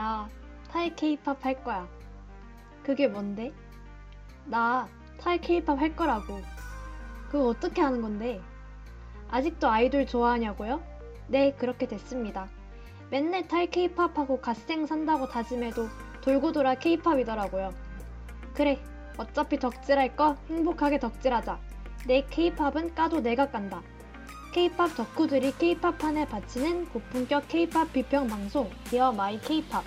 나 0.00 0.30
탈 0.70 0.96
케이팝 0.96 1.44
할 1.44 1.62
거야. 1.62 1.86
그게 2.82 3.06
뭔데? 3.06 3.52
나 4.46 4.88
탈 5.20 5.38
케이팝 5.38 5.78
할 5.78 5.94
거라고. 5.94 6.40
그거 7.28 7.48
어떻게 7.48 7.82
하는 7.82 8.00
건데? 8.00 8.40
아직도 9.28 9.68
아이돌 9.68 10.06
좋아하냐고요? 10.06 10.82
네, 11.28 11.52
그렇게 11.52 11.86
됐습니다. 11.86 12.48
맨날 13.10 13.46
탈 13.46 13.66
케이팝하고 13.68 14.40
갓생 14.40 14.86
산다고 14.86 15.28
다짐해도 15.28 15.86
돌고 16.22 16.52
돌아 16.52 16.76
케이팝이더라고요. 16.76 17.74
그래, 18.54 18.82
어차피 19.18 19.58
덕질할 19.58 20.16
거 20.16 20.36
행복하게 20.48 20.98
덕질하자. 20.98 21.60
내 22.06 22.24
케이팝은 22.30 22.94
까도 22.94 23.20
내가 23.20 23.50
깐다. 23.50 23.82
케이팝 24.52 24.96
덕후들이 24.96 25.52
케이팝판에 25.58 26.26
바치는 26.26 26.86
고품격 26.86 27.46
케이팝 27.46 27.92
비평 27.92 28.26
방송 28.26 28.68
Dear 28.90 29.12
My 29.12 29.40
케이팝 29.40 29.84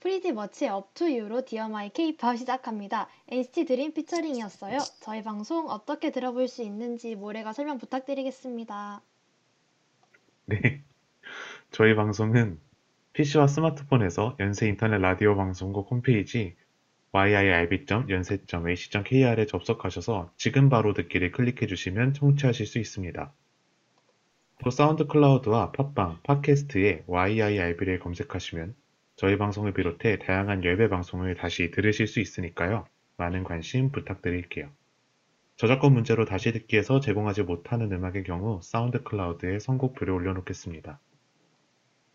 PRETTYMUCH의 0.00 0.32
Up 0.32 0.70
to 0.70 1.10
You로 1.10 1.44
Dear 1.44 1.68
My 1.68 1.90
케이팝 1.90 2.38
시작합니다. 2.38 3.08
NCT 3.28 3.64
드림 3.64 3.94
피처링이었어요. 3.94 4.78
저희 5.00 5.22
방송 5.22 5.70
어떻게 5.70 6.10
들어볼 6.10 6.48
수 6.48 6.62
있는지 6.62 7.14
모래가 7.14 7.52
설명 7.52 7.78
부탁드리겠습니다. 7.78 9.00
네. 10.46 10.82
저희 11.70 11.94
방송은 11.94 12.60
PC와 13.14 13.46
스마트폰에서 13.46 14.36
연세 14.40 14.66
인터넷 14.66 14.98
라디오 14.98 15.36
방송국 15.36 15.88
홈페이지 15.88 16.56
yirb.yonsei.ac.kr에 17.12 19.46
접속하셔서 19.46 20.32
지금 20.36 20.68
바로 20.68 20.94
듣기를 20.94 21.30
클릭해 21.30 21.68
주시면 21.68 22.14
청취하실 22.14 22.66
수 22.66 22.80
있습니다. 22.80 23.32
또 24.64 24.70
사운드 24.70 25.06
클라우드와 25.06 25.70
팟빵, 25.70 26.18
팟캐스트에 26.24 27.04
yirb를 27.06 28.00
검색하시면 28.00 28.74
저희 29.14 29.38
방송을 29.38 29.74
비롯해 29.74 30.18
다양한 30.18 30.64
열비 30.64 30.88
방송을 30.88 31.36
다시 31.36 31.70
들으실 31.70 32.08
수 32.08 32.18
있으니까요. 32.18 32.84
많은 33.16 33.44
관심 33.44 33.92
부탁드릴게요. 33.92 34.68
저작권 35.54 35.92
문제로 35.92 36.24
다시 36.24 36.50
듣기에서 36.50 36.98
제공하지 36.98 37.44
못하는 37.44 37.92
음악의 37.92 38.24
경우 38.24 38.58
사운드 38.64 39.04
클라우드에 39.04 39.60
선곡표를 39.60 40.12
올려놓겠습니다. 40.12 40.98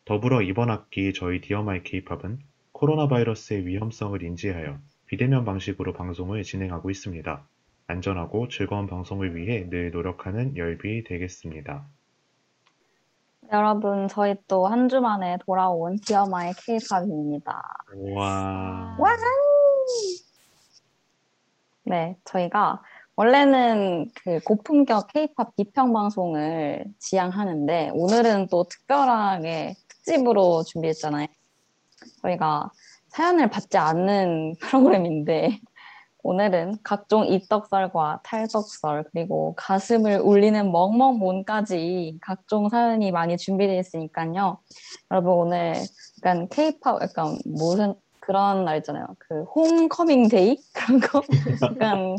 더불어 0.09 0.41
이번 0.41 0.71
학기 0.71 1.13
저희 1.13 1.39
Dear 1.39 1.69
My 1.69 1.83
케이팝은 1.83 2.39
코로나 2.71 3.07
바이러스의 3.07 3.67
위험성을 3.67 4.23
인지하여 4.23 4.79
비대면 5.05 5.45
방식으로 5.45 5.93
방송을 5.93 6.41
진행하고 6.41 6.89
있습니다. 6.89 7.47
안전하고 7.85 8.47
즐거운 8.47 8.87
방송을 8.87 9.35
위해 9.35 9.69
늘 9.69 9.91
노력하는 9.91 10.57
열비 10.57 11.03
되겠습니다. 11.03 11.85
여러분, 13.51 14.07
저희 14.07 14.33
또 14.47 14.65
한 14.65 14.89
주 14.89 14.99
만에 14.99 15.37
돌아온 15.45 15.99
디어마의 15.99 16.55
케이팝입니다. 16.65 17.61
와. 18.15 18.95
와! 18.97 19.15
네, 21.83 22.17
저희가 22.25 22.81
원래는 23.15 24.09
그 24.23 24.39
고품격 24.39 25.13
케이팝 25.13 25.55
비평 25.55 25.93
방송을 25.93 26.85
지향하는데 26.97 27.91
오늘은 27.93 28.47
또 28.47 28.63
특별하게 28.63 29.75
특집으로 30.05 30.63
준비했잖아요. 30.63 31.27
저희가 32.21 32.71
사연을 33.09 33.49
받지 33.49 33.77
않는 33.77 34.55
프로그램인데 34.61 35.59
오늘은 36.21 36.79
각종 36.83 37.25
입덕설과 37.25 38.21
탈덕설 38.23 39.05
그리고 39.11 39.55
가슴을 39.55 40.19
울리는 40.19 40.71
멍멍몬까지 40.71 42.17
각종 42.21 42.69
사연이 42.69 43.11
많이 43.11 43.37
준비되어 43.37 43.79
있으니까요. 43.79 44.59
여러분 45.11 45.31
오늘 45.33 45.75
약간 46.17 46.49
케이팝 46.49 47.01
약간 47.01 47.37
무슨 47.45 47.95
그런 48.29 48.63
날 48.63 48.77
있잖아요. 48.77 49.07
그 49.17 49.41
homecoming 49.55 50.27
day 50.27 50.57
그런 50.71 50.99
거 50.99 51.23
약간 51.63 52.15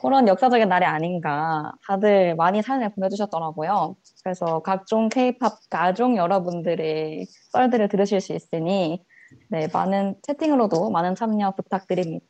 그런 0.00 0.26
역사적인 0.26 0.66
날이 0.66 0.86
아닌가. 0.86 1.72
다들 1.86 2.34
많이 2.36 2.62
사연을 2.62 2.94
보내주셨더라고요. 2.94 3.94
그래서 4.24 4.60
각종 4.60 5.10
케이팝 5.10 5.68
가족 5.68 6.16
여러분들의 6.16 7.26
썰들을 7.52 7.88
들으실 7.88 8.22
수 8.22 8.32
있으니 8.32 9.04
네 9.50 9.68
많은 9.70 10.14
채팅으로도 10.22 10.88
많은 10.88 11.16
참여 11.16 11.50
부탁드립니다. 11.50 12.24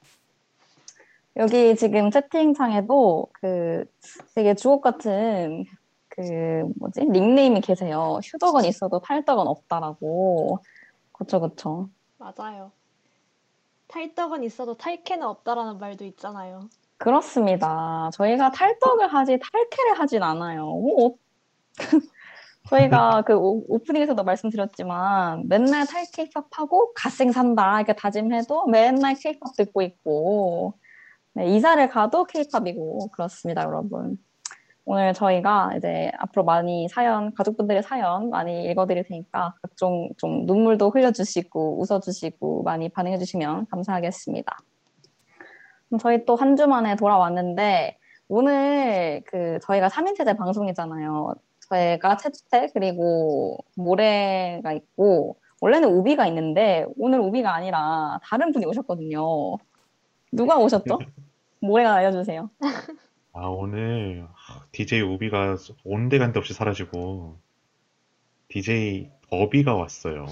여기 1.36 1.76
지금 1.76 2.10
채팅창에도 2.10 3.28
그 3.34 3.84
되게 4.34 4.56
주옥 4.56 4.82
같은 4.82 5.64
그 6.08 6.64
뭐지 6.76 7.04
닉네임이 7.04 7.60
계세요. 7.60 8.18
휴덕은 8.24 8.64
있어도 8.64 8.98
탈덕은 8.98 9.46
없다라고. 9.46 10.58
그쵸 11.12 11.40
그쵸. 11.40 11.88
맞아요. 12.18 12.72
탈떡은 13.92 14.42
있어도 14.44 14.74
탈캐는 14.74 15.26
없다라는 15.26 15.78
말도 15.78 16.06
있잖아요. 16.06 16.68
그렇습니다. 16.96 18.08
저희가 18.14 18.50
탈덕을 18.50 19.08
하지 19.08 19.38
탈캐를 19.38 19.98
하진 19.98 20.22
않아요. 20.22 20.64
뭐, 20.64 21.16
저희가 22.70 23.22
그 23.22 23.34
오, 23.34 23.62
오프닝에서도 23.68 24.22
말씀드렸지만 24.24 25.46
맨날 25.46 25.86
탈 25.86 26.06
케이팝 26.10 26.46
하고 26.52 26.94
갓생 26.94 27.32
산다 27.32 27.80
이렇게 27.80 27.94
다짐해도 27.94 28.66
맨날 28.68 29.14
케이팝 29.14 29.56
듣고 29.56 29.82
있고 29.82 30.74
네, 31.34 31.54
이사를 31.54 31.86
가도 31.88 32.24
케이팝이고 32.24 33.10
그렇습니다, 33.10 33.64
여러분. 33.64 34.16
오늘 34.84 35.14
저희가 35.14 35.74
이제 35.76 36.10
앞으로 36.18 36.44
많이 36.44 36.88
사연, 36.88 37.32
가족분들의 37.34 37.82
사연 37.84 38.30
많이 38.30 38.64
읽어드릴 38.64 39.04
테니까 39.04 39.54
각종 39.62 40.10
좀 40.16 40.44
눈물도 40.46 40.90
흘려주시고 40.90 41.80
웃어주시고 41.80 42.64
많이 42.64 42.88
반응해주시면 42.88 43.66
감사하겠습니다. 43.70 44.56
저희 46.00 46.24
또 46.24 46.34
한 46.36 46.56
주 46.56 46.66
만에 46.66 46.96
돌아왔는데 46.96 47.98
오늘 48.28 49.22
그 49.26 49.58
저희가 49.62 49.88
3인 49.88 50.16
체제 50.16 50.32
방송이잖아요. 50.34 51.34
저희가 51.68 52.16
채채 52.16 52.70
그리고 52.74 53.58
모래가 53.76 54.72
있고 54.72 55.36
원래는 55.60 55.90
우비가 55.90 56.26
있는데 56.26 56.86
오늘 56.98 57.20
우비가 57.20 57.54
아니라 57.54 58.18
다른 58.24 58.50
분이 58.52 58.66
오셨거든요. 58.66 59.56
누가 60.32 60.56
오셨죠? 60.58 60.98
모래가 61.60 61.94
알려주세요. 61.94 62.50
아, 63.34 63.46
오늘 63.46 64.26
DJ 64.72 65.02
우비가 65.02 65.56
온데간데 65.84 66.38
없이 66.38 66.54
사라지고 66.54 67.36
DJ 68.48 69.10
더비가 69.30 69.74
왔어요. 69.74 70.26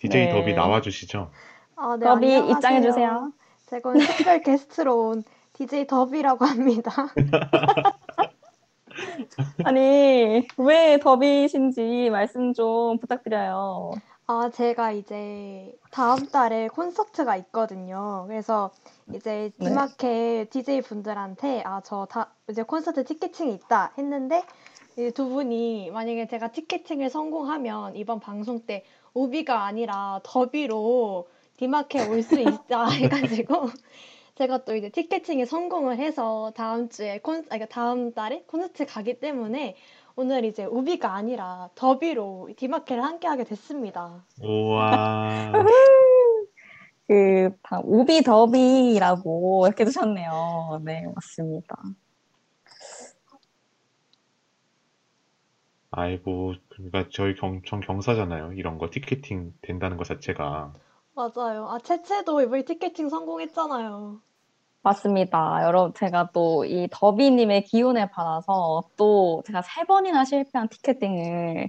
DJ 0.00 0.26
네. 0.26 0.32
더비 0.32 0.54
나와주시죠. 0.54 1.30
아, 1.76 1.96
네, 1.96 2.06
더비 2.06 2.26
안녕하세요. 2.26 2.56
입장해주세요. 2.56 3.32
제가 3.66 3.90
오늘 3.90 4.06
특별 4.06 4.42
게스트로 4.42 5.08
온 5.08 5.24
DJ 5.52 5.86
더비라고 5.86 6.44
합니다. 6.44 6.92
아니 9.64 10.46
왜 10.58 10.98
더비신지 11.00 12.10
말씀 12.10 12.52
좀 12.52 12.98
부탁드려요. 12.98 13.92
아, 14.40 14.50
제가 14.50 14.92
이제 14.92 15.76
다음 15.90 16.26
달에 16.26 16.68
콘서트가 16.68 17.36
있거든요. 17.36 18.24
그래서 18.28 18.70
이제 19.14 19.50
네. 19.58 19.68
디마케 19.68 20.48
DJ 20.50 20.80
분들한테 20.82 21.62
아, 21.66 21.80
저 21.82 22.06
다 22.06 22.32
이제 22.48 22.62
콘서트 22.62 23.04
티켓팅이 23.04 23.52
있다 23.54 23.92
했는데 23.98 24.42
이 24.98 25.08
두 25.08 25.28
분이 25.28 25.90
만약에 25.90 26.28
제가 26.28 26.48
티켓팅을 26.52 27.10
성공하면 27.10 27.94
이번 27.96 28.20
방송 28.20 28.60
때 28.64 28.84
오비가 29.14 29.64
아니라 29.64 30.20
더비로 30.24 31.28
디마케 31.58 32.08
올 32.10 32.22
수 32.22 32.40
있다 32.40 32.86
해가지고 32.88 33.66
제가 34.36 34.64
또 34.64 34.74
이제 34.74 34.88
티켓팅에 34.88 35.44
성공을 35.44 35.98
해서 35.98 36.52
다음 36.56 36.88
주에 36.88 37.18
콘, 37.20 37.40
아, 37.40 37.42
그러니까 37.50 37.66
다음 37.66 38.12
달에 38.14 38.44
콘서트 38.46 38.86
가기 38.86 39.20
때문에 39.20 39.76
오늘 40.16 40.44
이제 40.44 40.64
우비가 40.64 41.14
아니라 41.14 41.70
더비로 41.74 42.50
디마켓을 42.56 43.02
함께 43.02 43.26
하게 43.28 43.44
됐습니다. 43.44 44.24
우와. 44.42 45.52
그 47.08 47.50
다- 47.62 47.80
오비 47.82 48.22
더비라고 48.22 49.66
이렇게 49.66 49.84
두셨네요. 49.84 50.80
네 50.84 51.06
맞습니다. 51.14 51.76
아이고, 55.94 56.54
그러니까 56.70 57.04
저희 57.12 57.34
경, 57.34 57.60
전 57.66 57.80
경사잖아요. 57.80 58.54
이런 58.54 58.78
거 58.78 58.88
티켓팅 58.90 59.52
된다는 59.60 59.98
것 59.98 60.04
자체가. 60.04 60.72
맞아요. 61.14 61.68
아, 61.68 61.78
채채도 61.78 62.40
이번에 62.40 62.64
티켓팅 62.64 63.10
성공했잖아요. 63.10 64.18
맞습니다. 64.82 65.60
여러분, 65.64 65.94
제가 65.94 66.30
또 66.32 66.64
이 66.64 66.88
더비님의 66.90 67.64
기운을 67.64 68.10
받아서 68.10 68.82
또 68.96 69.42
제가 69.46 69.62
세 69.62 69.84
번이나 69.84 70.24
실패한 70.24 70.68
티켓팅을 70.68 71.68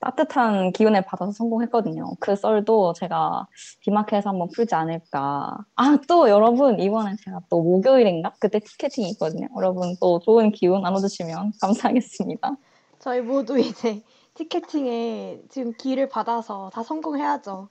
따뜻한 0.00 0.72
기운을 0.72 1.02
받아서 1.02 1.32
성공했거든요. 1.32 2.14
그 2.20 2.36
썰도 2.36 2.92
제가 2.94 3.46
디마켓에서 3.82 4.30
한번 4.30 4.48
풀지 4.54 4.74
않을까. 4.74 5.56
아, 5.76 5.98
또 6.08 6.28
여러분, 6.28 6.78
이번엔 6.80 7.16
제가 7.24 7.40
또 7.50 7.62
목요일인가? 7.62 8.32
그때 8.40 8.60
티켓팅이 8.60 9.08
있거든요. 9.10 9.48
여러분 9.56 9.96
또 10.00 10.20
좋은 10.20 10.52
기운 10.52 10.82
나눠주시면 10.82 11.52
감사하겠습니다. 11.60 12.56
저희 13.00 13.20
모두 13.20 13.58
이제 13.58 14.02
티켓팅에 14.34 15.42
지금 15.48 15.72
기를 15.76 16.08
받아서 16.08 16.70
다 16.72 16.82
성공해야죠. 16.84 17.68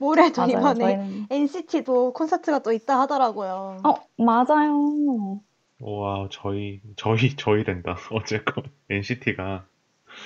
모레도 0.00 0.40
맞아요. 0.40 0.58
이번에 0.58 0.96
저희는 0.96 1.26
NCT도 1.30 2.14
콘서트가 2.14 2.60
또 2.60 2.72
있다 2.72 2.98
하더라고요. 3.00 3.82
어, 3.84 3.94
맞아요. 4.16 5.40
와, 5.80 6.28
저희, 6.32 6.80
저희, 6.96 7.36
저희 7.36 7.64
된다. 7.64 7.96
어쨌건 8.10 8.64
NCT가 8.88 9.64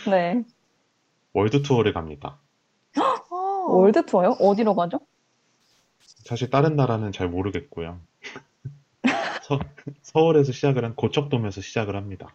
네. 0.09 0.45
world 1.33 1.63
tour를 1.63 1.93
갑니다. 1.93 2.39
어, 2.97 3.73
world 3.73 4.07
tour요? 4.07 4.37
어디로 4.41 4.75
가죠? 4.77 5.01
사실 6.25 6.51
다른 6.51 6.77
나라는 6.77 7.11
잘 7.13 7.29
모르겠고요. 7.29 7.99
서, 9.43 9.59
서울에서 10.03 10.53
시작을 10.53 10.85
한 10.85 10.95
고척돔에서 10.95 11.61
시작을 11.61 11.97
합니다. 11.97 12.35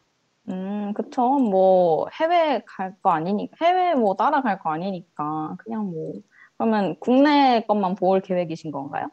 음, 0.50 0.94
그쵸. 0.94 1.22
뭐, 1.40 2.08
해외 2.20 2.62
갈 2.66 2.96
거 3.02 3.12
아니니까, 3.12 3.56
해외 3.66 3.96
뭐 3.96 4.16
따라갈 4.16 4.60
거 4.60 4.72
아니니까, 4.72 5.56
그냥 5.60 5.90
뭐, 5.90 6.14
그러면 6.60 6.98
국내 7.00 7.64
것만 7.68 7.96
볼 7.96 8.20
계획이신 8.20 8.72
건가요? 8.72 9.08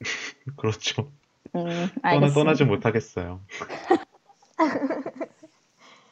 그렇죠. 0.56 1.12
음, 1.54 1.86
떠나. 2.02 2.28
떠나지 2.28 2.64
못하겠어요. 2.64 3.40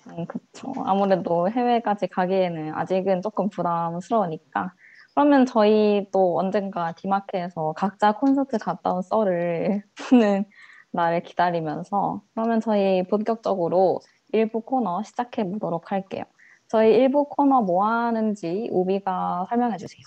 음, 0.08 0.26
그쵸. 0.26 0.74
아무래도 0.84 1.48
해외까지 1.50 2.08
가기에는 2.08 2.74
아직은 2.74 3.22
조금 3.22 3.48
부담스러우니까. 3.48 4.74
그러면 5.14 5.46
저희 5.46 6.06
또 6.12 6.38
언젠가 6.38 6.92
디마켓에서 6.92 7.72
각자 7.72 8.12
콘서트 8.12 8.58
갔다 8.58 8.92
온 8.92 9.00
썰을 9.00 9.82
푸는 9.96 10.44
날을 10.92 11.22
기다리면서 11.22 12.20
그러면 12.34 12.60
저희 12.60 13.02
본격적으로 13.08 14.00
일부 14.32 14.60
코너 14.60 15.02
시작해 15.02 15.42
보도록 15.44 15.90
할게요. 15.90 16.24
저희 16.68 16.94
일부 16.94 17.24
코너 17.30 17.62
뭐 17.62 17.86
하는지 17.86 18.68
우비가 18.70 19.46
설명해 19.48 19.78
주세요. 19.78 20.02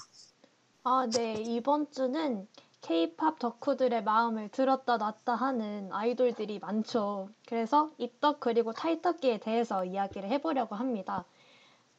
아, 0.83 1.07
네. 1.11 1.35
이번 1.45 1.91
주는 1.91 2.47
K-팝 2.81 3.37
덕후들의 3.37 4.03
마음을 4.03 4.49
들었다 4.49 4.97
놨다 4.97 5.35
하는 5.35 5.89
아이돌들이 5.91 6.57
많죠. 6.57 7.29
그래서 7.47 7.91
입덕 7.99 8.39
그리고 8.39 8.73
타이떡기에 8.73 9.39
대해서 9.39 9.85
이야기를 9.85 10.27
해보려고 10.29 10.73
합니다. 10.75 11.25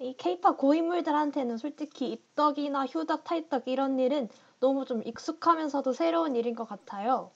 이 0.00 0.14
K-팝 0.16 0.58
고인물들한테는 0.58 1.58
솔직히 1.58 2.10
입덕이나 2.10 2.86
휴덕, 2.86 3.22
타이떡 3.22 3.68
이런 3.68 4.00
일은 4.00 4.28
너무 4.58 4.84
좀 4.84 5.00
익숙하면서도 5.04 5.92
새로운 5.92 6.34
일인 6.34 6.56
것 6.56 6.68
같아요. 6.68 7.30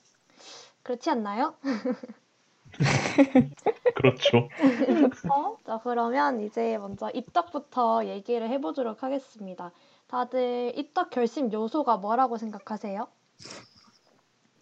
그렇지 0.82 1.10
않나요? 1.10 1.54
그렇죠. 3.94 4.48
자, 5.64 5.80
그러면 5.82 6.40
이제 6.40 6.76
먼저 6.78 7.08
입덕부터 7.10 8.06
얘기를 8.06 8.48
해보도록 8.50 9.04
하겠습니다. 9.04 9.70
다들 10.08 10.72
입덕 10.76 11.10
결심 11.10 11.52
요소가 11.52 11.96
뭐라고 11.96 12.36
생각하세요? 12.36 13.08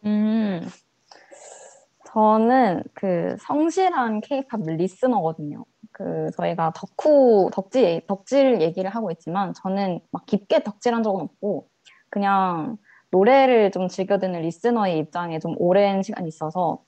음, 0.06 0.60
저는 2.06 2.82
그 2.94 3.36
성실한 3.40 4.20
케이팝 4.22 4.60
리스너거든요. 4.62 5.64
그 5.92 6.30
저희가 6.36 6.72
덕후, 6.74 7.50
덕질, 7.52 8.06
덕질 8.06 8.60
얘기를 8.60 8.90
하고 8.90 9.10
있지만 9.10 9.52
저는 9.54 10.00
막 10.10 10.24
깊게 10.26 10.62
덕질한 10.62 11.02
적은 11.02 11.20
없고 11.20 11.68
그냥 12.10 12.76
노래를 13.10 13.70
좀 13.70 13.88
즐겨 13.88 14.18
듣는 14.18 14.40
리스너의 14.42 14.98
입장에 14.98 15.38
좀 15.38 15.54
오랜 15.58 16.02
시간이 16.02 16.26
있어서 16.28 16.82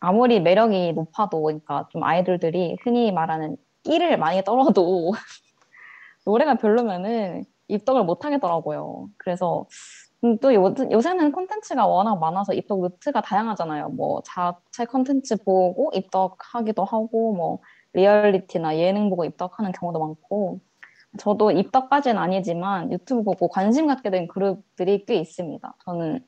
아무리 0.00 0.40
매력이 0.40 0.94
높아도 0.94 1.42
그러니까 1.42 1.88
좀 1.90 2.02
아이돌들이 2.02 2.76
흔히 2.82 3.12
말하는 3.12 3.56
끼를 3.82 4.18
많이 4.18 4.42
떨어도 4.42 5.12
노래가 6.26 6.54
별로면은 6.56 7.44
입덕을 7.68 8.04
못 8.04 8.24
하겠더라고요. 8.24 9.08
그래서 9.16 9.66
음, 10.24 10.38
또 10.38 10.54
요, 10.54 10.74
요새는 10.90 11.32
콘텐츠가 11.32 11.86
워낙 11.86 12.18
많아서 12.18 12.54
입덕 12.54 12.80
루트가 12.80 13.20
다양하잖아요. 13.20 13.90
뭐 13.90 14.22
자체 14.24 14.86
콘텐츠 14.86 15.36
보고 15.36 15.90
입덕하기도 15.94 16.84
하고 16.84 17.34
뭐 17.34 17.58
리얼리티나 17.92 18.78
예능 18.78 19.10
보고 19.10 19.24
입덕하는 19.24 19.72
경우도 19.72 19.98
많고 19.98 20.60
저도 21.18 21.50
입덕까지는 21.52 22.20
아니지만 22.20 22.90
유튜브 22.90 23.22
보고 23.22 23.48
관심 23.48 23.86
갖게 23.86 24.10
된 24.10 24.26
그룹들이 24.26 25.04
꽤 25.04 25.16
있습니다. 25.16 25.76
저는 25.84 26.24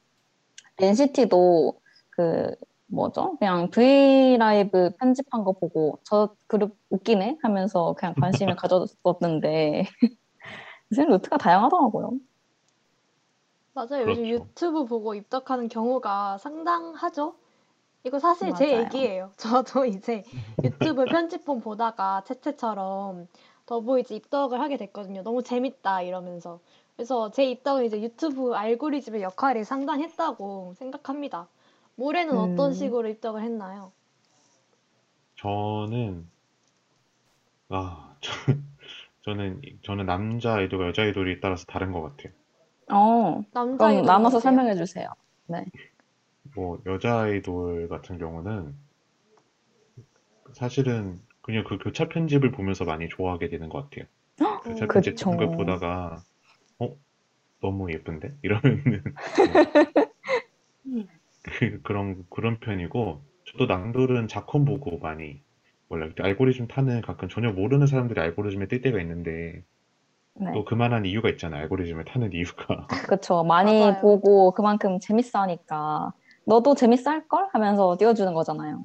NCT도 0.79 1.81
그 2.11 2.55
뭐죠? 2.87 3.37
그냥 3.39 3.71
브이라이브 3.71 4.91
편집한 4.99 5.43
거 5.43 5.53
보고 5.53 5.99
저 6.05 6.35
그룹 6.47 6.77
웃기네 6.91 7.39
하면서 7.43 7.95
그냥 7.95 8.15
관심을 8.15 8.55
가졌었는데 8.57 9.87
요새 10.93 11.05
루트가 11.05 11.39
다양하더라고요. 11.39 12.19
맞아요. 13.75 14.07
요즘 14.09 14.27
그렇죠. 14.27 14.27
유튜브 14.27 14.85
보고 14.87 15.15
입덕하는 15.15 15.69
경우가 15.69 16.39
상당하죠? 16.39 17.37
이거 18.05 18.19
사실 18.21 18.55
제 18.55 18.71
맞아요. 18.71 18.79
얘기예요. 18.79 19.33
저도 19.39 19.85
이제 19.87 20.25
유튜브 20.65 21.09
편집본 21.09 21.61
보다가 21.61 22.25
채채처럼 22.27 23.29
더보이즈 23.67 24.15
입덕을 24.15 24.61
하게 24.61 24.77
됐거든요. 24.79 25.23
너무 25.25 25.43
재밌다 25.43 26.03
이러면서. 26.03 26.61
그래서 26.97 27.31
제 27.33 27.45
입덕은 27.51 27.85
이제 27.87 28.01
유튜브 28.03 28.55
알고리즘의 28.55 29.23
역할이 29.23 29.65
상당했다고 29.65 30.75
생각합니다. 30.79 31.49
모레는 31.97 32.39
어떤 32.39 32.73
음. 32.73 32.75
식으로 32.75 33.09
입덕을 33.09 33.43
했나요? 33.43 33.93
저는, 35.37 36.29
아, 37.69 38.17
저, 38.21 38.33
저는, 39.27 39.61
저는 39.83 40.07
남자 40.07 40.55
아이돌과 40.55 40.87
여자 40.87 41.03
아이돌이 41.03 41.41
따라서 41.41 41.67
다른 41.67 41.93
것 41.93 42.01
같아요. 42.01 42.33
어, 42.91 43.43
남자 43.53 43.77
그럼 43.77 43.91
아이돌 43.91 44.07
나눠서? 44.07 44.41
설명해 44.41 44.77
주세요. 44.77 45.09
뭐, 46.55 46.81
여자 46.87 47.23
아이돌 47.23 47.89
같은 47.89 48.19
경우는 48.19 48.73
사실은 50.55 51.19
그냥 51.43 51.65
그 51.65 51.79
교차 51.79 52.09
편집을 52.09 52.53
보면서 52.53 52.85
많이 52.85 53.09
좋아하게 53.09 53.49
되는 53.49 53.69
것 53.69 53.91
같아요. 53.91 54.07
교차 54.65 54.87
편집 54.87 55.15
그쵸. 55.15 55.31
같은 55.31 55.39
걸 55.39 55.57
보다가, 55.57 56.23
어? 56.79 56.97
너무 57.61 57.93
예쁜데? 57.93 58.37
이러면은, 58.43 58.85
그, 61.43 61.83
그런, 61.83 62.25
그런 62.31 62.61
편이고, 62.61 63.25
저도 63.47 63.67
낭돌은 63.67 64.29
작품 64.29 64.65
보고 64.65 64.99
많이, 64.99 65.43
몰라. 65.89 66.09
알고리즘 66.19 66.69
타는 66.69 67.03
가끔 67.03 67.29
전혀 67.29 67.51
모르는 67.53 67.87
사람들이 67.87 68.21
알고리즘에 68.21 68.67
뜰 68.69 68.81
때가 68.81 69.01
있는데, 69.01 69.63
네, 70.35 70.53
또 70.53 70.65
그만한 70.65 71.07
이유가 71.07 71.29
있잖아요. 71.31 71.63
알고리즘을 71.63 72.05
타는 72.05 72.33
이유가. 72.33 72.87
그쵸. 73.09 73.45
많이 73.45 73.81
맞아요. 73.81 74.01
보고 74.01 74.51
그만큼 74.53 74.99
재밌어 75.01 75.41
하니까 75.43 76.13
너도 76.45 76.75
재밌어 76.75 77.11
할 77.11 77.27
걸? 77.29 77.47
하면서 77.53 77.97
띄워주는 77.97 78.33
거잖아요. 78.35 78.83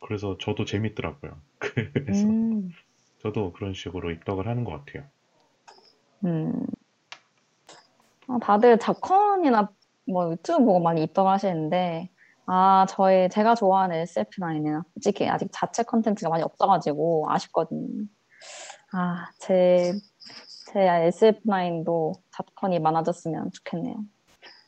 그래서 0.00 0.36
저도 0.38 0.64
재밌더라고요. 0.64 1.36
그래서 1.94 2.26
음, 2.28 2.70
저도 3.22 3.52
그런 3.52 3.72
식으로 3.72 4.10
입덕을 4.10 4.46
하는 4.48 4.64
것 4.64 4.72
같아요. 4.84 5.04
음. 6.24 6.66
아, 8.28 8.38
다들 8.40 8.78
잡컨이나 8.78 9.70
뭐 10.06 10.32
유튜브 10.32 10.64
보고 10.64 10.80
많이 10.80 11.02
입덕을 11.04 11.30
하시는데, 11.30 12.10
아, 12.46 12.86
저의, 12.88 13.30
제가 13.30 13.54
좋아하는 13.54 14.04
SF9은 14.04 14.82
솔직히 14.94 15.28
아직 15.28 15.48
자체 15.52 15.82
컨텐츠가 15.82 16.30
많이 16.30 16.42
없어가지고 16.42 17.26
아쉽거든요. 17.30 18.06
아, 18.92 19.26
제, 19.38 19.92
제 20.72 20.80
SF9도 20.80 22.14
잡컨이 22.32 22.78
많아졌으면 22.80 23.50
좋겠네요. 23.52 23.96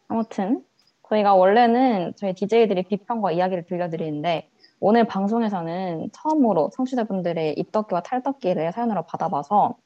아무튼, 0.09 0.65
저희가 1.09 1.35
원래는 1.35 2.15
저희 2.17 2.33
DJ들이 2.35 2.85
비평과 2.85 3.33
이야기를 3.33 3.67
들려드리는데, 3.67 4.51
오늘 4.81 5.07
방송에서는 5.07 6.11
처음으로 6.13 6.71
청취자분들의 6.75 7.55
입덕기와 7.59 8.03
탈덕기를 8.03 8.73
사연으로 8.73 9.03
받아봐서 9.07 9.77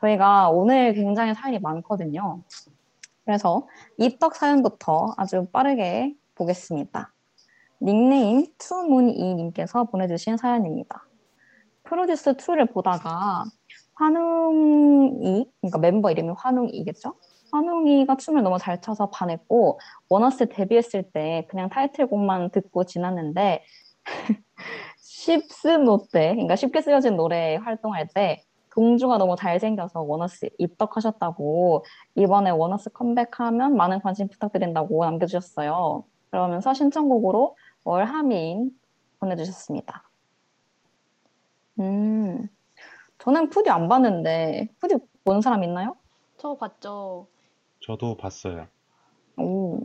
저희가 0.00 0.50
오늘 0.50 0.92
굉장히 0.94 1.34
사연이 1.34 1.58
많거든요. 1.58 2.42
그래서 3.24 3.66
입덕 3.98 4.36
사연부터 4.36 5.14
아주 5.16 5.46
빠르게 5.50 6.14
보겠습니다. 6.34 7.13
닉네임 7.82 8.46
투문이님께서 8.58 9.84
보내주신 9.84 10.36
사연입니다. 10.36 11.06
프로듀스 11.84 12.34
2를 12.34 12.72
보다가 12.72 13.44
환웅이, 13.94 15.50
그러니까 15.60 15.78
멤버 15.78 16.10
이름이 16.10 16.30
환웅이겠죠? 16.36 17.14
환웅이가 17.52 18.16
춤을 18.16 18.42
너무 18.42 18.58
잘 18.58 18.80
춰서 18.80 19.10
반했고 19.10 19.78
원어스 20.08 20.48
데뷔했을 20.48 21.04
때 21.12 21.46
그냥 21.48 21.68
타이틀곡만 21.68 22.50
듣고 22.50 22.84
지났는데 22.84 23.62
쉽쓰노 24.98 26.06
때, 26.12 26.32
그러니까 26.32 26.56
쉽게 26.56 26.80
쓰여진 26.80 27.16
노래 27.16 27.56
활동할 27.56 28.08
때 28.12 28.42
동주가 28.74 29.18
너무 29.18 29.36
잘생겨서 29.36 30.02
원어스 30.02 30.50
입덕하셨다고 30.58 31.84
이번에 32.16 32.50
원어스 32.50 32.90
컴백하면 32.90 33.76
많은 33.76 34.00
관심 34.00 34.28
부탁드린다고 34.28 35.04
남겨주셨어요. 35.04 36.04
그러면서 36.30 36.74
신청곡으로 36.74 37.56
월하미인 37.84 38.70
보내주셨습니다. 39.20 40.08
음, 41.80 42.48
저는 43.18 43.50
프듀 43.50 43.70
안 43.70 43.88
봤는데 43.88 44.68
프듀 44.80 44.96
본 45.24 45.40
사람 45.40 45.62
있나요? 45.64 45.96
저 46.36 46.54
봤죠. 46.54 47.26
저도 47.80 48.16
봤어요. 48.16 48.66
오, 49.36 49.80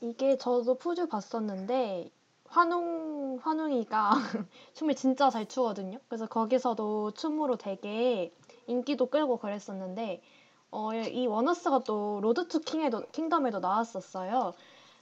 이게 0.00 0.36
저도 0.36 0.76
푸주 0.76 1.08
봤었는데 1.08 2.10
환웅 2.48 3.38
환웅이가 3.42 4.10
춤을 4.74 4.94
진짜 4.94 5.30
잘 5.30 5.46
추거든요. 5.46 5.98
그래서 6.08 6.26
거기서도 6.26 7.12
춤으로 7.12 7.56
되게 7.56 8.32
인기도 8.66 9.06
끌고 9.06 9.38
그랬었는데 9.38 10.22
어, 10.70 10.92
이 10.94 11.26
원어스가 11.26 11.80
또 11.84 12.20
로드 12.20 12.48
투 12.48 12.60
킹에도 12.60 13.02
킹덤에도 13.12 13.60
나왔었어요. 13.60 14.52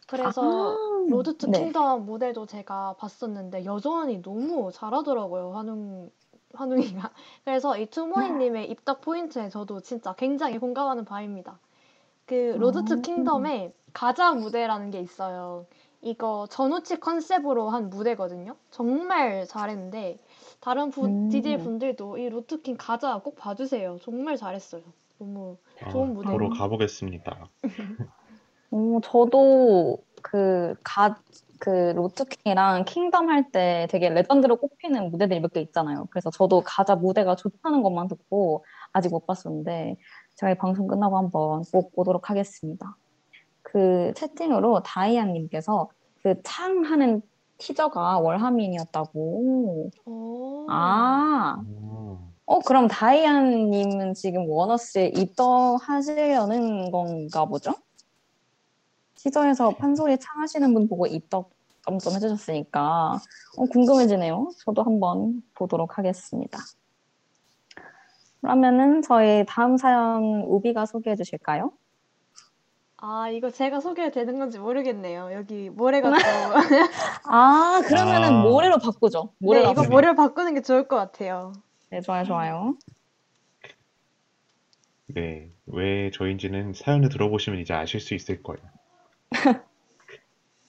그래서 0.06 0.42
아, 0.42 1.06
로드 1.08 1.36
투 1.36 1.50
네. 1.50 1.58
킹덤 1.58 2.04
무대도 2.04 2.46
제가 2.46 2.96
봤었는데 2.98 3.64
여전히 3.64 4.22
너무 4.22 4.70
잘하더라고요. 4.72 5.52
환웅 5.52 6.10
환웅이가. 6.54 7.10
그래서 7.44 7.78
이 7.78 7.86
투문이님의 7.86 8.70
입덕 8.70 9.00
포인트에 9.00 9.48
저도 9.48 9.80
진짜 9.80 10.14
굉장히 10.14 10.58
공감하는 10.58 11.04
바입니다. 11.04 11.58
그 12.26 12.56
로드 12.58 12.84
투 12.84 12.94
아. 12.94 12.96
킹덤에 12.96 13.72
가자 13.92 14.32
무대라는 14.32 14.90
게 14.90 15.00
있어요. 15.00 15.66
이거 16.02 16.46
전우치 16.50 16.98
컨셉으로 16.98 17.70
한 17.70 17.88
무대거든요. 17.88 18.56
정말 18.70 19.46
잘했는데 19.46 20.18
다른 20.60 20.90
부, 20.90 21.06
음. 21.06 21.28
DJ 21.28 21.58
분들도 21.58 22.18
이 22.18 22.28
로드킹 22.28 22.76
가자 22.76 23.18
꼭 23.18 23.36
봐주세요. 23.36 23.98
정말 24.02 24.36
잘했어요. 24.36 24.82
너무 25.18 25.56
아, 25.80 25.90
좋은 25.90 26.12
무대. 26.12 26.30
보러 26.30 26.50
가보겠습니다. 26.50 27.48
오, 28.72 29.00
저도 29.02 29.98
그 30.22 30.74
가, 30.84 31.16
그 31.60 31.70
로드킹이랑 31.94 32.84
킹덤 32.86 33.28
할 33.30 33.50
때 33.52 33.86
되게 33.90 34.08
레전드로 34.08 34.56
꼽히는 34.56 35.10
무대들이 35.10 35.40
몇 35.40 35.52
개 35.52 35.60
있잖아요. 35.60 36.06
그래서 36.10 36.30
저도 36.30 36.62
가자 36.64 36.96
무대가 36.96 37.36
좋다는 37.36 37.82
것만 37.82 38.08
듣고 38.08 38.64
아직 38.92 39.10
못 39.10 39.26
봤었는데 39.26 39.96
제가 40.36 40.52
이 40.52 40.54
방송 40.56 40.86
끝나고 40.88 41.18
한번 41.18 41.62
꼭 41.72 41.94
보도록 41.94 42.30
하겠습니다. 42.30 42.96
그 43.62 44.12
채팅으로 44.16 44.82
다이아님께서 44.82 45.88
그 46.22 46.42
창 46.44 46.84
하는 46.84 47.22
티저가 47.58 48.20
월하미인이었다고. 48.20 49.90
오. 50.06 50.66
아, 50.70 51.58
음, 51.66 52.18
어, 52.46 52.60
그럼 52.60 52.88
다이아님은 52.88 54.14
지금 54.14 54.48
원어스에 54.48 55.08
입덕하시려는 55.16 56.90
건가 56.90 57.44
보죠? 57.46 57.72
티저에서 59.22 59.76
판소리 59.76 60.18
창하시는 60.18 60.74
분 60.74 60.88
보고 60.88 61.06
입덕 61.06 61.50
점점 61.84 62.14
해주셨으니까 62.14 63.20
어, 63.56 63.64
궁금해지네요. 63.70 64.50
저도 64.64 64.82
한번 64.82 65.42
보도록 65.54 65.98
하겠습니다. 65.98 66.58
그러면은 68.40 69.02
저희 69.02 69.44
다음 69.46 69.76
사연 69.76 70.42
우비가 70.46 70.86
소개해 70.86 71.14
주실까요? 71.14 71.72
아, 72.96 73.28
이거 73.30 73.50
제가 73.50 73.80
소개해도 73.80 74.14
되는 74.14 74.38
건지 74.38 74.58
모르겠네요. 74.58 75.32
여기 75.32 75.70
모래가 75.70 76.10
또. 76.10 76.16
아, 77.30 77.82
그러면은 77.86 78.28
아. 78.28 78.42
모래로 78.42 78.78
바꾸죠. 78.78 79.32
모래로 79.38 79.66
네, 79.66 79.72
이거. 79.72 79.84
모래를 79.88 80.14
바꾸는 80.16 80.54
게 80.54 80.62
좋을 80.62 80.86
것 80.88 80.96
같아요. 80.96 81.52
네, 81.90 82.00
좋아요, 82.00 82.24
좋아요. 82.24 82.76
네, 85.06 85.50
왜 85.66 86.10
저인지는 86.12 86.74
사연을 86.74 87.08
들어보시면 87.08 87.60
이제 87.60 87.74
아실 87.74 88.00
수 88.00 88.14
있을 88.14 88.42
거예요. 88.42 88.62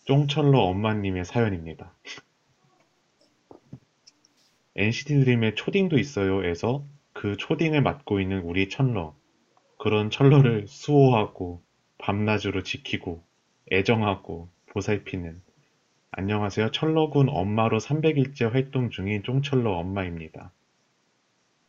쫑철로 0.06 0.60
엄마님의 0.60 1.26
사연입니다. 1.26 1.94
NCT 4.76 5.20
드림의 5.20 5.56
초딩도 5.56 6.00
있어요에서 6.00 6.86
그 7.14 7.38
초딩을 7.38 7.82
맡고 7.82 8.20
있는 8.20 8.42
우리 8.42 8.70
철러. 8.70 9.16
그런 9.78 10.10
철러를 10.10 10.68
수호하고 10.68 11.62
밤낮으로 11.98 12.64
지키고 12.64 13.24
애정하고 13.72 14.50
보살피는 14.68 15.42
안녕하세요. 16.12 16.72
철러군 16.72 17.30
엄마로 17.30 17.80
300일째 17.80 18.52
활동 18.52 18.90
중인 18.90 19.24
쫑철러 19.24 19.72
엄마입니다. 19.72 20.52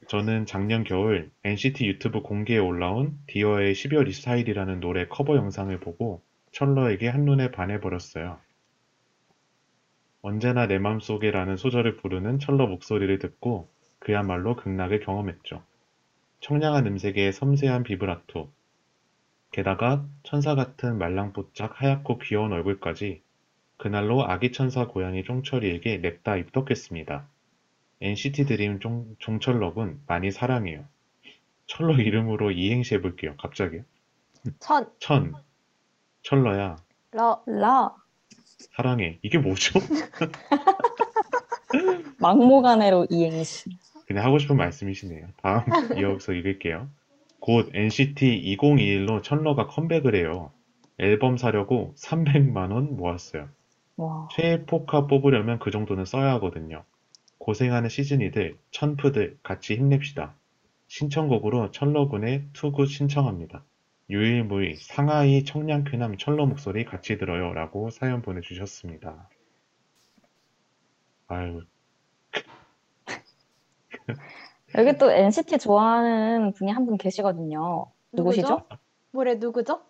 저는 0.09 0.47
작년 0.47 0.85
겨울 0.85 1.31
NCT 1.45 1.87
유튜브 1.87 2.21
공계에 2.21 2.59
올라온 2.59 3.19
디어의 3.27 3.75
12월 3.75 4.07
24일이라는 4.09 4.81
노래 4.81 5.07
커버 5.09 5.37
영상을 5.37 5.79
보고 5.81 6.23
천러에게 6.55 7.09
한눈에 7.09 7.51
반해버렸어요. 7.51 8.39
언제나 10.23 10.67
내 10.67 10.79
맘속에라는 10.79 11.57
소절을 11.57 11.97
부르는 11.97 12.39
천러 12.39 12.67
목소리를 12.69 13.19
듣고 13.19 13.69
그야말로 13.99 14.55
극락을 14.55 15.01
경험했죠. 15.01 15.63
청량한 16.41 16.87
음색의 16.87 17.33
섬세한 17.33 17.83
비브라토, 17.83 18.51
게다가 19.51 20.07
천사 20.23 20.55
같은 20.55 20.97
말랑뽀짝 20.97 21.81
하얗고 21.83 22.19
귀여운 22.19 22.53
얼굴까지 22.53 23.21
그날로 23.77 24.25
아기 24.25 24.53
천사 24.53 24.87
고양이 24.87 25.25
쫑천러에게 25.25 25.99
냅다 25.99 26.37
입덕했습니다. 26.37 27.27
NCT 28.01 28.47
드림 28.47 28.79
종, 28.79 29.17
종천러군 29.19 30.01
많이 30.07 30.31
사랑해요. 30.31 30.85
천러 31.67 31.95
이름으로 31.95 32.53
이행시 32.53 32.95
해볼게요. 32.95 33.35
갑자기. 33.39 33.81
천, 34.61 34.89
천. 34.99 35.35
천러야. 36.25 36.77
러, 37.13 37.43
라, 37.47 37.95
사랑해. 38.73 39.19
이게 39.23 39.39
뭐죠? 39.39 39.79
막무가내로 42.19 43.07
이행시. 43.11 43.71
그냥 44.07 44.25
하고 44.25 44.39
싶은 44.39 44.57
말씀이시네요. 44.57 45.29
다음 45.43 45.65
이어서 45.99 46.33
읽을게요. 46.33 46.89
곧 47.41 47.71
NCT 47.73 48.57
2021로 48.57 49.23
천러가 49.23 49.67
컴백을 49.67 50.17
해요. 50.17 50.51
앨범 50.99 51.37
사려고 51.37 51.95
300만 51.99 52.73
원 52.73 52.97
모았어요. 52.97 53.49
와, 53.97 54.29
최애 54.33 54.65
포카 54.65 55.07
뽑으려면 55.07 55.59
그 55.59 55.71
정도는 55.71 56.05
써야 56.05 56.33
하거든요. 56.35 56.85
고생하는 57.39 57.91
시즈니들, 57.91 58.57
천프들 58.71 59.37
같이 59.43 59.77
힘냅시다. 59.77 60.35
신청곡으로 60.89 61.71
철러군의 61.71 62.45
투구 62.55 62.87
신청합니다. 62.87 63.63
유일무이 64.09 64.77
상하이 64.77 65.45
청량쾌남 65.45 66.17
철러 66.17 66.47
목소리 66.47 66.87
같이 66.87 67.19
들어요 67.19 67.53
라고 67.53 67.91
사연 67.91 68.23
보내주셨습니다. 68.23 69.29
아유, 71.29 71.63
여기 74.77 74.93
또 74.99 75.11
NCT 75.11 75.59
좋아하는 75.59 76.53
분이 76.53 76.71
한 76.73 76.87
분 76.87 76.97
계시거든요. 76.99 77.87
누구시죠? 78.13 78.67
모래 79.13 79.35
누구죠? 79.37 79.83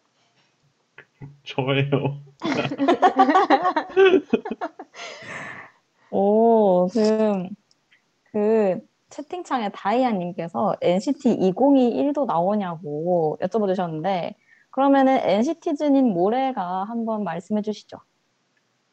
저예요. 1.44 2.22
오, 6.10 6.88
지금 6.92 7.48
그 8.32 8.80
채팅창에 9.14 9.68
다이아님께서 9.70 10.76
NCT 10.82 11.36
2021도 11.36 12.26
나오냐고 12.26 13.38
여쭤봐 13.40 13.68
주셨는데 13.68 14.34
그러면은 14.70 15.18
NCT즌인 15.22 16.12
모래가 16.12 16.82
한번 16.84 17.22
말씀해 17.22 17.62
주시죠. 17.62 17.98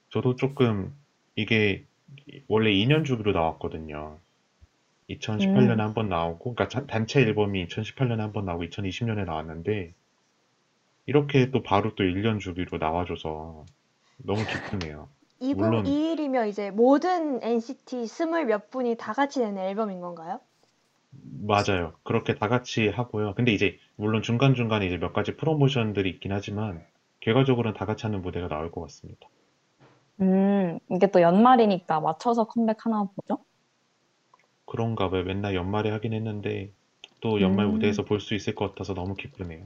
저도 0.09 0.35
조금 0.35 0.93
이게 1.35 1.85
원래 2.47 2.69
2년 2.71 3.03
주기로 3.03 3.31
나왔거든요. 3.31 4.19
2018년에 5.09 5.73
음. 5.73 5.79
한번 5.79 6.07
나오고, 6.09 6.53
그러니까 6.53 6.67
자- 6.67 6.85
단체 6.85 7.19
앨범이 7.21 7.65
2018년에 7.65 8.17
한번 8.17 8.45
나오고 8.45 8.63
2020년에 8.65 9.25
나왔는데 9.25 9.93
이렇게 11.07 11.49
또 11.49 11.63
바로 11.63 11.95
또 11.95 12.03
1년 12.03 12.39
주기로 12.39 12.77
나와줘서 12.77 13.65
너무 14.17 14.39
기쁘네요. 14.45 15.09
물론- 15.41 15.83
2021이면 15.85 16.47
이제 16.49 16.69
모든 16.71 17.41
NCT 17.43 18.05
스물 18.07 18.45
몇 18.45 18.69
분이 18.69 18.95
다 18.97 19.13
같이 19.13 19.39
내는 19.39 19.57
앨범인 19.61 19.99
건가요? 19.99 20.39
맞아요. 21.43 21.93
그렇게 22.03 22.35
다 22.35 22.47
같이 22.47 22.87
하고요. 22.87 23.33
근데 23.35 23.51
이제 23.51 23.77
물론 23.95 24.21
중간 24.21 24.53
중간에 24.53 24.85
이제 24.85 24.97
몇 24.97 25.13
가지 25.13 25.35
프로모션들이 25.35 26.09
있긴 26.11 26.31
하지만 26.31 26.85
결과적으로는 27.21 27.75
다 27.77 27.85
같이 27.85 28.03
하는 28.05 28.21
무대가 28.21 28.47
나올 28.47 28.71
것 28.71 28.81
같습니다. 28.81 29.27
음, 30.21 30.79
이게 30.91 31.07
또 31.07 31.21
연말이니까 31.21 31.99
맞춰서 31.99 32.45
컴백하나 32.45 33.05
보죠? 33.15 33.43
그런가 34.65 35.09
봐요. 35.09 35.23
맨날 35.23 35.55
연말에 35.55 35.89
하긴 35.89 36.13
했는데 36.13 36.71
또 37.19 37.41
연말 37.41 37.65
음. 37.65 37.71
무대에서 37.73 38.03
볼 38.05 38.19
수 38.19 38.35
있을 38.35 38.53
것 38.55 38.69
같아서 38.69 38.93
너무 38.93 39.15
기쁘네요. 39.15 39.65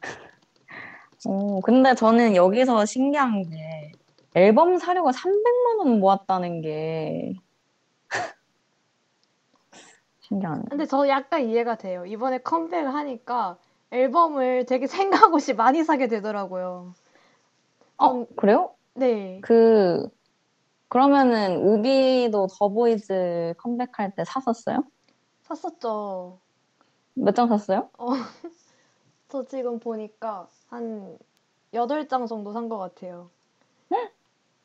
오, 1.26 1.60
근데 1.60 1.94
저는 1.94 2.36
여기서 2.36 2.84
신기한 2.86 3.42
게 3.50 3.92
앨범 4.34 4.78
사려고 4.78 5.10
300만 5.12 5.78
원 5.78 6.00
모았다는 6.00 6.60
게 6.62 7.34
신기하네. 10.20 10.62
근데 10.70 10.86
저 10.86 11.06
약간 11.08 11.42
이해가 11.48 11.76
돼요. 11.76 12.06
이번에 12.06 12.38
컴백을 12.38 12.94
하니까 12.94 13.58
앨범을 13.90 14.66
되게 14.66 14.86
생각 14.86 15.32
없이 15.34 15.54
많이 15.54 15.84
사게 15.84 16.08
되더라고요. 16.08 16.94
어, 17.98 18.26
그래요? 18.36 18.74
네. 18.94 19.40
그, 19.42 20.08
그러면은 20.88 21.56
우비도 21.58 22.48
더보이즈 22.58 23.54
컴백할 23.58 24.14
때 24.16 24.24
샀었어요? 24.24 24.84
샀었죠. 25.42 26.38
몇 27.14 27.34
장 27.34 27.48
샀어요? 27.48 27.90
저 29.28 29.44
지금 29.44 29.78
보니까 29.80 30.48
한 30.68 31.18
8장 31.72 32.26
정도 32.26 32.52
산 32.52 32.68
것 32.68 32.78
같아요. 32.78 33.30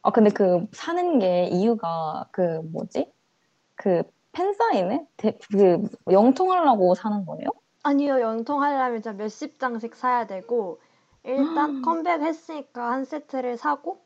아, 0.09 0.11
근데 0.11 0.31
그 0.31 0.65
사는 0.73 1.19
게 1.19 1.45
이유가 1.51 2.27
그 2.31 2.61
뭐지? 2.71 3.11
그 3.75 4.03
팬사인회? 4.33 5.05
대- 5.17 5.37
그 5.51 5.83
영통하려고 6.11 6.95
사는 6.95 7.25
거예요? 7.25 7.49
아니요, 7.83 8.21
영통하려면 8.21 9.01
진짜 9.01 9.13
몇십 9.13 9.59
장씩 9.59 9.95
사야 9.95 10.27
되고, 10.27 10.81
일단 11.23 11.75
컴백 11.81 12.21
했으니까 12.21 12.91
한 12.91 13.03
세트를 13.05 13.57
사고, 13.57 14.01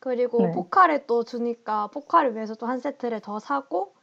그리고 0.00 0.38
네. 0.44 0.50
포카를 0.50 1.06
또 1.06 1.24
주니까 1.24 1.88
포카를 1.88 2.34
위해서 2.34 2.54
또 2.56 2.66
한 2.66 2.78
세트를 2.80 3.20
더 3.20 3.38
사고, 3.38 3.94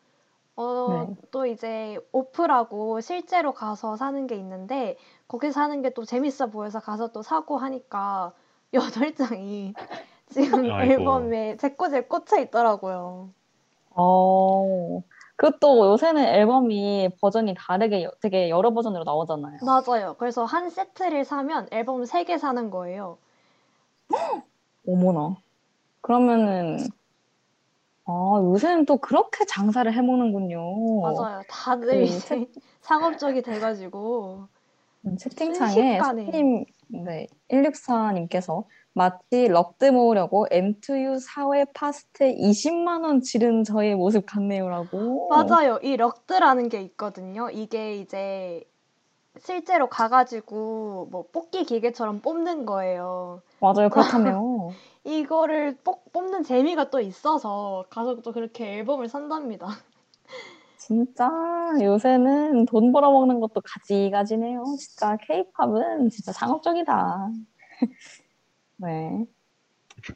어, 0.57 1.07
네. 1.07 1.15
또 1.31 1.45
이제 1.47 1.99
오프라고 2.13 3.01
실제로 3.01 3.53
가서 3.53 3.97
사는 3.97 4.27
게 4.27 4.35
있는데, 4.37 4.97
거기 5.27 5.51
사는 5.51 5.81
게 5.83 5.91
또 5.91 6.05
재밌어 6.05 6.47
보여서 6.47 6.79
가서 6.81 7.11
또 7.13 7.21
사고 7.23 7.57
하니까, 7.57 8.33
여덟 8.73 9.15
장이 9.15 9.75
지금 10.33 10.71
아이고. 10.71 10.91
앨범에 10.93 11.57
제꼬지에 11.57 12.01
꽂혀 12.01 12.39
있더라고요. 12.39 13.29
어, 13.95 15.01
그것도 15.35 15.91
요새는 15.91 16.23
앨범이 16.25 17.09
버전이 17.21 17.53
다르게 17.57 18.03
여- 18.03 18.11
되게 18.21 18.49
여러 18.49 18.73
버전으로 18.73 19.03
나오잖아요. 19.03 19.59
맞아요. 19.63 20.15
그래서 20.17 20.45
한 20.45 20.69
세트를 20.69 21.25
사면 21.25 21.67
앨범 21.71 22.03
3개 22.03 22.37
사는 22.37 22.69
거예요. 22.69 23.17
어머나. 24.87 25.37
그러면은, 26.01 26.77
아, 28.05 28.39
요새는 28.43 28.85
또 28.85 28.97
그렇게 28.97 29.45
장사를 29.45 29.91
해먹는군요. 29.91 31.01
맞아요. 31.01 31.41
다들 31.47 31.87
그 31.99 32.01
이제 32.03 32.47
상업적이 32.81 33.41
돼가지고. 33.43 34.47
음, 35.05 35.17
채팅창에. 35.17 35.99
스팀 36.01 36.65
네, 36.87 37.27
164님께서 37.49 38.65
마치 38.93 39.47
럭드 39.47 39.85
모으려고 39.85 40.47
M2U 40.51 41.19
사회 41.19 41.65
파스텔 41.73 42.35
20만 42.37 43.03
원 43.03 43.21
지른 43.21 43.63
저의 43.63 43.95
모습 43.95 44.25
같네요라고. 44.25 45.29
맞아요. 45.29 45.79
이 45.81 45.97
럭드라는 45.97 46.69
게 46.69 46.81
있거든요. 46.83 47.49
이게 47.49 47.97
이제 47.97 48.63
실제로 49.39 49.89
가가지고 49.89 51.07
뭐 51.11 51.25
뽑기 51.31 51.65
기계처럼 51.65 52.19
뽑는 52.21 52.65
거예요. 52.65 53.41
맞아요. 53.59 53.89
그렇다며. 53.89 54.73
이거를 55.03 55.77
뽑, 55.83 56.11
뽑는 56.13 56.43
재미가 56.43 56.89
또 56.89 56.99
있어서 56.99 57.85
가서 57.89 58.21
또 58.21 58.31
그렇게 58.31 58.77
앨범을 58.77 59.09
산답니다. 59.09 59.67
진짜 60.77 61.29
요새는 61.81 62.65
돈 62.65 62.91
벌어먹는 62.91 63.39
것도 63.39 63.61
가지가지네요. 63.63 64.63
진짜 64.77 65.17
케이팝은 65.17 66.09
진짜 66.09 66.31
상업적이다. 66.31 67.29
네. 68.77 69.25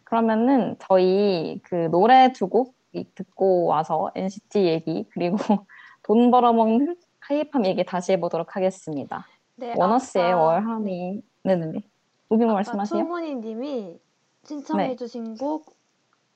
그러면은 0.04 0.76
저희 0.80 1.60
그 1.64 1.90
노래 1.92 2.32
두 2.34 2.48
곡 2.50 2.76
듣고 3.16 3.66
와서 3.66 4.12
NCT 4.16 4.66
얘기 4.66 5.06
그리고 5.12 5.38
돈 6.04 6.32
벌어먹는 6.32 6.96
케이팝 7.28 7.66
얘기 7.66 7.84
다시 7.86 8.14
해보도록 8.14 8.56
하겠습니다. 8.56 9.26
네, 9.56 9.74
원어스의 9.78 10.34
월하미. 10.34 11.22
네네네. 11.44 11.82
우빈 12.30 12.48
말씀하세요. 12.48 13.04
투모니 13.04 13.36
님이 13.36 14.00
신청해주신 14.46 15.38
곡 15.38 15.76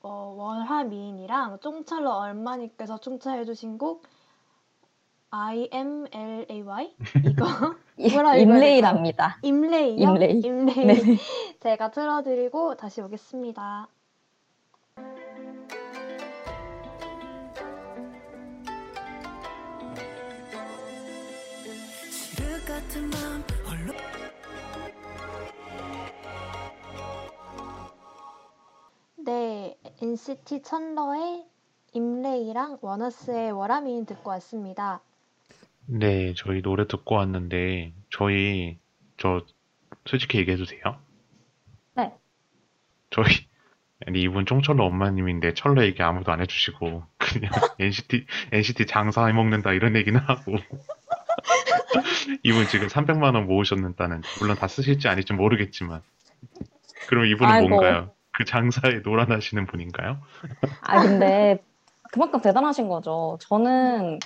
어, 0.02 0.34
월하미인이랑 0.36 1.58
쫑찰러 1.60 2.10
얼마니께서 2.10 2.98
청취해주신 2.98 3.78
곡 3.78 4.04
I 5.30 5.68
M 5.72 6.06
L 6.12 6.46
A 6.50 6.62
Y 6.62 6.96
이거 7.24 7.44
뭐라 7.96 8.36
읽어야 8.36 8.56
임레이랍니다. 8.56 9.38
임레이요? 9.42 10.10
임레이. 10.10 10.40
임레이 10.40 10.86
네. 10.86 11.16
제가 11.60 11.90
틀어드리고 11.90 12.76
다시 12.76 13.00
오겠습니다. 13.00 13.88
같은 22.72 23.10
홀로 23.66 23.92
네, 29.16 29.76
NCT 30.00 30.62
천러의 30.62 31.44
임레이랑 31.92 32.78
원어스의 32.80 33.52
월하미인 33.52 34.06
듣고 34.06 34.30
왔습니다. 34.30 35.02
네, 35.86 36.34
저희 36.36 36.62
노래 36.62 36.86
듣고 36.86 37.16
왔는데, 37.16 37.92
저희, 38.10 38.78
저, 39.16 39.44
솔직히 40.06 40.38
얘기해도 40.38 40.64
돼요? 40.64 40.96
네. 41.94 42.12
저희, 43.10 43.26
아니, 44.06 44.22
이분 44.22 44.46
쫑철러 44.46 44.84
엄마님인데, 44.84 45.54
철러 45.54 45.84
얘기 45.84 46.02
아무도 46.02 46.32
안 46.32 46.40
해주시고, 46.40 47.02
그냥 47.18 47.50
NCT, 47.78 48.26
NCT 48.52 48.86
장사해 48.86 49.32
먹는다, 49.32 49.72
이런 49.72 49.96
얘기는 49.96 50.18
하고. 50.18 50.56
이분 52.42 52.66
지금 52.68 52.86
300만원 52.88 53.44
모으셨는다는, 53.44 54.22
물론 54.40 54.56
다 54.56 54.68
쓰실지 54.68 55.08
아닐지 55.08 55.32
모르겠지만. 55.32 56.02
그럼 57.08 57.26
이분은 57.26 57.52
아이고. 57.52 57.68
뭔가요? 57.68 58.12
그 58.32 58.44
장사에 58.44 59.00
노란하시는 59.04 59.66
분인가요? 59.66 60.18
아, 60.82 61.02
근데 61.02 61.62
그만큼 62.12 62.40
대단하신 62.40 62.88
거죠. 62.88 63.38
저는 63.40 64.18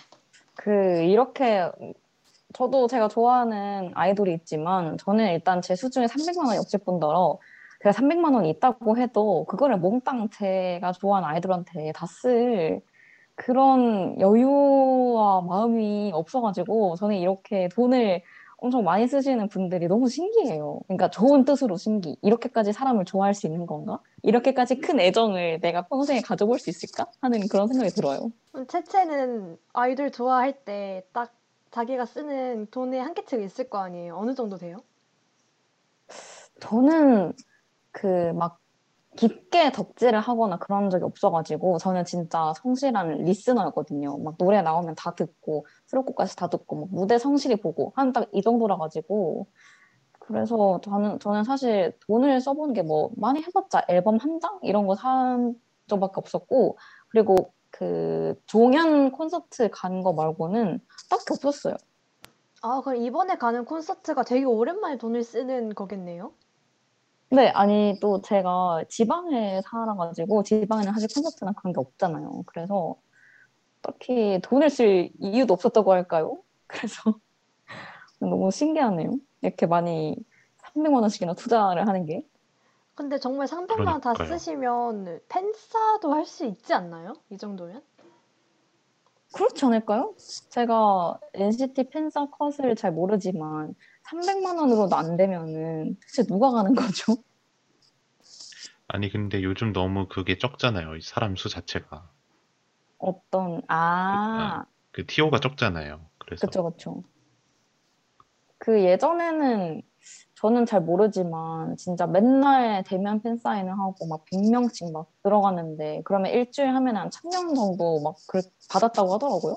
그 0.56 0.70
이렇게 1.02 1.70
저도 2.54 2.86
제가 2.88 3.08
좋아하는 3.08 3.92
아이돌이 3.94 4.32
있지만 4.34 4.96
저는 4.98 5.32
일단 5.32 5.62
제 5.62 5.76
수중에 5.76 6.06
300만 6.06 6.46
원이 6.46 6.58
없을 6.58 6.80
뿐더러 6.84 7.38
제가 7.82 7.92
300만 7.92 8.34
원이 8.34 8.50
있다고 8.50 8.96
해도 8.98 9.44
그거를 9.46 9.78
몽땅 9.78 10.30
제가 10.30 10.92
좋아하는 10.92 11.28
아이돌한테 11.28 11.92
다 11.92 12.06
쓸 12.06 12.80
그런 13.36 14.18
여유와 14.20 15.42
마음이 15.42 16.10
없어가지고 16.14 16.96
저는 16.96 17.16
이렇게 17.16 17.68
돈을 17.68 18.22
엄청 18.58 18.84
많이 18.84 19.06
쓰시는 19.06 19.48
분들이 19.48 19.86
너무 19.88 20.08
신기해요. 20.08 20.80
그러니까 20.86 21.10
좋은 21.10 21.44
뜻으로 21.44 21.76
신기. 21.76 22.16
이렇게까지 22.22 22.72
사람을 22.72 23.04
좋아할 23.04 23.34
수 23.34 23.46
있는 23.46 23.66
건가? 23.66 24.00
이렇게까지 24.22 24.76
큰 24.80 24.98
애정을 25.00 25.60
내가 25.60 25.82
평생에 25.86 26.20
가져볼 26.22 26.58
수 26.58 26.70
있을까? 26.70 27.06
하는 27.20 27.48
그런 27.48 27.68
생각이 27.68 27.90
들어요. 27.92 28.30
채채는 28.68 29.58
아이돌 29.72 30.10
좋아할 30.10 30.64
때 30.64 31.02
딱 31.12 31.32
자기가 31.70 32.06
쓰는 32.06 32.66
돈의 32.70 33.00
한계치가 33.02 33.42
있을 33.42 33.68
거 33.68 33.78
아니에요? 33.78 34.16
어느 34.16 34.34
정도 34.34 34.56
돼요? 34.56 34.78
저는 36.60 37.32
그 37.92 38.32
막 38.34 38.58
깊게 39.16 39.72
덕질을 39.72 40.20
하거나 40.20 40.58
그런 40.58 40.90
적이 40.90 41.04
없어가지고 41.04 41.78
저는 41.78 42.04
진짜 42.04 42.52
성실한 42.62 43.24
리스너였거든요. 43.24 44.18
막 44.18 44.36
노래 44.38 44.62
나오면 44.62 44.94
다 44.96 45.14
듣고 45.14 45.66
수록곡까지 45.86 46.36
다 46.36 46.48
듣고 46.48 46.76
막 46.76 46.88
무대 46.92 47.18
성실히 47.18 47.56
보고 47.56 47.92
한 47.96 48.12
딱 48.12 48.28
이 48.32 48.42
정도라 48.42 48.76
가지고 48.78 49.48
그래서 50.20 50.80
저는 50.84 51.18
저는 51.20 51.44
사실 51.44 51.92
돈을 52.06 52.40
써보는 52.40 52.74
게 52.74 52.82
뭐 52.82 53.10
많이 53.16 53.42
해봤자 53.42 53.84
앨범 53.88 54.16
한 54.18 54.40
장 54.40 54.58
이런 54.62 54.86
거 54.86 54.94
산 54.96 55.54
적밖에 55.88 56.14
없었고 56.16 56.78
그리고 57.08 57.52
그 57.70 58.34
종현 58.46 59.12
콘서트 59.12 59.70
간 59.72 60.02
거 60.02 60.12
말고는 60.12 60.80
딱히 61.10 61.24
없었어요. 61.32 61.74
아, 62.62 62.80
그럼 62.82 63.02
이번에 63.02 63.36
가는 63.38 63.64
콘서트가 63.64 64.24
되게 64.24 64.44
오랜만에 64.44 64.98
돈을 64.98 65.22
쓰는 65.22 65.74
거겠네요? 65.74 66.32
네, 67.30 67.48
아니, 67.48 67.98
또 68.00 68.22
제가 68.22 68.84
지방에 68.88 69.60
살아가지고, 69.62 70.42
지방에는 70.44 70.92
사실 70.92 71.08
콘서트나 71.12 71.52
그런 71.52 71.72
게 71.72 71.80
없잖아요. 71.80 72.44
그래서 72.46 72.96
딱히 73.82 74.40
돈을 74.42 74.70
쓸 74.70 75.10
이유도 75.20 75.54
없었다고 75.54 75.92
할까요? 75.92 76.42
그래서 76.66 77.18
너무 78.20 78.50
신기하네요. 78.50 79.10
이렇게 79.42 79.66
많이 79.66 80.16
300만 80.74 81.02
원씩이나 81.02 81.34
투자를 81.34 81.86
하는 81.88 82.06
게. 82.06 82.24
근데 82.94 83.18
정말 83.18 83.46
300만 83.46 83.86
원다 83.86 84.14
그러니까요. 84.14 84.38
쓰시면 84.38 85.20
팬싸도 85.28 86.14
할 86.14 86.24
수 86.24 86.46
있지 86.46 86.72
않나요? 86.74 87.14
이 87.30 87.36
정도면? 87.36 87.82
그렇지 89.34 89.66
않을까요? 89.66 90.14
제가 90.50 91.18
NCT 91.34 91.90
팬사 91.90 92.26
컷을 92.30 92.74
잘 92.74 92.92
모르지만, 92.92 93.74
300만 94.10 94.56
원으로도 94.58 94.94
안 94.96 95.16
되면은 95.16 95.96
대체 96.00 96.26
누가 96.26 96.50
가는 96.50 96.74
거죠? 96.74 97.16
아니, 98.88 99.10
근데 99.10 99.42
요즘 99.42 99.72
너무 99.72 100.06
그게 100.08 100.38
적잖아요. 100.38 100.96
이 100.96 101.00
사람 101.00 101.34
수 101.36 101.48
자체가. 101.48 102.08
어떤, 102.98 103.62
아, 103.68 104.64
그 104.92 105.04
티오가 105.06 105.40
적잖아요. 105.40 106.06
그래서 106.18 106.46
그쵸, 106.46 106.70
그쵸. 106.70 107.02
그 108.58 108.82
예전에는 108.82 109.82
저는 110.36 110.66
잘 110.66 110.80
모르지만 110.80 111.76
진짜 111.76 112.06
맨날 112.06 112.84
대면 112.84 113.20
팬사인을 113.22 113.72
하고 113.72 114.06
막 114.06 114.24
100명씩 114.30 114.92
막 114.92 115.10
들어가는데 115.22 116.02
그러면 116.04 116.32
일주일 116.32 116.68
하면 116.74 116.96
한 116.96 117.10
1000명 117.10 117.54
정도 117.54 118.00
막 118.00 118.16
그- 118.28 118.40
받았다고 118.70 119.14
하더라고요. 119.14 119.56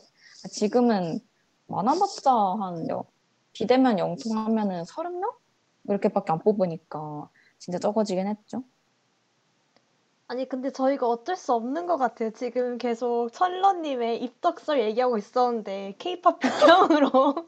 지금은 0.51 1.19
많아봤자 1.67 2.31
한 2.31 2.89
여- 2.89 3.05
비대면 3.53 3.99
영통하면은 3.99 4.83
30명? 4.83 5.33
이렇게밖에 5.88 6.31
안 6.31 6.39
뽑으니까 6.39 7.29
진짜 7.57 7.79
적어지긴 7.79 8.27
했죠. 8.27 8.63
아니, 10.27 10.47
근데 10.47 10.71
저희가 10.71 11.07
어쩔 11.07 11.35
수 11.35 11.53
없는 11.53 11.88
것 11.88 11.97
같아요. 11.97 12.29
지금 12.31 12.77
계속 12.77 13.29
철러님의 13.33 14.21
입덕설 14.23 14.79
얘기하고 14.81 15.17
있었는데, 15.17 15.95
케이팝 15.97 16.38
비평으로 16.39 17.47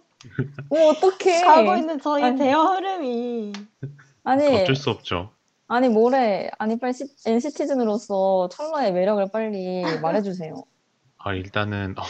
오, 0.69 0.75
어떡해. 0.89 1.41
가고 1.41 1.75
있는 1.75 1.99
저희 2.01 2.23
아니. 2.23 2.39
대화 2.39 2.75
흐름이. 2.75 3.53
아니, 4.23 4.61
어쩔 4.61 4.75
수 4.75 4.89
없죠. 4.89 5.29
아니 5.67 5.87
뭐래. 5.89 6.49
아니 6.57 6.77
빨리 6.79 6.93
시- 6.93 7.05
NC티즌으로서 7.25 8.49
철러의 8.49 8.91
매력을 8.91 9.25
빨리 9.31 9.83
말해주세요. 10.01 10.53
아, 11.19 11.33
일단은 11.33 11.95
어, 11.97 12.03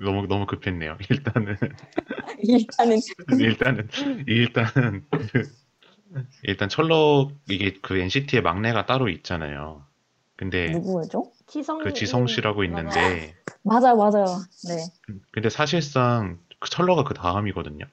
너무 0.00 0.26
너무 0.26 0.46
급했네요. 0.46 0.96
일단은 1.10 1.56
일단은 2.38 3.00
일단은 3.38 3.88
일단은 4.26 5.04
그, 5.10 5.52
일단 6.42 6.68
철로 6.68 7.32
이게 7.48 7.74
그 7.80 7.98
NCT의 7.98 8.42
막내가 8.42 8.86
따로 8.86 9.08
있잖아요. 9.08 9.84
근데 10.36 10.70
누구죠? 10.70 11.32
지성 11.46 11.78
그 11.78 11.92
지성 11.92 12.26
씨라고 12.26 12.64
있는데 12.64 13.36
맞아요, 13.62 13.96
맞아요. 13.96 14.42
네. 14.66 14.86
근데 15.30 15.48
사실상 15.48 16.38
그 16.58 16.68
철러가 16.70 17.04
그 17.04 17.14
다음이거든요. 17.14 17.84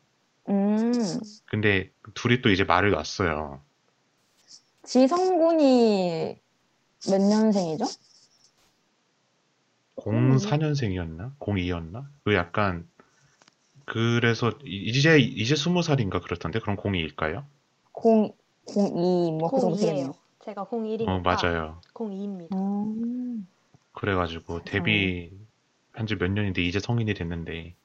음, 0.49 1.19
근데 1.45 1.91
둘이 2.15 2.41
또 2.41 2.49
이제 2.49 2.63
말을 2.63 2.91
놨어요. 2.91 3.61
지성군이 4.83 6.39
몇 7.09 7.21
년생이죠? 7.21 7.85
04년생이었나? 10.05 11.35
02였나? 11.39 12.05
그 12.23 12.33
약간 12.35 12.87
그래서 13.85 14.51
이- 14.63 14.89
이제 14.89 15.17
이제 15.19 15.55
20살인가 15.55 16.21
그렇던데 16.21 16.59
그럼 16.59 16.77
02일까요? 16.77 17.45
0, 18.05 18.31
02, 18.67 19.31
뭐 19.37 19.49
그 19.49 19.59
정도 19.61 19.75
02예요. 19.75 19.79
되겠네요. 19.81 20.13
제가 20.45 20.65
01이니까 20.65 21.07
어, 21.07 21.19
맞아요. 21.19 21.81
02입니다. 21.93 22.53
음, 22.55 23.47
그래가지고 23.93 24.63
데뷔 24.63 25.31
한지 25.91 26.15
몇 26.15 26.31
년인데 26.31 26.61
이제 26.63 26.79
성인이 26.79 27.13
됐는데 27.13 27.75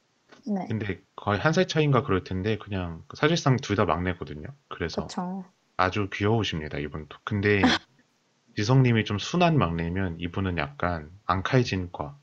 네. 0.47 0.67
근데 0.69 1.01
거의 1.17 1.39
한 1.41 1.53
살 1.53 1.67
차이인가 1.67 2.03
그럴 2.03 2.23
텐데 2.23 2.59
그냥 2.59 3.03
사실상 3.15 3.57
둘 3.57 3.77
다 3.77 3.85
막내거든요. 3.87 4.47
그래서 4.69 5.07
그쵸. 5.07 5.45
아주 5.77 6.09
귀여우십니다, 6.13 6.79
이분도. 6.79 7.17
근데 7.25 7.61
지성님이 8.57 9.05
좀 9.05 9.19
순한 9.19 9.59
막내면 9.59 10.17
이분은 10.21 10.59
약간 10.59 11.11
앙칼진과 11.27 12.17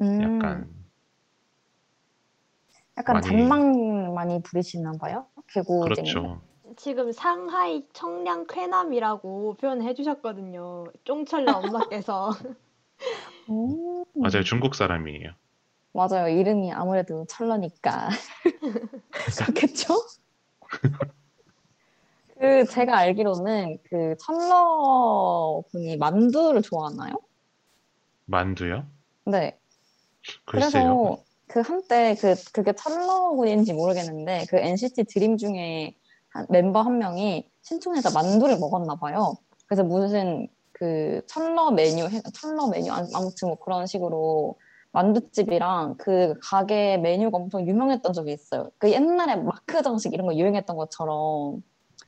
음, 0.00 0.20
약간 0.22 0.68
약간 2.98 3.14
많이- 3.14 3.26
잔망 3.28 4.14
많이 4.14 4.42
부리시나 4.42 4.92
봐요? 5.00 5.26
개구쟁이. 5.48 5.94
그렇죠. 6.12 6.40
지금 6.76 7.12
상하이 7.12 7.86
청량 7.92 8.46
쾌남이라고 8.46 9.56
표현해 9.60 9.94
주셨거든요. 9.94 10.86
쫑철러 11.04 11.58
엄마께서. 11.58 12.30
음, 13.48 14.04
맞아요, 14.14 14.42
중국 14.44 14.74
사람이에요. 14.74 15.30
맞아요. 15.92 16.28
이름이 16.28 16.72
아무래도 16.72 17.24
철러니까. 17.28 18.08
그렇겠죠? 19.10 19.94
그 22.38 22.64
제가 22.66 22.96
알기로는 22.96 23.78
그 23.84 24.16
철러 24.18 25.62
분이 25.70 25.96
만두를 25.96 26.62
좋아하나요? 26.62 27.14
만두요? 28.26 28.86
네. 29.26 29.58
글쎄요. 30.44 30.98
그래서 30.98 31.22
그 31.46 31.60
한때 31.60 32.14
그 32.20 32.34
그게 32.52 32.72
철러군인지 32.72 33.72
모르겠는데 33.72 34.46
그 34.48 34.56
NCT 34.56 35.04
드림 35.04 35.36
중에 35.36 35.94
한, 36.30 36.46
멤버 36.50 36.80
한 36.80 36.98
명이 36.98 37.48
신촌에서 37.62 38.10
만두를 38.10 38.58
먹었나 38.58 38.96
봐요. 38.96 39.36
그래서 39.66 39.84
무슨 39.84 40.48
그 40.72 41.22
철러 41.26 41.70
메뉴 41.70 42.04
해- 42.08 42.22
철러 42.34 42.66
메뉴 42.68 42.90
아- 42.92 43.06
아무튼 43.14 43.48
뭐 43.48 43.58
그런 43.58 43.86
식으로 43.86 44.56
만두집이랑 44.92 45.96
그 45.98 46.34
가게 46.42 46.96
메뉴가 46.98 47.36
엄청 47.36 47.66
유명했던 47.66 48.12
적이 48.12 48.32
있어요. 48.32 48.70
그 48.78 48.90
옛날에 48.90 49.36
마크 49.36 49.82
정식 49.82 50.12
이런 50.12 50.26
거 50.26 50.34
유행했던 50.34 50.76
것처럼 50.76 51.62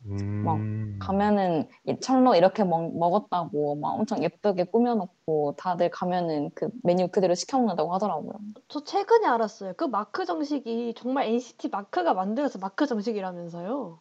음, 0.05 0.99
가면은 0.99 1.69
이 1.87 1.99
천러 2.01 2.35
이렇게 2.35 2.65
먹, 2.65 2.97
먹었다고 2.97 3.77
막 3.77 3.91
엄청 3.91 4.23
예쁘게 4.23 4.65
꾸며놓고 4.65 5.55
다들 5.57 5.91
가면은 5.91 6.51
그 6.55 6.69
메뉴 6.83 7.09
그대로 7.09 7.35
시켜 7.35 7.59
먹는다고 7.59 7.93
하더라고요. 7.95 8.35
저 8.69 8.85
최근에 8.85 9.27
알았어요. 9.27 9.75
그 9.77 9.85
마크 9.85 10.25
정식이 10.25 10.95
정말 10.97 11.27
NCT 11.27 11.69
마크가 11.69 12.15
만들어서 12.15 12.59
마크 12.59 12.87
정식이라면서요. 12.87 13.99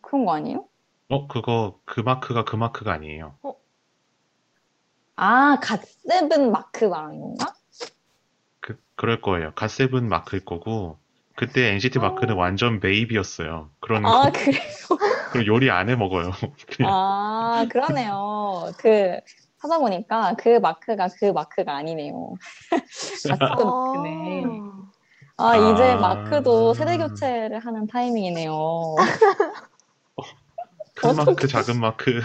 그런 0.00 0.24
거 0.24 0.32
아니에요? 0.32 0.68
어, 1.08 1.26
그거 1.26 1.78
그 1.84 2.00
마크가 2.00 2.44
그 2.44 2.56
마크가 2.56 2.92
아니에요. 2.92 3.34
아, 5.16 5.58
갓세븐 5.60 6.50
마크 6.50 6.84
말하는 6.84 7.20
건가? 7.20 7.54
그 8.60 8.78
그럴 8.96 9.20
거예요. 9.20 9.52
갓세븐 9.54 10.08
마크일 10.08 10.44
거고 10.44 10.98
그때 11.36 11.72
NCT 11.72 11.98
마크는 11.98 12.36
완전 12.36 12.80
베이비였어요. 12.80 13.70
그런 13.80 14.06
아, 14.06 14.30
그래. 14.30 14.52
그런 15.32 15.46
요리 15.46 15.70
안 15.70 15.88
해 15.88 15.96
먹어요. 15.96 16.30
아, 16.86 17.66
그러네요. 17.70 18.70
그, 18.78 19.18
찾아보니까 19.60 20.34
그 20.38 20.58
마크가 20.60 21.08
그 21.18 21.26
마크가 21.26 21.74
아니네요. 21.76 22.34
갓세븐 22.70 23.38
마크네. 23.38 24.60
아, 25.36 25.56
이제 25.56 25.92
아. 25.92 25.96
마크도 25.96 26.74
세대 26.74 26.98
교체를 26.98 27.58
하는 27.58 27.86
타이밍이네요. 27.88 28.94
큰 30.94 31.16
마크, 31.16 31.46
작은 31.48 31.80
마크. 31.80 32.20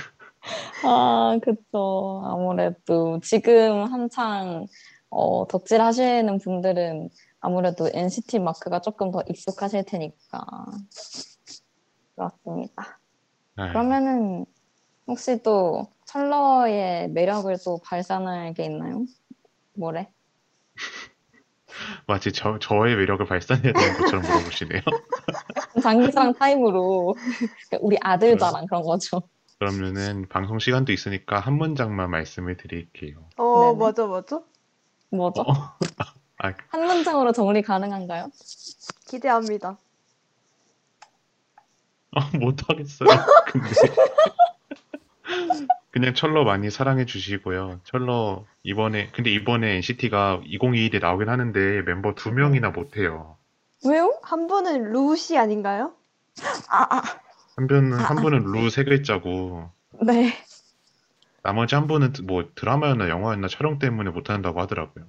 아, 0.83 1.39
그쵸. 1.43 2.21
아무래도 2.25 3.19
지금 3.21 3.91
한창 3.91 4.67
어, 5.09 5.47
덕질 5.47 5.81
하시는 5.81 6.37
분들은 6.37 7.09
아무래도 7.41 7.89
NCT 7.93 8.39
마크가 8.39 8.81
조금 8.81 9.11
더 9.11 9.23
익숙하실 9.27 9.85
테니까. 9.85 10.45
그렇습니다. 12.15 12.99
네. 13.55 13.69
그러면은 13.69 14.45
혹시 15.07 15.41
또 15.41 15.87
철러의 16.05 17.09
매력을 17.09 17.55
또 17.63 17.79
발산할 17.83 18.53
게 18.53 18.65
있나요? 18.65 19.05
뭐래? 19.75 20.09
마치 22.07 22.31
저, 22.31 22.59
저의 22.59 22.95
매력을 22.95 23.25
발산해야 23.25 23.73
되는 23.73 23.97
것처럼 23.97 24.21
물어보시네요. 24.23 24.81
장기사랑 25.81 26.33
타임으로 26.33 27.15
우리 27.79 27.97
아들 28.01 28.37
자랑 28.37 28.65
그런 28.65 28.83
거죠. 28.83 29.21
그러면은 29.59 30.27
방송 30.29 30.59
시간도 30.59 30.91
있으니까 30.91 31.39
한 31.39 31.53
문장만 31.55 32.09
말씀을 32.09 32.57
드릴게요. 32.57 33.29
어, 33.37 33.59
네네. 33.59 33.77
맞아, 33.77 34.07
맞아. 34.07 34.41
뭐죠? 35.11 35.45
아, 36.39 36.53
한 36.69 36.85
문장으로 36.85 37.31
정리 37.31 37.61
가능한가요? 37.61 38.31
기대합니다. 39.07 39.77
아, 42.15 42.29
못하겠어요. 42.37 43.07
근데 43.51 43.69
그냥 45.91 46.13
철러 46.13 46.43
많이 46.43 46.69
사랑해 46.69 47.05
주시고요. 47.05 47.81
철러 47.83 48.45
이번에 48.63 49.09
근데 49.11 49.31
이번에 49.31 49.75
NCT가 49.75 50.41
2021에 50.45 51.01
나오긴 51.01 51.29
하는데 51.29 51.81
멤버 51.83 52.13
두 52.15 52.31
명이나 52.31 52.69
못해요. 52.69 53.37
왜요? 53.85 54.17
한 54.23 54.47
분은 54.47 54.91
루시 54.91 55.37
아닌가요? 55.37 55.93
아, 56.69 56.97
아, 56.97 57.01
한 57.55 57.67
분은 57.67 57.93
아, 57.93 57.97
한 58.03 58.17
아. 58.17 58.21
분은 58.21 58.43
루 58.51 58.69
세 58.69 58.83
글자고 58.83 59.69
네. 60.05 60.33
나머지 61.43 61.75
한 61.75 61.87
분은 61.87 62.13
뭐 62.23 62.49
드라마였나 62.55 63.09
영화였나 63.09 63.47
촬영 63.47 63.79
때문에 63.79 64.09
못한다고 64.11 64.61
하더라고요. 64.61 65.05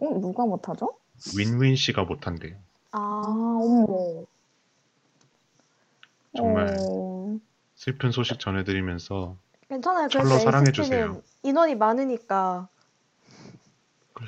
어, 0.00 0.20
누가 0.20 0.44
못하죠? 0.46 0.94
윈윈 1.36 1.76
씨가 1.76 2.04
못한대요. 2.04 2.56
아, 2.92 2.98
아, 2.98 3.58
어머. 3.60 4.24
정말 6.36 6.76
어, 6.80 7.38
슬픈 7.74 8.10
소식 8.12 8.38
전해드리면서 8.38 9.36
괜찮아요. 9.68 10.08
철러 10.08 10.24
그래서 10.24 10.44
사랑해 10.44 10.68
NCT는 10.68 10.84
주세요. 10.84 11.22
인원이 11.42 11.74
많으니까. 11.74 12.68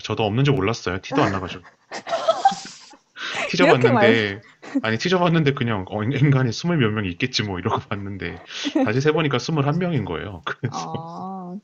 저도 0.02 0.24
없는 0.24 0.44
줄 0.44 0.54
몰랐어요. 0.54 1.00
티도 1.00 1.22
안 1.22 1.32
나가지고. 1.32 1.62
티저 3.50 3.64
이렇게 3.64 3.92
봤는데 3.92 4.42
아니 4.82 4.98
티저 4.98 5.18
봤는데 5.18 5.52
그냥 5.54 5.84
어, 5.88 6.02
인간이 6.02 6.52
스물 6.52 6.78
몇명 6.78 7.04
있겠지 7.04 7.42
뭐 7.42 7.58
이러고 7.58 7.80
봤는데 7.80 8.42
다시 8.84 9.00
세보니까 9.00 9.38
스물한 9.38 9.78
명인 9.78 10.04
거예요. 10.04 10.42
그래서 10.44 10.94
아, 10.96 11.56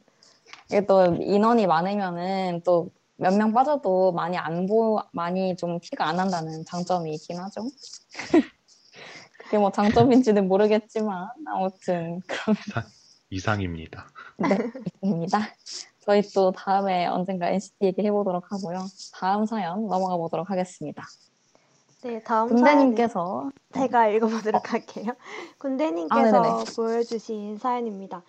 이게 0.67 0.85
또 0.85 1.17
인원이 1.19 1.67
많으면은 1.67 2.61
또 2.65 2.91
몇 3.21 3.35
명 3.35 3.53
빠져도 3.53 4.13
많이 4.13 4.37
안 4.39 4.67
보, 4.67 5.01
많이 5.13 5.57
좀 5.57 5.81
티가 5.81 6.07
안 6.07 6.17
난다는 6.17 6.65
장점이 6.65 7.13
있긴 7.15 7.39
하죠. 7.41 7.63
그게 9.39 9.59
뭐 9.59 9.73
장점인지는 9.73 10.47
모르겠지만 10.47 11.29
아무튼 11.47 12.21
이상 13.31 13.61
입니다. 13.61 14.07
네, 14.37 14.57
입니다. 15.03 15.41
저희 16.01 16.23
또 16.35 16.53
다음에 16.53 17.07
언젠가 17.07 17.49
NCT 17.49 17.87
얘기 17.87 18.03
해 18.07 18.11
보도록 18.13 18.53
하고요. 18.53 18.87
다음 19.15 19.47
사연 19.47 19.87
넘어가 19.89 20.17
보도록 20.17 20.49
하겠습니다. 20.51 21.03
네, 22.03 22.23
다음 22.23 22.49
군대님께서 22.49 23.51
제가 23.75 24.09
읽어보도록 24.09 24.73
할게요. 24.73 25.13
군대님께서 25.59 26.21
아, 26.21 26.23
네네네. 26.23 26.65
보여주신 26.77 27.59
사연입니다. 27.59 28.23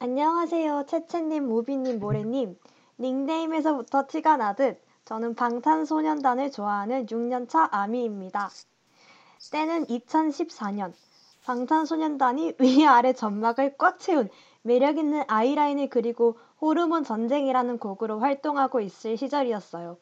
안녕하세요. 0.00 0.84
채채님, 0.86 1.48
무비님, 1.48 1.98
모래님. 1.98 2.56
닉네임에서부터 2.98 4.06
티가 4.06 4.36
나듯 4.36 4.80
저는 5.04 5.34
방탄소년단을 5.34 6.50
좋아하는 6.50 7.06
6년차 7.06 7.68
아미입니다. 7.70 8.50
때는 9.52 9.86
2014년. 9.86 10.92
방탄소년단이 11.44 12.54
위아래 12.58 13.12
점막을 13.12 13.76
꽉 13.76 13.98
채운 13.98 14.30
매력있는 14.62 15.24
아이라인을 15.26 15.90
그리고 15.90 16.38
호르몬 16.60 17.04
전쟁이라는 17.04 17.78
곡으로 17.78 18.20
활동하고 18.20 18.80
있을 18.80 19.18
시절이었어요. 19.18 19.98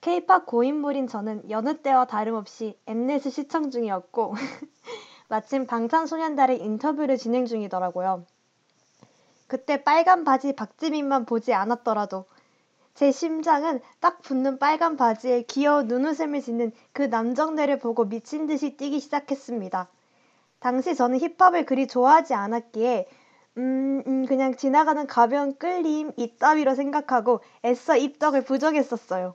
K-팝 0.00 0.46
고인물인 0.46 1.08
저는 1.08 1.50
여느 1.50 1.82
때와 1.82 2.06
다름없이 2.06 2.78
엠넷을 2.86 3.30
시청 3.30 3.70
중이었고 3.70 4.34
마침 5.28 5.66
방탄소년단의 5.66 6.62
인터뷰를 6.62 7.18
진행 7.18 7.44
중이더라고요. 7.44 8.24
그때 9.52 9.84
빨간 9.84 10.24
바지 10.24 10.54
박지민만 10.54 11.26
보지 11.26 11.52
않았더라도 11.52 12.24
제 12.94 13.12
심장은 13.12 13.82
딱 14.00 14.22
붙는 14.22 14.58
빨간 14.58 14.96
바지에 14.96 15.42
귀여운 15.42 15.88
눈웃음을 15.88 16.40
짓는 16.40 16.72
그 16.92 17.02
남정네를 17.02 17.78
보고 17.78 18.06
미친 18.06 18.46
듯이 18.46 18.78
뛰기 18.78 18.98
시작했습니다. 18.98 19.90
당시 20.58 20.94
저는 20.94 21.18
힙합을 21.18 21.66
그리 21.66 21.86
좋아하지 21.86 22.32
않았기에 22.32 23.06
음, 23.58 24.02
음, 24.06 24.24
그냥 24.24 24.56
지나가는 24.56 25.06
가벼운 25.06 25.54
끌림 25.58 26.12
이따위로 26.16 26.74
생각하고 26.74 27.42
애써 27.62 27.98
입덕을 27.98 28.44
부정했었어요. 28.44 29.34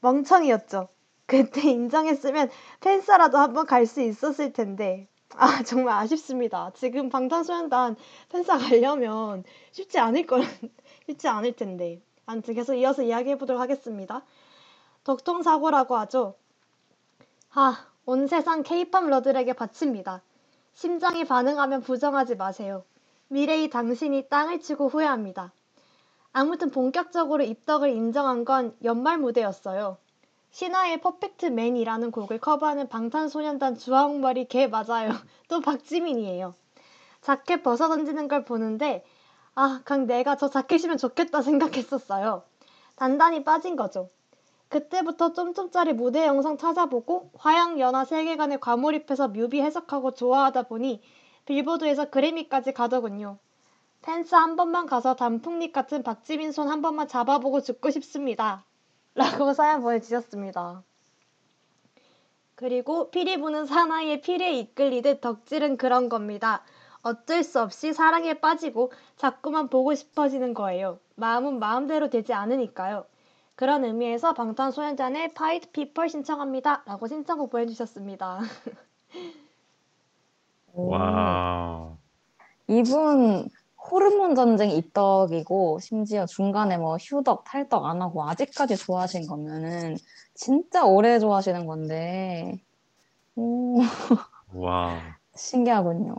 멍청이였죠. 0.00 0.88
그때 1.24 1.70
인정했으면 1.70 2.50
팬싸라도 2.80 3.38
한번 3.38 3.64
갈 3.64 3.86
수 3.86 4.02
있었을 4.02 4.52
텐데. 4.52 5.08
아, 5.36 5.62
정말 5.64 5.94
아쉽습니다. 5.98 6.70
지금 6.74 7.08
방탄소년단 7.08 7.96
팬싸 8.28 8.56
가려면 8.56 9.44
쉽지 9.72 9.98
않을 9.98 10.26
거, 10.26 10.38
쉽지 11.06 11.28
않을 11.28 11.54
텐데. 11.54 12.00
아무튼 12.26 12.54
계속 12.54 12.74
이어서 12.74 13.02
이야기해 13.02 13.36
보도록 13.36 13.60
하겠습니다. 13.60 14.22
덕통사고라고 15.02 15.96
하죠. 15.96 16.34
아, 17.52 17.86
온 18.06 18.26
세상 18.26 18.62
케이팝 18.62 19.08
러들에게 19.08 19.52
바칩니다. 19.52 20.22
심장이 20.72 21.24
반응하면 21.24 21.82
부정하지 21.82 22.36
마세요. 22.36 22.84
미래의 23.28 23.70
당신이 23.70 24.28
땅을 24.28 24.60
치고 24.60 24.88
후회합니다. 24.88 25.52
아무튼 26.32 26.70
본격적으로 26.70 27.44
입덕을 27.44 27.90
인정한 27.90 28.44
건 28.44 28.76
연말 28.82 29.18
무대였어요. 29.18 29.98
신화의 30.54 31.00
퍼펙트 31.00 31.46
맨이라는 31.46 32.12
곡을 32.12 32.38
커버하는 32.38 32.88
방탄소년단 32.88 33.76
주황머리 33.76 34.46
걔 34.46 34.68
맞아요. 34.68 35.10
또 35.48 35.60
박지민이에요. 35.60 36.54
자켓 37.22 37.64
벗어 37.64 37.88
던지는 37.88 38.28
걸 38.28 38.44
보는데 38.44 39.04
아, 39.56 39.80
강 39.84 40.06
내가 40.06 40.36
저 40.36 40.48
자켓이면 40.48 40.98
좋겠다 40.98 41.42
생각했었어요. 41.42 42.44
단단히 42.94 43.42
빠진 43.42 43.74
거죠. 43.74 44.10
그때부터 44.68 45.32
쫌쫌짜리 45.32 45.92
무대 45.92 46.24
영상 46.24 46.56
찾아보고 46.56 47.32
화양 47.36 47.80
연화 47.80 48.04
세계관에 48.04 48.58
과몰입해서 48.58 49.26
뮤비 49.28 49.60
해석하고 49.60 50.12
좋아하다 50.12 50.68
보니 50.68 51.02
빌보드에서 51.46 52.10
그래미까지 52.10 52.72
가더군요. 52.72 53.38
팬싸 54.02 54.36
한 54.36 54.54
번만 54.54 54.86
가서 54.86 55.16
단풍잎 55.16 55.72
같은 55.72 56.04
박지민 56.04 56.52
손 56.52 56.68
한 56.68 56.80
번만 56.80 57.08
잡아보고 57.08 57.60
죽고 57.60 57.90
싶습니다. 57.90 58.64
라고 59.14 59.52
사연 59.54 59.82
보내주셨습니다. 59.82 60.82
그리고 62.54 63.10
피리 63.10 63.40
부는 63.40 63.66
사나이의 63.66 64.20
피리에 64.20 64.52
이끌리듯 64.52 65.20
덕질은 65.20 65.76
그런 65.76 66.08
겁니다. 66.08 66.62
어쩔 67.02 67.42
수 67.42 67.60
없이 67.60 67.92
사랑에 67.92 68.34
빠지고 68.34 68.92
자꾸만 69.16 69.68
보고 69.68 69.94
싶어지는 69.94 70.54
거예요. 70.54 70.98
마음은 71.16 71.58
마음대로 71.58 72.08
되지 72.08 72.32
않으니까요. 72.32 73.04
그런 73.56 73.84
의미에서 73.84 74.34
방탄소년단의 74.34 75.34
Pied 75.34 75.70
Piper 75.70 76.08
신청합니다. 76.08 76.82
라고 76.86 77.06
신청곡 77.06 77.50
보내주셨습니다. 77.50 78.40
오, 80.72 80.88
와, 80.88 81.96
이분 82.66 83.48
호르몬 83.90 84.34
전쟁 84.34 84.70
입덕이고 84.70 85.78
심지어 85.80 86.26
중간에 86.26 86.78
뭐 86.78 86.96
휴덕, 86.96 87.44
탈덕 87.44 87.84
안 87.84 88.00
하고 88.00 88.24
아직까지 88.28 88.76
좋아하시는 88.76 89.26
거면은 89.26 89.96
진짜 90.34 90.84
오래 90.84 91.18
좋아하시는 91.18 91.66
건데 91.66 92.62
오, 93.36 93.80
와. 94.54 95.00
신기하군요. 95.36 96.14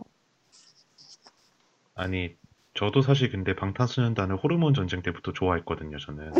아니, 1.95 2.35
저도 2.73 3.01
사실 3.01 3.31
근데 3.31 3.55
방탄소년단을 3.55 4.35
호르몬 4.35 4.73
전쟁 4.73 5.01
때부터 5.01 5.31
좋아했거든요, 5.31 5.97
저는. 5.97 6.33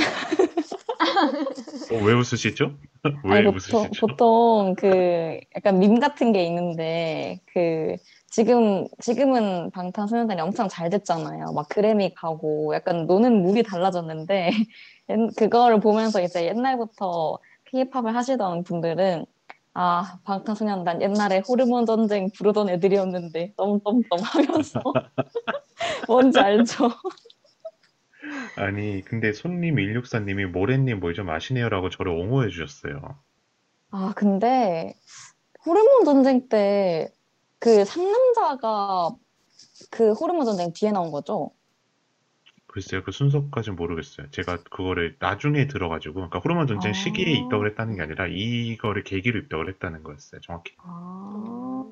어, 1.92 2.04
왜 2.04 2.14
웃으시죠? 2.14 2.78
왜 3.24 3.38
아니, 3.38 3.44
보통, 3.46 3.56
웃으시죠? 3.56 3.90
보통 4.00 4.76
그 4.78 5.40
약간 5.56 5.80
밈 5.80 6.00
같은 6.00 6.34
게 6.34 6.44
있는데 6.46 7.40
그 7.54 7.96
지금 8.28 8.88
지금은 9.00 9.72
방탄소년단이 9.72 10.42
엄청 10.42 10.68
잘 10.68 10.90
됐잖아요. 10.90 11.54
막 11.54 11.70
그래미 11.70 12.14
가고 12.16 12.74
약간 12.76 13.06
노는 13.08 13.42
물이 13.44 13.64
달라졌는데 13.64 14.50
옛- 15.10 15.30
그거를 15.38 15.80
보면서 15.80 16.22
이제 16.22 16.46
옛날부터 16.48 17.40
K-팝을 17.66 18.16
하시던 18.16 18.64
분들은 18.64 19.26
아 19.74 20.20
방탄소년단 20.26 21.02
옛날에 21.02 21.42
호르몬 21.48 21.86
전쟁 21.86 22.30
부르던 22.36 22.70
애들이었는데 22.70 23.54
똠똠똠 23.58 24.04
하면서 24.22 24.82
뭔지 26.08 26.40
알죠? 26.40 26.90
아니, 28.58 29.02
근데 29.04 29.34
손님 29.34 29.76
164님이 29.76 30.46
모래님 30.46 31.00
뭘 31.00 31.14
좀 31.14 31.30
아시네요라고 31.30 31.90
저를 31.90 32.12
옹호해 32.12 32.50
주셨어요. 32.50 33.20
아, 33.92 34.14
근데 34.16 34.96
호르몬 35.66 36.06
전쟁 36.06 36.48
때 36.50 37.10
그 37.66 37.84
상남자가 37.84 39.10
그 39.90 40.14
호르몬 40.14 40.46
전쟁 40.46 40.72
뒤에 40.72 40.92
나온 40.92 41.10
거죠? 41.10 41.50
글쎄요, 42.68 43.04
그 43.04 43.12
순서까지 43.12 43.72
는 43.72 43.76
모르겠어요. 43.76 44.30
제가 44.30 44.58
그거를 44.58 45.16
나중에 45.20 45.66
들어가지고, 45.66 46.14
그러니까 46.14 46.38
호르몬 46.38 46.68
전쟁 46.68 46.92
아. 46.92 46.94
시기에 46.94 47.26
입덕을 47.26 47.72
했다는 47.72 47.96
게 47.96 48.04
아니라 48.04 48.28
이거를 48.28 49.04
계기로 49.04 49.40
입덕을 49.40 49.68
했다는 49.70 50.04
거였어요, 50.04 50.42
정확히. 50.42 50.76
아. 50.78 51.86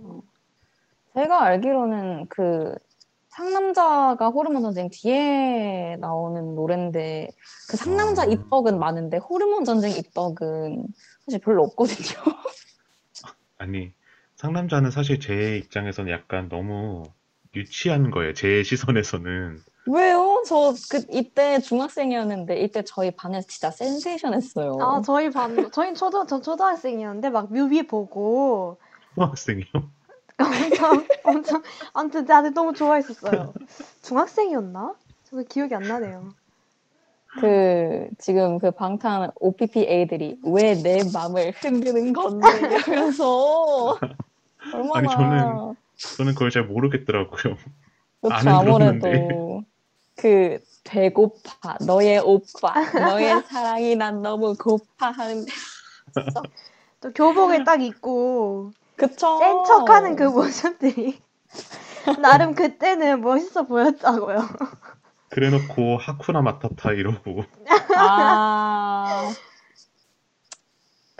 제가 1.15 1.41
알기로는 1.41 2.27
그 2.29 2.75
상남자가 3.29 4.29
호르몬 4.29 4.61
전쟁 4.61 4.91
뒤에 4.91 5.97
나오는 5.99 6.53
노래인데 6.53 7.29
그 7.67 7.77
상남자 7.77 8.23
아. 8.23 8.25
입덕은 8.25 8.77
많은데 8.77 9.17
호르몬 9.17 9.65
전쟁 9.65 9.89
입덕은 9.89 10.85
사실 11.25 11.39
별로 11.39 11.63
없거든요. 11.63 12.19
아니, 13.57 13.91
상남자는 14.47 14.91
사실 14.91 15.21
제 15.21 15.57
입장에서는 15.57 16.11
약간 16.11 16.49
너무 16.49 17.03
유치한 17.55 18.11
거예요. 18.11 18.33
제 18.33 18.61
시선에서는. 18.61 19.57
왜요? 19.85 20.43
저 20.45 20.73
그 20.89 21.05
이때 21.09 21.59
중학생이었는데 21.59 22.59
이때 22.59 22.83
저희 22.83 23.11
반에서 23.11 23.47
진짜 23.47 23.71
센세이션 23.71 24.33
했어요. 24.33 24.77
아, 24.81 25.01
저희 25.01 25.29
반, 25.29 25.71
저희 25.71 25.93
초등, 25.93 26.27
전 26.27 26.41
초등학생이었는데 26.41 27.29
막 27.29 27.53
뮤비 27.53 27.87
보고 27.87 28.77
초등학생이요. 29.15 29.65
엄청, 30.39 31.05
엄청, 31.23 31.63
아무튼 31.93 32.25
다들 32.25 32.53
너무 32.53 32.73
좋아했었어요. 32.73 33.53
중학생이었나? 34.01 34.93
저도 35.29 35.43
기억이 35.45 35.73
안 35.73 35.83
나네요. 35.87 36.33
그 37.39 38.09
지금 38.19 38.59
그 38.59 38.71
방탄 38.71 39.31
OPPA들이 39.35 40.39
왜 40.43 40.75
내 40.75 41.01
마음을 41.13 41.53
흔드는 41.55 42.11
건데 42.13 42.47
이러면서 42.87 43.97
얼마나 44.71 44.97
아니, 44.97 45.07
저는 45.09 45.75
저는 46.17 46.33
그걸 46.33 46.51
잘 46.51 46.63
모르겠더라고요. 46.65 47.57
그렇죠 48.21 48.49
아무래도. 48.49 49.63
그 50.15 50.59
배고파 50.83 51.77
너의 51.85 52.19
오빠 52.19 52.73
너의 52.93 53.41
사랑이 53.49 53.95
난 53.95 54.21
너무 54.21 54.55
고파 54.55 55.11
하는데 55.11 55.51
또 57.01 57.11
교복을 57.11 57.63
딱 57.63 57.81
입고 57.81 58.71
그쵸 58.95 59.39
센 59.39 59.63
척하는 59.65 60.15
그 60.15 60.23
모습들이 60.23 61.19
나름 62.21 62.53
그때는 62.53 63.21
멋있어 63.21 63.65
보였다고요. 63.65 64.39
그래놓고 65.29 65.97
하쿠나 65.97 66.41
마타타 66.41 66.91
이러고 66.91 67.43
아. 67.97 69.33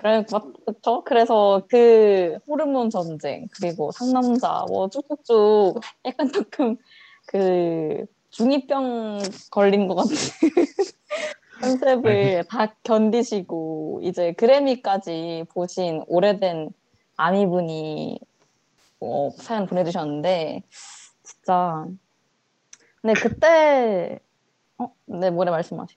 그래, 0.03 0.25
그렇죠. 0.25 1.01
그래서 1.05 1.61
그 1.69 2.37
호르몬 2.45 2.89
전쟁 2.89 3.47
그리고 3.53 3.89
상남자 3.93 4.65
뭐 4.67 4.89
쭉쭉쭉 4.89 5.79
약간 6.03 6.29
조금 6.29 6.75
그 7.25 8.05
중이병 8.29 9.19
걸린 9.49 9.87
것 9.87 9.95
같은 9.95 10.11
컨셉을 11.61 12.43
다 12.49 12.75
견디시고 12.83 14.01
이제 14.03 14.33
그래미까지 14.33 15.45
보신 15.53 16.03
오래된 16.07 16.71
아미분이 17.15 18.19
어, 18.99 19.29
사연 19.37 19.67
보내주셨는데 19.67 20.63
진짜 21.23 21.85
근데 23.01 23.13
그때 23.21 24.19
어, 24.79 24.93
네 25.05 25.29
뭐래 25.29 25.49
말씀하시? 25.49 25.95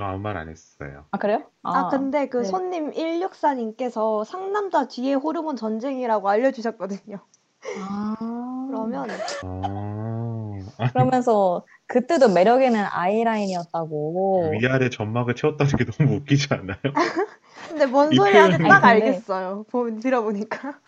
저 0.00 0.06
아무 0.06 0.18
말 0.20 0.34
안 0.38 0.48
했어요. 0.48 1.04
아 1.10 1.18
그래요? 1.18 1.42
아, 1.62 1.88
근데 1.88 2.26
그 2.26 2.38
네. 2.38 2.44
손님 2.44 2.90
164님께서 2.92 4.24
상남자 4.24 4.88
뒤에 4.88 5.12
호르몬 5.12 5.56
전쟁이라고 5.56 6.26
알려주셨거든요. 6.26 7.18
아 7.82 8.16
그러면 8.68 9.06
어... 9.44 10.54
그러면서 10.94 11.66
그때도 11.86 12.30
매력에는 12.30 12.82
아이라인이었다고. 12.90 14.52
위아래 14.58 14.88
점막을 14.88 15.34
채웠다는 15.34 15.72
게 15.76 15.84
너무 15.84 16.16
웃기지 16.16 16.48
않나요? 16.54 16.78
근데 17.68 17.84
뭔이 17.84 18.16
소리 18.16 18.34
하는지 18.38 18.64
딱 18.64 18.82
알겠어요. 18.82 19.66
보, 19.70 20.00
들어보니까. 20.00 20.78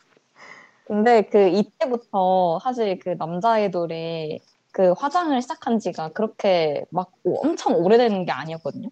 근데 0.86 1.22
그 1.22 1.48
이때부터 1.48 2.60
사실 2.60 2.98
그 2.98 3.10
남자 3.18 3.52
아이돌이 3.52 4.40
그 4.72 4.92
화장을 4.92 5.40
시작한 5.42 5.78
지가 5.78 6.12
그렇게 6.12 6.86
막 6.90 7.12
오- 7.24 7.46
엄청 7.46 7.74
오래되는 7.74 8.24
게 8.24 8.32
아니었거든요. 8.32 8.88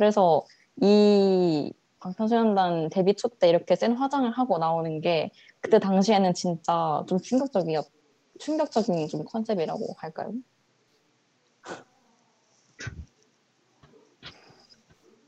그래서 0.00 0.44
이 0.80 1.72
방탄소년단 2.00 2.88
데뷔 2.88 3.14
초 3.14 3.28
때 3.28 3.50
이렇게 3.50 3.76
센 3.76 3.92
화장을 3.92 4.30
하고 4.32 4.56
나오는 4.58 5.00
게 5.02 5.30
그때 5.60 5.78
당시에는 5.78 6.32
진짜 6.32 7.04
좀 7.06 7.18
충격적이었, 7.20 7.86
충격적인 8.38 9.08
좀 9.08 9.24
컨셉이라고 9.26 9.94
할까요? 9.98 10.32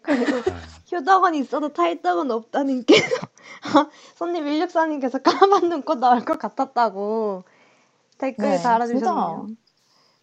효덕은 0.93 1.35
있어도 1.37 1.73
탈덕은 1.73 2.31
없다는 2.31 2.85
게 2.85 2.95
손님 4.17 4.45
164님께서 4.47 5.23
까만 5.23 5.69
눈꽃 5.69 5.99
나올 5.99 6.25
것 6.25 6.39
같았다고 6.39 7.45
댓글 8.19 8.51
네, 8.51 8.59
달아주셨네요. 8.59 9.47
진짜 9.49 9.62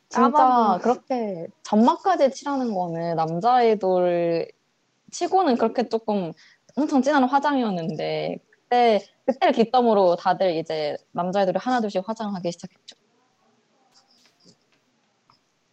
눈. 0.10 0.80
그렇게 0.82 1.48
점막까지 1.64 2.32
칠하는 2.32 2.74
거는 2.74 3.16
남자 3.16 3.56
아이돌 3.56 4.48
치고는 5.12 5.58
그렇게 5.58 5.88
조금 5.88 6.32
엄청 6.76 7.02
진한 7.02 7.24
화장이었는데 7.24 8.40
그때 8.52 9.06
그때를 9.26 9.54
기점으로 9.54 10.16
다들 10.16 10.56
이제 10.56 10.98
남자 11.12 11.40
아이돌이 11.40 11.58
하나둘씩 11.60 12.08
화장하기 12.08 12.52
시작했죠. 12.52 12.96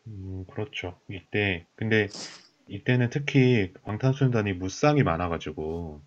음, 0.09 0.45
그렇죠. 0.51 0.99
이때 1.11 1.67
근데 1.75 2.09
이때는 2.69 3.11
특히 3.11 3.73
방탄소년단이 3.85 4.53
무쌍이 4.55 5.03
많아가지고 5.03 6.01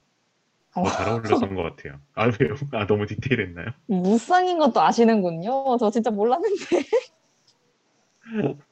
더잘 0.74 1.10
어울렸던 1.10 1.56
것 1.56 1.64
같아요. 1.64 2.00
아 2.14 2.26
왜요? 2.26 2.56
아 2.72 2.86
너무 2.86 3.06
디테일했나요? 3.06 3.68
무쌍인 3.88 4.60
것도 4.60 4.82
아시는군요. 4.82 5.78
저 5.78 5.90
진짜 5.90 6.12
몰랐는데. 6.12 6.84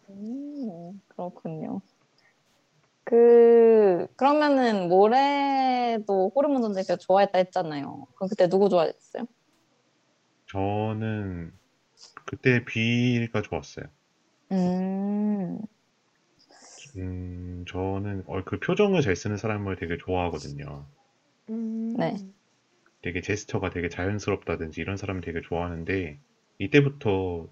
음, 0.09 1.01
그렇군요. 1.07 1.81
그 3.03 4.07
그러면은 4.17 4.89
모래도 4.89 6.31
호르몬 6.35 6.61
전쟁을 6.61 6.99
좋아했다 6.99 7.37
했잖아요. 7.37 8.07
그럼 8.15 8.29
그때 8.29 8.49
누구 8.49 8.69
좋아했어요? 8.69 9.25
저는 10.49 11.53
그때 12.25 12.65
비가 12.65 13.41
좋았어요. 13.41 13.85
음, 14.51 15.59
음, 16.97 17.65
저는 17.67 18.23
어, 18.27 18.43
그 18.43 18.59
표정을 18.59 19.01
잘 19.01 19.15
쓰는 19.15 19.37
사람을 19.37 19.77
되게 19.77 19.97
좋아하거든요. 19.97 20.85
음. 21.49 21.95
네. 21.97 22.15
되게 23.01 23.21
제스처가 23.21 23.69
되게 23.69 23.89
자연스럽다든지 23.89 24.81
이런 24.81 24.97
사람을 24.97 25.21
되게 25.21 25.41
좋아하는데 25.41 26.19
이때부터 26.59 27.47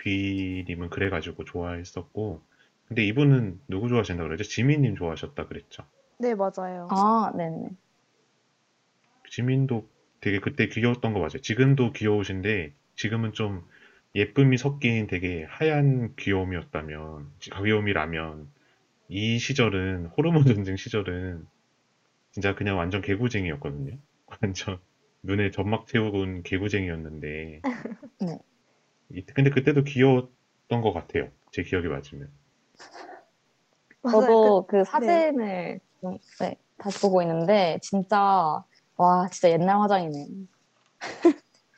비님은 0.00 0.90
그래가지고 0.90 1.44
좋아했었고 1.44 2.42
근데 2.88 3.04
이분은 3.06 3.60
누구 3.68 3.88
좋아하신다 3.88 4.24
그러죠? 4.24 4.42
지민님 4.42 4.96
좋아하셨다 4.96 5.46
그랬죠. 5.46 5.84
네, 6.18 6.34
맞아요. 6.34 6.88
아, 6.90 7.32
네네. 7.36 7.68
지민도 9.28 9.88
되게 10.20 10.40
그때 10.40 10.66
귀여웠던 10.66 11.12
거 11.12 11.20
맞아요. 11.20 11.40
지금도 11.40 11.92
귀여우신데 11.92 12.72
지금은 12.96 13.32
좀 13.32 13.62
예쁨이 14.14 14.56
섞인 14.58 15.06
되게 15.06 15.44
하얀 15.44 16.14
귀여움이었다면 16.16 17.30
귀여움이라면 17.38 18.48
이 19.08 19.38
시절은 19.38 20.06
호르몬 20.06 20.44
전쟁 20.46 20.76
시절은 20.76 21.46
진짜 22.32 22.54
그냥 22.54 22.76
완전 22.76 23.02
개구쟁이였거든요. 23.02 23.98
완전 24.26 24.80
눈에 25.22 25.50
점막 25.50 25.86
채우고 25.86 26.42
개구쟁이였는데 26.42 27.62
네. 28.20 28.38
이- 29.14 29.24
근데 29.26 29.50
그때도 29.50 29.84
귀여웠던 29.84 30.80
것 30.82 30.92
같아요. 30.92 31.30
제 31.52 31.62
기억이 31.62 31.88
맞으면. 31.88 32.30
저도 34.10 34.66
그 34.66 34.84
사진을 34.84 35.80
좀, 36.00 36.18
네, 36.40 36.56
다시 36.78 37.00
보고 37.00 37.22
있는데 37.22 37.78
진짜 37.82 38.64
와 38.96 39.28
진짜 39.30 39.50
옛날 39.50 39.80
화장이네. 39.80 40.26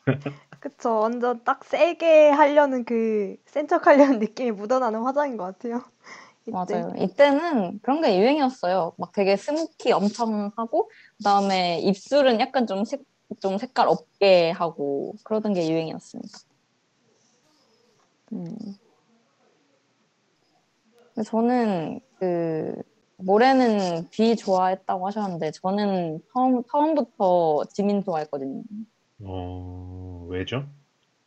그, 0.05 0.12
그쵸. 0.61 1.01
완전 1.01 1.42
딱 1.45 1.64
세게 1.64 2.31
하려는 2.31 2.85
그 2.85 3.37
센 3.47 3.66
척 3.68 3.87
하려는 3.87 4.18
느낌이 4.18 4.53
묻어나는 4.53 5.03
화장인 5.03 5.37
것 5.37 5.45
같아요. 5.45 5.83
이때. 6.47 6.53
맞아요. 6.53 6.95
이때는 6.99 7.81
그런 7.83 8.01
게 8.03 8.18
유행이었어요. 8.18 8.95
막 8.99 9.12
되게 9.12 9.37
스모키 9.37 9.92
엄청 9.92 10.51
하고 10.57 10.90
그다음에 11.18 11.81
입술은 11.81 12.40
약간 12.40 12.66
좀, 12.66 12.85
색, 12.85 13.03
좀 13.40 13.59
색깔 13.59 13.88
없게 13.88 14.51
하고 14.51 15.14
그러던 15.25 15.55
게 15.55 15.68
유행이었습니다. 15.71 16.38
음. 18.33 18.57
저는 21.25 22.01
그 22.18 22.75
원래는 23.18 24.09
뷔 24.11 24.35
좋아했다고 24.37 25.07
하셨는데 25.07 25.51
저는 25.53 26.21
처음 26.33 26.62
처음부터 26.71 27.64
지민 27.71 28.03
좋아했거든요. 28.03 28.62
어, 29.25 30.27
왜죠? 30.29 30.64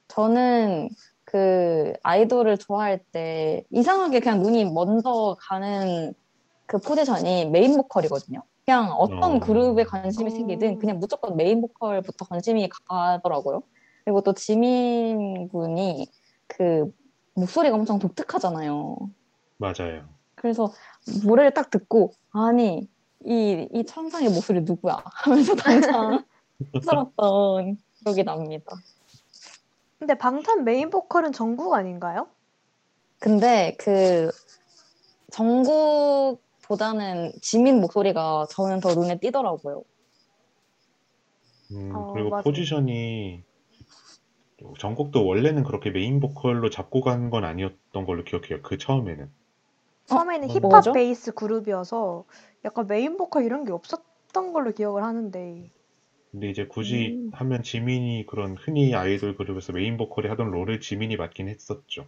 저는 0.08 0.90
그 1.24 1.94
아이돌을 2.04 2.58
좋아할 2.58 3.00
때 3.12 3.64
이상하게 3.72 4.20
그냥 4.20 4.42
눈이 4.42 4.66
먼저 4.66 5.36
가는 5.40 6.14
그 6.66 6.80
포지션이 6.80 7.46
메인 7.50 7.76
보컬이거든요. 7.78 8.42
그냥 8.66 8.92
어떤 8.94 9.36
어. 9.36 9.40
그룹에 9.40 9.84
관심이 9.84 10.32
어. 10.32 10.34
생기든 10.34 10.80
그냥 10.80 11.00
무조건 11.00 11.36
메인 11.38 11.62
보컬부터 11.62 12.26
관심이 12.26 12.68
가더라고요. 12.88 13.62
그리고 14.04 14.22
또 14.22 14.34
지민 14.34 15.48
군이 15.50 16.08
그 16.58 16.90
목소리가 17.34 17.76
엄청 17.76 18.00
독특하잖아요. 18.00 18.98
맞아요. 19.58 20.08
그래서 20.36 20.72
노래를 21.26 21.54
딱 21.54 21.70
듣고 21.70 22.14
아니 22.32 22.88
이, 23.26 23.68
이 23.74 23.86
천상의 23.86 24.30
목소리 24.30 24.62
누구야 24.62 25.04
하면서 25.24 25.56
당장 25.56 26.24
찾아봤던 26.74 27.78
기억이 28.04 28.24
납니다. 28.24 28.76
근데 30.00 30.18
방탄 30.18 30.64
메인 30.64 30.90
보컬은 30.90 31.34
정국 31.34 31.74
아닌가요? 31.74 32.28
근데 33.20 33.76
그 33.80 34.30
정국보다는 35.32 37.34
지민 37.42 37.82
목소리가 37.82 38.48
저는 38.50 38.80
더 38.80 38.94
눈에 38.94 39.20
띄더라고요. 39.20 39.84
음, 41.72 41.92
어, 41.96 42.14
그리고 42.14 42.30
맞아요. 42.30 42.44
포지션이 42.44 43.44
정국도 44.80 45.26
원래는 45.26 45.64
그렇게 45.64 45.92
메인 45.92 46.20
보컬로 46.20 46.70
잡고 46.70 47.02
간 47.02 47.30
건 47.30 47.46
아니었던 47.46 48.06
걸로 48.06 48.24
기억해요. 48.26 48.62
그 48.62 48.78
처음에는. 48.78 49.32
처음에는 50.06 50.50
어, 50.50 50.54
힙합 50.54 50.62
뭐죠? 50.62 50.92
베이스 50.92 51.32
그룹이어서 51.34 52.26
약간 52.64 52.88
메인 52.88 53.18
보컬 53.18 53.44
이런 53.44 53.66
게 53.66 53.72
없었던 53.72 54.54
걸로 54.54 54.72
기억을 54.72 55.04
하는데. 55.04 55.72
근데 56.32 56.50
이제 56.50 56.68
굳이 56.68 57.20
음. 57.28 57.32
하면 57.34 57.64
지민이 57.64 58.26
그런 58.28 58.58
흔히 58.58 58.94
아이돌 58.94 59.36
그룹에서 59.38 59.74
메인 59.74 59.98
보컬이 59.98 60.28
하던 60.28 60.52
롤을 60.52 60.82
지민이 60.82 61.16
맡긴 61.18 61.48
했었죠. 61.48 62.08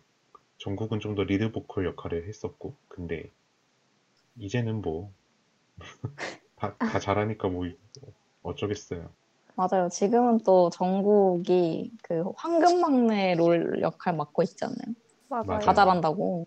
정국은 0.57 0.99
좀 0.99 1.15
더 1.15 1.23
리드 1.23 1.51
보컬 1.51 1.85
역할을 1.85 2.27
했었고, 2.27 2.75
근데 2.89 3.31
이제는 4.37 4.81
뭐 4.81 5.11
다, 6.55 6.75
다 6.77 6.99
잘하니까 6.99 7.49
뭐 7.49 7.67
어쩌겠어요. 8.43 9.09
맞아요. 9.57 9.89
지금은 9.89 10.41
또 10.45 10.69
정국이 10.69 11.91
그 12.03 12.31
황금 12.35 12.79
막내 12.79 13.33
롤 13.33 13.81
역할 13.81 14.15
맡고 14.15 14.43
있잖아요. 14.43 14.75
맞아요. 15.27 15.59
다 15.59 15.73
잘한다고. 15.73 16.45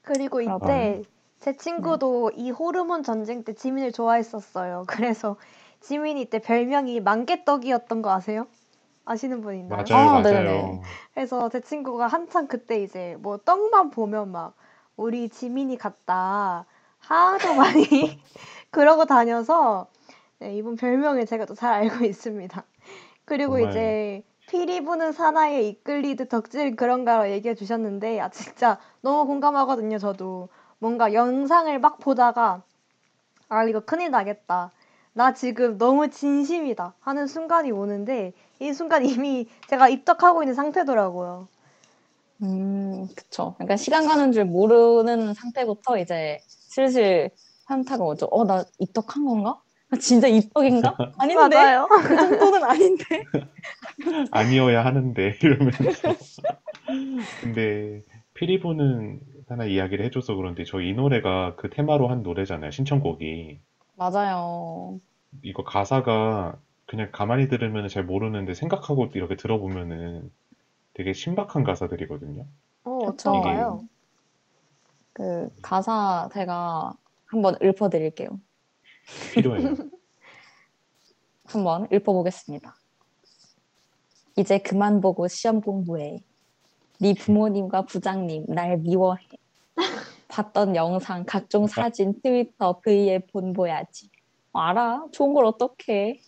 그리고. 0.00 0.40
이때 0.40 1.04
제 1.38 1.54
친구도 1.54 2.30
이 2.34 2.50
호르몬 2.50 3.02
전쟁 3.02 3.44
때 3.44 3.52
지민을 3.52 3.92
좋아했었어요. 3.92 4.84
그래서 4.88 5.36
지민이 5.80 6.22
이때 6.22 6.38
별명이 6.38 7.00
만개떡이었던 7.00 8.00
거 8.00 8.10
아세요? 8.10 8.46
아시는 9.04 9.42
분 9.42 9.54
있나요? 9.54 9.84
맞아요, 9.88 10.08
아, 10.08 10.12
맞아요. 10.12 10.22
네네네. 10.22 10.82
그래서 11.12 11.48
제 11.50 11.60
친구가 11.60 12.06
한창 12.06 12.48
그때 12.48 12.82
이제 12.82 13.16
뭐 13.20 13.36
떡만 13.36 13.90
보면 13.90 14.32
막 14.32 14.54
우리 14.96 15.28
지민이 15.28 15.76
같다 15.76 16.64
하도 16.98 17.54
많이 17.54 17.84
그러고 18.70 19.04
다녀서 19.04 19.88
네, 20.38 20.54
이분 20.56 20.76
별명을 20.76 21.26
제가 21.26 21.46
또 21.46 21.54
잘 21.54 21.72
알고 21.72 22.04
있습니다. 22.04 22.64
그리고 23.24 23.58
정말. 23.58 23.60
이제 23.60 24.24
피리 24.46 24.82
부는 24.84 25.12
사나이에 25.12 25.62
이끌리듯 25.64 26.28
덕질 26.28 26.76
그런가로 26.76 27.30
얘기해 27.30 27.54
주셨는데 27.54 28.20
아 28.20 28.30
진짜 28.30 28.78
너무 29.02 29.26
공감하거든요. 29.26 29.98
저도 29.98 30.48
뭔가 30.78 31.12
영상을 31.14 31.78
막 31.80 31.98
보다가 32.00 32.64
아 33.48 33.64
이거 33.64 33.80
큰일 33.80 34.10
나겠다. 34.12 34.72
나 35.14 35.34
지금 35.34 35.78
너무 35.78 36.10
진심이다 36.10 36.96
하는 37.00 37.26
순간이 37.28 37.72
오는데 37.72 38.34
이 38.60 38.72
순간 38.74 39.04
이미 39.06 39.48
제가 39.68 39.88
입덕하고 39.90 40.42
있는 40.44 40.54
상태더라고요. 40.54 41.48
음, 42.42 43.06
그쵸. 43.14 43.54
그러니까 43.56 43.76
시간 43.76 44.06
가는 44.06 44.30
줄 44.32 44.44
모르는 44.44 45.32
상태부터 45.34 45.98
이제 45.98 46.38
슬슬 46.48 47.30
현타가 47.68 48.04
오죠. 48.04 48.26
어, 48.30 48.44
나 48.44 48.64
입덕한 48.78 49.24
건가? 49.24 49.62
나 49.88 49.98
진짜 49.98 50.26
입덕인가? 50.26 50.96
아닌데? 51.18 51.56
맞아요. 51.56 51.86
그 52.02 52.16
정도는 52.16 52.64
아닌데? 52.64 53.04
아니어야 54.32 54.84
하는데 54.84 55.38
이러면서 55.42 55.82
근데 57.40 58.02
피리부는 58.34 59.20
하나 59.48 59.64
이야기를 59.64 60.04
해줘서 60.06 60.34
그런데 60.34 60.64
저 60.64 60.80
이 60.80 60.92
노래가 60.92 61.54
그 61.56 61.70
테마로 61.70 62.08
한 62.08 62.22
노래잖아요 62.22 62.70
신청곡이 62.70 63.60
맞아요. 63.96 65.00
이거 65.42 65.62
가사가 65.64 66.58
그냥 66.86 67.08
가만히 67.12 67.48
들으면 67.48 67.88
잘 67.88 68.04
모르는데 68.04 68.54
생각하고 68.54 69.08
이렇게 69.14 69.36
들어보면은 69.36 70.30
되게 70.94 71.12
신박한 71.12 71.64
가사들이거든요 71.64 72.44
어. 72.84 72.98
어떤가요? 73.06 73.84
그 75.12 75.48
가사 75.62 76.28
제가 76.32 76.92
한번 77.26 77.56
읊어드릴게요. 77.62 78.28
필요해요 79.32 79.76
한번 81.46 81.86
읊어보겠습니다. 81.92 82.74
이제 84.36 84.58
그만 84.58 85.00
보고 85.00 85.28
시험 85.28 85.60
공부해. 85.60 86.22
네 87.00 87.14
부모님과 87.14 87.82
부장님 87.82 88.46
날 88.48 88.78
미워해. 88.78 89.22
봤던 90.28 90.76
영상, 90.76 91.24
각종 91.24 91.66
사진, 91.66 92.20
트위터, 92.20 92.80
V에 92.80 93.20
본보야지. 93.32 94.10
어, 94.52 94.58
알아? 94.58 95.06
좋은 95.12 95.32
걸 95.34 95.44
어떡해. 95.46 96.20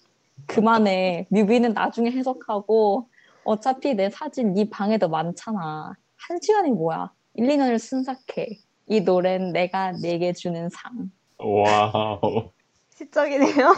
그만해. 0.46 1.26
뮤비는 1.30 1.74
나중에 1.74 2.10
해석하고 2.10 3.08
어차피 3.44 3.94
내 3.94 4.08
사진 4.08 4.54
네 4.54 4.68
방에도 4.68 5.08
많잖아. 5.08 5.94
한 6.16 6.38
시간이 6.40 6.70
뭐야? 6.70 7.12
1, 7.34 7.46
2년을 7.46 7.78
순삭해. 7.78 8.58
이 8.86 9.00
노래는 9.00 9.52
내가 9.52 9.92
내게 9.92 10.32
주는 10.32 10.68
상. 10.70 11.10
와우 11.38 12.50
시적이네요. 12.98 13.74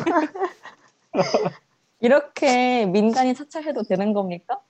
이렇게 2.01 2.87
민간인 2.87 3.35
사찰해도 3.35 3.83
되는 3.83 4.15
겁니까? 4.15 4.61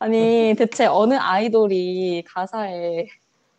아니, 0.00 0.54
대체 0.58 0.86
어느 0.86 1.14
아이돌이 1.14 2.24
가사에 2.26 3.06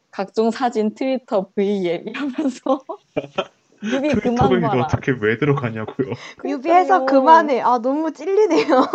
각종 0.10 0.52
사진, 0.52 0.94
트위터, 0.94 1.50
V앱 1.56 2.04
이러면서 2.06 2.84
뮤비 3.82 4.10
그만 4.16 4.62
봐라. 4.62 4.84
어떻게 4.84 5.14
왜 5.14 5.38
들어가냐고요 5.38 6.14
뮤비해서. 6.44 7.06
그만해. 7.06 7.62
아 7.62 7.80
너무 7.80 8.12
찔리네요. 8.12 8.88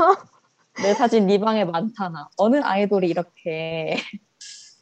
내 0.82 0.92
사진 0.94 1.26
네 1.26 1.38
방에 1.38 1.64
많다나. 1.64 2.28
어느 2.36 2.60
아이돌이 2.62 3.08
이렇게 3.08 3.96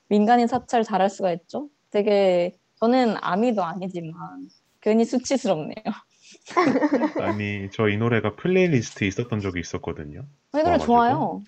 민간인 0.08 0.48
사찰 0.48 0.82
잘할 0.82 1.08
수가 1.08 1.32
있죠? 1.32 1.68
되게 1.90 2.56
저는 2.80 3.16
아미도 3.20 3.62
아니지만 3.62 4.48
괜히 4.80 5.04
수치스럽네요. 5.04 5.84
아니 7.20 7.68
저 7.70 7.88
이 7.88 7.96
노래가 7.96 8.34
playlist에 8.36 9.06
있었던 9.08 9.40
적이 9.40 9.60
있었거든요 9.60 10.22
이 10.54 10.62
노래. 10.62 10.78
좋아요. 10.78 11.42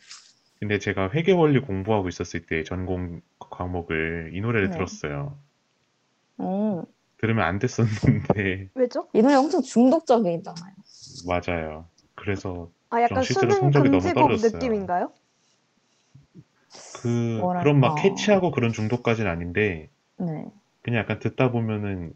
근데 0.58 0.78
제가 0.78 1.10
회계 1.10 1.32
원리 1.32 1.60
공부하고 1.60 2.08
있었을 2.08 2.46
때 2.46 2.64
전공 2.64 3.20
과목을 3.38 4.30
이 4.34 4.40
노래를 4.40 4.70
네. 4.70 4.74
들었어요 4.76 5.38
어, 6.38 6.82
들으면 7.18 7.44
안 7.44 7.58
됐었는데 7.58 8.70
왜죠? 8.74 9.08
이 9.12 9.22
노래 9.22 9.34
엄청 9.34 9.62
중독적이잖아요. 9.62 10.74
맞아요 11.26 11.86
그래서 12.14 12.70
아 12.90 13.02
약간 13.02 13.22
수능 13.22 13.50
성적이 13.50 13.88
너무 13.90 14.00
금지곡 14.02 14.14
떨어졌어요. 14.14 14.52
느낌인가요? 14.60 15.12
그 17.02 17.38
뭐랄까. 17.40 17.62
그런 17.64 17.80
막 17.80 17.94
캐치하고 17.96 18.50
그런 18.50 18.72
중독까지는 18.72 19.30
아닌데 19.30 19.90
네. 20.18 20.46
그냥 20.82 21.00
약간 21.00 21.18
듣다 21.18 21.50
보면은 21.50 22.12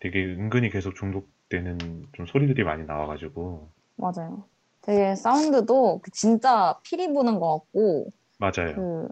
되게 0.00 0.24
은근히 0.24 0.70
계속 0.70 0.94
중독 0.94 1.28
되는 1.48 2.06
좀 2.12 2.26
소리들이 2.26 2.64
많이 2.64 2.84
나와가지고 2.84 3.68
맞아요. 3.96 4.44
되게 4.82 5.14
사운드도 5.14 6.00
그 6.02 6.10
진짜 6.10 6.78
피리 6.82 7.12
부는 7.12 7.40
것 7.40 7.58
같고 7.58 8.12
맞아요. 8.38 8.74
그 8.74 9.08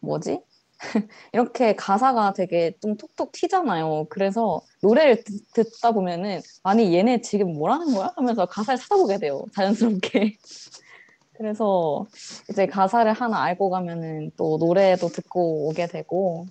뭐지? 0.00 0.40
이렇게 1.32 1.74
가사가 1.74 2.34
되게 2.34 2.76
좀 2.80 2.96
톡톡 2.96 3.32
튀잖아요. 3.32 4.06
그래서 4.10 4.60
노래를 4.82 5.24
듣, 5.24 5.52
듣다 5.54 5.92
보면은 5.92 6.40
아니 6.62 6.94
얘네 6.94 7.22
지금 7.22 7.54
뭐라는 7.54 7.94
거야? 7.94 8.12
하면서 8.16 8.44
가사를 8.46 8.78
찾아보게 8.78 9.18
돼요. 9.18 9.44
자연스럽게. 9.54 10.36
그래서 11.32 12.06
이제 12.50 12.66
가사를 12.66 13.10
하나 13.12 13.42
알고 13.42 13.70
가면은 13.70 14.30
또 14.36 14.56
노래도 14.58 15.08
듣고 15.08 15.68
오게 15.68 15.86
되고 15.86 16.46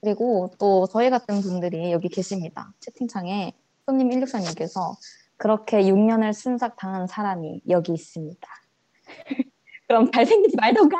그리고 0.00 0.50
또 0.58 0.86
저희 0.86 1.10
같은 1.10 1.40
분들이 1.40 1.90
여기 1.90 2.08
계십니다. 2.08 2.72
채팅창에 2.80 3.52
손님 3.86 4.10
164님께서 4.10 4.96
그렇게 5.36 5.82
6년을 5.82 6.32
순삭 6.32 6.76
당한 6.76 7.06
사람이 7.06 7.62
여기 7.68 7.92
있습니다. 7.92 8.48
그럼 9.86 10.10
잘생기지 10.10 10.56
말던가. 10.56 10.98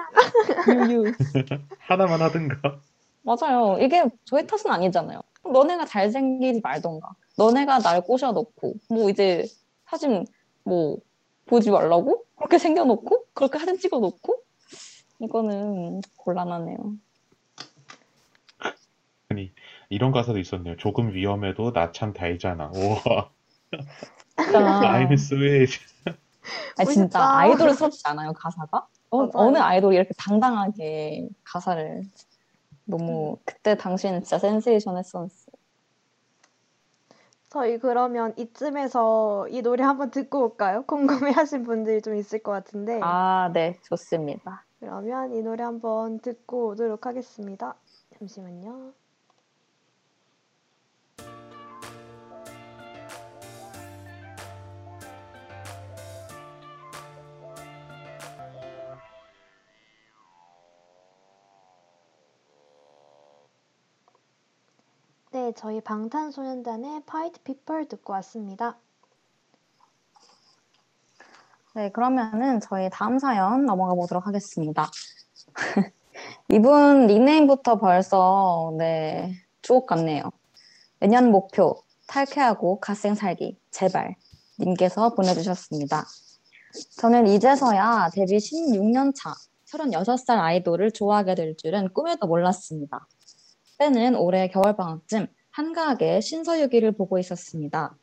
유유. 0.68 1.12
하나만 1.80 2.22
하든가. 2.22 2.80
맞아요. 3.22 3.76
이게 3.80 4.05
저희 4.24 4.47
탓은 4.47 4.70
아니잖아요. 4.70 5.20
너네가 5.43 5.84
잘생기지 5.87 6.61
말던가. 6.62 7.14
너네가 7.37 7.80
날 7.80 8.03
꼬셔놓고 8.03 8.74
뭐 8.91 9.11
이제 9.11 9.45
사진 9.87 10.24
뭐 10.62 10.99
보지 11.47 11.72
말라고? 11.72 12.24
그렇게 12.37 12.59
생겨놓고 12.59 13.26
그렇게 13.34 13.59
사진 13.59 13.78
찍어놓고 13.80 14.37
이거는 15.20 16.03
곤란하네요. 16.18 16.76
아니 19.28 19.51
이런 19.89 20.12
가사도 20.12 20.39
있었네요. 20.39 20.76
조금 20.76 21.12
위험해도 21.12 21.72
나 21.72 21.93
참 21.93 22.12
달잖아. 22.12 22.70
우와. 22.74 23.30
I'm 24.47 25.12
sweet. 25.12 25.78
아니, 26.78 26.91
진짜. 26.91 27.24
아이돌스럽지 27.39 28.03
않아요 28.07 28.32
가사가? 28.32 28.87
어. 29.11 29.30
어느 29.34 29.59
아이돌이 29.59 29.97
이렇게 29.97 30.11
당당하게 30.18 31.28
가사를 31.45 32.03
너무 32.84 33.39
그때 33.45 33.76
당시에는 33.76 34.22
진짜 34.22 34.39
센세이션 34.39 34.97
했었어요. 34.97 35.28
저희 37.49 37.78
그러면 37.78 38.34
이쯤에서 38.37 39.49
이 39.49 39.62
노래 39.62 39.82
한번 39.84 40.11
듣고 40.11 40.43
올까요? 40.43 40.84
궁금해하신 40.87 41.62
분들이 41.64 42.03
좀 42.03 42.14
있을 42.16 42.41
것 42.41 42.53
같은데 42.53 43.01
아, 43.03 43.51
네, 43.55 43.78
좋습니다. 43.84 44.64
그러면 44.80 45.32
이 45.32 45.43
노래 45.43 45.64
한번 45.64 46.18
듣고 46.20 46.68
오도록 46.68 47.07
하겠습니다. 47.07 47.74
잠시만요. 48.18 48.93
네, 65.47 65.53
저희 65.55 65.80
방탄소년단의 65.80 67.03
Fight 67.05 67.40
People 67.44 67.86
듣고 67.86 68.14
왔습니다. 68.14 68.76
네, 71.76 71.88
그러면은 71.92 72.59
저희 72.59 72.90
다음 72.90 73.20
사연 73.20 73.64
넘어가 73.64 73.94
보도록 73.94 74.26
하겠습니다. 74.26 74.90
이분 76.51 77.07
닉네임부터 77.07 77.78
벌써 77.78 78.74
네 78.76 79.34
주옥 79.62 79.86
같네요. 79.86 80.32
내년 80.99 81.30
목표 81.30 81.80
탈퇴하고 82.09 82.80
갓생 82.80 83.14
살기 83.14 83.57
제발 83.70 84.16
님께서 84.59 85.14
보내주셨습니다. 85.14 86.07
저는 86.97 87.28
이제서야 87.28 88.11
데뷔 88.12 88.38
16년 88.38 89.12
차 89.14 89.32
36살 89.66 90.40
아이돌을 90.40 90.90
좋아하게 90.90 91.36
될 91.36 91.57
줄은 91.57 91.92
꿈에도 91.92 92.26
몰랐습니다. 92.26 93.07
때는 93.78 94.16
올해 94.16 94.49
겨울방학쯤 94.49 95.28
한가하게 95.57 96.20
신서유기를 96.20 96.92
보고 96.92 97.18
있었습니다. 97.18 97.96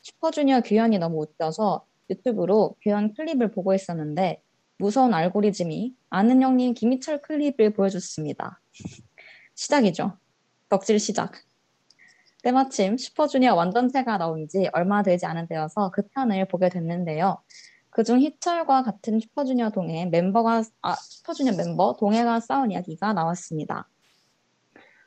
슈퍼주니어 0.00 0.62
규현이 0.62 0.98
너무 0.98 1.20
웃겨서 1.20 1.84
유튜브로 2.08 2.76
규현 2.80 3.12
클립을 3.12 3.50
보고 3.50 3.74
있었는데 3.74 4.40
무서운 4.78 5.12
알고리즘이 5.12 5.94
아는 6.08 6.40
형님 6.40 6.72
김희철 6.72 7.20
클립을 7.20 7.74
보여줬습니다. 7.74 8.58
시작이죠. 9.54 10.16
덕질 10.70 10.98
시작. 10.98 11.32
때마침 12.42 12.96
슈퍼주니어 12.96 13.54
완전체가 13.54 14.16
나온 14.16 14.48
지 14.48 14.70
얼마 14.72 15.02
되지 15.02 15.26
않은 15.26 15.46
때여서 15.46 15.90
그 15.90 16.08
편을 16.08 16.48
보게 16.48 16.70
됐는데요. 16.70 17.36
그중 17.90 18.20
희철과 18.20 18.82
같은 18.82 19.20
슈퍼주니어 19.20 19.72
동해 19.72 20.06
멤버가 20.06 20.62
아, 20.80 20.94
슈퍼주니어 20.94 21.52
멤버 21.58 21.96
동해가 22.00 22.40
싸운 22.40 22.70
이야기가 22.70 23.12
나왔습니다. 23.12 23.90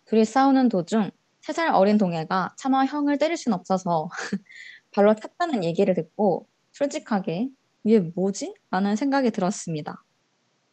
둘이 0.05 0.25
싸우는 0.25 0.69
도중 0.69 1.09
3살 1.47 1.73
어린 1.73 1.97
동해가 1.97 2.53
차마 2.57 2.85
형을 2.85 3.17
때릴 3.17 3.37
순 3.37 3.53
없어서 3.53 4.09
발로 4.91 5.15
찼다는 5.15 5.63
얘기를 5.63 5.93
듣고 5.93 6.47
솔직하게 6.73 7.49
이게 7.83 7.99
뭐지? 7.99 8.53
라는 8.69 8.95
생각이 8.95 9.31
들었습니다. 9.31 10.03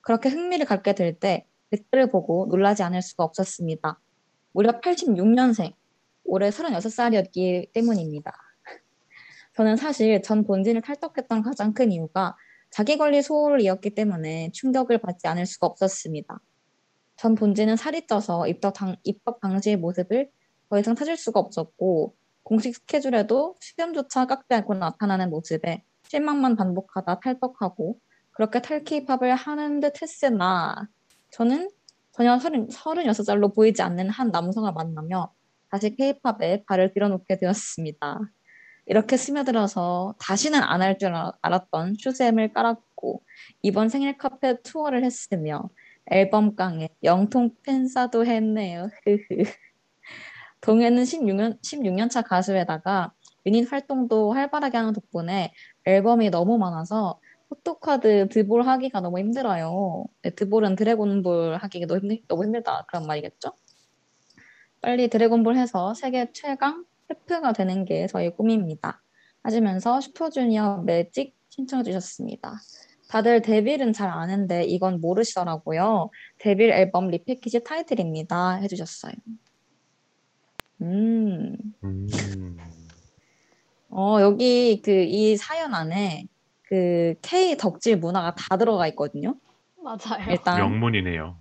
그렇게 0.00 0.28
흥미를 0.28 0.66
갖게 0.66 0.94
될 0.94 1.18
때 1.18 1.46
댓글을 1.70 2.08
보고 2.08 2.46
놀라지 2.46 2.82
않을 2.82 3.02
수가 3.02 3.24
없었습니다. 3.24 4.00
무려 4.52 4.80
86년생, 4.80 5.74
올해 6.24 6.50
36살이었기 6.50 7.72
때문입니다. 7.72 8.32
저는 9.56 9.76
사실 9.76 10.22
전 10.22 10.44
본진을 10.44 10.82
탈덕했던 10.82 11.42
가장 11.42 11.72
큰 11.72 11.92
이유가 11.92 12.36
자기 12.70 12.98
관리 12.98 13.22
소홀이었기 13.22 13.94
때문에 13.94 14.50
충격을 14.52 14.98
받지 14.98 15.28
않을 15.28 15.46
수가 15.46 15.68
없었습니다. 15.68 16.40
전 17.16 17.34
본진은 17.36 17.76
살이 17.76 18.06
쪄서 18.06 18.48
입덕, 18.48 18.74
당, 18.74 18.96
입덕 19.04 19.40
당시의 19.40 19.76
모습을 19.76 20.30
더 20.70 20.78
이상 20.78 20.94
찾을 20.94 21.16
수가 21.16 21.40
없었고 21.40 22.14
공식 22.42 22.74
스케줄에도 22.74 23.56
시험조차 23.60 24.26
깎지 24.26 24.54
않고 24.54 24.74
나타나는 24.74 25.30
모습에 25.30 25.82
실망만 26.08 26.56
반복하다 26.56 27.20
탈덕하고 27.20 27.98
그렇게 28.32 28.60
탈케이팝을 28.62 29.34
하는 29.34 29.80
듯 29.80 30.02
했으나 30.02 30.88
저는 31.30 31.70
전혀 32.12 32.38
30, 32.38 32.68
36살로 32.68 33.54
보이지 33.54 33.82
않는 33.82 34.10
한 34.10 34.30
남성을 34.30 34.70
만나며 34.72 35.32
다시 35.70 35.94
케이팝에 35.96 36.64
발을 36.66 36.92
들여놓게 36.94 37.38
되었습니다. 37.38 38.20
이렇게 38.86 39.16
스며들어서 39.16 40.14
다시는 40.20 40.62
안 40.62 40.82
할 40.82 40.98
줄 40.98 41.12
알았던 41.42 41.94
슈셈을 41.98 42.52
깔았고 42.52 43.22
이번 43.62 43.88
생일 43.88 44.16
카페 44.18 44.60
투어를 44.62 45.04
했으며 45.04 45.70
앨범 46.10 46.54
깡에 46.54 46.90
영통 47.02 47.50
팬사도 47.64 48.26
했네요. 48.26 48.88
동해는 50.64 51.02
16년, 51.02 51.60
16년차 51.60 52.26
가수에다가 52.26 53.12
유닛 53.44 53.70
활동도 53.70 54.32
활발하게 54.32 54.78
하는 54.78 54.94
덕분에 54.94 55.52
앨범이 55.84 56.30
너무 56.30 56.56
많아서 56.56 57.20
포토카드 57.50 58.30
드볼 58.30 58.66
하기가 58.66 59.02
너무 59.02 59.18
힘들어요. 59.18 60.06
네, 60.22 60.30
드볼은 60.30 60.76
드래곤볼 60.76 61.58
하기가 61.58 61.86
너무, 61.86 62.00
힘들, 62.00 62.22
너무 62.28 62.44
힘들다 62.44 62.86
그런 62.88 63.06
말이겠죠? 63.06 63.52
빨리 64.80 65.08
드래곤볼 65.08 65.54
해서 65.54 65.92
세계 65.92 66.32
최강 66.32 66.86
셰프가 67.08 67.52
되는 67.52 67.84
게 67.84 68.06
저희 68.06 68.30
꿈입니다. 68.30 69.02
하시면서 69.42 70.00
슈퍼주니어 70.00 70.84
매직 70.86 71.36
신청해 71.50 71.84
주셨습니다. 71.84 72.54
다들 73.10 73.42
데뷔는 73.42 73.92
잘 73.92 74.08
아는데 74.08 74.64
이건 74.64 75.02
모르시더라고요. 75.02 76.08
데뷔 76.38 76.70
앨범 76.70 77.08
리패키지 77.08 77.64
타이틀입니다. 77.64 78.54
해주셨어요. 78.62 79.12
음, 80.84 81.56
음, 81.82 82.58
어, 83.90 84.20
여기 84.20 84.80
그 84.82 84.90
이 84.90 85.36
사연 85.36 85.74
안에 85.74 86.26
그 86.62 87.14
K 87.22 87.56
덕질 87.56 87.98
문화가 87.98 88.34
다 88.34 88.56
들어가 88.56 88.86
있거든요. 88.88 89.36
맞아요. 89.82 90.30
일단 90.30 90.58
명문이네요. 90.58 91.38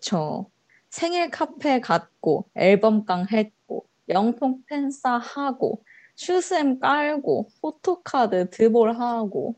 저 0.00 0.46
생일 0.90 1.30
카페 1.30 1.80
갔고 1.80 2.48
앨범깡 2.54 3.26
했고 3.32 3.86
영통 4.08 4.62
팬싸 4.68 5.18
하고 5.18 5.82
슈스엠 6.16 6.78
깔고 6.78 7.48
포토카드 7.60 8.50
드볼 8.50 8.98
하고 8.98 9.56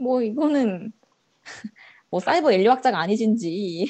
뭐 0.00 0.22
이거는 0.22 0.92
뭐 2.10 2.20
사이버 2.20 2.52
인류학자가 2.52 2.98
아니신지 3.00 3.86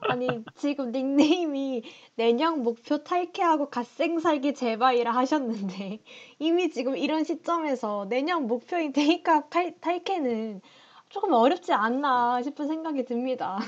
아니 0.00 0.44
지금 0.56 0.90
닉네임이 0.92 1.82
내년 2.16 2.62
목표 2.62 3.02
탈케하고 3.04 3.68
갓생 3.70 4.20
살기 4.20 4.54
제발이라 4.54 5.10
하셨는데 5.12 6.00
이미 6.38 6.70
지금 6.70 6.96
이런 6.96 7.24
시점에서 7.24 8.06
내년 8.08 8.46
목표인 8.46 8.92
케이팝 8.92 9.50
탈- 9.50 9.74
탈케는 9.80 10.60
조금 11.08 11.32
어렵지 11.32 11.72
않나 11.72 12.42
싶은 12.42 12.66
생각이 12.66 13.04
듭니다. 13.04 13.58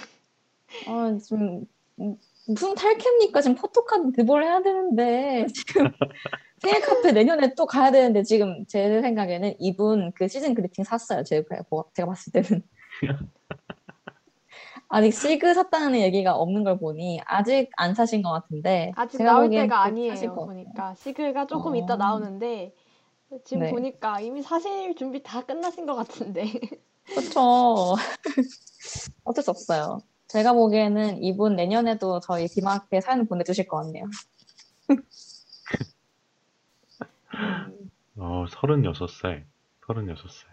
아 0.87 1.17
지금 1.23 1.65
음, 2.01 2.17
무슨 2.47 2.75
탈켑니까? 2.75 3.41
지금 3.41 3.57
포토카드 3.57 4.13
드볼 4.13 4.45
해야 4.45 4.63
되는데 4.63 5.47
지금 5.55 5.85
생일 6.59 6.81
카페 6.83 7.13
내년에 7.13 7.55
또 7.55 7.65
가야 7.67 7.91
되는데 7.91 8.23
지금 8.23 8.65
제 8.67 9.01
생각에는 9.01 9.55
이분 9.59 10.13
그 10.13 10.29
season 10.29 10.55
greeting 10.55 10.85
샀어요. 10.85 11.23
제가 11.25 11.63
보- 11.71 11.91
제가 11.95 12.09
봤을 12.09 12.33
때는 12.33 12.63
아직 14.93 15.13
시그 15.13 15.55
샀다는 15.55 16.01
얘기가 16.01 16.35
없는 16.35 16.65
걸 16.65 16.77
보니 16.79 17.21
아직 17.25 17.71
안 17.77 17.95
사신 17.95 18.23
것 18.23 18.33
같은데 18.33 18.91
아직 18.97 19.19
제가 19.19 19.33
나올 19.33 19.49
때가 19.49 19.85
그 19.85 19.89
아니에요. 19.89 20.35
보니까 20.35 20.97
시그가 20.97 21.47
조금 21.47 21.75
어. 21.75 21.77
이따 21.77 21.95
나오는데 21.97 22.75
지금 23.45 23.63
네. 23.63 23.71
보니까 23.71 24.19
이미 24.21 24.43
사실 24.43 24.97
준비 24.97 25.23
다 25.23 25.43
끝나신 25.43 25.87
것 25.87 25.95
같은데. 25.95 26.43
그렇죠. 27.07 27.95
어쩔 29.25 29.45
수 29.45 29.51
없어요. 29.51 30.01
제가 30.27 30.55
보기에는 30.55 31.23
이분 31.23 31.55
내년에도 31.55 32.19
저희 32.19 32.49
디마크에 32.49 33.01
사연 33.01 33.29
보내주실 33.29 33.69
것 33.69 33.85
같네요. 33.85 34.07
어, 38.17 38.45
36살. 38.49 39.45
36살. 39.87 40.47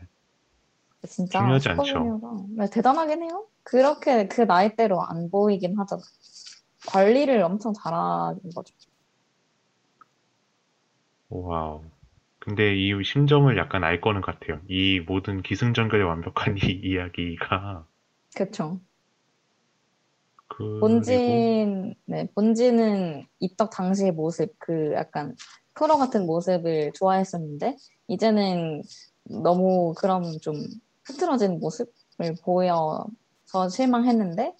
진짜 1.07 1.39
중요하지 1.39 1.69
않죠. 1.69 1.83
슈퍼주니어가 1.83 2.37
네, 2.57 2.69
대단하긴 2.69 3.23
해요. 3.23 3.47
그렇게 3.63 4.27
그 4.27 4.41
나이대로 4.41 5.01
안 5.03 5.29
보이긴 5.29 5.77
하잖아. 5.77 6.01
관리를 6.87 7.41
엄청 7.43 7.73
잘하는 7.73 8.39
거죠. 8.55 8.73
와우. 11.29 11.83
근데 12.39 12.75
이 12.75 12.93
심정을 13.03 13.57
약간 13.57 13.83
알 13.83 13.99
거는 13.99 14.21
같아요. 14.21 14.61
이 14.69 15.01
모든 15.05 15.41
기승전결에 15.41 16.01
완벽한 16.03 16.55
이 16.63 16.81
이야기가 16.83 17.85
그렇죠. 18.35 18.79
그리고 20.47 20.79
본진, 20.79 21.95
네, 22.05 22.27
본진은 22.33 23.25
입덕 23.39 23.69
당시의 23.71 24.11
모습, 24.11 24.55
그 24.59 24.93
약간 24.93 25.35
프로 25.73 25.97
같은 25.97 26.25
모습을 26.25 26.93
좋아했었는데, 26.93 27.75
이제는 28.07 28.81
너무 29.25 29.93
그런 29.97 30.23
좀 30.41 30.55
흐트러진 31.07 31.59
모습을 31.59 32.35
보여서 32.43 33.07
실망했는데, 33.71 34.53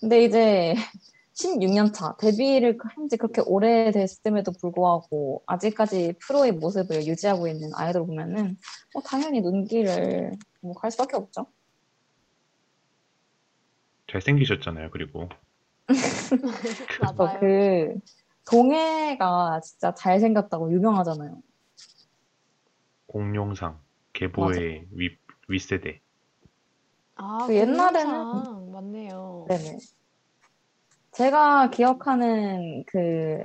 근데 0.00 0.24
이제 0.24 0.74
16년 1.34 1.92
차, 1.94 2.16
데뷔를 2.18 2.76
한 2.82 3.08
지 3.08 3.16
그렇게 3.16 3.40
오래됐음에도 3.42 4.52
불구하고, 4.60 5.42
아직까지 5.46 6.14
프로의 6.20 6.52
모습을 6.52 7.06
유지하고 7.06 7.48
있는 7.48 7.70
아이돌 7.74 8.06
보면은, 8.06 8.56
뭐 8.92 9.02
당연히 9.02 9.40
눈길을 9.40 10.32
뭐 10.62 10.74
갈 10.74 10.90
수밖에 10.90 11.16
없죠. 11.16 11.46
잘생기셨잖아요. 14.08 14.90
그리고 14.90 15.28
저 15.88 17.12
맞아요. 17.16 17.38
그 17.40 17.94
동해가 18.50 19.60
진짜 19.62 19.94
잘생겼다고 19.94 20.72
유명하잖아요. 20.72 21.40
공룡상, 23.06 23.80
계보의 24.12 24.86
윗, 24.92 25.18
윗세대. 25.50 26.00
아, 27.16 27.44
그 27.46 27.52
옛날에는- 27.54 28.70
맞네요. 28.70 29.46
네네. 29.48 29.78
제가 31.12 31.70
기억하는 31.70 32.84
그 32.86 33.44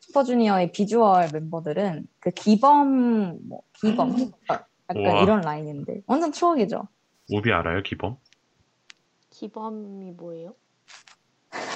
슈퍼주니어의 0.00 0.72
비주얼 0.72 1.28
멤버들은 1.32 2.06
그 2.18 2.30
기범, 2.30 3.38
뭐 3.48 3.60
기범, 3.74 4.16
약간 4.48 4.66
우와. 4.96 5.22
이런 5.22 5.40
라인인데 5.42 6.02
완전 6.06 6.32
추억이죠. 6.32 6.88
오비 7.30 7.52
알아요, 7.52 7.82
기범? 7.82 8.16
기범이 9.30 10.12
뭐예요? 10.12 10.54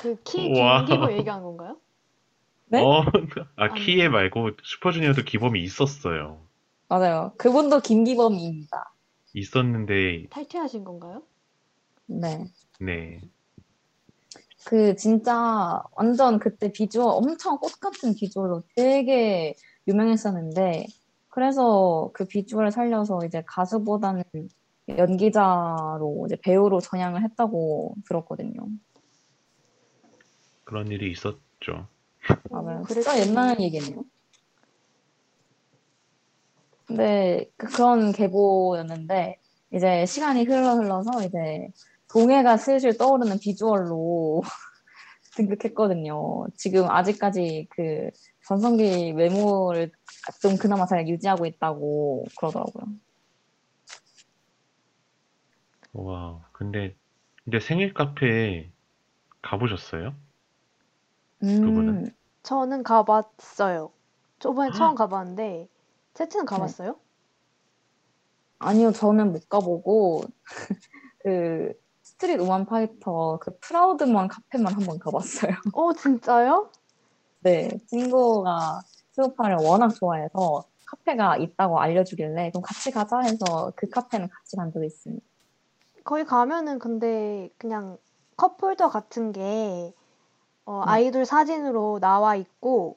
그키 0.03 0.53
우와. 0.59 0.85
김기범 0.87 1.13
얘기한 1.13 1.43
건가요? 1.43 1.79
네? 2.67 2.83
어, 2.83 3.03
아. 3.57 3.75
키에 3.75 4.09
말고 4.09 4.51
슈퍼주니어도 4.63 5.23
기범이 5.23 5.63
있었어요. 5.63 6.41
맞아요. 6.89 7.33
그분도 7.39 7.81
김기범입니다. 7.81 8.93
있었는데, 9.39 10.27
탈퇴하신 10.31 10.85
건가요? 10.85 11.23
네. 12.07 12.45
네. 12.81 13.21
그 14.67 14.97
진짜 14.97 15.83
완전 15.93 16.39
그때 16.39 16.71
비주얼 16.73 17.07
엄청 17.09 17.59
꽃 17.59 17.79
같은 17.81 18.15
비주얼로 18.15 18.63
되게 18.75 19.55
유명했었는데 19.87 20.87
그래서 21.29 22.11
그 22.13 22.27
비주얼을 22.27 22.71
살려서 22.73 23.21
이제 23.25 23.43
가수보다는 23.47 24.25
연기자로 24.89 26.25
이제 26.27 26.37
배우로 26.43 26.81
전향을 26.81 27.23
했다고 27.23 27.95
들었거든요. 28.07 28.69
그런 30.65 30.89
일이 30.89 31.11
있었죠. 31.13 31.87
맞아요. 32.51 32.81
오, 32.81 32.85
진짜 32.87 33.13
그랬군요. 33.13 33.31
옛날 33.31 33.61
얘기네요. 33.61 34.05
근데 36.89 37.51
그- 37.59 37.67
그런 37.69 38.13
계보였는데 38.13 39.39
이제 39.73 40.07
시간이 40.07 40.45
흘러 40.45 40.75
흘러서 40.75 41.23
이제 41.25 41.69
동해가 42.11 42.57
슬슬 42.57 42.97
떠오르는 42.97 43.39
비주얼로 43.39 44.41
등극했거든요. 45.37 46.47
지금 46.57 46.91
아직까지 46.91 47.69
그 47.71 48.09
전성기 48.49 49.13
외모를 49.13 49.93
좀 50.41 50.57
그나마 50.57 50.87
잘 50.87 51.07
유지하고 51.07 51.45
있다고 51.45 52.25
그러더라고요. 52.39 52.85
와, 55.93 56.41
근데 56.53 56.97
근데 57.45 57.61
생일 57.61 57.93
카페에 57.93 58.71
가보셨어요? 59.43 60.15
분은? 61.41 61.89
음, 61.89 62.11
저는 62.43 62.83
가봤어요. 62.83 63.93
저번에 64.39 64.71
처음 64.73 64.95
가봤는데 64.95 65.69
채채는 66.19 66.47
가봤어요? 66.47 66.97
아니요, 68.59 68.91
저는 68.91 69.31
못 69.31 69.49
가보고 69.49 70.23
그 71.23 71.73
스트릿 72.03 72.41
우먼 72.41 72.67
파이터 72.67 73.39
그 73.41 73.57
프라우드먼 73.61 74.27
카페만 74.27 74.75
한번 74.75 74.99
가봤어요. 74.99 75.53
어 75.75 75.93
진짜요? 75.93 76.71
네, 77.41 77.69
친구가 77.87 78.81
스우파를 79.13 79.59
워낙 79.61 79.91
좋아해서 79.91 80.65
카페가 80.87 81.37
있다고 81.37 81.79
알려주길래 81.79 82.51
그럼 82.51 82.63
같이 82.63 82.91
가자 82.91 83.21
해서 83.21 83.73
그 83.77 83.89
카페는 83.89 84.29
같이 84.29 84.57
간 84.57 84.73
적이 84.73 84.87
있습니다. 84.87 85.25
거기 86.03 86.25
가면은 86.25 86.81
근데 86.81 87.49
그냥 87.59 87.97
컵홀더 88.37 88.89
같은 88.89 89.31
게 89.31 89.95
어, 90.65 90.83
네. 90.85 90.93
아이돌 90.93 91.25
사진으로 91.25 92.01
나와 92.01 92.35
있고 92.35 92.97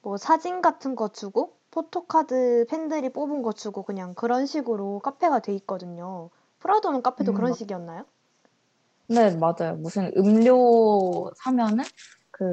뭐 0.00 0.16
사진 0.16 0.62
같은 0.62 0.94
거 0.96 1.08
주고 1.08 1.53
포토카드 1.74 2.66
팬들이 2.70 3.10
뽑은 3.10 3.42
거 3.42 3.52
주고 3.52 3.82
그냥 3.82 4.14
그런 4.14 4.46
식으로 4.46 5.00
카페가 5.00 5.40
돼 5.40 5.54
있거든요. 5.56 6.30
프라우드먼 6.60 7.02
카페도 7.02 7.32
음, 7.32 7.34
그런 7.34 7.50
맞- 7.50 7.58
식이었나요? 7.58 8.04
네, 9.08 9.36
맞아요. 9.36 9.76
무슨 9.76 10.10
음료 10.16 11.30
사면은 11.42 11.84
그 12.30 12.44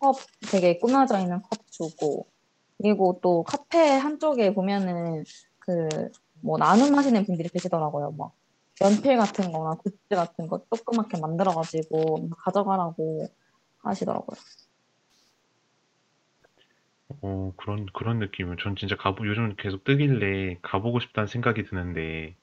컵 0.00 0.16
되게 0.50 0.78
꾸며져 0.78 1.18
있는 1.20 1.42
컵 1.42 1.50
주고 1.70 2.28
그리고 2.78 3.18
또 3.22 3.42
카페 3.44 3.96
한쪽에 3.96 4.54
보면은 4.54 5.24
그 5.60 5.88
뭐 6.42 6.56
나눔 6.58 6.94
하시는 6.96 7.24
분들이 7.26 7.48
계시더라고요. 7.48 8.12
막 8.12 8.32
연필 8.82 9.16
같은 9.18 9.50
거나 9.52 9.74
굿즈 9.74 9.96
같은 10.10 10.46
거 10.48 10.60
조그맣게 10.70 11.18
만들어 11.20 11.52
가지고 11.54 12.28
가져가라고 12.44 13.26
하시더라고요. 13.82 14.36
어, 17.22 17.52
그런 17.56 17.86
그런 17.94 18.18
느낌은 18.18 18.56
전 18.60 18.76
진짜 18.76 18.96
가보 18.96 19.26
요즘 19.26 19.54
계속 19.56 19.84
뜨길래 19.84 20.58
가보고 20.62 21.00
싶다는 21.00 21.26
생각이 21.26 21.64
드는데 21.64 22.36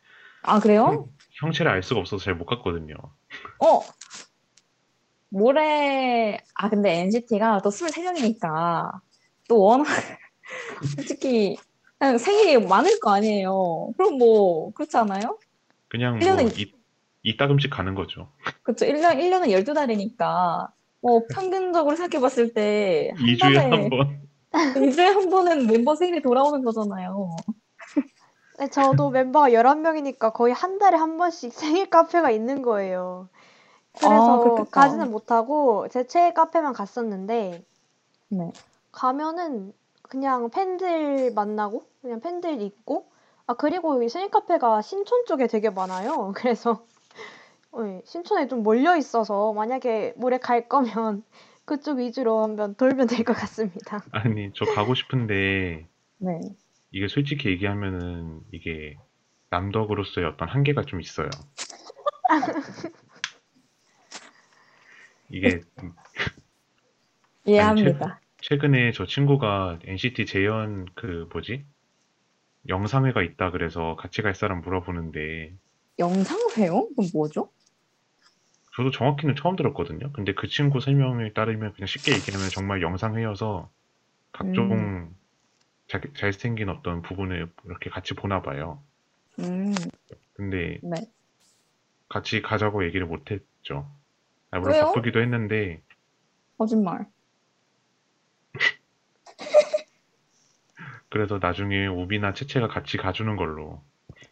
아, 0.44 0.60
그래요? 0.60 1.08
형체를 1.40 1.72
알 1.72 1.84
수가 1.84 2.00
없어서 2.00 2.24
잘 2.24 2.36
못 2.36 2.46
갔거든요. 2.46 2.96
어, 3.60 3.82
모레, 5.30 6.40
아, 6.56 6.70
근데 6.70 7.02
NCT가 7.02 7.62
또 7.64 7.70
23명이니까 7.70 8.92
또 9.50 9.62
워낙, 9.62 9.86
솔직히, 10.96 11.58
그냥 11.98 12.18
생일이 12.18 12.66
많을 12.66 13.00
거 13.00 13.14
아니에요. 13.14 13.92
그럼 13.98 14.18
뭐, 14.18 14.72
그렇지 14.74 14.96
않아요? 14.98 15.38
그냥 15.90 16.20
뭐 16.20 16.28
1년에, 16.28 16.60
이, 16.60 16.72
이따금씩 17.24 17.72
가는 17.72 17.96
거죠. 17.96 18.30
그쵸. 18.64 18.86
1년, 18.86 19.18
1년은 19.20 19.50
12달이니까, 19.50 20.70
뭐, 21.02 21.22
평균적으로 21.34 21.96
생각해 21.96 22.22
봤을 22.22 22.54
때, 22.54 23.12
한 23.16 23.26
2주에 23.26 23.56
한 23.56 23.70
달에, 23.70 23.90
번. 23.90 24.25
2주에 24.56 25.14
한 25.14 25.30
번은 25.30 25.68
멤버 25.68 25.96
생일이 25.96 26.22
돌아오는 26.22 26.64
거잖아요. 26.64 27.36
네, 28.58 28.70
저도 28.70 29.10
멤버가 29.10 29.50
11명이니까 29.50 30.34
거의 30.34 30.54
한 30.54 30.78
달에 30.78 30.98
한 30.98 31.18
번씩 31.18 31.52
생일 31.54 31.90
카페가 31.90 32.32
있는 32.32 32.62
거예요. 32.62 33.30
아, 33.96 34.08
그래서 34.08 34.40
그렇겠다. 34.40 34.72
가지는 34.72 35.12
못하고 35.12 35.88
제 35.90 36.06
최애 36.08 36.34
카페만 36.34 36.74
갔었는데 36.74 37.66
네. 38.30 38.52
가면은 38.92 39.74
그냥 40.02 40.50
팬들 40.50 41.34
만나고 41.34 41.84
그냥 42.02 42.20
팬들 42.20 42.62
있고 42.62 43.08
아 43.48 43.54
그리고 43.54 43.96
여기 43.96 44.10
생일 44.10 44.30
카페가 44.32 44.82
신촌 44.82 45.26
쪽에 45.26 45.48
되게 45.48 45.70
많아요. 45.70 46.34
그래서 46.36 46.86
어, 47.72 48.02
신촌에 48.06 48.48
좀 48.48 48.64
몰려 48.64 48.96
있어서 48.96 49.54
만약에 49.54 50.14
모레 50.18 50.38
갈 50.40 50.68
거면 50.70 51.24
그쪽 51.66 51.98
위주로 52.00 52.44
한번 52.44 52.76
돌면 52.76 53.08
될 53.08 53.24
것 53.26 53.34
같습니다. 53.34 54.04
아니, 54.12 54.52
저 54.54 54.66
가고 54.66 54.94
싶은데 54.96 55.88
네. 56.18 56.40
이게 56.92 57.08
솔직히 57.08 57.50
얘기하면은 57.50 58.42
이게 58.52 58.98
남덕으로서의 59.50 60.28
어떤 60.28 60.48
한계가 60.50 60.84
좀 60.84 61.02
있어요. 61.02 61.30
이게 65.30 65.48
아니, 65.78 65.92
최, 67.46 67.52
이해합니다. 67.52 68.22
최근에 68.42 68.92
저 68.92 69.06
친구가 69.06 69.80
NCT 69.84 70.26
재현 70.26 70.86
그 70.96 71.28
뭐지? 71.32 71.66
영상회가 72.68 73.22
있다 73.22 73.52
그래서 73.52 73.96
같이 73.96 74.22
갈 74.22 74.34
사람 74.36 74.62
물어보는데 74.62 75.54
영상회요? 76.00 76.88
그건 76.90 77.06
뭐죠? 77.14 77.50
저도 78.76 78.92
정확히는 78.92 79.36
처음 79.36 79.56
들었거든요. 79.56 80.12
근데 80.12 80.34
그 80.34 80.48
친구 80.48 80.82
설명에 80.82 81.32
따르면 81.34 81.74
그냥 81.74 81.88
쉽게 81.88 82.14
얘기하면 82.14 82.50
정말 82.50 82.82
영상회여서 82.82 83.70
각종 84.34 84.72
음, 84.72 85.16
자, 85.88 86.02
잘생긴 86.18 86.70
어떤 86.70 87.02
부분을 87.02 87.50
이렇게 87.64 87.90
같이 87.90 88.14
보나 88.16 88.42
봐요. 88.42 88.84
음, 89.40 89.74
근데 90.34 90.80
네. 90.84 91.06
같이 92.10 92.42
가자고 92.42 92.86
얘기를 92.86 93.08
못 93.08 93.32
했죠. 93.32 93.90
아, 94.52 94.60
물론 94.60 94.74
왜요? 94.74 94.88
바쁘기도 94.88 95.22
했는데 95.22 95.82
거짓말. 96.58 97.08
그래서 101.10 101.40
나중에 101.42 101.88
우비나 101.88 102.34
채채가 102.34 102.68
같이 102.68 102.98
가주는 102.98 103.34
걸로. 103.38 103.82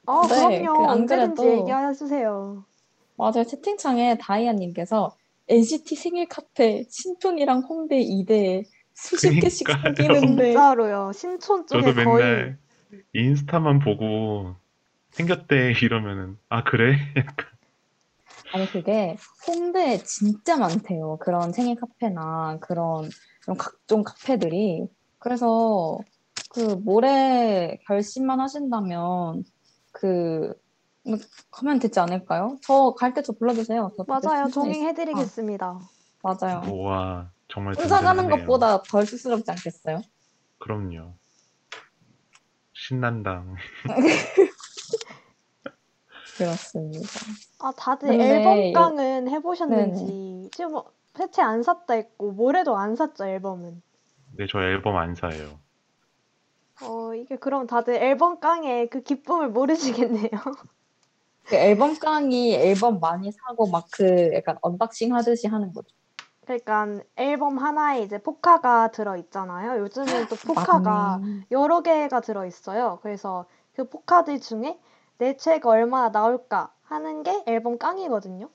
어, 0.06 0.28
네, 0.28 0.60
그 0.60 0.66
그럼요. 0.66 0.90
안 0.90 0.98
언제든지 1.00 1.42
그래도 1.42 1.60
얘기해 1.60 1.94
주세요. 1.94 2.66
맞아요. 3.18 3.44
채팅창에 3.44 4.18
다이아님께서 4.18 5.16
NCT 5.48 5.96
생일 5.96 6.28
카페 6.28 6.86
신촌이랑 6.90 7.64
홍대 7.68 8.00
2대에 8.00 8.66
수십 8.94 9.40
개씩 9.40 9.68
그니까요. 9.68 9.96
생기는데 9.96 10.46
진짜로요. 10.52 11.12
신촌 11.14 11.68
쪽에 11.68 11.82
저도 11.82 12.04
거의 12.04 12.06
맨날 12.06 12.58
인스타만 13.14 13.80
보고 13.80 14.56
생겼대 15.12 15.74
이러면은 15.82 16.38
아 16.50 16.64
그래? 16.64 16.96
아니 18.54 18.72
그게 18.72 19.18
홍대에 19.48 20.04
진짜 20.04 20.58
많대요. 20.58 21.18
그런 21.20 21.52
생일 21.52 21.76
카페나 21.76 22.60
그런 22.62 23.10
그런 23.42 23.58
각종 23.58 24.04
카페들이. 24.04 24.88
그래서 25.18 25.98
그 26.50 26.60
모레 26.60 27.80
결심만 27.88 28.40
하신다면 28.40 29.44
그 29.92 30.08
뭐, 30.08 30.54
가면 31.52 31.80
되지 31.80 32.00
않을까요? 32.00 32.58
저 32.64 32.94
갈 32.96 33.14
때 33.14 33.22
저 33.22 33.34
불러주세요. 33.34 33.92
저 33.98 34.04
맞아요. 34.08 34.48
있으니까. 34.48 34.50
동행해드리겠습니다. 34.50 35.80
맞아요. 36.24 36.62
우와 36.72 37.30
정말 37.50 37.76
혼자 37.78 38.00
가는. 38.02 38.30
것보다 38.30 38.82
덜 38.84 39.06
쑥스럽지 39.06 39.52
않겠어요? 39.52 40.02
그럼요. 40.60 41.14
신난다. 42.74 43.44
그렇습니다. 46.38 47.08
아, 47.60 47.72
다들 47.78 48.10
근데 48.10 48.24
앨범 48.36 48.58
요- 48.58 48.74
깡은 48.74 48.96
네네. 49.26 49.32
해보셨는지 49.32 50.50
지금 50.54 50.72
뭐 50.72 50.92
패치 51.14 51.42
안 51.42 51.62
샀다 51.64 51.94
했고 51.94 52.32
모레도 52.32 52.76
안 52.76 52.96
샀죠 52.96 53.26
앨범은. 53.28 53.82
근데 54.32 54.48
저 54.50 54.60
앨범 54.64 54.98
안 54.98 55.14
사요. 55.16 55.60
어 56.82 57.14
이게 57.14 57.36
그럼 57.36 57.68
다들 57.68 57.96
앨범 57.96 58.40
깡의 58.40 58.90
그 58.90 59.02
기쁨을 59.04 59.50
모르시겠네요. 59.50 60.30
그 61.46 61.56
앨범 61.56 61.98
깡이 62.00 62.56
앨범 62.56 63.00
많이 63.00 63.32
사고 63.32 63.68
막 63.70 63.86
그 63.92 64.32
약간 64.34 64.58
unboxing 64.62 65.14
하듯이 65.16 65.48
하는 65.48 65.72
거죠. 65.74 65.88
그러니까 66.46 67.02
앨범 67.16 67.58
하나에 67.58 68.02
이제 68.02 68.18
포카가 68.22 68.92
들어 68.92 69.18
있잖아요. 69.18 69.80
요즘은 69.82 70.28
또 70.28 70.36
포카가. 70.46 71.22
여러 71.52 71.82
개가 71.82 72.22
들어 72.22 72.46
있어요. 72.46 73.00
그래서 73.02 73.46
그 73.74 73.90
포카들 73.90 74.40
중에 74.40 74.80
내 75.18 75.38
최애 75.38 75.66
얼마나 75.66 76.10
나올까 76.10 76.74
하는 76.84 77.24
게 77.24 77.44
앨범 77.48 77.78
깡이거든요. 77.78 78.50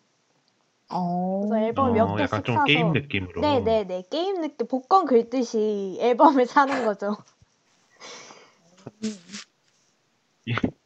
어. 0.90 1.40
그래서 1.48 1.64
앨범 1.66 1.90
어, 1.90 1.92
몇 1.92 2.16
개씩 2.16 2.32
약간 2.32 2.44
좀 2.44 2.54
사서 2.56 2.64
게임 2.66 2.92
느낌으로. 2.92 3.40
네 3.42 3.60
네 3.60 3.84
네 3.84 4.02
게임 4.10 4.40
느낌 4.40 4.66
복권 4.66 5.04
긁듯이 5.06 5.98
앨범을 6.00 6.46
사는 6.46 6.84
거죠. 6.84 7.16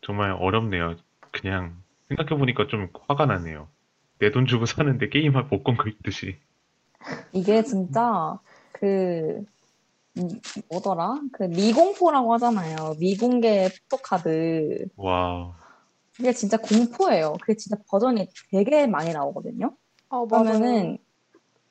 정말 0.00 0.30
어렵네요. 0.32 0.96
그냥 1.40 1.82
생각해보니까 2.08 2.66
좀 2.68 2.88
화가 3.08 3.26
나네요. 3.26 3.68
내 4.18 4.30
돈 4.30 4.46
주고 4.46 4.66
사는데 4.66 5.08
게임할 5.10 5.48
복권 5.48 5.76
긁듯이. 5.76 6.38
이게 7.32 7.62
진짜 7.62 8.38
그 8.72 9.44
음, 10.18 10.28
뭐더라? 10.70 11.20
그 11.32 11.44
미공포라고 11.44 12.32
하잖아요. 12.34 12.94
미공개 12.98 13.68
포토카드. 13.90 14.86
와, 14.96 15.54
그게 16.16 16.32
진짜 16.32 16.56
공포예요. 16.56 17.34
그게 17.40 17.56
진짜 17.56 17.76
버전이 17.88 18.28
되게 18.50 18.86
많이 18.86 19.12
나오거든요. 19.12 19.76
어. 20.08 20.26
그러면은 20.26 20.98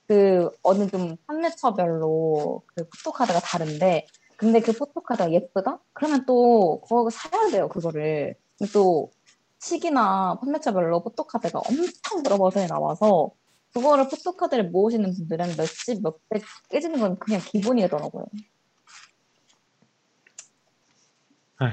그 0.08 0.52
어느 0.62 0.88
좀 0.88 1.16
판매처별로 1.28 2.62
그 2.76 2.88
포토카드가 2.90 3.40
다른데 3.40 4.06
근데 4.38 4.60
그 4.60 4.72
포토카드가 4.74 5.32
예쁘다? 5.32 5.80
그러면 5.94 6.26
또 6.28 6.82
그거 6.82 7.10
사야 7.10 7.50
돼요 7.52 7.68
그거를 7.70 8.36
또 8.74 9.10
시기나 9.60 10.38
판매처별로 10.40 11.04
포토카드가 11.04 11.60
엄청 11.60 12.24
여러 12.26 12.38
버전이 12.38 12.68
나와서 12.68 13.32
그거를 13.74 14.08
포토카드를 14.08 14.70
모으시는 14.70 15.14
분들은 15.14 15.56
몇십 15.58 16.02
몇백 16.02 16.44
깨지는 16.70 17.00
건 17.00 17.18
그냥 17.20 17.42
기본이더라고요 17.42 18.26
아휴. 21.58 21.72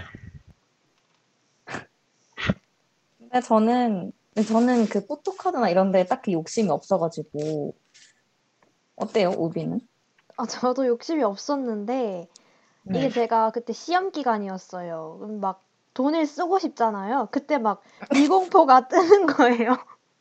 근데 3.18 3.41
저는 3.41 4.12
근데 4.35 4.49
저는 4.49 4.87
그 4.87 5.07
포토카드나 5.07 5.68
이런 5.68 5.93
데 5.93 6.05
딱히 6.07 6.33
욕심이 6.33 6.70
없어가지고 6.70 7.74
어때요 8.97 9.30
우비는? 9.30 9.80
아 10.37 10.47
저도 10.47 10.87
욕심이 10.87 11.22
없었는데 11.22 12.28
네. 12.85 12.99
이게 12.99 13.11
제가 13.11 13.51
그때 13.51 13.72
시험 13.72 14.11
기간이었어요. 14.11 15.18
그럼 15.20 15.41
막 15.41 15.62
돈을 15.95 16.26
쓰고 16.26 16.59
싶잖아요. 16.59 17.28
그때 17.30 17.59
막 17.59 17.82
미공포가 18.12 18.88
뜨는 18.88 19.26
거예요. 19.26 19.76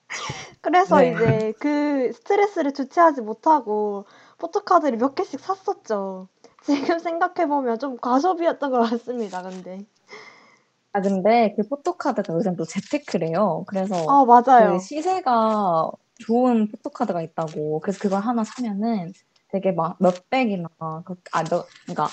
그래서 0.61 1.01
네. 1.01 1.11
이제 1.11 1.53
그 1.59 2.11
스트레스를 2.13 2.74
주체하지 2.74 3.22
못하고 3.22 4.05
포토카드를 4.38 4.97
몇 4.97 5.15
개씩 5.15 5.39
샀었죠. 5.39 6.28
지금 6.63 6.99
생각해보면 6.99 7.80
좀 7.80 7.97
과소비였던 7.97 8.72
것 8.72 8.89
같습니다, 8.89 9.41
근데. 9.41 9.86
아 10.93 11.01
근데 11.01 11.53
그 11.55 11.67
포토카드가 11.67 12.34
요즘 12.34 12.55
또 12.55 12.65
재테크래요. 12.65 13.63
그래서 13.65 13.95
아, 14.09 14.26
맞아요. 14.26 14.74
그 14.74 14.80
시세가 14.80 15.89
좋은 16.19 16.67
포토카드가 16.69 17.22
있다고. 17.22 17.80
그래서 17.80 17.99
그걸 17.99 18.22
하나 18.22 18.43
사면은 18.43 19.13
되게 19.49 19.72
막 19.72 19.97
몇백이나 19.99 20.67
그, 21.05 21.15
아, 21.32 21.43
몇, 21.43 21.65
그러니까 21.84 22.07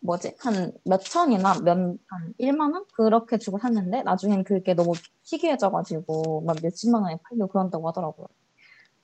뭐지? 0.00 0.36
한 0.40 0.72
몇 0.84 1.02
천이나 1.02 1.54
몇, 1.64 1.76
한 1.76 2.34
1만 2.38 2.72
원? 2.72 2.84
그렇게 2.94 3.38
주고 3.38 3.58
샀는데 3.58 4.02
나중엔 4.04 4.44
그게 4.44 4.74
너무 4.74 4.92
희귀해져가지고 5.24 6.42
막 6.42 6.56
몇십만 6.62 7.02
원에 7.02 7.18
팔리고 7.28 7.48
그런다고 7.48 7.88
하더라고요. 7.88 8.28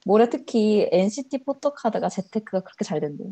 올해 0.07 0.29
특히 0.29 0.89
NCT 0.93 1.45
포토카드가 1.45 2.09
재테크가 2.09 2.61
그렇게 2.61 2.85
잘 2.85 3.01
된대요. 3.01 3.29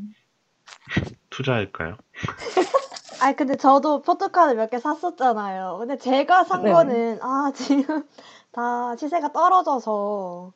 투자할까요? 1.31 1.97
아니, 3.21 3.37
근데 3.37 3.57
저도 3.57 4.03
포토카드 4.03 4.55
몇 4.55 4.71
개 4.71 4.79
샀었잖아요. 4.81 5.77
근데 5.79 5.97
제가 5.99 6.45
산 6.45 6.65
네. 6.65 6.73
거는, 6.73 7.19
아, 7.23 7.53
지금 7.55 8.05
다 8.51 8.97
시세가 8.97 9.33
떨어져서 9.33 10.53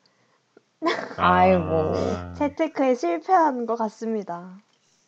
아이고. 1.17 1.93
아, 1.95 2.33
재테크에 2.35 2.95
실패한 2.97 3.67
것 3.67 3.77
같습니다. 3.77 4.59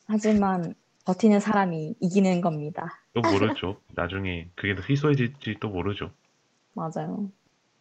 하지만 0.07 0.75
버티는 1.09 1.41
사람이 1.41 1.95
이기는 2.01 2.43
겁니다. 2.43 3.01
또 3.15 3.23
모르죠. 3.23 3.81
나중에 3.95 4.51
그게 4.55 4.75
더 4.75 4.83
희소해질지 4.87 5.57
또 5.59 5.71
모르죠. 5.71 6.11
맞아요. 6.75 7.31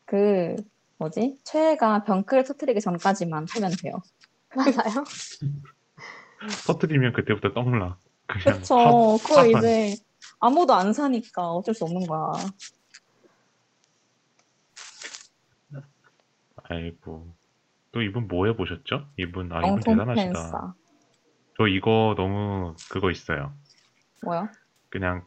그 0.06 0.56
뭐지? 0.98 1.38
최애가 1.44 2.06
병크를 2.06 2.46
터뜨리기 2.46 2.80
전까지만 2.80 3.46
하면 3.50 3.72
돼요. 3.82 3.96
맞아요. 4.56 5.04
터뜨리면 6.68 7.12
그때부터 7.12 7.54
떡나. 7.54 7.98
그냥 8.28 8.60
그쵸. 8.62 8.76
팝- 8.78 9.28
그거. 9.28 9.46
이제 9.60 9.96
아무도 10.40 10.74
안 10.74 10.94
사니까 10.94 11.52
어쩔 11.52 11.76
수 11.76 11.84
없는 11.84 12.08
거야. 12.08 12.32
아이고. 16.64 17.28
또 17.92 18.02
이분 18.02 18.30
뭐 18.30 18.46
해보셨죠? 18.48 19.10
이분, 19.18 19.52
아, 19.52 19.66
이분 19.68 19.82
대단하시다. 19.82 20.76
저 21.58 21.68
이거 21.68 22.14
너무 22.16 22.76
그거 22.90 23.10
있어요. 23.10 23.52
뭐야? 24.24 24.52
그냥 24.90 25.26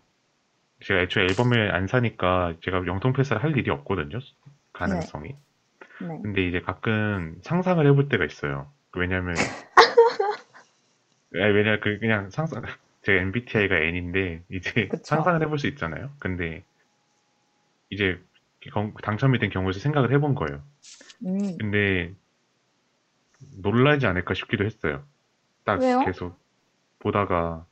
제가 0.85 1.01
애초에 1.03 1.24
앨범을 1.24 1.74
안 1.74 1.87
사니까 1.89 2.55
제가 2.62 2.87
영통 2.87 3.12
패스를 3.12 3.43
할 3.43 3.57
일이 3.57 3.70
없거든요. 3.70 4.18
가능성이. 4.72 5.35
네. 6.01 6.20
근데 6.22 6.47
이제 6.47 6.61
가끔 6.61 7.37
상상을 7.43 7.85
해볼 7.85 8.09
때가 8.09 8.24
있어요. 8.24 8.72
왜냐면 8.97 9.35
왜냐 11.31 11.81
그 11.81 11.99
그냥 11.99 12.31
상상 12.31 12.62
제가 13.03 13.20
MBTI가 13.22 13.76
N인데 13.78 14.45
이제 14.51 14.89
그쵸. 14.89 15.03
상상을 15.05 15.43
해볼 15.43 15.59
수 15.59 15.66
있잖아요. 15.66 16.11
근데 16.20 16.62
이제 17.91 18.22
경- 18.72 18.95
당첨이 19.03 19.39
된 19.41 19.51
경우에서 19.51 19.81
생각을 19.81 20.12
해본 20.12 20.35
거예요. 20.37 20.62
음. 21.26 21.57
근데 21.59 22.14
놀라지 23.62 24.07
않을까 24.07 24.35
싶기도 24.35 24.64
했어요. 24.64 25.05
딱 25.64 25.80
왜요? 25.80 26.00
계속 26.04 26.38
보다가 26.98 27.66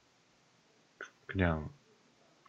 그냥 1.27 1.69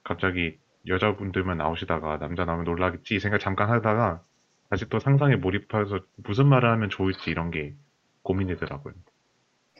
갑자기 0.03 0.57
여자분들만 0.87 1.57
나오시다가 1.57 2.17
남자 2.19 2.45
나오면 2.45 2.65
놀라겠지 2.65 3.15
이 3.15 3.19
생각 3.19 3.39
잠깐 3.39 3.69
하다가 3.69 4.23
다시 4.69 4.87
또 4.89 4.99
상상에 4.99 5.35
몰입해서 5.35 5.99
무슨 6.17 6.47
말을 6.47 6.69
하면 6.71 6.89
좋을지 6.89 7.29
이런 7.29 7.51
게 7.51 7.73
고민되더라고요. 8.23 8.93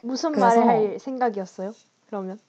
무슨 0.04 0.32
그래서- 0.32 0.48
말을 0.48 0.68
할 0.68 1.00
생각이었어요? 1.00 1.72
그러면? 2.08 2.40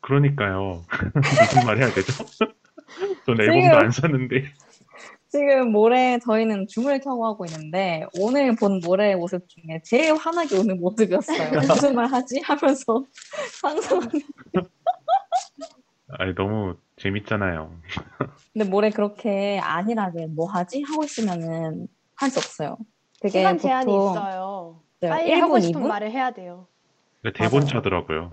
그러니까요. 0.00 0.84
무슨 1.14 1.66
말 1.66 1.78
해야 1.78 1.88
되죠? 1.90 2.12
전 3.26 3.40
앨범도 3.40 3.76
안 3.76 3.90
샀는데 3.90 4.44
지금 5.30 5.72
모레 5.72 6.18
저희는 6.20 6.66
줌을 6.68 7.00
켜고 7.00 7.26
하고 7.26 7.44
있는데 7.44 8.06
오늘 8.18 8.56
본 8.56 8.80
모래의 8.82 9.16
모습 9.16 9.46
중에 9.48 9.80
제일 9.84 10.14
환하게 10.14 10.56
우는 10.56 10.80
모습이었어요. 10.80 11.50
무슨 11.90 11.94
말 11.94 12.06
하지? 12.06 12.40
하면서 12.40 13.04
상상하는. 13.60 14.10
아니 16.18 16.34
너무 16.34 16.76
재밌잖아요. 16.96 17.70
근데 18.54 18.64
모레 18.68 18.90
그렇게 18.90 19.58
안일하게 19.62 20.26
뭐 20.28 20.50
하지? 20.50 20.82
하고 20.82 21.04
있으면은 21.04 21.88
할 22.16 22.30
수 22.30 22.38
없어요. 22.38 22.78
그게 23.20 23.38
시간 23.40 23.58
제한이 23.58 23.92
보통 23.92 24.12
있어요. 24.12 24.80
네, 25.00 25.08
빨리 25.10 25.30
1분, 25.32 25.40
하고 25.40 25.60
싶은 25.60 25.82
2분? 25.82 25.86
말을 25.88 26.10
해야 26.10 26.30
돼요. 26.32 26.66
그러니까 27.20 27.44
대본 27.44 27.60
맞아요. 27.60 27.70
차더라고요. 27.72 28.32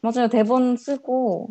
맞아요. 0.00 0.28
대본 0.28 0.76
쓰고 0.76 1.48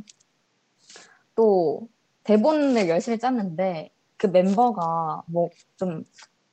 또 1.35 1.87
대본을 2.23 2.87
열심히 2.87 3.19
짰는데 3.19 3.91
그 4.17 4.27
멤버가 4.27 5.23
뭐 5.27 5.49
좀 5.77 6.03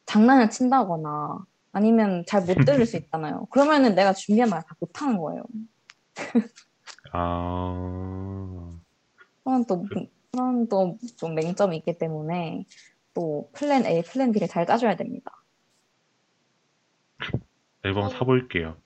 장난을 0.07 0.51
친다거나 0.51 1.39
아니면 1.73 2.25
잘 2.27 2.43
못 2.45 2.55
들을 2.67 2.85
수 2.87 2.97
있잖아요. 2.97 3.47
그러면은 3.51 3.95
내가 3.95 4.13
준비한 4.13 4.51
말 4.51 4.61
다 4.63 4.75
못하는 4.81 5.19
거예요. 5.19 5.45
아 7.13 8.71
그런 9.45 9.65
또 9.67 9.85
그런 10.33 10.69
또 10.69 10.97
좀 11.17 11.35
맹점이 11.35 11.77
있기 11.79 11.99
때문에 11.99 12.67
또 13.15 13.51
plan 13.53 13.87
A, 13.87 14.03
plan 14.03 14.33
B를 14.33 14.49
잘 14.49 14.67
짜줘야 14.67 14.97
됩니다. 14.97 15.31
앨범 17.85 18.09
사볼게요. 18.11 18.77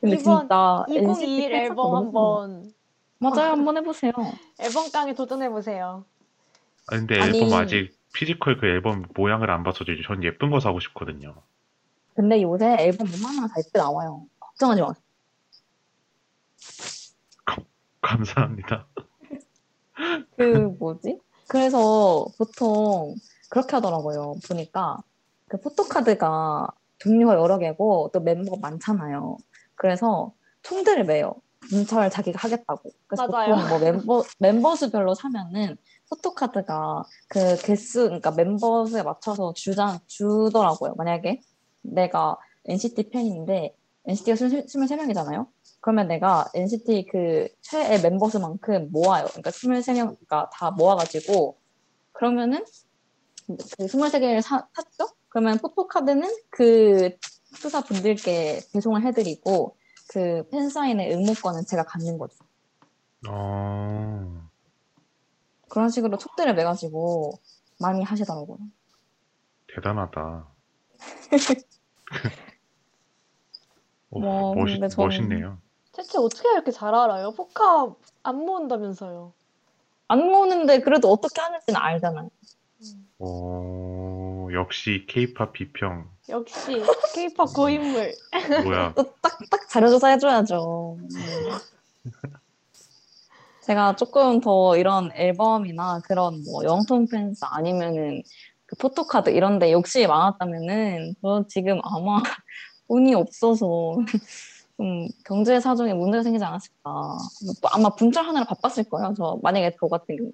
근데 0.00 0.16
이번 0.16 0.40
진짜 0.42 0.84
2021 0.88 1.08
NCT 1.08 1.48
팬사가 1.50 1.62
앨범 1.64 1.96
한번 1.96 2.72
맞아요. 3.18 3.50
한번 3.52 3.76
해보세요. 3.76 4.12
앨범 4.60 4.90
깡에 4.90 5.12
도전해 5.14 5.48
보세요. 5.50 6.04
아, 6.88 6.96
근데 6.96 7.20
아니- 7.20 7.38
앨범 7.38 7.58
아직 7.58 7.96
physical 8.14 8.58
그 8.58 8.66
앨범 8.66 9.04
모양을 9.14 9.50
안 9.50 9.62
봐서 9.62 9.84
전 10.06 10.24
예쁜 10.24 10.50
거 10.50 10.58
사고 10.60 10.80
싶거든요. 10.80 11.34
근데 12.14 12.42
요새 12.42 12.76
앨범 12.80 13.06
웬만하면 13.06 13.48
다 13.48 13.54
예쁘게 13.58 13.78
나와요. 13.78 14.26
걱정하지 14.40 14.80
마. 14.80 14.92
감사합니다. 18.00 18.86
그 20.36 20.42
뭐지? 20.78 21.20
그래서 21.48 22.26
보통 22.38 23.14
그렇게 23.50 23.76
하더라고요. 23.76 24.36
보니까 24.48 24.98
그 25.48 25.60
포토카드가 25.60 26.68
종류가 26.98 27.34
여러 27.34 27.58
개고 27.58 28.10
또 28.14 28.20
멤버가 28.20 28.56
많잖아요. 28.60 29.36
그래서 29.74 30.32
총대를 30.62 31.04
매요. 31.04 31.34
분차를 31.70 32.10
자기가 32.10 32.38
하겠다고. 32.38 32.90
그래서 33.06 33.26
맞아요. 33.28 33.54
보통 33.56 33.68
뭐 33.68 33.78
멤버 33.78 34.24
멤버 34.38 34.76
수별로 34.76 35.14
사면은 35.14 35.76
포토카드가 36.10 37.04
그 37.28 37.56
개수, 37.58 38.04
그러니까 38.04 38.30
멤버 38.32 38.86
수에 38.86 39.02
맞춰서 39.02 39.52
주자, 39.54 40.00
주더라고요. 40.06 40.94
만약에 40.96 41.40
내가 41.82 42.36
NCT 42.66 43.10
팬인데 43.10 43.74
NCT가 44.06 44.36
23명이잖아요. 44.36 45.48
그러면 45.80 46.08
내가 46.08 46.46
NCT 46.54 47.06
그 47.10 47.48
최애 47.60 48.00
멤버 48.02 48.28
수만큼 48.28 48.90
모아요. 48.90 49.26
그러니까 49.26 49.50
23명, 49.50 50.06
그러니까 50.06 50.50
다 50.52 50.70
모아가지고 50.70 51.58
그러면은 52.12 52.64
그 53.46 53.86
23개를 53.86 54.42
사, 54.42 54.66
샀죠? 54.74 55.14
그러면 55.28 55.58
포토카드는 55.58 56.28
그 56.50 57.10
투사 57.60 57.82
분들께 57.82 58.60
배송을 58.72 59.04
해드리고 59.06 59.76
그 60.08 60.48
팬사인회 60.50 61.12
응모권은 61.12 61.66
제가 61.66 61.84
갖는 61.84 62.18
거죠. 62.18 62.36
어, 63.28 64.47
그런 65.68 65.88
식으로 65.90 66.18
촉들을 66.18 66.54
매가지고 66.54 67.32
많이 67.80 68.02
하시더라고요. 68.02 68.58
대단하다. 69.74 70.46
오, 74.10 74.20
뭐, 74.20 74.54
멋있, 74.54 74.78
근데 74.80 74.88
저는- 74.94 74.96
멋있네요. 75.04 75.58
대체 75.92 76.18
어떻게 76.18 76.50
이렇게 76.52 76.70
잘 76.70 76.94
알아요? 76.94 77.32
포카 77.32 77.94
안 78.22 78.36
모은다면서요. 78.36 79.32
안 80.08 80.18
모으는데 80.24 80.80
그래도 80.80 81.10
어떻게 81.12 81.40
하는지는 81.40 81.78
알잖아요. 81.80 82.30
오, 83.18 84.48
역시 84.52 85.04
K-팝 85.08 85.52
비평. 85.52 86.08
역시 86.28 86.82
케이팝 87.14 87.52
고인물. 87.54 88.14
뭐야, 88.64 88.94
또 88.94 89.02
딱 89.20 89.38
딱 89.50 89.68
자료조사 89.68 90.08
해줘야죠. 90.08 90.98
네. 93.68 93.74
제가 93.74 93.96
조금 93.96 94.40
더 94.40 94.76
이런 94.76 95.10
앨범이나 95.14 96.00
그런 96.04 96.42
뭐 96.44 96.64
영통 96.64 97.06
팬스 97.06 97.44
아니면은 97.44 98.22
그 98.66 98.76
포토카드 98.76 99.30
이런 99.30 99.58
데 99.58 99.72
욕심이 99.72 100.06
많았다면은 100.06 101.14
저 101.20 101.44
지금 101.48 101.80
아마 101.84 102.22
돈이 102.88 103.14
없어서 103.14 103.96
좀 104.78 105.08
경제 105.26 105.60
사정에 105.60 105.92
문제가 105.92 106.22
생기지 106.22 106.44
않았을까. 106.44 106.78
뭐 106.90 107.70
아마 107.72 107.90
분출하느라 107.90 108.44
바빴을 108.46 108.88
거예요. 108.88 109.12
저 109.16 109.38
만약에 109.42 109.76
저 109.78 109.86
같은 109.88 110.16
경우. 110.16 110.30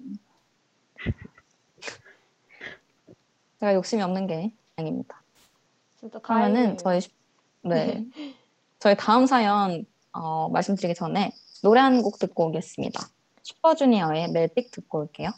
제가 3.59 3.73
욕심이 3.73 4.01
없는 4.01 4.27
게 4.27 4.53
다행입니다. 4.75 5.21
진짜 5.99 6.19
다행이에요. 6.19 6.53
그러면은 6.53 6.77
저희 6.77 7.01
시- 7.01 7.09
네 7.63 8.05
저희 8.79 8.95
다음 8.95 9.25
사연 9.25 9.85
어, 10.13 10.47
말씀드리기 10.49 10.93
전에 10.95 11.31
노래 11.63 11.81
한 11.81 12.01
곡 12.03 12.19
듣고 12.19 12.47
오겠습니다. 12.47 13.01
슈퍼주니어의 13.45 14.31
멜틱 14.31 14.71
듣고 14.71 15.01
올게요. 15.01 15.29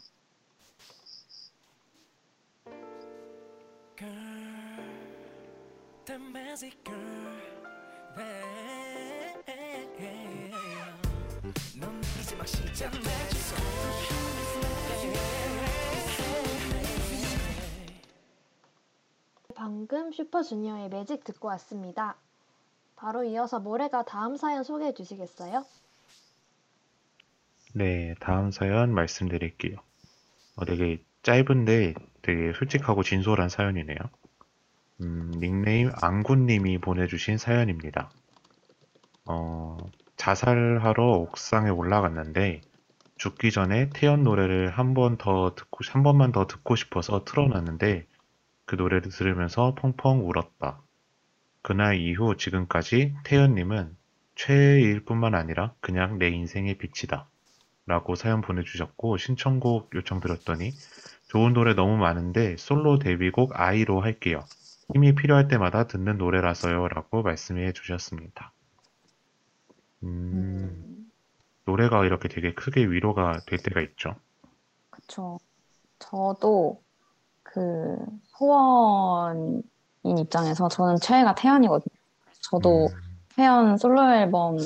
방금 19.53 20.12
슈퍼주니어의 20.14 20.88
매직 20.89 21.26
듣고 21.26 21.49
왔습니다. 21.49 22.16
바로 22.95 23.24
이어서 23.26 23.60
모래가 23.60 24.03
다음 24.03 24.38
사연 24.38 24.64
소개해 24.64 24.93
주시겠어요? 24.93 25.66
네, 27.78 28.15
다음 28.19 28.51
사연 28.51 28.93
말씀드릴게요. 28.93 29.78
어, 30.55 30.65
되게 30.65 31.03
짧은데 31.23 31.93
되게 32.23 32.53
솔직하고 32.53 33.03
진솔한 33.03 33.49
사연이네요. 33.49 33.97
음, 35.01 35.32
닉네임 35.39 35.91
앙군님이 36.01 36.80
보내주신 36.80 37.38
사연입니다. 37.38 38.11
어, 39.25 39.78
자살하러 40.17 41.03
옥상에 41.19 41.69
올라갔는데 41.69 42.61
죽기 43.17 43.51
전에 43.51 43.89
태연 43.93 44.23
노래를 44.23 44.71
한 44.71 44.93
번 44.93 45.17
더 45.17 45.53
듣고 45.55 45.80
한 45.91 46.03
번만 46.03 46.32
더 46.32 46.47
듣고 46.47 46.75
싶어서 46.75 47.23
틀어놨는데 47.25 48.07
그 48.65 48.75
노래를 48.75 49.11
들으면서 49.11 49.75
펑펑 49.75 50.28
울었다. 50.28 50.82
그날 51.61 51.97
이후 51.97 52.38
지금까지 52.38 53.15
태연님은 53.25 53.95
최애일 54.36 55.05
뿐만 55.05 55.36
아니라 55.36 55.73
그냥 55.82 56.17
내 56.19 56.30
인생의 56.30 56.78
빛이다. 56.80 57.30
라고 57.88 58.16
사연 58.16 58.42
보내주셨고 58.42 59.18
신청곡 59.18 59.96
요청드렸더니 59.96 60.72
좋은 61.30 61.54
노래 61.54 61.74
너무 61.74 61.98
많은데 61.98 62.58
솔로 62.58 63.00
데뷔곡 63.00 63.60
아이로 63.60 64.02
할게요. 64.02 64.44
힘이 64.94 65.16
필요할 65.16 65.48
때마다 65.48 65.88
듣는 65.88 66.18
노래라서요. 66.18 66.90
라고 66.90 67.24
말씀해 67.24 67.74
주셨습니다. 67.74 68.52
음, 70.04 71.10
노래가 71.66 72.06
이렇게 72.06 72.28
되게 72.28 72.54
크게 72.54 72.86
위로가 72.86 73.40
될 73.48 73.60
때가 73.60 73.82
있죠. 73.82 74.16
그쵸. 74.90 75.40
저도 76.00 76.82
그 77.44 77.98
소원인 78.28 79.64
입장에서 80.04 80.68
저는 80.68 80.98
최애가 80.98 81.36
태연이거든요. 81.36 81.96
저도 82.42 82.88
음, 82.88 83.18
태연 83.36 83.78
솔로 83.78 84.14
앨범 84.14 84.58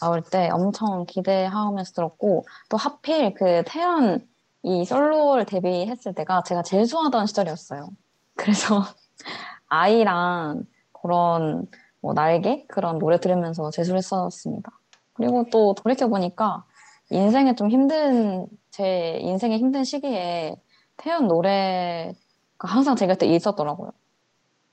나올 0.00 0.22
때 0.22 0.48
엄청 0.50 1.06
기대하면서 1.06 1.92
들었고 1.92 2.44
또 2.68 2.76
하필 2.76 3.34
그 3.34 3.62
태연 3.66 4.26
이 4.62 4.84
솔로를 4.84 5.46
데뷔했을 5.46 6.14
때가 6.14 6.42
제가 6.42 6.62
좋아하던 6.62 7.26
시절이었어요. 7.26 7.88
그래서 8.36 8.84
아이랑 9.68 10.64
그런 10.92 11.66
뭐 12.00 12.14
날개 12.14 12.64
그런 12.66 12.98
노래 12.98 13.18
들으면서 13.18 13.70
재수를 13.70 13.98
했었습니다. 13.98 14.70
그리고 15.14 15.46
또 15.50 15.74
돌이켜 15.74 16.08
보니까 16.08 16.64
인생에 17.10 17.54
좀 17.54 17.70
힘든 17.70 18.46
제 18.70 19.18
인생의 19.20 19.58
힘든 19.58 19.84
시기에 19.84 20.56
태연 20.96 21.26
노래가 21.28 22.14
항상 22.60 22.96
제 22.96 23.06
곁에 23.06 23.26
있었더라고요. 23.26 23.92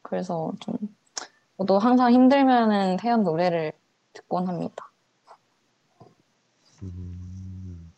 그래서 0.01 0.51
좀 0.59 0.75
저도 1.57 1.79
항상 1.79 2.13
힘들면은 2.13 2.97
태연 2.97 3.23
노래를 3.23 3.73
듣곤 4.13 4.47
합니다. 4.47 4.91
음, 6.83 7.93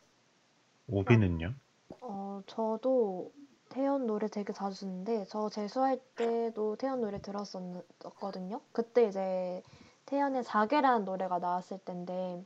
오비는요? 0.87 1.53
어, 2.01 2.41
저도 2.47 3.31
태연 3.69 4.07
노래 4.07 4.27
되게 4.27 4.53
자주 4.53 4.81
듣는데 4.81 5.25
저 5.29 5.49
재수할 5.49 5.99
때도 6.15 6.75
태연 6.77 7.01
노래 7.01 7.21
들었었거든요. 7.21 8.61
그때 8.71 9.07
이제 9.07 9.61
태연의 10.05 10.43
자개라는 10.43 11.05
노래가 11.05 11.39
나왔을 11.39 11.77
때인데 11.79 12.43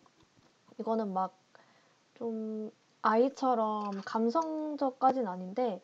이거는 0.79 1.13
막 1.13 1.43
좀 2.15 2.71
아이처럼 3.01 4.01
감성적까진 4.05 5.27
아닌데 5.27 5.81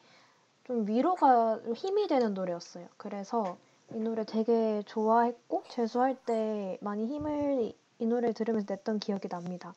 좀 0.66 0.88
위로가 0.88 1.62
좀 1.64 1.74
힘이 1.74 2.08
되는 2.08 2.34
노래였어요. 2.34 2.88
그래서 2.98 3.58
이 3.94 3.98
노래 4.00 4.24
되게 4.24 4.84
좋아했고 4.86 5.64
재수할 5.70 6.16
때 6.26 6.78
많이 6.82 7.08
힘을 7.08 7.74
이 8.00 8.06
노래 8.06 8.32
들으면서 8.32 8.68
냈던 8.70 9.00
기억이 9.00 9.28
납니다. 9.28 9.74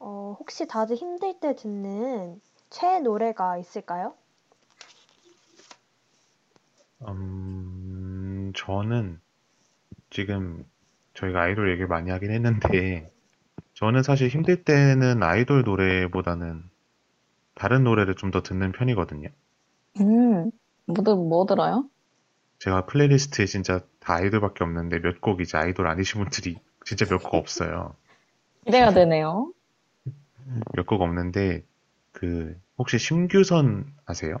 어, 0.00 0.36
혹시 0.40 0.66
다들 0.66 0.96
힘들 0.96 1.38
때 1.38 1.54
듣는 1.54 2.40
최애 2.70 2.98
노래가 3.00 3.58
있을까요? 3.58 4.16
음, 7.06 8.52
저는 8.56 9.20
지금 10.10 10.64
저희가 11.14 11.42
아이돌 11.42 11.70
얘기를 11.70 11.88
많이 11.88 12.10
하긴 12.10 12.32
했는데, 12.32 13.10
저는 13.74 14.02
사실 14.02 14.28
힘들 14.28 14.64
때는 14.64 15.22
아이돌 15.22 15.62
노래보다는 15.64 16.64
다른 17.54 17.84
노래를 17.84 18.16
좀 18.16 18.30
더 18.32 18.42
듣는 18.42 18.72
편이거든요. 18.72 19.28
음, 20.00 20.50
모두 20.86 21.14
뭐 21.16 21.44
들어요? 21.46 21.88
제가 22.60 22.86
playlist에 22.86 23.46
진짜 23.46 23.80
다 23.98 24.14
아이돌밖에 24.14 24.62
없는데 24.62 25.00
몇 25.00 25.20
곡 25.20 25.40
이제 25.40 25.58
아이돌 25.58 25.88
아니신 25.88 26.22
분들이 26.22 26.56
진짜 26.84 27.04
몇 27.06 27.18
곡 27.22 27.34
없어요. 27.34 27.96
기대가 28.64 28.92
되네요. 28.92 29.52
몇곡 30.74 31.02
없는데, 31.02 31.64
그, 32.12 32.58
혹시 32.78 32.98
심규선 32.98 33.86
아세요? 34.06 34.38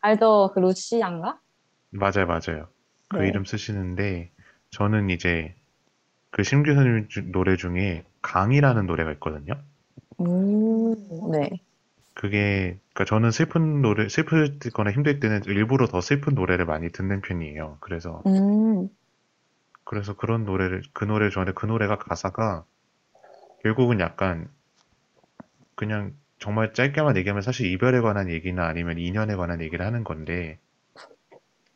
알죠? 0.00 0.50
그 0.54 0.60
루시안가? 0.60 1.40
맞아요, 1.90 2.26
맞아요. 2.26 2.68
그 3.08 3.22
네. 3.22 3.28
이름 3.28 3.44
쓰시는데, 3.44 4.30
저는 4.70 5.10
이제 5.10 5.54
그 6.30 6.42
심규선 6.44 7.08
주- 7.10 7.30
노래 7.32 7.56
중에 7.56 8.04
강이라는 8.22 8.86
노래가 8.86 9.12
있거든요. 9.14 9.54
음, 10.20 10.94
네. 11.32 11.50
그게, 12.14 12.78
그러니까 12.92 13.04
저는 13.06 13.30
슬픈 13.30 13.80
노래, 13.80 14.08
슬플 14.10 14.58
거나 14.74 14.90
힘들 14.92 15.20
때는 15.20 15.42
일부러 15.46 15.86
더 15.86 16.00
슬픈 16.02 16.34
노래를 16.34 16.66
많이 16.66 16.90
듣는 16.92 17.20
편이에요. 17.22 17.78
그래서, 17.80 18.26
음, 18.26 18.88
그래서 19.84 20.14
그런 20.16 20.44
노래를, 20.44 20.82
그 20.92 21.04
노래를 21.04 21.30
좋아하는데 21.30 21.58
그 21.58 21.66
노래가 21.66 21.98
가사가 21.98 22.64
결국은 23.62 24.00
약간 24.00 24.48
그냥 25.78 26.12
정말 26.40 26.74
짧게만 26.74 27.16
얘기하면 27.18 27.40
사실 27.40 27.66
이별에 27.66 28.00
관한 28.00 28.28
얘기나 28.30 28.66
아니면 28.66 28.98
인연에 28.98 29.36
관한 29.36 29.60
얘기를 29.60 29.86
하는 29.86 30.02
건데 30.02 30.58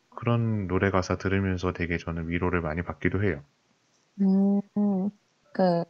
그런 0.09 0.67
노래 0.67 0.91
가사 0.91 1.17
들으면서 1.17 1.71
되게 1.71 1.97
저는 1.97 2.27
위로를 2.27 2.59
많이 2.59 2.81
받기도 2.81 3.23
해요. 3.23 3.41
음, 4.19 4.59
그 5.53 5.85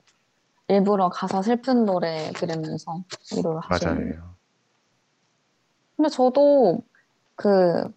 일부러 0.68 1.10
가사 1.10 1.42
슬픈 1.42 1.86
노래 1.86 2.32
들으면서 2.34 3.04
위로를 3.36 3.62
하시는. 3.62 3.96
맞아요. 3.96 4.36
근데 5.98 6.10
저도 6.10 6.84
그 7.36 7.92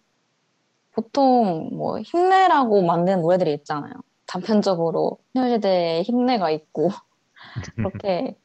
보통 0.93 1.69
뭐 1.73 1.99
힘내라고 2.01 2.81
만든 2.81 3.21
노래들이 3.21 3.53
있잖아요. 3.53 3.93
단편적으로 4.25 5.19
소녀시대의 5.35 6.01
힘내가 6.01 6.49
있고 6.49 6.89
그렇게 7.75 8.35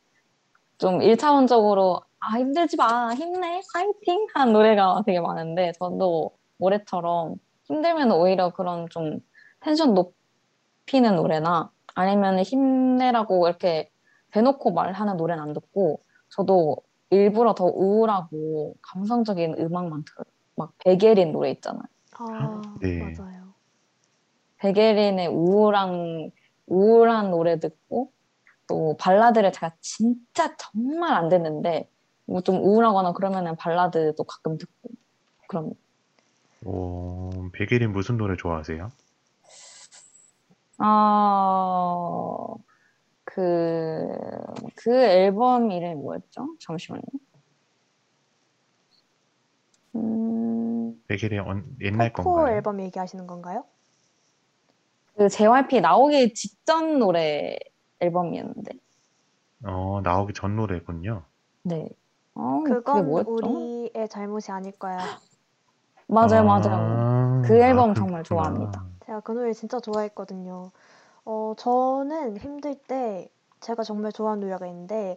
좀 0.83 1.01
일차원적으로 1.01 2.01
아 2.18 2.41
힘들지 2.41 2.76
마 2.76 3.14
힘내 3.14 3.61
파이팅 3.72 4.26
한 4.35 4.53
노래가 4.53 5.05
되게 5.07 5.20
많은데 5.20 5.70
저도 5.78 6.33
올해처럼 6.59 7.37
힘들면 7.66 8.11
오히려 8.11 8.53
그런 8.53 8.89
좀 8.91 9.20
텐션 9.61 9.95
높이는 9.95 11.14
노래나 11.14 11.70
아니면 11.95 12.41
힘내라고 12.41 13.47
이렇게 13.47 13.91
대놓고 14.33 14.72
말하는 14.72 15.16
노래는 15.16 15.41
안 15.41 15.53
듣고 15.53 16.03
저도 16.30 16.78
일부러 17.11 17.55
더 17.55 17.66
우울하고 17.66 18.74
감성적인 18.83 19.59
음악만 19.61 20.03
들어요. 20.05 20.24
막 20.57 20.72
베게린 20.78 21.30
노래 21.30 21.53
있잖아요. 21.53 21.85
아, 22.18 22.61
네. 22.80 22.99
맞아요. 22.99 23.55
베게린의 24.57 25.28
우울한 25.28 26.33
우울한 26.66 27.30
노래 27.30 27.61
듣고 27.61 28.11
또 28.67 28.97
발라드를 28.99 29.53
제가 29.53 29.75
진짜 29.81 30.55
정말 30.57 31.13
안 31.15 31.29
듣는데 31.29 31.89
뭐 32.27 32.41
좀 32.43 32.57
우울하거나 32.63 33.13
그러면은 33.13 33.57
발라드도 33.57 34.25
가끔 34.25 34.57
듣고 34.59 34.91
그럼 35.49 35.73
오, 36.65 37.31
백예린 37.53 37.93
무슨 37.93 38.17
노래 38.17 38.37
좋아하세요? 38.37 38.91
아, 40.79 42.55
그, 43.25 44.09
그 44.77 44.95
앨범 44.95 45.71
이름이 45.71 45.95
뭐였죠? 45.97 46.57
잠시만요. 46.61 47.03
음, 49.97 51.03
백예린 51.07 51.41
언- 51.41 51.77
옛날 51.81 52.13
코코 52.13 52.35
건가요? 52.35 52.57
앨범 52.57 52.81
얘기하시는 52.81 53.27
건가요? 53.27 53.65
그 55.17 55.29
JYP 55.29 55.81
나오기 55.83 56.33
직전 56.35 56.99
노래 56.99 57.57
앨범이었는데. 58.03 58.73
어, 59.65 60.01
나오기 60.03 60.33
전 60.35 60.57
노래군요. 60.57 61.23
네. 61.63 61.89
어, 62.35 62.61
그건? 62.65 63.07
우리의 63.07 64.09
잘못이 64.09 64.51
아닐 64.51 64.73
거야. 64.73 65.21
맞아요, 66.09 66.45
맞아요. 66.45 66.77
아, 66.77 67.43
그 67.47 67.55
앨범 67.61 67.91
아, 67.91 67.95
정말. 67.95 68.23
좋아합니다. 68.25 68.85
제가 69.07 69.21
그 69.21 69.33
노래 69.33 69.53
진짜 69.53 69.81
좋아했거든요. 69.81 70.71
어, 71.25 71.55
저는 71.57 72.37
힘들 72.39 72.75
때 72.75 73.29
제가 73.61 73.83
정말 73.85 74.13
좋아하는 74.13 74.41
노래가 74.41 74.67
있는데 74.67 75.17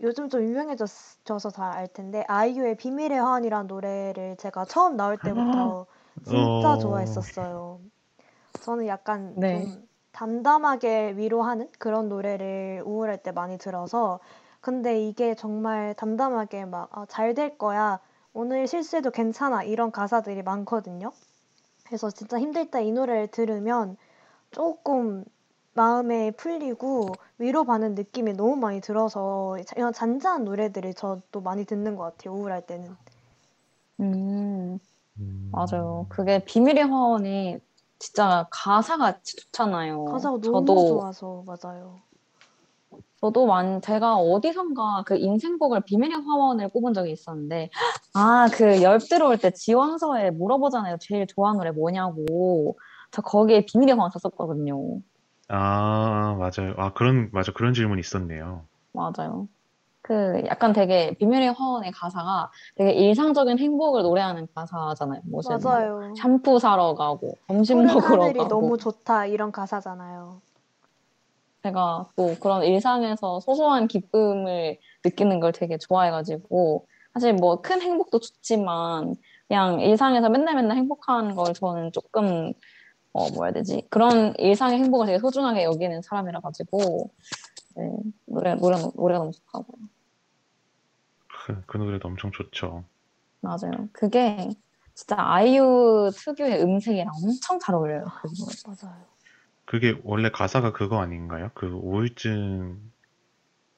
요즘 0.00 0.28
좀 0.28 0.42
유명해져서 0.42 1.50
다알 1.54 1.86
텐데 1.88 2.24
아이유의 2.26 2.76
비밀의 2.76 3.18
화원이라는 3.18 3.66
노래를 3.66 4.36
제가 4.38 4.64
처음 4.64 4.96
나올 4.96 5.16
때부터 5.18 5.86
진짜 6.24 6.72
어. 6.72 6.78
좋아했었어요. 6.78 7.80
저는 8.62 8.86
약간 8.86 9.34
네. 9.36 9.64
좀 9.64 9.86
담담하게 10.12 11.14
위로하는 11.16 11.68
그런 11.78 12.08
노래를 12.08 12.82
우울할 12.86 13.18
때 13.22 13.32
많이 13.32 13.58
들어서 13.58 14.20
근데 14.60 15.02
이게 15.08 15.34
정말 15.34 15.94
담담하게 15.94 16.66
막 16.66 16.88
아, 16.92 17.06
잘 17.08 17.34
될 17.34 17.58
거야. 17.58 18.00
오늘 18.34 18.66
실수해도 18.66 19.10
괜찮아. 19.10 19.62
이런 19.64 19.90
가사들이 19.92 20.42
많거든요. 20.42 21.12
그래서 21.86 22.10
진짜 22.10 22.38
힘들 22.40 22.70
때 22.70 22.82
이 22.84 22.92
노래를 22.92 23.28
들으면 23.28 23.96
조금 24.52 25.24
마음에 25.74 26.30
풀리고 26.32 27.08
위로받는 27.38 27.94
느낌이 27.96 28.34
너무 28.34 28.56
많이 28.56 28.80
들어서 28.80 29.56
이런 29.76 29.92
잔잔한 29.92 30.44
노래들을 30.44 30.94
저도 30.94 31.40
많이 31.42 31.64
듣는 31.66 31.96
것 31.96 32.04
같아요. 32.04 32.34
우울할 32.34 32.62
때는. 32.66 32.96
음, 34.00 34.78
음. 35.18 35.52
맞아요. 35.52 36.06
그게 36.08 36.44
비밀의 36.44 36.84
화원이 36.86 37.58
진짜 38.06 38.48
가사가 38.50 39.20
좋잖아요. 39.22 40.04
가사가 40.06 40.40
너무 40.40 40.42
저도 40.66 40.86
좋아서 40.88 41.44
맞아요. 41.46 42.00
저도 43.20 43.46
만 43.46 43.80
제가 43.80 44.16
어디선가 44.16 45.04
그 45.06 45.16
인생곡을 45.16 45.82
비밀의 45.82 46.20
화원을 46.24 46.68
꼽은 46.70 46.94
적이 46.94 47.12
있었는데 47.12 47.70
아 48.14 48.48
그 48.52 48.82
열 48.82 48.98
들어올 48.98 49.38
때 49.38 49.52
지원서에 49.52 50.32
물어보잖아요. 50.32 50.96
제일 51.00 51.28
좋아하는 51.28 51.58
노래 51.58 51.70
뭐냐고. 51.70 52.76
저 53.12 53.22
거기에 53.22 53.64
비밀의 53.66 53.94
화원 53.94 54.10
썼었거든요. 54.10 54.98
아, 55.48 56.34
맞아요. 56.38 56.74
아, 56.78 56.92
그런, 56.94 57.28
맞아. 57.32 57.52
그런 57.52 57.72
질문이 57.74 58.00
있었네요. 58.00 58.64
맞아요. 58.92 59.46
그 60.12 60.42
약간 60.46 60.74
되게 60.74 61.14
비밀의 61.14 61.54
화원의 61.54 61.90
가사가 61.92 62.50
되게 62.76 62.92
일상적인 62.92 63.58
행복을 63.58 64.02
노래하는 64.02 64.46
가사잖아요. 64.54 65.22
무슨 65.24 65.58
뭐 65.62 65.70
맞아요. 65.72 66.14
샴푸 66.16 66.58
사러 66.58 66.94
가고 66.94 67.38
점심 67.46 67.82
먹으러 67.86 68.30
가고 68.34 68.48
너무 68.48 68.76
좋다 68.76 69.24
이런 69.24 69.50
가사잖아요. 69.50 70.42
제가 71.62 72.10
또 72.16 72.34
그런 72.42 72.62
일상에서 72.64 73.40
소소한 73.40 73.88
기쁨을 73.88 74.78
느끼는 75.02 75.40
걸 75.40 75.52
되게 75.52 75.78
좋아해가지고 75.78 76.86
사실 77.14 77.32
뭐 77.32 77.62
큰 77.62 77.80
행복도 77.80 78.20
좋지만 78.20 79.14
그냥 79.48 79.80
일상에서 79.80 80.28
맨날 80.28 80.56
맨날 80.56 80.76
행복한 80.76 81.34
걸 81.34 81.54
저는 81.54 81.92
조금 81.92 82.52
어 83.14 83.30
뭐라 83.30 83.46
해야 83.46 83.52
되지 83.54 83.86
그런 83.88 84.34
일상의 84.36 84.78
행복을 84.78 85.06
되게 85.06 85.18
소중하게 85.18 85.64
여기는 85.64 86.02
사람이라 86.02 86.40
가지고 86.40 87.10
네, 87.76 87.90
노래 88.26 88.54
노래 88.56 88.76
노래가 88.94 89.20
너무 89.20 89.32
좋다고요. 89.32 89.91
그, 91.44 91.62
그 91.66 91.76
노래도 91.76 92.08
엄청 92.08 92.30
좋죠. 92.32 92.84
맞아요. 93.40 93.88
그게 93.92 94.48
진짜 94.94 95.16
아이유 95.18 96.10
특유의 96.16 96.62
음색이랑 96.62 97.08
엄청 97.24 97.58
잘 97.58 97.74
어울려요. 97.74 98.04
그. 98.14 98.28
맞아요. 98.64 99.06
그게 99.64 99.98
원래 100.04 100.30
가사가 100.30 100.72
그거 100.72 101.00
아닌가요? 101.00 101.50
그 101.54 101.66
우울증 101.66 102.78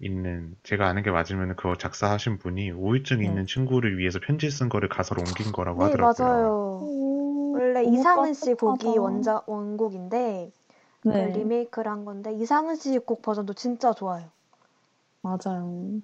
있는, 0.01 0.57
제가 0.63 0.89
아는 0.89 1.03
게 1.03 1.11
맞으면 1.11 1.57
그거 1.57 1.77
작사하신 1.77 2.39
분이 2.39 2.71
우울증 2.73 3.23
네. 3.23 3.29
있는 3.29 3.47
친구를 3.47 3.99
위해서 3.99 4.21
편지 4.21 4.51
쓴 4.51 4.69
거를 4.69 4.89
가사로 4.89 5.23
옮긴 5.23 5.53
거라고 5.53 5.83
네, 5.83 5.85
하더라고요. 5.85 6.17
맞아요. 6.27 6.81
원래 7.53 7.85
이상은 7.85 8.35
씨 8.35 8.55
곡이. 8.55 8.99
원작 8.99 9.49
원곡인데 9.49 10.53
그 11.01 11.13
네, 11.13 11.33
리메이크를 11.35 11.91
한 11.91 12.05
건데 12.05 12.33
이상은 12.35 12.77
씨 12.77 12.99
곡 12.99 13.23
버전도 13.23 13.55
진짜 13.55 13.93
좋아요. 13.93 14.31
맞아요. 15.23 16.01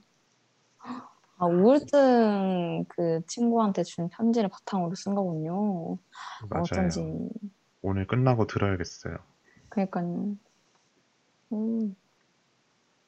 아, 1.40 1.46
우울증 1.46 2.84
그 2.90 3.22
친구한테 3.26 3.82
준 3.82 4.10
편지를 4.10 4.50
바탕으로 4.50 4.94
쓴 4.94 5.14
거군요. 5.14 5.96
맞아요. 6.50 6.62
어쩐지. 6.62 7.02
오늘 7.80 8.06
끝나고 8.06 8.46
들어야겠어요. 8.46 9.16
그러니까요. 9.70 10.36
음. 11.54 11.96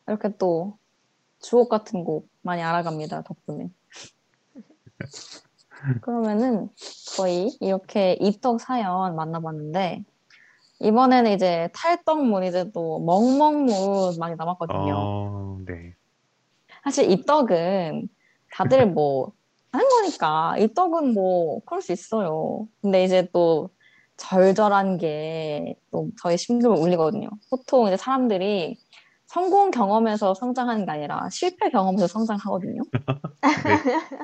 이렇게 0.06 0.34
또 0.38 0.78
주옥 1.40 1.68
같은 1.68 2.04
곡 2.04 2.26
많이 2.40 2.62
알아갑니다, 2.62 3.22
덕분에. 3.22 3.68
그러면은 6.00 6.70
저희 7.14 7.50
이렇게 7.60 8.14
입덕 8.18 8.62
사연 8.62 9.14
만나봤는데 9.14 10.04
이번에는 10.80 11.32
이제 11.32 11.68
탈덕 11.74 12.24
문의들도 12.24 13.00
멍멍문 13.00 14.18
많이 14.18 14.36
남았거든요. 14.36 14.94
어, 14.96 15.58
네. 15.66 15.94
사실 16.82 17.10
입덕은 17.10 18.08
다들 18.52 18.86
뭐 18.86 19.32
하는 19.72 19.88
거니까 19.88 20.56
입덕은 20.58 21.14
뭐 21.14 21.60
그럴 21.64 21.80
수 21.82 21.92
있어요. 21.92 22.68
근데 22.82 23.04
이제 23.04 23.28
또 23.32 23.70
절절한 24.16 24.98
게 24.98 25.76
또 25.90 26.08
저희 26.22 26.36
심금을 26.38 26.76
울리거든요. 26.78 27.28
보통 27.50 27.86
이제 27.86 27.96
사람들이 27.96 28.78
성공 29.26 29.70
경험에서 29.70 30.34
성장하는 30.34 30.84
게 30.86 30.90
아니라 30.92 31.28
실패 31.30 31.70
경험에서 31.70 32.06
성장하거든요. 32.08 32.82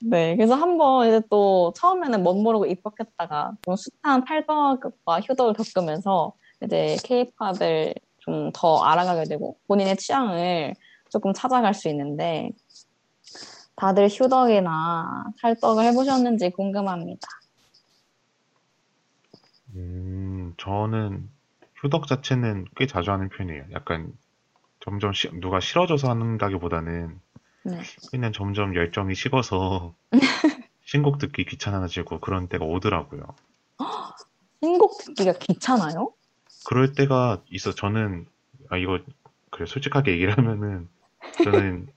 네, 0.00 0.36
그래서 0.36 0.54
한번 0.54 1.08
이제 1.08 1.20
또 1.30 1.72
처음에는 1.76 2.22
멋 2.22 2.34
모르고 2.34 2.66
입덕했다가 2.66 3.52
좀 3.62 3.74
숱한 3.76 4.24
탈덕과 4.24 5.20
효덕을 5.28 5.54
겪으면서 5.54 6.32
이제 6.62 6.96
케이팝을 7.04 7.94
좀 8.18 8.50
더 8.52 8.82
알아가게 8.82 9.24
되고 9.28 9.56
본인의 9.68 9.96
취향을 9.96 10.74
조금 11.10 11.32
찾아갈 11.32 11.74
수 11.74 11.88
있는데 11.88 12.50
다들 13.76 14.08
휴덕이나 14.08 15.24
탈덕을 15.40 15.84
해보셨는지 15.84 16.50
궁금합니다. 16.50 17.28
음, 19.74 20.54
저는 20.56 21.28
휴덕 21.76 22.06
자체는 22.06 22.66
꽤 22.76 22.86
자주 22.86 23.10
하는 23.10 23.28
편이에요. 23.28 23.64
약간 23.72 24.12
점점 24.80 25.12
시- 25.12 25.30
누가 25.40 25.60
싫어져서 25.60 26.08
한다기보다는 26.08 27.20
네. 27.64 27.80
그냥 28.10 28.32
점점 28.32 28.74
열정이 28.74 29.14
식어서 29.14 29.94
신곡 30.84 31.18
듣기 31.18 31.44
귀찮아지고 31.44 32.20
그런 32.20 32.48
때가 32.48 32.64
오더라고요. 32.64 33.22
신곡 34.62 34.98
듣기가 35.04 35.32
귀찮아요? 35.34 36.12
그럴 36.66 36.94
때가 36.94 37.42
있어. 37.50 37.72
저는 37.74 38.26
아 38.70 38.76
이거 38.76 38.98
그래 39.50 39.66
솔직하게 39.66 40.12
얘기를 40.12 40.36
하면은 40.38 40.88
저는 41.44 41.88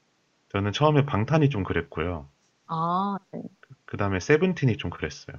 저는 0.49 0.71
처음에 0.71 1.05
방탄이 1.05 1.49
좀 1.49 1.63
그랬고요. 1.63 2.27
아, 2.67 3.17
네. 3.31 3.41
그 3.85 3.97
다음에 3.97 4.19
세븐틴이 4.19 4.77
좀 4.77 4.89
그랬어요. 4.91 5.37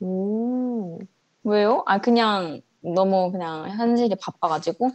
오. 0.00 0.98
왜요? 1.44 1.82
아, 1.86 1.98
그냥 2.00 2.60
너무 2.82 3.30
그냥 3.32 3.68
현실이 3.68 4.16
바빠가지고? 4.20 4.90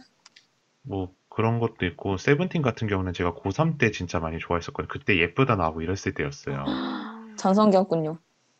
뭐 0.82 1.14
그런 1.28 1.60
것도 1.60 1.86
있고 1.86 2.16
세븐틴 2.16 2.62
같은 2.62 2.88
경우는 2.88 3.12
제가 3.12 3.34
고3 3.34 3.78
때 3.78 3.90
진짜 3.90 4.18
많이 4.18 4.38
좋아했었거든요. 4.38 4.88
그때 4.88 5.18
예쁘다 5.18 5.56
나오고 5.56 5.82
이랬을 5.82 6.14
때였어요. 6.14 6.64
전성기였군요. 7.38 8.18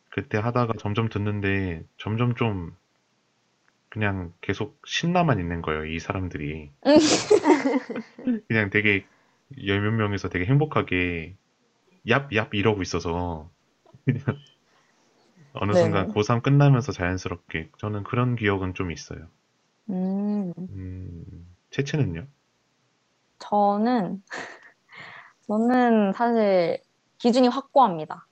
그때 0.09 0.37
하다가 0.37 0.73
점점 0.79 1.09
듣는데 1.09 1.83
점점 1.97 2.35
좀 2.35 2.75
그냥 3.91 4.33
계속 4.41 4.81
신나만 4.87 5.39
있는 5.39 5.61
거예요, 5.61 5.85
이 5.85 5.99
사람들이. 5.99 6.71
그냥 8.47 8.69
되게 8.69 9.05
열 9.65 9.81
몇 9.81 9.91
명이서 9.91 10.29
되게 10.29 10.45
행복하게 10.45 11.35
얍, 12.07 12.29
얍 12.31 12.53
이러고 12.53 12.81
있어서 12.83 13.51
그냥 14.05 14.23
어느 15.53 15.71
네네. 15.71 15.83
순간 15.83 16.07
고3 16.09 16.41
끝나면서 16.41 16.91
자연스럽게 16.91 17.71
저는 17.77 18.03
그런 18.03 18.35
기억은 18.35 18.73
좀 18.73 18.91
있어요. 18.91 19.29
음, 19.89 20.53
음, 20.69 21.55
채채는요? 21.71 22.27
저는, 23.39 24.23
저는 25.47 26.13
사실 26.13 26.79
기준이 27.17 27.47
확고합니다. 27.47 28.27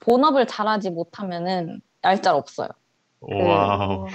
본업을 0.00 0.46
잘하지 0.46 0.90
못하면은 0.90 1.80
얄짤 2.04 2.34
없어요. 2.34 2.68
와우. 3.20 4.06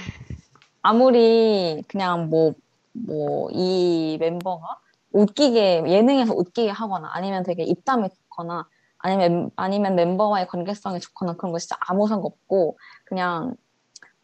아무리 0.82 1.82
그냥 1.88 2.28
뭐, 2.30 2.54
뭐, 2.92 3.48
이 3.52 4.16
멤버가 4.20 4.78
웃기게, 5.12 5.84
예능에서 5.86 6.34
웃기게 6.34 6.70
하거나 6.70 7.08
아니면 7.12 7.42
되게 7.42 7.62
입담이 7.64 8.08
좋거나 8.10 8.66
아니면, 8.98 9.50
아니면 9.56 9.94
멤버와의 9.96 10.46
관계성이 10.48 11.00
좋거나 11.00 11.34
그런 11.34 11.52
거 11.52 11.58
진짜 11.58 11.76
아무 11.80 12.06
상관없고 12.08 12.78
그냥, 13.04 13.54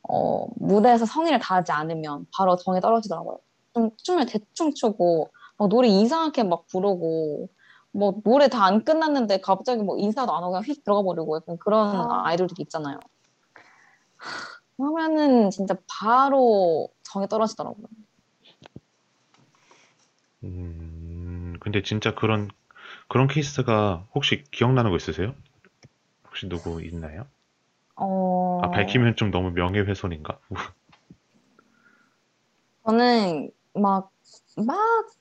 어, 0.09 0.46
무대에서 0.57 1.07
성의를 1.07 1.38
다하지 1.40 1.72
않으면 1.72 2.26
바로 2.36 2.57
정이 2.57 2.80
떨어지더라고요. 2.80 3.38
좀 3.74 3.90
춤을 3.98 4.26
대충 4.26 4.72
추고, 4.74 5.30
막 5.59 5.68
노래 5.68 5.88
이상하게 5.88 6.44
막 6.44 6.66
부르고, 6.68 7.48
뭐 7.92 8.14
노래 8.24 8.48
다 8.48 8.64
안 8.66 8.84
끝났는데 8.84 9.40
갑자기 9.40 9.82
뭐 9.82 9.96
인사도 9.98 10.32
안 10.34 10.42
하고 10.42 10.52
그냥 10.52 10.64
휙 10.64 10.84
들어가 10.84 11.02
버리고 11.02 11.36
약간 11.36 11.57
그런 11.59 11.96
아. 12.11 12.26
아이돌들이 12.26 12.62
있잖아요. 12.64 12.98
그러면은 14.77 15.51
진짜 15.51 15.74
바로 15.89 16.89
정이 17.03 17.29
떨어지더라고요. 17.29 17.87
음, 20.45 21.57
근데 21.61 21.83
진짜 21.83 22.14
그런, 22.14 22.51
그런 23.09 23.27
케이스가 23.27 24.07
혹시 24.14 24.45
기억나는 24.51 24.91
거 24.91 24.97
있으세요? 24.97 25.35
혹시 26.27 26.49
누구 26.49 26.83
있나요? 26.83 27.27
어... 27.97 28.61
아, 28.62 28.70
밝히면 28.70 29.16
좀 29.16 29.31
너무 29.31 29.51
명예훼손인가? 29.51 30.39
저는 32.85 33.51
막, 33.74 34.12
막 34.57 34.79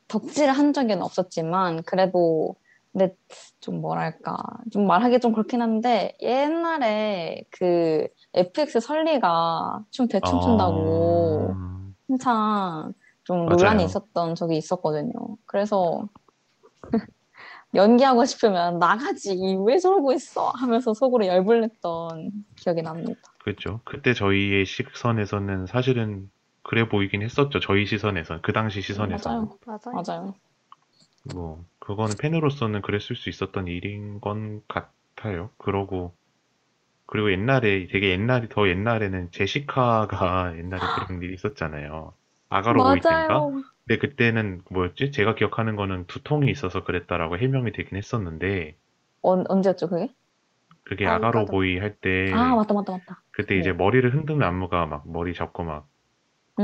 덕질을 0.08 0.52
한 0.54 0.74
적은 0.74 1.02
없었지만, 1.02 1.84
그래도, 1.84 2.56
근데 2.92 3.16
좀 3.60 3.82
뭐랄까, 3.82 4.38
좀 4.72 4.86
말하기 4.86 5.20
좀 5.20 5.32
그렇긴 5.34 5.62
한데, 5.62 6.16
옛날에 6.22 7.44
그 7.50 8.08
FX 8.36 8.80
설리가 8.82 9.86
춤 9.92 10.08
대충 10.08 10.40
춘다고 10.42 11.52
아, 11.54 11.92
한창 12.10 12.94
좀 13.24 13.46
맞아요. 13.46 13.56
논란이 13.56 13.86
있었던 13.86 14.36
적이 14.36 14.58
있었거든요. 14.58 15.12
그래서 15.46 16.08
연기하고 17.74 18.26
싶으면 18.26 18.80
나가지, 18.80 19.58
왜 19.66 19.78
저러고 19.78 20.14
있어? 20.14 20.50
하면서 20.50 20.94
속으로 20.94 21.26
열불냈던 21.26 22.32
기억이 22.58 22.82
납니다. 22.82 23.20
그렇죠. 23.40 23.82
그때 23.84 24.14
저희의 24.14 24.66
시선에서는 24.66 25.66
사실은 25.68 26.30
그래 26.64 26.88
보이긴 26.88 27.22
했었죠. 27.22 27.60
저희 27.60 27.86
시선에선, 27.86 28.42
그 28.42 28.54
당시 28.54 28.82
시선에서. 28.82 29.30
맞아요. 29.30 29.58
맞아요. 29.66 30.04
맞아요. 30.06 30.36
뭐, 31.34 31.64
그거는 31.80 32.16
팬으로서는 32.18 32.82
그랬을 32.82 33.16
수 33.16 33.30
있었던 33.30 33.68
일인 33.68 34.20
건 34.20 34.62
같아요. 34.68 35.50
그러고, 35.58 36.16
그리고 37.08 37.32
옛날에, 37.32 37.88
되게 37.88 38.10
옛날에, 38.12 38.48
더 38.50 38.68
옛날에는 38.68 39.32
제시카가 39.32 40.58
옛날에 40.58 40.90
그런 40.90 41.22
일이 41.22 41.34
있었잖아요. 41.34 42.14
아가로 42.50 42.84
보일 42.84 43.06
때인가? 43.08 43.50
근데 43.88 44.00
그때는 44.00 44.62
뭐였지? 44.72 45.12
제가 45.12 45.36
기억하는 45.36 45.76
거는 45.76 46.08
두통이 46.08 46.50
있어서 46.52 46.84
그랬다라고 46.84 47.38
해명이 47.38 47.72
되긴 47.74 47.98
했었는데, 47.98 48.78
언, 49.22 49.44
언제였죠, 49.50 49.90
그게? 49.90 50.16
그게 50.84 51.08
아, 51.08 51.16
아가로. 51.16 51.46
보이 51.46 51.78
할 51.78 51.96
때, 51.98 52.12
아, 52.32 52.56
맞다, 52.56 52.74
맞다, 52.74 52.92
맞다. 52.94 53.24
그때 53.32 53.58
이제 53.58 53.72
네. 53.72 53.74
머리를 53.74 54.14
흔드는 54.14 54.44
안무가 54.44 54.86
막 54.88 55.10
머리 55.12 55.34
잡고 55.34 55.64
막, 55.64 55.90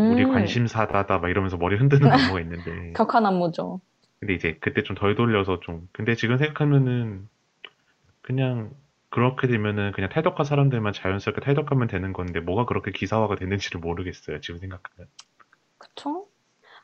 우리 0.06 0.26
음, 0.26 0.28
관심사다다 0.28 1.20
막 1.20 1.30
이러면서 1.30 1.58
머리 1.58 1.78
흔드는 1.78 2.12
안무가 2.14 2.42
있는데, 2.42 2.96
격한 2.96 3.26
안무죠. 3.26 3.82
근데 4.20 4.34
이제 4.36 4.58
그때 4.62 4.84
좀 4.84 4.96
덜 4.96 5.16
돌려서 5.16 5.60
좀, 5.62 5.88
근데 5.92 6.16
지금 6.16 6.38
생각하면은, 6.38 7.28
그냥, 8.22 8.72
그렇게 9.12 9.48
되면은 9.48 9.94
그냥 9.94 10.10
탈덕한 10.10 10.46
사람들만 10.46 10.94
자연스럽게 10.94 11.42
탈덕하면 11.42 11.88
되는 11.90 12.14
건데, 12.14 12.40
뭐가 12.42 12.66
그렇게 12.66 12.92
기사화가 12.92 13.36
됐는지를 13.38 13.82
모르겠어요, 13.82 14.42
지금 14.42 14.60
생각하면. 14.62 15.10
그쵸? 15.80 16.28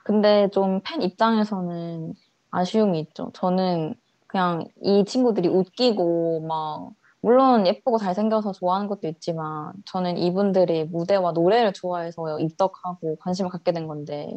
근데 0.05 0.49
좀 0.51 0.81
팬 0.83 1.01
입장에서는 1.03 2.13
아쉬움이 2.51 2.99
있죠. 3.01 3.31
저는 3.35 3.95
그냥 4.27 4.65
이 4.83 5.05
친구들이 5.05 5.47
웃기고 5.49 6.41
막 6.47 6.91
물론 7.21 7.67
예쁘고 7.67 7.97
잘생겨서 7.99 8.53
좋아하는 8.53 8.87
것도 8.87 9.07
있지만 9.09 9.73
저는 9.85 10.17
이분들이 10.17 10.85
무대와 10.85 11.33
노래를 11.33 11.73
좋아해서 11.73 12.39
입덕하고 12.39 13.17
관심을 13.17 13.51
갖게 13.51 13.71
된 13.73 13.87
건데 13.87 14.29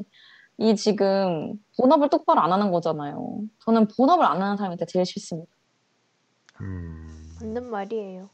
이 0.59 0.77
지금 0.77 1.55
본업을 1.79 2.11
똑바로 2.11 2.41
안 2.41 2.53
하는 2.53 2.73
거잖아요. 2.73 3.41
저는 3.65 3.89
본업을 3.97 4.25
안 4.27 4.43
하는 4.43 4.57
사람이 4.57 4.77
제일 4.89 5.07
싫습니다. 5.07 5.53
음, 6.61 7.20
맞는 7.41 7.71
말이에요. 7.71 8.29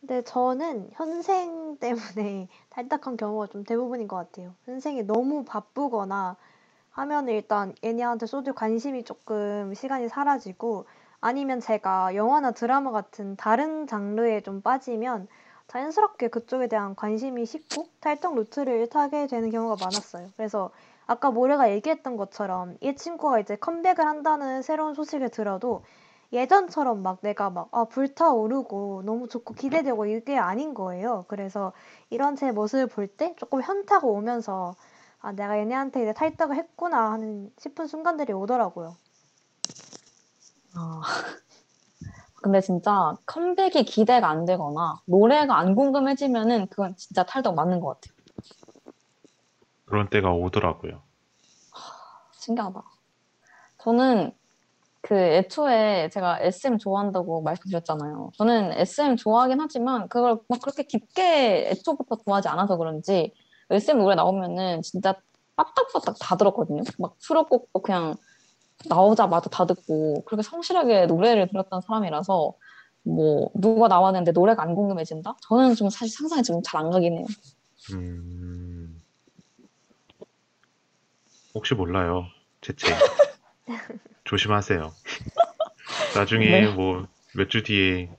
근데 0.00 0.22
저는 0.22 0.90
현생 0.92 1.76
때문에 1.78 2.48
탈덕한 2.70 3.16
경우가 3.16 3.48
좀 3.48 3.64
대부분인 3.64 4.08
것 4.08 4.16
같아요. 4.16 4.54
현생이 4.64 5.04
너무 5.04 5.44
바쁘거나 5.44 6.36
하면 6.90 7.28
일단 7.28 7.74
얘네한테 7.84 8.26
쏟을 8.26 8.52
관심이 8.54 9.04
조금 9.04 9.72
시간이 9.74 10.08
사라지고 10.08 10.86
아니면 11.20 11.60
제가 11.60 12.14
영화나 12.16 12.50
드라마 12.50 12.90
같은 12.90 13.36
다른 13.36 13.86
장르에 13.86 14.40
좀 14.40 14.60
빠지면 14.60 15.28
자연스럽게 15.68 16.28
그쪽에 16.28 16.66
대한 16.66 16.94
관심이 16.94 17.46
식고 17.46 17.86
탈덕 18.00 18.34
루트를 18.34 18.88
타게 18.88 19.26
되는 19.26 19.50
경우가 19.50 19.76
많았어요. 19.82 20.28
그래서 20.36 20.70
아까 21.06 21.30
모래가 21.30 21.70
얘기했던 21.70 22.16
것처럼 22.16 22.76
이 22.80 22.94
친구가 22.94 23.40
이제 23.40 23.56
컴백을 23.56 24.04
한다는 24.04 24.62
새로운 24.62 24.94
소식을 24.94 25.30
들어도 25.30 25.82
예전처럼 26.32 27.02
막 27.02 27.18
내가 27.22 27.50
막 27.50 27.68
아, 27.72 27.84
불타오르고 27.84 29.02
너무 29.04 29.28
좋고 29.28 29.54
기대되고 29.54 30.06
이게 30.06 30.38
아닌 30.38 30.74
거예요. 30.74 31.24
그래서 31.28 31.72
이런 32.10 32.36
제 32.36 32.52
모습을 32.52 32.86
볼 32.88 33.08
때 33.16 33.34
조금 33.38 33.62
현타가 33.62 34.06
오면서 34.06 34.74
아, 35.20 35.32
내가 35.32 35.58
얘네한테 35.58 36.02
이제 36.02 36.12
탈덕을 36.14 36.56
했구나 36.56 37.12
하는 37.12 37.50
싶은 37.58 37.86
순간들이 37.86 38.32
오더라고요. 38.32 38.96
아, 40.74 41.00
근데 42.42 42.60
진짜 42.60 43.14
컴백이 43.26 43.84
기대가 43.84 44.28
안 44.28 44.44
되거나 44.44 45.00
노래가 45.06 45.58
안 45.58 45.74
궁금해지면은 45.74 46.68
그건 46.68 46.96
진짜 46.96 47.24
탈덕 47.24 47.54
맞는 47.54 47.80
것 47.80 48.00
같아요. 48.00 48.16
그런 49.86 50.08
때가 50.10 50.32
오더라고요. 50.32 51.02
신기하다. 52.32 52.82
저는 53.78 54.32
그 55.02 55.16
애초에 55.16 56.08
제가 56.10 56.38
SM 56.40 56.78
좋아한다고 56.78 57.42
말씀드렸잖아요. 57.42 58.30
저는 58.38 58.72
SM 58.78 59.16
좋아하긴 59.16 59.60
하지만 59.60 60.08
그걸 60.08 60.38
막 60.48 60.60
그렇게 60.60 60.84
깊게 60.84 61.70
애초부터 61.70 62.18
좋아하지 62.24 62.48
않아서 62.48 62.76
그런지 62.76 63.34
SM 63.70 63.98
노래 63.98 64.14
나오면은 64.14 64.80
진짜 64.82 65.16
빠딱빠딱 65.56 66.16
다 66.20 66.36
들었거든요. 66.36 66.82
막 66.98 67.16
수록곡도 67.18 67.82
그냥 67.82 68.14
나오자마자 68.88 69.50
다 69.50 69.66
듣고 69.66 70.22
그렇게 70.24 70.42
성실하게 70.42 71.06
노래를 71.06 71.48
들었던 71.48 71.80
사람이라서 71.80 72.52
뭐 73.04 73.50
누가 73.54 73.88
나왔는데 73.88 74.30
노래가 74.30 74.62
안 74.62 74.76
궁금해진다? 74.76 75.34
저는 75.48 75.74
좀 75.74 75.90
사실 75.90 76.14
상상이 76.16 76.44
지금 76.44 76.60
잘안 76.64 76.90
가긴 76.90 77.18
해요. 77.18 77.26
음, 77.94 79.02
혹시 81.54 81.74
몰라요. 81.74 82.26
채채. 82.60 82.86
조심하세요. 84.24 84.92
나중에 86.16 86.46
네. 86.46 86.72
뭐몇 86.72 87.48
주 87.48 87.62
뒤에 87.62 88.10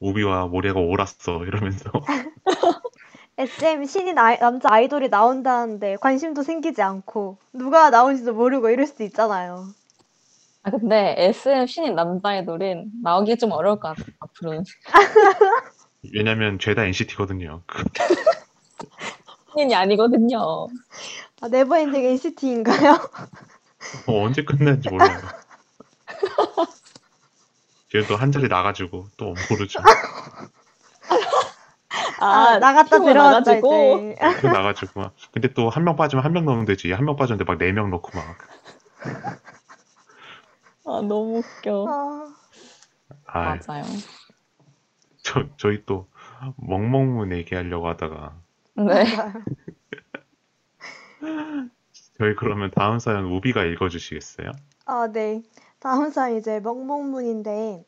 우비와 0.00 0.46
모래가 0.46 0.80
옳았어 0.80 1.44
이러면서 1.44 1.90
SM 3.38 3.84
신인 3.84 4.18
아이, 4.18 4.38
남자 4.38 4.68
아이돌이 4.70 5.08
나온다는데 5.08 5.96
관심도 5.96 6.42
생기지 6.42 6.80
않고 6.80 7.38
누가 7.52 7.90
나온지도 7.90 8.32
모르고 8.32 8.70
이럴 8.70 8.86
수도 8.86 9.04
있잖아요. 9.04 9.66
아 10.62 10.70
근데 10.70 11.14
SM 11.18 11.66
신인 11.66 11.94
남자 11.94 12.30
아이돌은 12.30 12.90
나오기 13.02 13.36
좀 13.36 13.52
어려울 13.52 13.78
것 13.78 13.88
같아 13.88 14.02
앞으로는 14.20 14.64
왜냐면 16.14 16.58
죄다 16.58 16.84
NCT거든요. 16.84 17.62
신인이 19.52 19.74
아니거든요. 19.74 20.68
아, 21.40 21.48
never 21.48 21.73
ending 21.73 22.04
NCT인가요? 22.04 22.98
어, 24.06 24.24
언제 24.24 24.42
끝나는지 24.44 24.88
몰라요. 24.90 25.20
걔도 27.90 28.16
한 28.16 28.32
자리 28.32 28.48
나가지고 28.48 29.08
또 29.16 29.34
모르죠. 29.50 29.80
아, 32.18 32.58
나갔다 32.58 32.90
피부가 32.98 33.12
들어왔다 33.12 33.38
나가지고. 33.40 34.12
이제. 34.12 34.40
그 34.40 34.46
나가지고 34.46 35.00
막. 35.00 35.14
근데 35.32 35.52
또 35.52 35.68
한 35.70 35.84
명 35.84 35.96
빠지면 35.96 36.24
한 36.24 36.32
명 36.32 36.44
넣으면 36.44 36.64
되지. 36.64 36.92
한 36.92 37.04
명 37.04 37.16
빠졌는데 37.16 37.44
막 37.50 37.58
네 37.58 37.72
명 37.72 37.90
넣고 37.90 38.10
막. 38.16 38.36
아 40.86 41.00
너무 41.02 41.38
웃겨. 41.38 41.86
아, 41.88 42.34
아, 43.26 43.58
맞아요. 43.66 43.84
저 45.22 45.44
저희 45.56 45.84
또 45.86 46.08
멍멍문 46.56 47.32
얘기하려고 47.32 47.88
하다가 47.88 48.34
네. 48.74 49.04
저희 52.18 52.34
그러면 52.34 52.70
다음 52.74 52.98
사연 52.98 53.24
우비가 53.26 53.64
읽어주시겠어요? 53.64 54.52
아, 54.86 55.08
네. 55.12 55.42
다음 55.80 56.10
사연 56.10 56.36
이제 56.38 56.60
멍멍문인데 56.60 57.84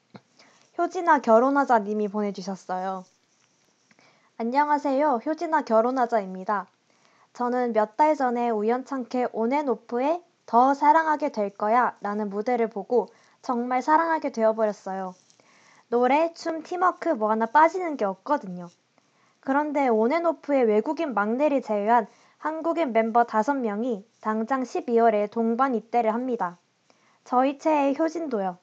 효진아 0.77 1.21
결혼하자 1.21 1.81
님이 1.81 2.09
보내주셨어요. 2.09 3.05
안녕하세요. 4.37 5.21
효진아 5.25 5.63
결혼하자입니다. 5.63 6.67
저는 7.33 7.73
몇 7.73 7.97
달 7.97 8.17
전에 8.17 8.51
우연찮게 8.51 9.29
온앤오프의 9.33 10.23
더 10.47 10.75
사랑하게 10.75 11.31
될 11.33 11.51
거야 11.51 11.97
라는 12.01 12.31
무대를 12.31 12.69
보고 12.69 13.09
정말 13.43 13.83
사랑하게 13.83 14.33
되어버렸어요. 14.33 15.15
노래, 15.89 16.33
춤, 16.35 16.63
팀워크 16.63 17.09
뭐 17.11 17.31
하나 17.31 17.47
빠지는 17.47 17.97
게 17.97 18.05
없거든요. 18.05 18.69
그런데 19.41 19.89
온앤오프의 19.89 20.65
외국인 20.65 21.15
막내를 21.15 21.63
제외한 21.63 22.07
한국인 22.39 22.93
멤버 22.93 23.25
5명이 23.25 24.05
당장 24.21 24.63
12월에 24.63 25.29
동반 25.29 25.75
입대를 25.75 26.15
합니다. 26.15 26.57
저희 27.25 27.59
채의 27.59 27.99
효진도요. 27.99 28.59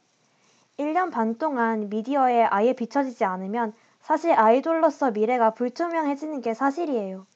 1년 0.79 1.11
반 1.11 1.37
동안 1.37 1.89
미디어에 1.89 2.45
아예 2.45 2.71
비춰지지 2.71 3.25
않으면 3.25 3.73
사실 3.99 4.31
아이돌로서 4.31 5.11
미래가 5.11 5.51
불투명해지는 5.51 6.41
게 6.41 6.53
사실이에요. 6.53 7.27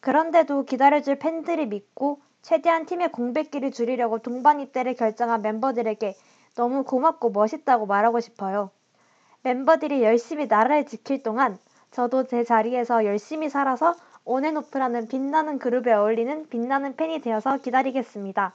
그런데도 0.00 0.64
기다려줄 0.64 1.18
팬들을 1.18 1.66
믿고 1.66 2.20
최대한 2.40 2.86
팀의 2.86 3.12
공백기를 3.12 3.70
줄이려고 3.70 4.18
동반 4.18 4.60
입대를 4.60 4.94
결정한 4.94 5.42
멤버들에게 5.42 6.16
너무 6.54 6.84
고맙고 6.84 7.30
멋있다고 7.30 7.84
말하고 7.84 8.20
싶어요. 8.20 8.70
멤버들이 9.42 10.02
열심히 10.02 10.46
나라를 10.46 10.86
지킬 10.86 11.22
동안 11.22 11.58
저도 11.90 12.24
제 12.24 12.44
자리에서 12.44 13.04
열심히 13.04 13.50
살아서 13.50 13.94
온앤오프라는 14.26 15.08
빛나는 15.08 15.58
그룹에 15.58 15.92
어울리는 15.92 16.48
빛나는 16.48 16.96
팬이 16.96 17.20
되어서 17.20 17.58
기다리겠습니다. 17.58 18.54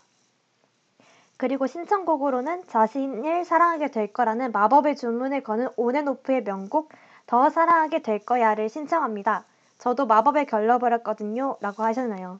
그리고 1.38 1.65
신청곡으로는 1.65 2.68
자신을 2.68 3.45
사랑하게 3.45 3.89
될 3.89 4.14
거라는 4.14 4.52
마법의 4.52 4.95
주문을 4.95 5.41
거는 5.41 5.69
온앤오프의 5.76 6.43
명곡 6.43 6.91
더 7.26 7.49
사랑하게 7.49 8.03
될 8.03 8.19
거야를 8.19 8.69
신청합니다. 8.69 9.45
저도 9.80 10.06
마법에 10.06 10.45
결러버렸거든요. 10.45 11.57
라고 11.61 11.84
하셨나요? 11.84 12.39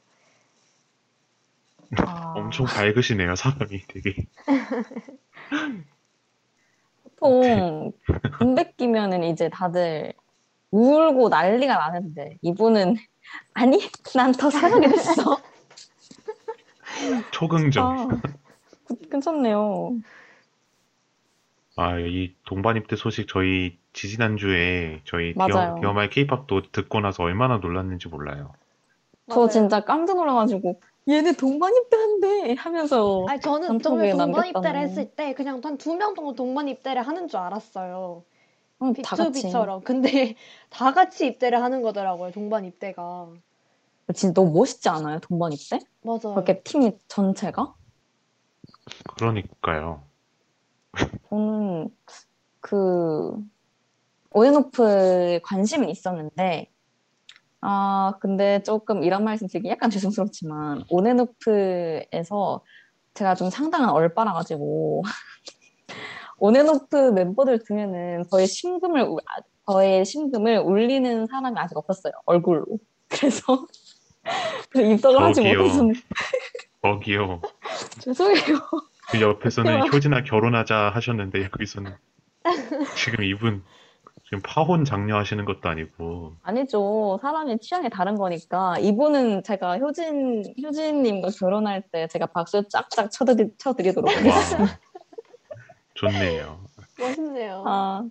아, 1.98 2.34
엄청 2.36 2.66
밝으시네요, 2.66 3.34
사람이 3.34 3.86
되게. 3.88 4.14
보통 7.16 7.92
군대 8.38 8.72
끼면은 8.76 9.24
이제 9.24 9.48
다들 9.48 10.12
울고 10.70 11.28
난리가 11.28 11.76
나는데 11.76 12.38
이분은 12.42 12.96
아니 13.54 13.78
난 14.14 14.32
더 14.32 14.50
사랑하게 14.50 14.88
됐어. 14.88 15.38
초긍정. 17.30 17.84
아, 18.10 18.20
괜찮네요. 19.10 19.96
아, 21.76 21.98
이 21.98 22.34
동반 22.44 22.76
입대 22.76 22.96
소식 22.96 23.26
저희 23.28 23.78
지지난주에 23.94 25.00
저희 25.04 25.32
맞아요. 25.34 25.74
디어, 25.74 25.80
디어마이 25.80 26.10
케이팝도 26.10 26.70
듣고 26.72 27.00
나서 27.00 27.22
얼마나 27.22 27.58
놀랐는지 27.58 28.08
몰라요. 28.08 28.52
저 29.30 29.48
진짜 29.48 29.80
깜짝 29.80 30.16
놀라가지고 30.16 30.80
얘네 31.08 31.32
동반 31.32 31.74
입대 31.74 31.96
한대 31.96 32.54
하면서 32.58 33.24
아니 33.28 33.40
저는 33.40 33.78
동반. 33.78 34.46
입대를 34.48 34.80
했을 34.80 35.10
때 35.10 35.32
그냥 35.34 35.60
한 35.64 35.78
두 35.78 35.96
명 35.96 36.14
정도 36.14 36.34
동반 36.34 36.68
입대를 36.68 37.02
하는 37.02 37.28
줄 37.28 37.38
알았어요. 37.38 38.24
응, 38.82 38.92
B2B처럼. 38.92 39.84
근데 39.84 40.34
다 40.70 40.92
같이 40.92 41.26
입대를 41.26 41.62
하는 41.62 41.82
거더라고요. 41.82 42.32
동반 42.32 42.64
입대가. 42.64 43.28
진짜 44.14 44.34
너무 44.34 44.52
멋있지 44.52 44.88
않아요 44.88 45.20
동반 45.20 45.52
입대? 45.52 45.78
맞아요. 46.02 46.34
그렇게 46.34 46.60
팀 46.62 46.90
전체가? 47.08 47.74
그러니까요. 49.16 50.02
저는 51.30 51.88
그 52.60 53.34
온앤오프에 54.32 55.40
관심은 55.42 55.88
있었는데 55.88 56.70
아 57.60 58.14
근데 58.20 58.62
조금 58.62 59.02
이런 59.02 59.24
말씀 59.24 59.46
드리기 59.46 59.68
약간 59.68 59.88
죄송스럽지만 59.90 60.84
온앤오프에서 60.90 62.62
제가 63.14 63.34
좀 63.34 63.50
상당한 63.50 63.90
얼빠라 63.90 64.32
가지고 64.32 65.02
온앤오프 66.46 66.96
멤버들 67.12 67.60
중에는 67.64 68.24
저의 68.28 68.48
심금을 68.48 69.02
우- 69.02 69.18
아, 69.18 69.40
저의 69.70 70.04
심금을 70.04 70.58
울리는 70.58 71.26
사람이 71.28 71.56
아직 71.56 71.76
없었어요 71.76 72.12
얼굴로 72.26 72.66
그래서 73.08 73.64
입덕을 74.74 75.22
하지. 75.22 75.40
못해서 75.42 75.88
거기요. 76.82 77.40
죄송해요 78.00 78.58
그 79.12 79.20
옆에서는. 79.20 79.92
효진아 79.92 80.24
결혼하자 80.24 80.90
하셨는데 80.94 81.44
여기서는 81.44 81.94
지금 82.96 83.22
이분 83.22 83.62
지금 84.24 84.40
파혼 84.44 84.84
장려하시는 84.84 85.44
것도 85.44 85.68
아니고 85.68 86.32
아니죠. 86.42 87.20
사람이 87.22 87.60
취향이 87.60 87.88
다른 87.90 88.16
거니까. 88.16 88.78
이분은 88.80 89.44
제가 89.44 89.78
효진, 89.78 90.42
효진님과 90.64 91.28
결혼할 91.38 91.82
때 91.92 92.08
제가 92.08 92.26
박수 92.26 92.66
짝짝 92.68 93.12
쳐드리, 93.12 93.50
쳐드리도록 93.58 94.08
와 94.08 94.16
하겠습니다. 94.16 94.78
좋네요. 96.02 96.58
멋있네요. 96.98 97.62
아, 97.66 98.04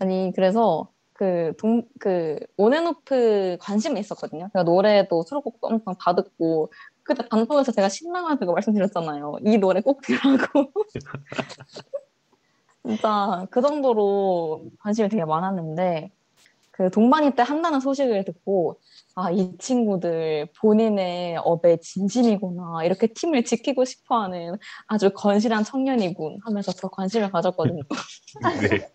아니, 0.00 0.32
그래서 0.34 0.88
그, 1.12 1.52
동, 1.58 1.86
그, 2.00 2.38
온앤오프 2.56 3.58
관심이 3.60 4.00
있었거든요. 4.00 4.48
제가 4.52 4.64
노래도 4.64 5.22
수록곡도 5.22 5.68
엄청 5.68 5.94
다 5.98 6.14
듣고, 6.14 6.72
그때 7.04 7.28
방송에서 7.28 7.70
제가 7.70 7.88
신나가지고 7.88 8.52
말씀드렸잖아요. 8.52 9.36
이 9.44 9.58
노래 9.58 9.80
꼭 9.80 10.00
들으라고. 10.02 10.72
진짜 12.84 13.46
그 13.50 13.60
정도로 13.60 14.64
관심이 14.80 15.08
되게 15.08 15.24
많았는데, 15.24 16.10
그 16.82 16.90
동반입 16.90 17.36
때 17.36 17.42
한다는 17.42 17.78
소식을 17.78 18.24
듣고, 18.24 18.80
아, 19.14 19.30
이 19.30 19.56
친구들 19.58 20.48
본인의 20.58 21.36
업에 21.44 21.76
진심이구나. 21.76 22.82
이렇게 22.84 23.06
팀을 23.06 23.44
지키고 23.44 23.84
싶어 23.84 24.22
하는 24.22 24.56
아주 24.88 25.10
건실한 25.14 25.62
청년이군 25.62 26.40
하면서 26.44 26.72
더 26.72 26.88
관심을 26.88 27.30
가졌거든요. 27.30 27.82
네. 28.68 28.90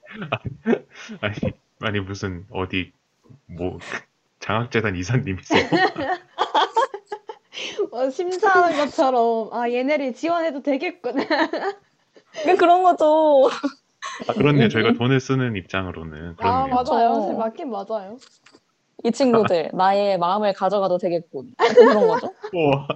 아니 1.22 1.36
아니 1.80 2.00
무슨 2.02 2.46
어디 2.52 2.92
뭐 3.46 3.80
장학재단 4.40 4.98
이사님이세요? 4.98 5.64
어, 7.92 8.10
심사하는 8.10 8.78
것처럼 8.78 9.54
아 9.54 9.70
얘네를 9.70 10.14
지원해도 10.14 10.62
되겠구나. 10.62 11.24
그런 12.58 12.84
거죠. 12.84 13.50
아 14.28 14.34
그렇네요. 14.34 14.70
저희가 14.70 14.94
돈을 14.94 15.20
쓰는 15.20 15.56
입장으로는 15.56 16.36
아 16.40 16.44
그렇네요. 16.66 16.76
맞아요. 16.76 16.84
그렇죠. 16.84 17.22
사실 17.22 17.36
맞긴 17.36 17.70
맞아요. 17.70 18.18
이 19.04 19.12
친구들 19.12 19.70
나의 19.74 20.18
마음을 20.18 20.54
가져가도 20.54 20.98
되겠군. 20.98 21.52
약간 21.60 21.76
그런 21.76 22.08
거죠. 22.08 22.34
우와, 22.54 22.88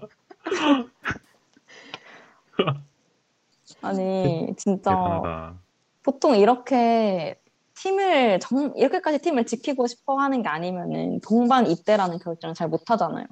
아니 3.82 4.54
진짜 4.58 4.92
대단하다. 4.92 5.60
보통 6.04 6.36
이렇게 6.36 7.40
팀을 7.76 8.40
정 8.40 8.74
이렇게까지 8.76 9.20
팀을 9.20 9.46
지키고 9.46 9.88
싶어 9.88 10.18
하는 10.18 10.44
게 10.44 10.50
아니면은 10.50 11.20
동반 11.22 11.68
입대라는 11.68 12.20
결정을 12.20 12.54
잘 12.56 12.68
못 12.68 12.90
하잖아요. 12.90 13.26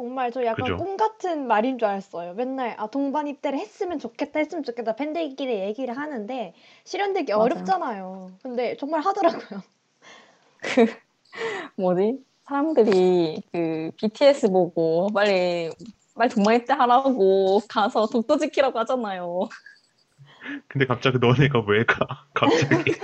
정말 0.00 0.32
저 0.32 0.42
약간 0.46 0.64
그죠? 0.64 0.78
꿈 0.78 0.96
같은 0.96 1.46
말인 1.46 1.76
줄 1.76 1.86
알았어요. 1.86 2.32
맨날 2.32 2.74
아 2.78 2.86
동반 2.86 3.28
입대를 3.28 3.58
했으면 3.58 3.98
좋겠다 3.98 4.38
했으면 4.38 4.64
좋겠다 4.64 4.96
팬들끼리 4.96 5.60
얘기를 5.60 5.94
하는데 5.94 6.54
실현되기 6.84 7.32
맞아요. 7.32 7.42
어렵잖아요. 7.44 8.30
근데 8.42 8.78
정말 8.78 9.02
하더라고요. 9.02 9.60
뭐지? 11.76 12.24
사람들이 12.44 13.42
그 13.52 13.90
BTS 13.98 14.50
보고 14.50 15.08
빨리 15.12 15.70
빨리 16.14 16.30
동반 16.30 16.54
입대 16.54 16.72
하라고 16.72 17.60
가서 17.68 18.06
독도 18.06 18.38
지키라고 18.38 18.78
하잖아요. 18.78 19.50
근데 20.66 20.86
갑자기 20.86 21.18
너네가 21.18 21.60
왜 21.68 21.84
가? 21.84 22.26
갑자기. 22.32 22.94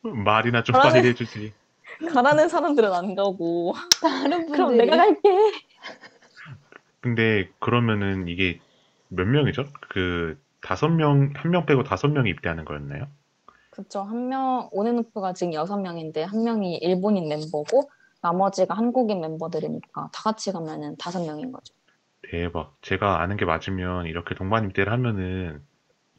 말이나 0.00 0.62
좀. 0.62 0.72
빨리 0.72 1.06
해주지. 1.08 1.52
가라는 2.12 2.48
사람들은 2.48 2.92
안 2.92 3.14
가고 3.14 3.74
다른 4.02 4.50
그럼 4.50 4.68
분들이 4.68 4.90
내가 4.90 5.04
갈게. 5.04 5.20
근데 7.00 7.48
그러면은 7.60 8.28
이게 8.28 8.60
몇 9.08 9.24
명이죠? 9.26 9.64
그 9.90 10.38
다섯 10.60 10.88
명, 10.88 11.32
한 11.34 11.50
명 11.50 11.66
빼고 11.66 11.84
다섯 11.84 12.08
명이 12.08 12.28
입대하는 12.30 12.64
거였나요? 12.64 13.06
그쵸. 13.70 14.00
한 14.02 14.28
명, 14.28 14.68
온앤오프가 14.72 15.32
지금 15.34 15.52
여섯 15.52 15.78
명인데 15.78 16.24
한 16.24 16.42
명이 16.42 16.76
일본인 16.78 17.28
멤버고 17.28 17.90
나머지가 18.22 18.74
한국인 18.74 19.20
멤버들이니까 19.20 20.10
다 20.12 20.22
같이 20.24 20.50
가면은 20.50 20.96
다섯 20.96 21.24
명인 21.24 21.52
거죠. 21.52 21.74
대박. 22.30 22.74
제가 22.82 23.20
아는 23.20 23.36
게 23.36 23.44
맞으면 23.44 24.06
이렇게 24.06 24.34
동반 24.34 24.64
입대를 24.64 24.92
하면은 24.92 25.62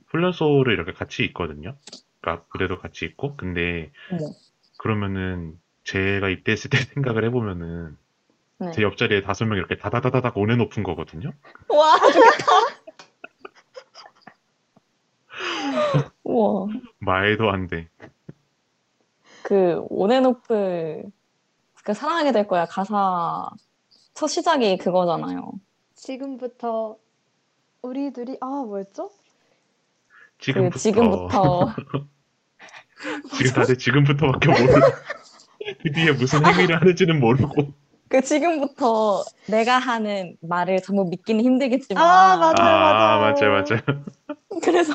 훈련소를 0.08 0.72
이렇게 0.74 0.94
같이 0.94 1.26
있거든요. 1.26 1.76
그러니까 2.22 2.46
부대도 2.50 2.80
같이 2.80 3.04
있고. 3.06 3.36
근데 3.36 3.92
어머. 4.12 4.30
그러면은 4.78 5.60
제가 5.88 6.28
입대했을 6.30 6.70
때 6.70 6.78
생각을 6.94 7.24
해보면은 7.26 7.98
네. 8.60 8.72
제 8.72 8.82
옆자리에 8.82 9.22
다섯 9.22 9.46
명 9.46 9.58
이렇게 9.58 9.78
다다다다닥 9.78 10.38
오내 10.38 10.56
높은 10.56 10.84
거거든요. 10.84 11.32
와, 11.70 11.98
좋겠다. 11.98 12.46
우와. 16.24 16.68
말도 17.00 17.50
안 17.50 17.68
돼. 17.68 17.88
그 19.44 19.82
온앤오프 19.90 21.04
그 21.84 21.94
사랑하게 21.94 22.34
될 22.34 22.48
거야 22.48 22.66
가사 22.66 23.50
첫 24.14 24.28
시작이 24.28 24.78
그거잖아요. 24.78 25.54
지금부터 25.96 26.98
우리 27.82 28.12
둘이 28.12 28.38
아 28.42 28.48
뭐였죠? 28.48 29.12
지금부터. 30.40 30.74
그 30.74 30.80
지금부터 30.80 31.76
지금 33.38 33.52
다들 33.54 33.78
지금부터밖에 33.78 34.50
모르고. 34.50 34.80
그 35.82 35.92
뒤에 35.92 36.12
무슨 36.12 36.46
행위를 36.46 36.80
하는지는 36.82 37.20
모르고. 37.20 37.74
그 38.10 38.22
지금부터 38.22 39.24
내가 39.48 39.78
하는 39.80 40.38
말을 40.42 40.82
전부 40.82 41.06
믿기는 41.06 41.44
힘들겠지만 41.44 42.02
아, 42.02 42.38
맞아. 42.38 42.64
아, 42.64 43.18
맞아요. 43.18 43.34
맞아요, 43.34 43.52
맞아요. 43.52 44.04
그래서 44.64 44.94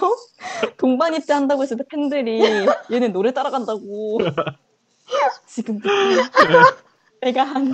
동반 0.78 1.14
입대 1.14 1.34
한다고 1.34 1.62
했을 1.62 1.76
때 1.76 1.84
팬들이 1.90 2.40
얘네 2.90 3.08
노래 3.08 3.32
따라간다고 3.32 4.18
지금부터 5.46 5.90
내가 7.20 7.44
하는 7.44 7.72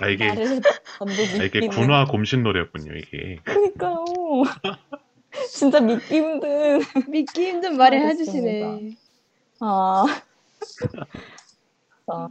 아, 0.00 0.08
이게, 0.08 0.28
말을 0.28 0.60
전부 0.98 1.14
아, 1.40 1.44
이게 1.44 1.66
군화 1.66 2.06
곰신 2.06 2.42
노래였군요, 2.42 2.92
이게. 2.96 3.38
그러니까요. 3.44 4.04
진짜 5.50 5.80
믿기 5.80 6.16
힘든 6.16 6.80
믿기 7.08 7.46
힘든 7.48 7.76
말을 7.76 7.98
알겠습니다. 7.98 8.66
해주시네. 8.66 8.96
아. 9.60 10.04
아. 12.06 12.28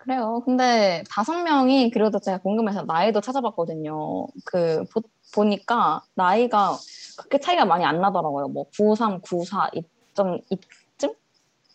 그래요. 0.00 0.42
근데 0.46 1.04
다섯 1.10 1.42
명이 1.42 1.90
그래도 1.90 2.18
제가 2.18 2.38
궁금해서 2.38 2.84
나이도 2.84 3.20
찾아봤거든요. 3.20 4.26
그 4.46 4.84
보, 4.92 5.02
보니까 5.34 6.02
나이가 6.14 6.76
그렇게 7.18 7.38
차이가 7.38 7.66
많이 7.66 7.84
안 7.84 8.00
나더라고요. 8.00 8.48
뭐 8.48 8.64
93, 8.76 9.20
94 9.20 9.70
이점 9.74 10.38
이쯤 10.50 11.14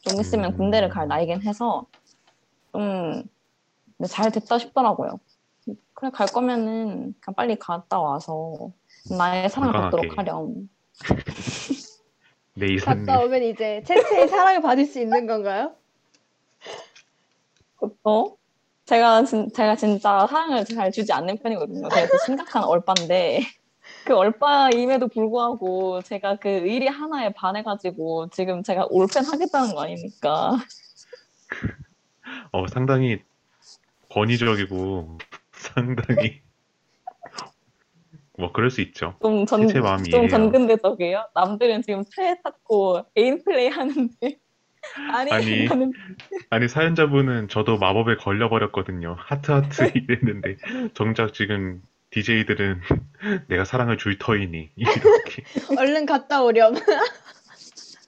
좀 0.01 0.19
있으면 0.19 0.53
음. 0.53 0.57
군대를 0.57 0.89
갈 0.89 1.07
나이긴 1.07 1.43
해서 1.43 1.85
좀잘 3.99 4.31
됐다 4.31 4.57
싶더라고요. 4.57 5.19
그래 5.93 6.09
갈 6.11 6.27
거면은 6.27 7.13
그냥 7.19 7.35
빨리 7.35 7.55
갔다 7.57 7.99
와서 7.99 8.71
나의 9.15 9.49
사랑을 9.49 9.73
건강하게. 9.73 10.07
받도록 10.07 10.17
하렴. 10.17 10.69
네, 12.57 12.73
이사님. 12.73 13.05
갔다 13.05 13.21
오면 13.21 13.43
이제 13.43 13.83
채채의 13.85 14.27
사랑을 14.29 14.61
받을 14.61 14.85
수 14.85 14.99
있는 14.99 15.27
건가요? 15.27 15.75
어? 18.03 18.35
제가 18.85 19.23
진, 19.23 19.51
제가 19.51 19.75
진짜 19.75 20.27
사랑을 20.27 20.63
잘 20.65 20.91
주지 20.91 21.11
않는 21.11 21.37
편이거든요. 21.39 21.89
제가 21.89 22.07
그 22.07 22.17
심각한 22.25 22.63
얼빠인데 22.63 23.41
그 24.05 24.15
얼빠임에도 24.15 25.07
불구하고 25.07 26.01
제가 26.03 26.35
그 26.35 26.49
의리 26.49 26.87
하나에 26.87 27.33
반해가지고 27.33 28.29
지금 28.29 28.61
제가 28.61 28.87
올팬 28.89 29.25
하겠다는 29.25 29.73
거 29.73 29.81
아닙니까? 29.81 30.57
어, 32.51 32.67
상당히 32.67 33.21
권위적이고 34.09 35.17
상당히 35.51 36.41
뭐 38.37 38.51
그럴 38.51 38.69
수 38.69 38.81
있죠. 38.81 39.15
좀 39.21 39.45
전, 39.45 39.67
제 39.67 39.79
마음이 39.79 40.09
좀. 40.09 40.27
전근대적이에요. 40.27 41.29
남들은 41.33 41.81
지금 41.81 42.03
최애 42.15 42.41
탔고 42.43 43.05
애인 43.17 43.43
플레이 43.43 43.69
하는데 43.69 44.39
아니, 45.11 45.31
아니. 45.31 45.65
나는 45.65 45.93
아니 46.49 46.67
사연자분은 46.67 47.47
저도 47.49 47.77
마법에 47.77 48.15
걸려버렸거든요. 48.17 49.15
하트 49.17 49.51
하트 49.51 49.91
이랬는데 49.93 50.57
정작 50.93 51.33
지금 51.33 51.81
DJ들은 52.11 52.81
내가 53.49 53.65
사랑을 53.65 53.97
줄 53.97 54.17
터이니 54.17 54.71
이렇게 54.75 55.43
얼른 55.77 56.05
갔다 56.05 56.43
오렴. 56.43 56.75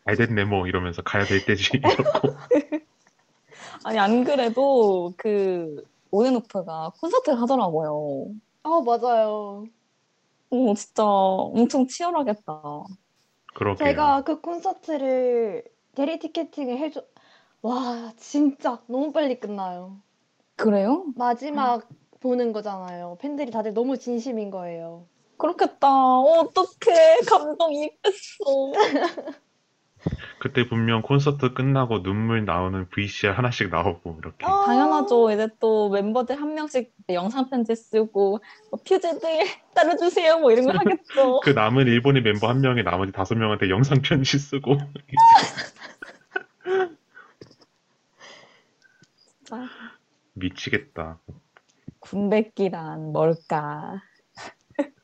알됐네 0.06 0.46
뭐 0.46 0.68
이러면서 0.68 1.02
가야 1.02 1.26
될 1.26 1.44
때지 1.46 1.70
이러고 1.78 2.38
아니 3.84 4.00
안 4.00 4.24
그래도 4.24 5.14
그 5.18 5.84
오연오프가 6.12 6.92
콘서트를 7.02 7.42
하더라고요. 7.42 8.28
아 8.64 8.82
맞아요. 8.86 9.66
오 10.50 10.74
진짜 10.74 11.04
엄청 11.04 11.88
치열하겠다. 11.88 12.62
그러게요. 13.54 13.86
제가 13.86 14.24
그 14.24 14.40
콘서트를 14.40 15.64
대리 15.98 16.20
티켓팅을 16.20 16.78
해줘. 16.78 17.02
와 17.64 18.14
진짜 18.18 18.80
너무 18.86 19.12
빨리 19.12 19.40
끝나요. 19.40 19.98
그래요? 20.56 21.06
마지막 21.16 21.90
보는 22.20 22.54
거잖아요. 22.54 23.18
팬들이 23.20 23.50
다들 23.50 23.74
너무 23.74 23.98
진심인 23.98 24.52
거예요. 24.52 25.08
그렇겠다. 25.38 25.88
어떡해. 26.20 27.22
감동이입했어. 27.28 28.74
그때 30.40 30.68
분명 30.68 31.02
콘서트 31.02 31.54
끝나고 31.54 32.04
눈물 32.04 32.46
나오는 32.46 32.88
VCR 32.90 33.32
하나씩 33.32 33.70
나오고 33.70 34.18
이렇게 34.20 34.46
아. 34.46 34.66
당연하죠. 34.66 35.32
이제 35.32 35.48
또 35.60 35.90
멤버들 35.90 36.40
한 36.40 36.54
명씩 36.54 36.94
영상 37.10 37.50
편지 37.50 37.76
쓰고 37.76 38.40
뭐 38.70 38.80
퓨즈들 38.86 39.20
따라주세요 39.74 40.40
뭐 40.40 40.52
이런 40.52 40.66
거 40.66 40.74
하겠죠. 40.74 41.40
그 41.44 41.50
남은 41.50 41.88
일본인 41.88 42.24
멤버 42.24 42.48
한 42.48 42.62
명이 42.62 42.84
나머지 42.84 43.12
다섯 43.12 43.36
명한테 43.36 43.70
영상 43.70 44.02
편지 44.02 44.38
쓰고 44.38 44.78
진짜 49.16 49.68
미치겠다. 50.34 51.20
군대끼란 52.00 53.12
뭘까. 53.12 54.02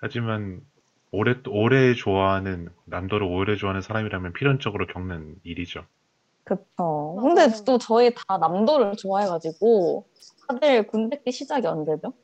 하지만 0.00 0.60
오래 1.10 1.36
오래 1.46 1.94
좋아하는 1.94 2.68
남도를 2.86 3.26
오래 3.26 3.56
좋아하는 3.56 3.80
사람이라면 3.82 4.32
필연적으로 4.32 4.86
겪는 4.86 5.36
일이죠. 5.42 5.84
그쵸. 6.44 7.16
근데. 7.20 7.48
또 7.64 7.78
저희 7.78 8.14
다 8.14 8.38
남도를 8.38 8.96
좋아해가지고 8.96 10.08
다들 10.48 10.86
군대끼 10.86 11.30
시작이 11.30 11.66
언제죠? 11.66 12.14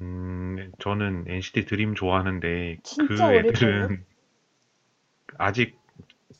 음, 0.00 0.72
저는 0.78 1.26
NCT 1.28 1.66
드림 1.66 1.94
좋아하는데 1.94 2.78
그 2.82 2.82
진짜 2.82 3.34
애들은 3.34 4.04
아직 5.38 5.81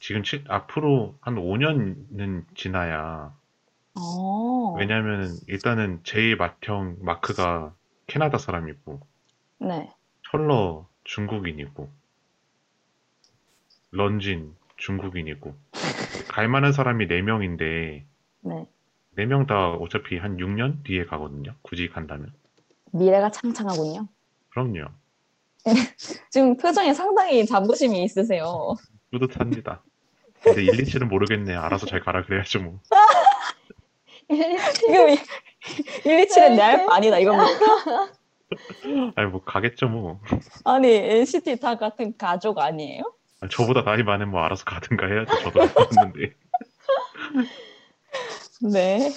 지금 0.03 0.25
치- 0.25 0.43
앞으로 0.49 1.15
한 1.21 1.37
5년은 1.37 2.45
지나야 2.57 3.33
어. 3.95 4.75
왜냐면은 4.77 5.29
일단은 5.47 6.01
제일 6.03 6.37
맏형 6.37 6.97
마크가 7.03 7.73
캐나다 8.09 8.37
사람이고 8.37 8.99
네. 9.61 9.89
철러 10.29 10.89
중국인이고 11.05 11.89
런진 13.93 14.57
중국인이고 14.77 15.55
갈 16.29 16.49
만한 16.49 16.73
사람이 16.73 17.07
4명인데 17.07 18.03
네. 18.41 18.67
4명 19.17 19.47
다 19.47 19.71
어차피 19.71 20.17
한 20.17 20.37
6년 20.39 20.83
뒤에 20.83 21.05
가거든요. 21.05 21.55
굳이 21.63 21.89
간다면. 21.89 22.33
미래가 22.93 23.31
창창하군요. 23.31 24.09
그럼요. 24.51 24.87
지금 26.31 26.57
표정에 26.57 26.93
상당히 26.93 27.47
자부심이 27.47 28.03
있으세요. 28.03 28.75
뿌듯합니다. 29.13 29.85
근데 30.43 30.63
1, 30.63 30.81
2, 30.81 30.85
7은 30.85 31.05
모르겠네. 31.09 31.55
알아서 31.55 31.87
잘 31.87 32.01
가라 32.01 32.25
그래야죠 32.25 32.61
뭐. 32.61 32.81
지금 34.75 35.17
127은 36.05 36.57
내할거 36.57 36.93
아니다 36.93 37.19
이겁니까? 37.19 38.11
아니 39.17 39.31
뭐 39.31 39.43
가겠죠 39.45 39.89
뭐. 39.89 40.21
아니 40.65 40.89
NCT 40.89 41.61
다 41.61 41.77
같은 41.77 42.17
가족 42.17 42.59
아니에요? 42.59 43.03
아, 43.41 43.49
저보다 43.49 43.83
나이 43.83 44.03
많으면 44.03 44.31
뭐 44.31 44.43
알아서 44.43 44.65
가든가 44.65 45.07
해야죠. 45.07 45.39
저도 45.43 45.61
못봤는데 45.61 46.35
네 48.73 49.11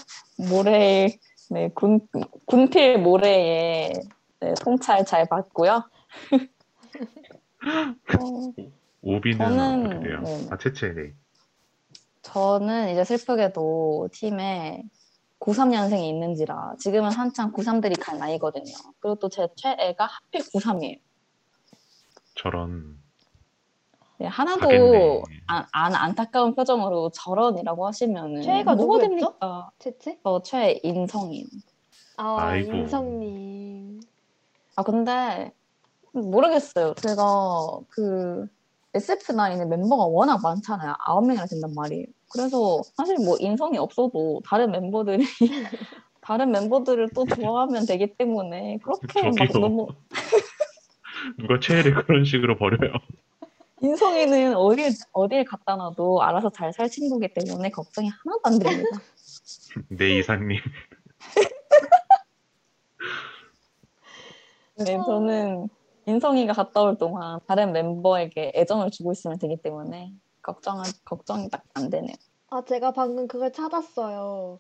모래 0.50 1.08
네 1.52 1.70
군, 1.74 2.00
군필 2.46 2.98
모래에 3.00 3.94
네, 4.40 4.54
통찰 4.62 5.06
잘 5.06 5.28
받고요. 5.28 5.84
어, 7.68 8.54
오비는 9.06 9.38
저는- 9.38 9.86
어떻게 9.86 10.08
돼요? 10.08 10.22
네. 10.22 10.48
아 10.50 10.58
채채네. 10.58 11.14
저는 12.24 12.90
이제 12.92 13.04
슬프게도 13.04 14.10
팀에 14.12 14.84
93년생이 15.40 16.04
있는지라 16.10 16.74
지금은 16.80 17.12
한창 17.12 17.52
93들이 17.54 18.00
갈 18.02 18.18
나이거든요. 18.18 18.74
그리고 19.00 19.16
또 19.20 19.30
제 19.30 19.48
최애가 19.56 20.06
하필 20.06 20.42
93이에요. 20.42 21.00
저런 22.36 22.98
네, 24.18 24.28
하나도. 24.28 25.24
안, 25.48 25.66
안 25.72 25.94
안타까운 25.94 26.56
표정으로 26.56 27.12
저런이라고 27.14 27.86
하시면은 27.86 28.42
최애가 28.42 28.76
뭐가 28.76 29.04
누구였죠? 29.04 29.08
됩니까? 29.30 29.70
채채? 29.78 30.20
저 30.24 30.42
최애 30.42 30.80
인성인. 30.84 31.46
아 32.18 32.38
아이고. 32.40 32.74
인성님. 32.74 34.02
아 34.78 34.84
근데 34.84 35.52
모르겠어요. 36.14 36.94
제가 36.96 37.24
그 37.90 38.48
SF9의 38.96 39.68
멤버가 39.68 40.06
워낙 40.06 40.40
많잖아요. 40.42 40.96
아홉 41.06 41.26
명이나 41.28 41.46
된단 41.46 41.74
말이에요. 41.76 42.06
그래서 42.32 42.82
사실 42.96 43.18
뭐 43.18 43.38
인성이 43.40 43.78
없어도 43.78 44.42
다른 44.46 44.72
멤버들이 44.72 45.26
다른 46.22 46.52
멤버들을 46.52 47.10
또 47.14 47.26
좋아하면 47.26 47.86
되기 47.86 48.16
때문에 48.16 48.80
그렇게 48.84 49.22
막. 49.24 49.36
너무 49.54 49.88
누가 51.38 51.60
최애를 51.60 51.94
그런 52.06 52.26
식으로 52.26 52.58
버려요. 52.58 52.94
인성이는 53.82 54.56
어딜 54.56 54.92
어딜 55.12 55.44
갖다 55.46 55.76
놔도 55.76 56.22
알아서 56.24 56.50
잘 56.50 56.72
살 56.74 56.90
친구기 56.90 57.34
때문에 57.34 57.70
걱정이 57.70 58.10
하나도 58.10 58.42
안 58.44 58.60
됩니다. 58.60 58.90
네 59.90 60.18
이사님. 60.20 60.60
네, 64.78 64.98
저는 65.06 65.70
인성이가 66.08 66.54
갔다 66.54 66.82
올 66.82 66.98
동안 66.98 67.40
다른 67.48 67.72
멤버에게 67.74 68.52
애정을 68.56 68.92
주고 68.92 69.12
있으면 69.12 69.38
되기 69.40 69.58
때문에 69.58 70.12
걱정 70.42 70.82
걱정이 71.04 71.50
딱 71.50 71.64
안 71.74 71.90
되네요. 71.90 72.16
아 72.50 72.64
제가 72.64 72.92
방금 72.92 73.28
그걸 73.28 73.52
찾았어요. 73.52 74.58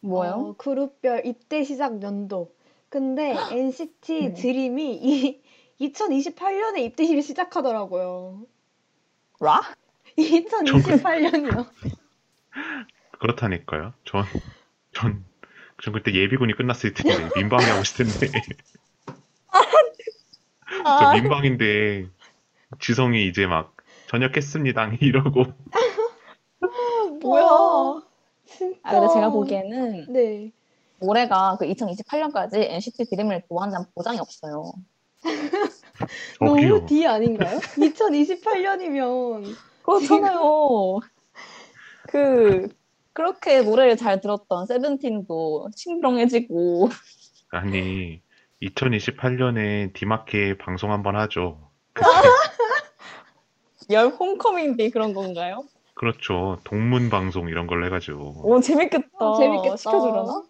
뭐요? 0.00 0.30
어, 0.32 0.54
그룹별 0.58 1.24
입대 1.26 1.62
시작 1.64 2.02
연도. 2.02 2.52
근데 2.88 3.34
NCT 3.52 4.20
네. 4.20 4.34
드림이 4.34 4.94
이 5.00 5.40
2028년에 5.80 6.78
입대를 6.80 7.22
시작하더라고요. 7.22 8.42
라? 9.40 9.62
2028년이요. 10.18 11.66
그렇다니까요. 13.18 13.94
전, 14.04 14.24
전, 14.92 15.24
전 15.82 15.92
그때 15.94 16.12
예비군이 16.12 16.52
끝났을 16.54 16.92
텐데, 16.92 17.30
민방위 17.36 17.64
하고 17.64 17.80
있을 17.80 18.04
텐데. 18.06 18.30
저 20.78 20.84
아, 20.88 21.14
민방인데, 21.14 22.08
지성이 22.80 23.26
이제 23.26 23.46
막, 23.46 23.76
전역했습니다. 24.06 24.92
이러고. 25.00 25.44
뭐야? 27.20 28.02
진짜. 28.46 28.78
아, 28.82 28.90
근데 28.92 29.12
제가 29.12 29.30
보기에는 29.30 30.12
네. 30.12 30.52
올해가 31.00 31.56
그 31.58 31.66
2028년까지 31.66 32.56
NCT 32.70 33.06
드림을 33.10 33.42
좋아한다는 33.48 33.86
보장이 33.94 34.18
없어요. 34.18 34.72
저기요. 36.38 36.68
너무 36.68 36.86
뒤 36.86 37.06
아닌가요? 37.06 37.58
2028년이면 37.58 39.56
그렇잖아요. 39.82 41.00
그 42.08 42.68
그렇게 43.12 43.62
노래를 43.62 43.96
잘 43.96 44.20
들었던 44.20 44.66
세븐틴도 44.66 45.70
싱그렁해지고 45.74 46.88
아니, 47.50 48.21
2028년에 48.62 49.92
디마케 49.92 50.56
방송 50.58 50.92
한번 50.92 51.16
하죠. 51.16 51.70
열 53.90 54.06
홈커밍데이 54.08 54.90
그런 54.90 55.12
건가요? 55.12 55.64
그렇죠. 55.94 56.58
동문 56.64 57.10
방송 57.10 57.48
이런 57.48 57.66
걸로 57.66 57.84
해가지고. 57.86 58.48
오 58.48 58.60
재밌겠다. 58.60 59.08
어, 59.18 59.36
재밌겠다. 59.38 59.76
시켜주려나? 59.76 60.44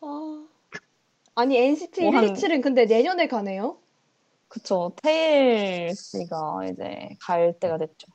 아. 0.00 0.46
아니 1.36 1.56
NCT 1.58 2.02
뭐 2.02 2.12
한- 2.12 2.26
127은 2.32 2.62
근데 2.62 2.84
내년에 2.86 3.26
가네요? 3.26 3.78
그쵸. 4.48 4.92
테일 5.02 5.94
씨가 5.96 6.66
이제 6.72 7.16
갈 7.20 7.58
때가 7.58 7.76
됐죠. 7.78 8.06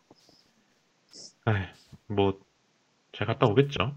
에이, 1.48 1.56
뭐, 2.08 2.40
잘 3.12 3.28
갔다 3.28 3.46
오겠죠. 3.48 3.94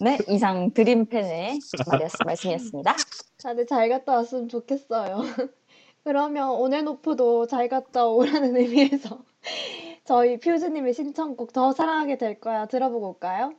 네, 0.00 0.18
이상 0.28 0.72
드림팬의 0.72 1.58
말이었- 1.58 2.24
말씀이었습니다. 2.24 2.94
다들 3.42 3.66
잘 3.66 3.88
갔다 3.88 4.14
왔으면 4.14 4.48
좋겠어요. 4.48 5.18
그러면 6.04 6.50
온앤오프도 6.50 7.46
잘 7.46 7.68
갔다 7.68 8.06
오라는 8.06 8.56
의미에서 8.56 9.24
저희 10.04 10.38
퓨즈님의 10.38 10.94
신청곡 10.94 11.52
더 11.52 11.72
사랑하게 11.72 12.18
될 12.18 12.40
거야 12.40 12.66
들어보고 12.66 13.08
올까요? 13.10 13.54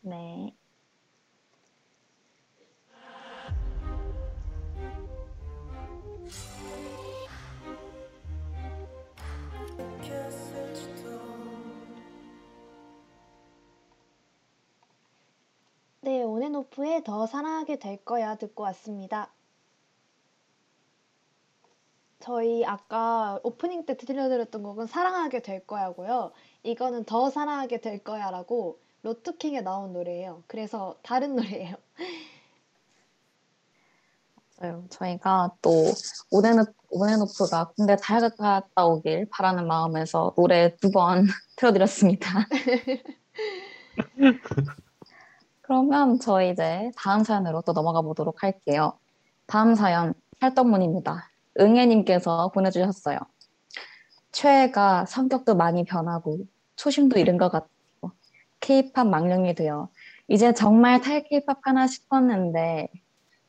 네. 0.00 0.52
네, 16.02 16.22
온앤오프의 16.22 17.04
더 17.04 17.26
사랑하게 17.26 17.78
될 17.78 18.04
거야 18.04 18.34
듣고 18.36 18.64
왔습니다. 18.64 19.30
저희 22.20 22.64
아까 22.64 23.40
오프닝 23.42 23.84
때 23.86 23.96
들려드렸던 23.96 24.62
곡은 24.62 24.86
사랑하게 24.86 25.42
될 25.42 25.66
거야고요. 25.66 26.32
이거는 26.64 27.04
더 27.04 27.30
사랑하게 27.30 27.80
될 27.80 28.02
거야라고 28.04 28.78
로트킹에 29.02 29.60
나온 29.62 29.92
노래예요. 29.92 30.42
그래서 30.46 30.96
다른 31.02 31.34
노래예요. 31.36 31.76
맞아요. 34.60 34.84
저희가 34.90 35.52
또 35.62 35.70
온앤오, 36.30 36.64
온앤오프가 36.90 37.72
군대 37.76 37.96
잘 37.96 38.20
갔다 38.30 38.86
오길 38.86 39.28
바라는 39.30 39.66
마음에서 39.66 40.32
노래 40.36 40.76
두 40.76 40.90
번 40.92 41.26
틀어드렸습니다. 41.56 42.46
그러면 45.72 46.18
저희 46.20 46.50
이제 46.50 46.90
다음 46.98 47.24
사연으로 47.24 47.62
또 47.62 47.72
넘어가 47.72 48.02
보도록 48.02 48.42
할게요. 48.42 48.92
다음 49.46 49.74
사연 49.74 50.12
활동문입니다. 50.38 51.30
응애님께서 51.58 52.50
보내주셨어요. 52.52 53.16
최애가 54.32 55.06
성격도 55.06 55.54
많이 55.54 55.84
변하고 55.84 56.40
초심도 56.76 57.18
잃은 57.18 57.38
것 57.38 57.50
같고 57.50 58.10
케이팝 58.60 59.06
망령이 59.06 59.54
되어 59.54 59.88
이제 60.28 60.52
정말 60.52 61.00
탈 61.00 61.24
케이팝 61.24 61.60
하나 61.62 61.86
싶었는데 61.86 62.88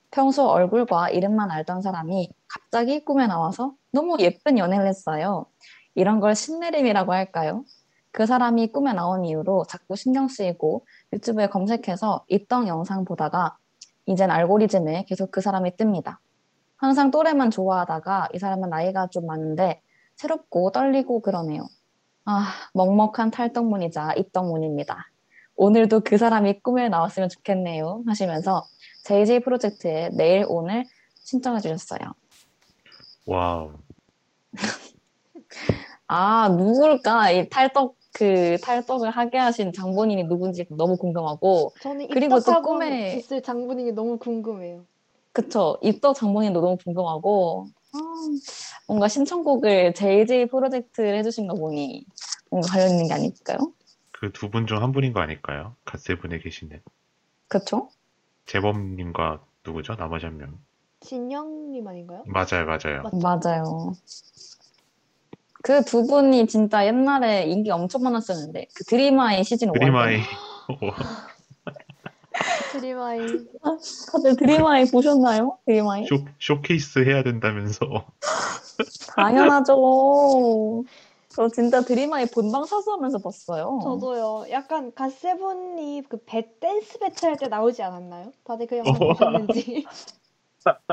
평소 0.10 0.48
얼굴과 0.48 1.10
이름만 1.10 1.52
알던 1.52 1.82
사람이 1.82 2.32
갑자기 2.48 3.04
꿈에 3.04 3.28
나와서 3.28 3.74
너무 3.92 4.16
예쁜 4.22 4.58
연애를 4.58 4.88
했어요. 4.88 5.48
이런 5.94 6.22
걸 6.22 6.36
신내림이라고 6.36 7.12
할까요? 7.12 7.66
그 8.14 8.28
사람이 8.28 8.68
꿈에 8.72 8.94
나온 8.94 9.26
이후로 9.26 9.66
자꾸 9.68 9.96
신경 9.96 10.28
쓰이고 10.28 10.86
유튜브에 11.14 11.48
검색해서 11.48 12.26
있던 12.28 12.68
영상 12.68 13.06
보다가 13.06 13.58
이젠 14.06 14.30
알고리즘에 14.30 15.06
계속 15.06 15.32
그 15.32 15.42
사람이 15.42 15.72
뜹니다. 15.72 16.18
항상 16.78 17.10
또래만 17.10 17.50
좋아하다가 17.50 18.30
이 18.36 18.38
사람은 18.38 18.70
나이가 18.70 19.08
좀 19.08 19.26
많은데 19.26 19.82
새롭고 20.16 20.72
떨리고 20.72 21.22
그러네요. 21.22 21.68
아, 22.26 22.54
먹먹한 22.76 23.32
탈덕문이자 23.32 24.14
입덕문입니다. 24.14 25.10
오늘도 25.56 26.02
그 26.02 26.20
사람이 26.20 26.60
꿈에 26.60 26.90
나왔으면 26.90 27.30
좋겠네요. 27.30 28.04
하시면서 28.06 28.64
JJ 29.06 29.40
프로젝트에 29.40 30.10
내일 30.14 30.46
오늘 30.48 30.86
신청해 31.16 31.62
주셨어요. 31.62 32.14
wow. 33.26 33.72
아, 36.08 36.50
누굴까? 36.50 37.32
이 37.32 37.50
탈덕, 37.50 37.96
그 38.14 38.58
탈덕을 38.62 39.10
하게 39.10 39.38
하신 39.40 39.74
장본인이 39.74 40.24
누군지 40.26 40.66
너무 40.70 40.98
궁금하고, 40.98 41.74
저는 41.82 42.08
그리고 42.10 42.40
또 42.40 42.62
꿈에- 42.62 43.18
있을 43.18 43.42
장분위기 43.42 43.92
너무 43.94 44.18
궁금해요. 44.18 44.86
그쵸. 45.32 45.78
입덕 45.82 46.16
장본인도 46.16 46.62
너무 46.62 46.78
궁금하고, 46.78 47.68
아, 47.94 47.98
뭔가 48.88 49.08
신청곡을 49.08 49.94
JJ 49.96 50.48
프로젝트를 50.48 51.16
해주신 51.18 51.48
거 51.48 51.56
보니 51.56 52.06
뭔가 52.52 52.68
관련 52.70 52.92
있는 52.92 53.08
게 53.08 53.14
아닐까요? 53.14 53.58
그 54.12 54.32
두 54.32 54.50
분 54.50 54.68
중 54.68 54.82
한 54.82 54.92
분인 54.92 55.12
거 55.14 55.20
아닐까요? 55.22 55.76
갓세븐에 55.86 56.38
계시는 56.40 56.82
그쵸? 57.48 57.90
재범님과 58.46 59.44
누구죠? 59.66 59.96
나머지 59.96 60.26
한 60.28 60.38
명. 60.38 60.60
진영님 61.02 61.88
아닌가요? 61.88 62.24
맞아요, 62.28 62.66
맞아요. 62.66 63.04
맞- 63.04 63.16
맞아요. 63.44 63.94
그 65.64 65.82
두 65.86 66.06
분이 66.06 66.46
진짜 66.48 66.86
옛날에 66.86 67.46
인기 67.46 67.72
엄청 67.72 68.04
많았었는데 68.04 68.68
그 68.76 68.84
드림아이 68.84 69.44
시즌 69.46 69.70
5 69.70 69.74
드림아이 69.74 70.20
드림나이트. 72.74 73.22
다들 74.12 74.36
드림나이트 74.36 74.86
보셨나요? 74.92 75.58
드림나이트? 75.66 76.06
쇼, 76.08 76.18
쇼케이스 76.40 77.00
해야 77.00 77.24
된다면서 77.24 77.80
당연하죠. 79.16 80.84
저 81.30 81.48
진짜 81.50 81.80
드림나이트 81.82 82.26
본방 82.26 82.66
사수하면서 82.66 83.20
봤어요. 83.20 83.80
저도요. 83.84 84.52
약간 84.52 84.94
갓세븐이 84.94 86.04
그 86.10 86.18
배, 86.26 86.46
댄스 86.60 87.00
배틀 87.00 87.30
할 87.30 87.38
때 87.38 87.48
나오지 87.48 87.82
않았나요? 87.84 88.34
다들 88.44 88.68
그 88.68 88.78
영상 88.78 88.96
어. 88.96 89.14
보셨는지. 89.14 89.86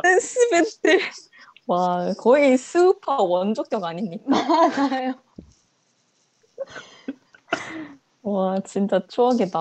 댄스 0.02 0.51
배틀. 0.51 1.01
와, 1.70 2.12
거의 2.18 2.59
스우파 2.59 3.22
원조격 3.22 3.84
아닙니까? 3.84 4.24
맞아요. 4.76 5.14
와, 8.22 8.59
진짜 8.64 9.01
추억이다. 9.06 9.59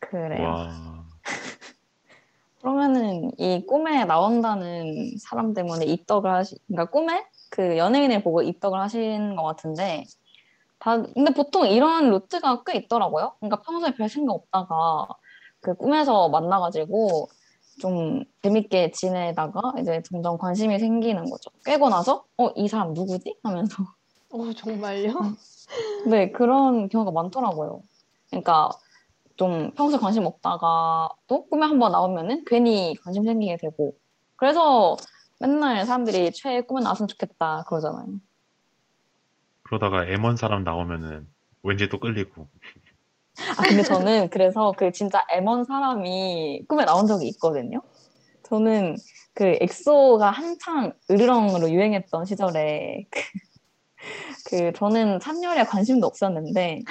그래요. 0.00 0.48
와 0.48 1.04
그러면은 2.62 3.30
이 3.36 3.62
꿈에 3.66 4.06
나온다는 4.06 5.18
사람 5.18 5.52
때문에 5.52 5.84
입덕을 5.84 6.32
하시, 6.32 6.56
그러니까 6.66 6.90
꿈에 6.90 7.26
그 7.50 7.76
연예인을 7.76 8.22
보고 8.22 8.40
입덕을 8.40 8.80
하신 8.80 9.36
것 9.36 9.42
같은데, 9.42 10.04
다, 10.78 11.02
근데 11.02 11.34
보통 11.34 11.66
이런 11.66 12.08
루트가 12.08 12.62
꽤 12.64 12.78
있더라고요. 12.78 13.34
그러니까 13.38 13.60
평소에 13.60 13.94
별 13.96 14.08
생각 14.08 14.32
없다가 14.32 15.08
그 15.60 15.74
꿈에서 15.74 16.30
만나가지고 16.30 17.28
좀 17.80 18.24
재밌게 18.42 18.90
지내다가 18.92 19.74
이제 19.80 20.02
점점 20.04 20.38
관심이 20.38 20.78
생기는 20.78 21.24
거죠. 21.24 21.50
깨고 21.64 21.88
나서, 21.88 22.24
어, 22.36 22.48
이 22.56 22.68
사람 22.68 22.92
누구지? 22.92 23.38
하면서. 23.42 23.82
어, 24.30 24.52
정말요? 24.52 25.12
네, 26.10 26.30
그런 26.32 26.88
경우가 26.88 27.10
많더라고요. 27.10 27.82
그러니까 28.30 28.70
좀 29.36 29.72
평소에 29.74 29.98
관심 29.98 30.26
없다가 30.26 31.10
또 31.26 31.46
꿈에 31.48 31.66
한번 31.66 31.92
나오면은 31.92 32.44
괜히 32.46 32.94
관심 33.02 33.24
생기게 33.24 33.56
되고 33.56 33.94
그래서 34.36 34.96
맨날 35.40 35.84
사람들이 35.84 36.32
최애 36.32 36.62
꿈에 36.62 36.82
나왔으면 36.82 37.08
좋겠다 37.08 37.64
그러잖아요. 37.68 38.06
그러다가 39.64 40.04
M1 40.04 40.36
사람 40.36 40.64
나오면은 40.64 41.26
왠지 41.62 41.88
또 41.88 41.98
끌리고 41.98 42.48
아 43.58 43.62
근데 43.62 43.82
저는 43.82 44.28
그래서 44.30 44.72
그 44.76 44.92
진짜 44.92 45.24
애먼 45.30 45.64
사람이 45.64 46.64
꿈에 46.68 46.84
나온 46.84 47.06
적이 47.06 47.28
있거든요. 47.28 47.82
저는 48.44 48.96
그 49.34 49.56
엑소가 49.60 50.30
한창 50.30 50.92
으르렁으로 51.10 51.70
유행했던 51.70 52.24
시절에 52.26 53.06
그, 53.10 53.20
그 54.50 54.72
저는 54.74 55.20
찬열에 55.20 55.64
관심도 55.64 56.06
없었는데 56.06 56.82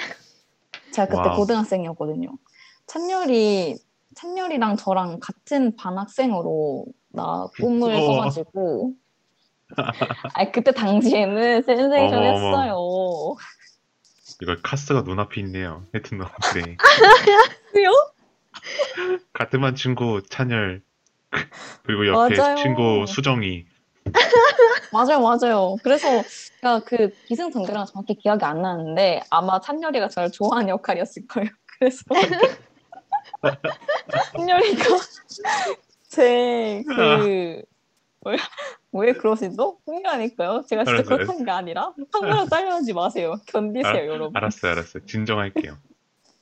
제가 0.90 1.08
그때 1.08 1.28
wow. 1.28 1.40
고등학생이었거든요. 1.40 2.28
찬열이 2.86 3.78
찬열이랑 4.14 4.76
저랑 4.76 5.20
같은 5.20 5.74
반 5.76 5.96
학생으로 5.98 6.84
나 7.10 7.46
꿈을 7.60 7.94
우와. 7.94 8.06
꿔가지고 8.06 8.92
아니 10.34 10.52
그때 10.52 10.72
당시에는 10.72 11.62
센세이션 11.62 12.18
어머, 12.18 12.28
어머. 12.28 12.32
했어요. 12.32 13.36
이거 14.40 14.56
카스가 14.62 15.02
눈앞에 15.02 15.40
있네요. 15.42 15.84
하여튼 15.92 16.18
뭐, 16.18 16.26
네. 16.54 16.76
그요? 17.72 17.90
같은 19.32 19.60
반 19.60 19.74
친구 19.74 20.22
찬열 20.28 20.82
그리고 21.84 22.06
옆에 22.06 22.36
맞아요. 22.36 22.56
친구 22.56 23.06
수정이 23.06 23.64
맞아요, 24.92 25.20
맞아요. 25.20 25.76
그래서 25.82 26.22
제가 26.60 26.80
그 26.80 27.10
기승전결은 27.26 27.86
정확히 27.86 28.14
기억이 28.14 28.44
안 28.44 28.60
나는데 28.60 29.22
아마 29.30 29.60
찬열이가 29.60 30.08
저를 30.08 30.30
좋아하는 30.30 30.68
역할이었을 30.68 31.26
거예요. 31.28 31.48
그래서 31.78 32.02
찬열이가 34.36 34.84
제그 36.08 37.62
왜 38.92 39.12
그러시죠? 39.14 39.78
꿈이라니까요. 39.86 40.64
제가 40.68 40.84
진짜 40.84 40.98
알았어요. 40.98 41.16
그렇다는 41.16 41.44
게 41.44 41.50
아니라 41.50 41.94
한번에 42.12 42.46
딸려하지 42.48 42.92
마세요. 42.92 43.34
견디세요, 43.46 43.86
알- 43.92 44.06
여러분. 44.06 44.36
알았어요, 44.36 44.72
알았어요. 44.72 45.06
진정할게요. 45.06 45.76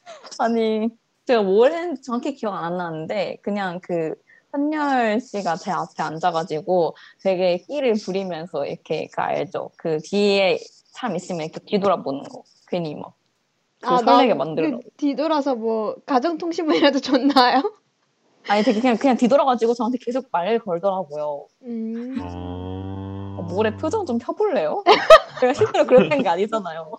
아니 0.41 0.89
제가 1.27 1.43
뭘 1.43 1.73
했는지 1.73 2.03
정확히 2.03 2.35
기억 2.35 2.55
안 2.55 2.77
나는데 2.77 3.39
그냥 3.43 3.79
그 3.81 4.15
한열 4.53 5.21
씨가 5.21 5.55
제 5.57 5.71
앞에 5.71 6.03
앉아가지고 6.03 6.97
되게 7.23 7.59
끼를 7.59 7.95
부리면서 8.05 8.67
이렇게 8.67 9.07
그 9.13 9.21
알죠? 9.21 9.71
그 9.77 9.99
뒤에 10.03 10.59
사람 10.87 11.15
있으면 11.15 11.43
이렇게 11.43 11.61
뒤돌아보는 11.61 12.25
거 12.25 12.43
괜히 12.67 12.97
막그 12.97 14.05
설레게 14.05 14.35
만들려고 14.35 14.81
그 14.81 14.91
뒤돌아서 14.97 15.55
뭐 15.55 15.95
가정통신문이라도 16.05 16.99
줬나요? 17.39 17.63
아니 18.49 18.63
되게 18.63 18.81
그냥 18.81 18.97
그냥 18.97 19.17
뒤돌아가지고 19.17 19.75
저한테 19.75 19.99
계속 19.99 20.29
말을 20.33 20.59
걸더라고요. 20.61 21.47
음. 21.63 22.19
어... 22.21 23.37
어, 23.39 23.43
모래 23.43 23.77
표정 23.77 24.07
좀 24.07 24.19
펴볼래요? 24.19 24.83
제가 25.41 25.55
실제로 25.55 25.87
그랬던 25.87 26.23
게 26.23 26.29
아니잖아요. 26.29 26.93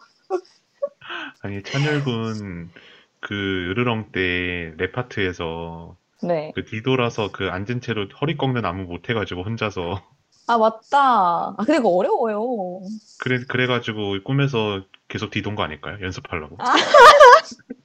아니 1.41 1.61
찬열군 1.63 2.71
그 3.19 3.35
으르렁 3.69 4.11
때 4.11 4.73
랩파트에서 4.77 5.95
네. 6.23 6.51
그 6.55 6.65
뒤돌아서 6.65 7.31
그 7.31 7.49
앉은 7.49 7.81
채로 7.81 8.07
허리 8.21 8.37
꺾는 8.37 8.65
안무 8.65 8.83
못 8.83 9.09
해가지고 9.09 9.43
혼자서 9.43 10.01
아 10.47 10.57
맞다. 10.57 10.97
아 10.97 11.55
근데 11.57 11.77
그거 11.77 11.89
어려워요. 11.89 12.81
그래 13.19 13.39
그래가지고 13.47 14.23
꿈에서 14.23 14.83
계속 15.07 15.29
뒤돈 15.29 15.55
거 15.55 15.63
아닐까요? 15.63 15.97
연습하려고. 16.01 16.57
아 16.59 16.73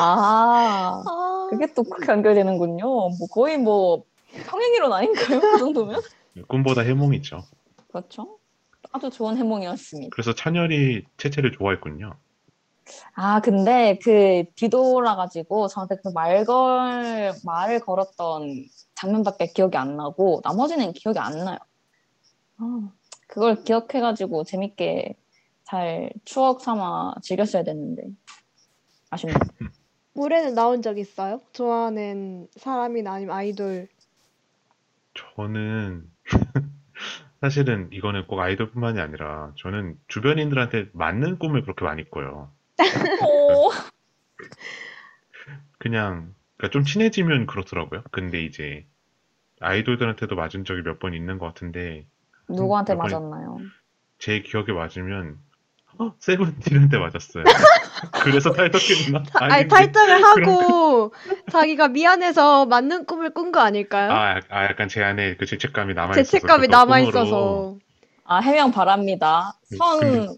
아, 0.00 1.02
그게 1.50 1.72
또 1.74 1.82
그렇게 1.82 2.12
연결되는군요. 2.12 2.84
뭐 2.84 3.28
거의 3.30 3.58
뭐 3.58 4.04
평행이론 4.44 4.92
아닌가요? 4.92 5.40
그 5.40 5.58
정도면? 5.58 6.02
꿈보다 6.48 6.82
해몽이죠. 6.82 7.44
그렇죠. 7.88 8.38
아주 8.92 9.10
좋은 9.10 9.36
해몽이었습니다. 9.36 10.10
그래서 10.12 10.34
찬열이 10.34 11.04
채채를 11.16 11.52
좋아했군요. 11.52 12.14
아 13.14 13.40
근데 13.40 13.98
그 14.02 14.44
뒤돌아가지고 14.54 15.68
저한테 15.68 15.96
그 15.96 16.08
말걸 16.08 17.34
말을 17.44 17.80
걸었던 17.80 18.64
장면밖에 18.94 19.48
기억이 19.48 19.76
안 19.76 19.96
나고 19.96 20.40
나머지는 20.44 20.92
기억이 20.92 21.18
안 21.18 21.44
나요. 21.44 21.58
아, 22.58 22.90
그걸 23.26 23.64
기억해가지고 23.64 24.44
재밌게 24.44 25.16
잘 25.64 26.10
추억 26.24 26.60
삼아 26.60 27.14
즐겼어야 27.22 27.64
됐는데 27.64 28.04
아쉽네요. 29.16 29.50
올해는 30.14 30.54
나온 30.54 30.82
적 30.82 30.98
있어요? 30.98 31.40
좋아하는 31.52 32.48
사람이나 32.56 33.12
아니면 33.14 33.36
아이돌. 33.36 33.88
저는 35.14 36.08
사실은 37.40 37.88
이거는 37.92 38.26
꼭 38.26 38.40
아이돌뿐만이 38.40 39.00
아니라 39.00 39.52
저는 39.58 39.98
주변인들한테 40.08 40.90
맞는 40.92 41.38
꿈을 41.38 41.62
그렇게 41.62 41.84
많이 41.84 42.08
꿔요. 42.10 42.52
오, 43.20 43.70
그냥 45.78 46.34
그러니까 46.56 46.72
좀 46.72 46.84
친해지면 46.84 47.46
그렇더라고요. 47.46 48.02
근데 48.10 48.42
이제 48.44 48.86
아이돌들한테도 49.60 50.36
맞은 50.36 50.64
적이 50.64 50.82
몇 50.82 50.98
번 51.00 51.14
있는 51.14 51.38
것 51.38 51.46
같은데 51.46 52.06
누구한테 52.48 52.94
맞았나요? 52.94 53.58
제 54.18 54.40
기억에 54.42 54.72
맞으면 54.72 55.38
어, 55.98 56.14
세븐틴한테 56.18 56.98
맞았어요. 56.98 57.44
그래서 58.22 58.52
탈덕했나? 58.52 59.22
아니, 59.34 59.54
아닌데. 59.54 59.74
탈덕을 59.74 60.24
하고 60.24 61.14
자기가 61.50 61.88
미안해서 61.88 62.66
맞는 62.66 63.06
꿈을 63.06 63.30
꾼 63.30 63.52
거 63.52 63.60
아닐까요? 63.60 64.10
아, 64.10 64.40
아, 64.50 64.64
약간 64.64 64.88
제 64.88 65.02
안에 65.02 65.36
그 65.36 65.46
죄책감이 65.46 65.94
남아 65.94 66.14
있어서 66.18 66.30
죄책감이 66.30 66.66
그거 66.66 66.76
남아 66.76 67.00
있어서. 67.00 67.76
아 68.24 68.38
해명 68.40 68.72
바랍니다. 68.72 69.52
네, 69.70 69.78
선, 69.78 70.36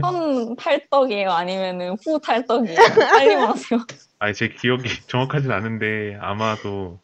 선 0.00 0.56
탈덕이에요? 0.56 1.30
아니면은 1.30 1.96
후 2.04 2.20
탈덕이에요? 2.20 2.76
빨리 3.12 3.36
말하세요. 3.36 3.80
아니 4.20 4.34
제 4.34 4.48
기억이 4.48 4.88
정확하진 5.06 5.50
않은데 5.50 6.18
아마도 6.20 7.00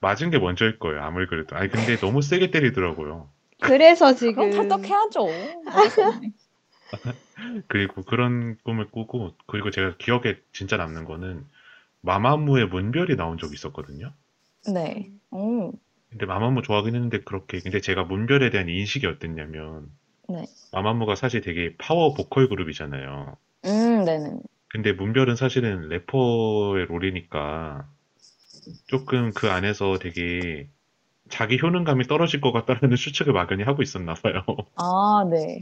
맞은 0.00 0.30
게 0.30 0.38
먼저일 0.38 0.78
거예요. 0.78 1.02
아무리 1.02 1.26
그래도. 1.26 1.56
아니 1.56 1.68
근데 1.68 1.96
너무 1.96 2.22
세게 2.22 2.52
때리더라고요. 2.52 3.28
그래서 3.60 4.14
지금 4.14 4.50
그럼 4.50 4.68
탈덕해야죠. 4.68 5.26
없네. 6.92 7.14
그리고 7.68 8.02
그런 8.02 8.56
꿈을 8.64 8.90
꾸고 8.90 9.34
그리고 9.46 9.70
제가 9.70 9.96
기억에 9.98 10.36
진짜 10.52 10.76
남는 10.76 11.04
거는 11.04 11.44
마마무의 12.00 12.66
문별이 12.66 13.16
나온 13.16 13.38
적이 13.38 13.54
있었거든요. 13.54 14.12
네. 14.72 15.10
음. 15.32 15.72
근데 16.10 16.26
마마무 16.26 16.62
좋아하긴 16.62 16.94
했는데 16.94 17.20
그렇게 17.20 17.60
근데 17.60 17.80
제가 17.80 18.04
문별에 18.04 18.50
대한 18.50 18.68
인식이 18.68 19.06
어땠냐면 19.06 19.90
네. 20.28 20.46
마마무가 20.72 21.14
사실 21.14 21.40
되게 21.40 21.74
파워 21.78 22.14
보컬 22.14 22.48
그룹이잖아요. 22.48 23.36
음, 23.64 24.04
네네. 24.04 24.40
근데 24.68 24.92
문별은 24.92 25.36
사실은 25.36 25.88
래퍼의 25.88 26.86
롤이니까 26.86 27.88
조금 28.86 29.32
그 29.32 29.48
안에서 29.48 29.98
되게 29.98 30.68
자기 31.28 31.58
효능감이 31.60 32.04
떨어질 32.04 32.40
것 32.40 32.52
같다는 32.52 32.94
추측을 32.96 33.32
막연히 33.32 33.62
하고 33.62 33.82
있었나 33.82 34.14
봐요. 34.14 34.44
아, 34.76 35.24
네. 35.30 35.60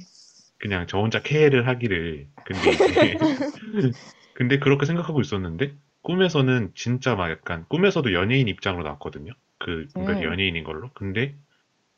그냥 0.63 0.87
저 0.87 0.99
혼자 0.99 1.21
캐를 1.21 1.67
하기를. 1.67 2.29
근데 2.45 2.63
근데 4.33 4.59
그렇게 4.61 4.87
생각하고 4.87 5.21
있었는데 5.21 5.75
꿈에서는 6.03 6.71
진짜 6.77 7.17
막 7.17 7.31
약간 7.31 7.67
꿈에서도 7.69 8.13
연예인 8.13 8.47
입장으로 8.47 8.85
나왔거든요. 8.85 9.33
그 9.59 9.89
문별이 9.97 10.21
음. 10.21 10.25
연예인인 10.25 10.63
걸로. 10.63 10.91
근데 10.95 11.35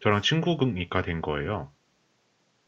저랑 0.01 0.23
친구니까 0.23 1.03
된 1.03 1.21
거예요. 1.21 1.71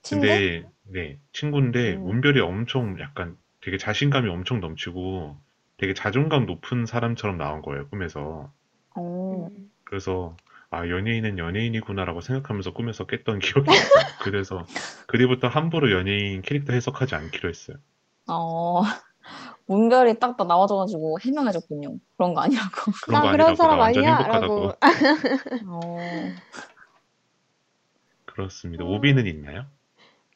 친구? 0.03 0.27
근데 0.27 0.69
네 0.83 1.19
친구인데 1.33 1.95
음. 1.95 2.05
문별이 2.05 2.41
엄청 2.41 3.01
약간 3.01 3.39
되게 3.63 3.79
자신감이 3.79 4.29
엄청 4.29 4.61
넘치고 4.61 5.35
되게 5.79 5.95
자존감 5.95 6.45
높은 6.45 6.87
사람처럼 6.87 7.39
나온 7.39 7.61
거예요 7.61 7.89
꿈에서 7.89 8.53
어, 8.95 9.49
음. 9.51 9.71
그래서 9.85 10.37
아 10.77 10.89
연예인은 10.89 11.39
연예인이구나라고 11.39 12.21
생각하면서 12.21 12.73
꿈에서 12.73 13.07
깼던 13.07 13.39
기억이 13.39 13.73
있어요 13.73 14.05
그래서 14.23 14.67
그뒤부터 15.07 15.49
함부로 15.49 15.91
연예인 15.91 16.43
캐릭터 16.43 16.75
해석하지 16.75 17.15
않기로 17.15 17.49
했어요 17.49 17.79
어, 18.29 18.83
문별이 19.67 20.19
딱딱 20.19 20.47
나와줘가지고 20.47 21.19
해명해줬군요. 21.21 21.97
그런 22.17 22.35
거 22.35 22.41
아니라고. 22.41 22.93
그런 23.05 23.21
거나 23.21 23.31
아니라고 23.31 23.51
나 23.51 23.57
사람 23.57 23.79
완전 23.79 24.05
아니야? 24.05 24.17
행복하다고 24.17 24.55
라고. 24.55 24.73
어, 25.69 25.99
그렇습니다 28.27 28.85
음. 28.85 28.91
오비는 28.91 29.27
있나요? 29.27 29.65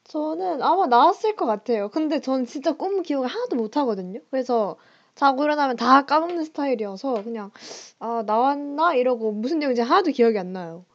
저는 0.05 0.63
아마 0.63 0.87
나왔을 0.87 1.37
것 1.37 1.47
같아요. 1.47 1.91
근데 1.91 2.21
전 2.21 2.47
진짜 2.47 2.73
꿈 2.73 3.03
기억을 3.03 3.29
하나도 3.29 3.57
못 3.57 3.77
하거든요. 3.77 4.21
그래서 4.31 4.77
자고 5.21 5.45
일어나면 5.45 5.77
다 5.77 6.07
까먹는 6.07 6.45
스타일이어서 6.45 7.23
그냥 7.23 7.51
아 7.99 8.23
나왔나 8.25 8.95
이러고 8.95 9.33
무슨 9.33 9.59
내용인지 9.59 9.83
하나도 9.83 10.13
기억이 10.13 10.39
안 10.39 10.55
나요. 10.55 10.87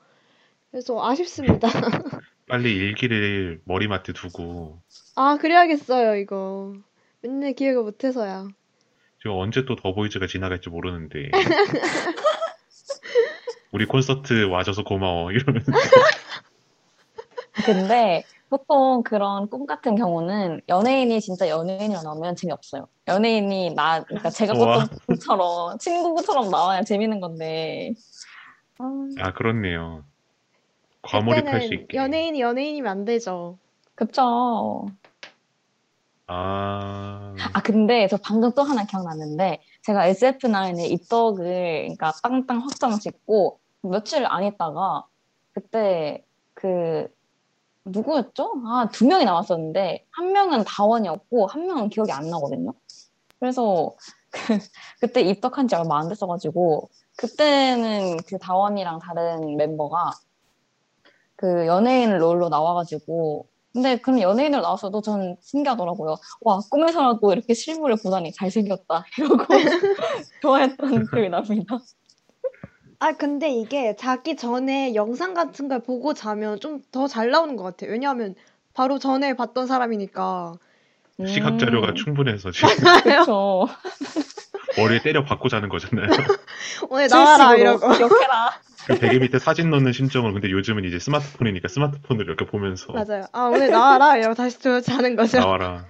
그래서 0.72 1.00
아쉽습니다. 1.08 1.68
빨리 2.50 2.76
일기를 2.76 3.62
머리맡에 3.66 4.14
두고 4.14 4.80
아 5.16 5.38
그래야겠어요 5.40 6.16
이거. 6.16 6.74
맨날 7.22 7.54
기억을 7.54 7.84
못해서야. 7.84 8.48
지금 9.20 9.38
언제 9.38 9.64
또 9.66 9.76
더 9.76 9.94
보이즈가 9.94 10.26
지나갈지 10.26 10.70
모르는데 10.70 11.30
우리 13.72 13.86
콘서트 13.86 14.46
와줘서 14.46 14.84
고마워 14.84 15.32
이러면서 15.34 15.72
근데 17.64 18.24
보통 18.50 19.04
그런 19.04 19.50
꿈 19.50 19.66
같은 19.66 19.96
경우는 19.96 20.62
연예인이 20.70 21.20
진짜 21.22 21.50
연예인으로 21.50 22.02
나오면 22.04 22.36
재미없어요. 22.36 22.88
연예인이 23.08 23.74
나, 23.76 24.04
그러니까 24.04 24.30
제가 24.30 24.54
와. 24.58 24.78
꿨던 24.78 25.00
꿈처럼 25.08 25.78
친구처럼 25.80 26.50
나와야 26.50 26.84
재밌는 26.84 27.20
건데. 27.20 27.94
아, 28.78 29.08
아 29.20 29.34
그렇네요 29.34 30.04
과몰입할 31.02 31.62
수 31.62 31.74
있게 31.74 31.98
연예인이 31.98 32.40
연예인이면 32.40 32.92
안 32.92 33.06
되죠. 33.06 33.58
그쵸. 33.96 34.88
아, 36.28 37.36
아, 37.54 37.62
근데 37.62 38.08
저 38.08 38.18
방금 38.18 38.52
또 38.54 38.64
하나 38.64 38.86
기억났는데, 38.86 39.62
제가 39.84 40.08
SF9의 40.08 40.90
입덕을, 40.92 41.44
그러니까 41.44 42.12
땅땅 42.24 42.62
확정 42.62 42.98
짓고, 43.00 43.60
며칠 43.84 44.26
안 44.26 44.44
있다가, 44.44 45.06
그때, 45.54 46.26
그, 46.56 47.08
누구였죠? 47.86 48.52
아, 48.66 48.90
두 48.92 49.06
명이 49.06 49.26
나왔었는데, 49.26 50.06
한 50.12 50.32
명은 50.32 50.64
다원이었고, 50.66 51.48
한 51.48 51.68
명은 51.68 51.90
기억이 51.90 52.12
안 52.12 52.30
나거든요? 52.30 52.74
그래서, 53.40 53.96
그, 54.32 54.40
그때 55.00 55.22
입덕한 55.22 55.68
지 55.68 55.76
얼마 55.76 56.00
안 56.00 56.10
됐어가지고, 56.10 56.90
그때는 57.18 58.18
그 58.28 58.38
다원이랑 58.40 59.00
다른 59.00 59.56
멤버가, 59.56 60.12
그 61.36 61.68
연예인 61.68 62.18
롤로 62.18 62.50
나와가지고, 62.50 63.48
근데 63.74 63.98
그럼 63.98 64.22
연예인으로 64.22 64.62
나왔어도 64.62 65.02
전 65.02 65.36
신기하더라고요. 65.42 66.16
와, 66.42 66.60
꿈에서라도 66.72 67.34
이렇게 67.34 67.54
실물을 67.54 67.98
보다니 68.02 68.32
잘생겼다. 68.32 69.06
이러고 69.20 69.44
좋아했던 70.42 71.08
기억이 71.12 71.30
납니다. 71.30 71.78
아 73.00 73.12
근데 73.14 73.50
이게 73.50 73.96
자기 73.96 74.36
전에 74.36 74.96
영상 74.96 75.34
같은 75.34 75.68
걸 75.68 75.82
보고 75.84 76.14
자면 76.14 76.60
좀 76.60 76.82
더 76.92 77.08
잘 77.08 77.30
나오는 77.32 77.56
것 77.56 77.64
같아요. 77.64 77.92
왜냐하면 77.92 78.36
바로 78.74 79.00
전에 79.00 79.36
봤던 79.36 79.68
사람이니까. 79.68 80.54
시각 81.26 81.58
자료가 81.60 81.90
음, 81.90 81.96
충분해서 81.96 82.52
지금 82.52 82.68
그쵸. 83.04 83.68
머리에 84.78 85.02
때려 85.02 85.24
박고 85.24 85.48
자는 85.50 85.70
거잖아요. 85.70 86.08
오늘 86.90 87.08
나와라 87.08 87.56
이러고. 87.56 87.94
기억해라. 87.94 88.52
그 88.88 89.00
베개 89.00 89.20
밑에 89.20 89.40
사진 89.40 89.70
넣는 89.72 89.94
심정으로 89.94 90.34
근데 90.34 90.52
요즘은 90.52 90.84
이제 90.86 91.00
스마트폰이니까 91.00 91.68
스마트폰을 91.70 92.26
이렇게 92.26 92.46
보면서 92.46 92.94
맞아요. 92.94 93.26
아 93.32 93.46
오늘 93.46 93.70
나와라 93.72 94.18
이러고 94.18 94.36
다시 94.36 94.60
또 94.60 94.82
자는 94.82 95.16
거죠. 95.16 95.40
나와라. 95.40 95.86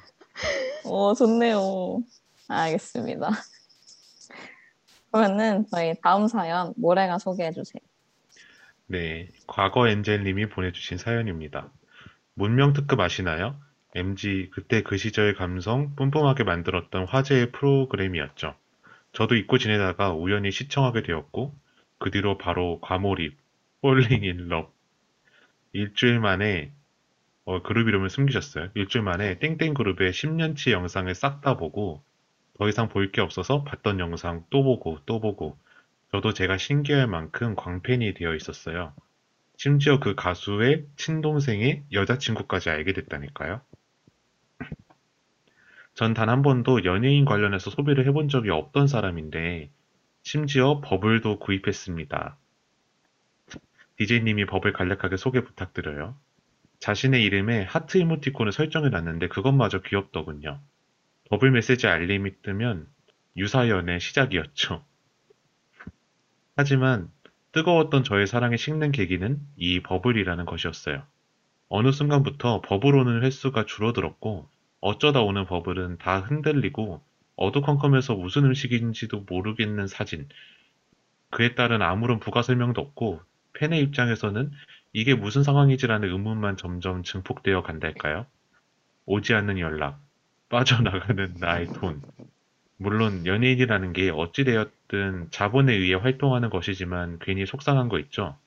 어, 0.85 1.13
좋네요. 1.13 1.99
알겠습니다. 2.47 3.31
그러면은 5.15 5.65
저희 5.71 5.93
다음 6.03 6.27
사연 6.27 6.73
모래가 6.75 7.19
소개해 7.19 7.51
주세요. 7.53 7.79
네, 8.87 9.29
과거 9.47 9.87
엔젤님이 9.87 10.49
보내주신 10.49 10.97
사연입니다. 10.97 11.71
문명 12.33 12.73
특급 12.73 12.99
아시나요? 12.99 13.57
MG 13.95 14.49
그때 14.51 14.83
그 14.83 14.97
시절 14.97 15.33
감성 15.33 15.95
뿜뿜하게 15.95 16.43
만들었던 16.43 17.05
화제의 17.05 17.53
프로그램이었죠. 17.53 18.55
저도 19.13 19.35
잊고 19.37 19.57
지내다가 19.57 20.13
우연히 20.13 20.51
시청하게 20.51 21.03
되었고 21.03 21.55
그 21.97 22.11
뒤로 22.11 22.37
바로 22.37 22.81
과몰입, 22.81 23.37
falling 23.81 24.25
in 24.25 24.49
love. 24.49 24.73
일주일 25.71 26.19
만에 26.19 26.73
어, 27.45 27.61
그룹 27.61 27.87
이름을 27.87 28.09
숨기셨어요. 28.09 28.71
일주일 28.73 29.05
만에 29.05 29.39
땡땡 29.39 29.75
그룹의 29.75 30.11
10년치 30.11 30.71
영상을 30.71 31.15
싹 31.15 31.39
다 31.39 31.55
보고 31.55 32.03
더 32.57 32.67
이상 32.67 32.89
볼 32.89 33.11
게 33.11 33.21
없어서 33.21 33.63
봤던 33.63 33.99
영상 33.99 34.45
또 34.49 34.63
보고 34.63 34.99
또 35.05 35.19
보고 35.21 35.57
저도 36.11 36.33
제가 36.33 36.57
신기할 36.57 37.07
만큼 37.07 37.55
광팬이 37.55 38.13
되어 38.15 38.35
있었어요. 38.35 38.93
심지어 39.57 39.99
그 39.99 40.15
가수의 40.15 40.87
친동생의 40.97 41.85
여자친구까지 41.93 42.69
알게 42.71 42.93
됐다니까요. 42.93 43.61
전 45.95 46.13
단 46.13 46.29
한 46.29 46.43
번도 46.43 46.85
연예인 46.85 47.25
관련해서 47.25 47.71
소비를 47.71 48.05
해본 48.07 48.29
적이 48.29 48.51
없던 48.51 48.85
사람인데, 48.87 49.71
심지어 50.21 50.79
버블도 50.81 51.39
구입했습니다. 51.39 52.37
DJ님이 53.97 54.45
버블 54.45 54.71
간략하게 54.71 55.17
소개 55.17 55.41
부탁드려요. 55.43 56.17
자신의 56.79 57.23
이름에 57.23 57.63
하트 57.63 57.97
이모티콘을 57.99 58.51
설정해 58.53 58.89
놨는데 58.89 59.27
그것마저 59.29 59.81
귀엽더군요. 59.81 60.61
버블 61.29 61.51
메시지 61.51 61.87
알림이 61.87 62.41
뜨면 62.43 62.87
유사연의 63.35 63.99
시작이었죠. 63.99 64.85
하지만 66.55 67.09
뜨거웠던 67.51 68.03
저의 68.03 68.27
사랑에 68.27 68.57
식는 68.57 68.91
계기는 68.91 69.39
이 69.57 69.81
버블이라는 69.81 70.45
것이었어요. 70.45 71.03
어느 71.67 71.91
순간부터 71.91 72.61
버블 72.61 72.95
오는 72.95 73.23
횟수가 73.23 73.65
줄어들었고 73.65 74.47
어쩌다 74.81 75.21
오는 75.21 75.45
버블은 75.45 75.97
다 75.97 76.19
흔들리고 76.19 77.01
어두컴컴해서 77.37 78.15
무슨 78.15 78.45
음식인지도 78.45 79.25
모르겠는 79.27 79.87
사진. 79.87 80.29
그에 81.31 81.55
따른 81.55 81.81
아무런 81.81 82.19
부가 82.19 82.43
설명도 82.43 82.81
없고 82.81 83.19
팬의 83.53 83.81
입장에서는 83.81 84.51
이게 84.93 85.15
무슨 85.15 85.41
상황이지라는 85.41 86.07
의문만 86.07 86.55
점점 86.55 87.01
증폭되어 87.01 87.63
간달까요? 87.63 88.27
오지 89.07 89.33
않는 89.33 89.59
연락, 89.59 90.04
빠져나가는 90.49 91.35
나의 91.39 91.67
돈. 91.67 92.01
물론 92.77 93.25
연예인이라는 93.25 93.93
게 93.93 94.09
어찌되었든 94.09 95.29
자본에 95.31 95.73
의해 95.73 95.95
활동하는 95.95 96.49
것이지만 96.49 97.19
괜히 97.19 97.45
속상한 97.45 97.89
거 97.89 97.99
있죠? 97.99 98.37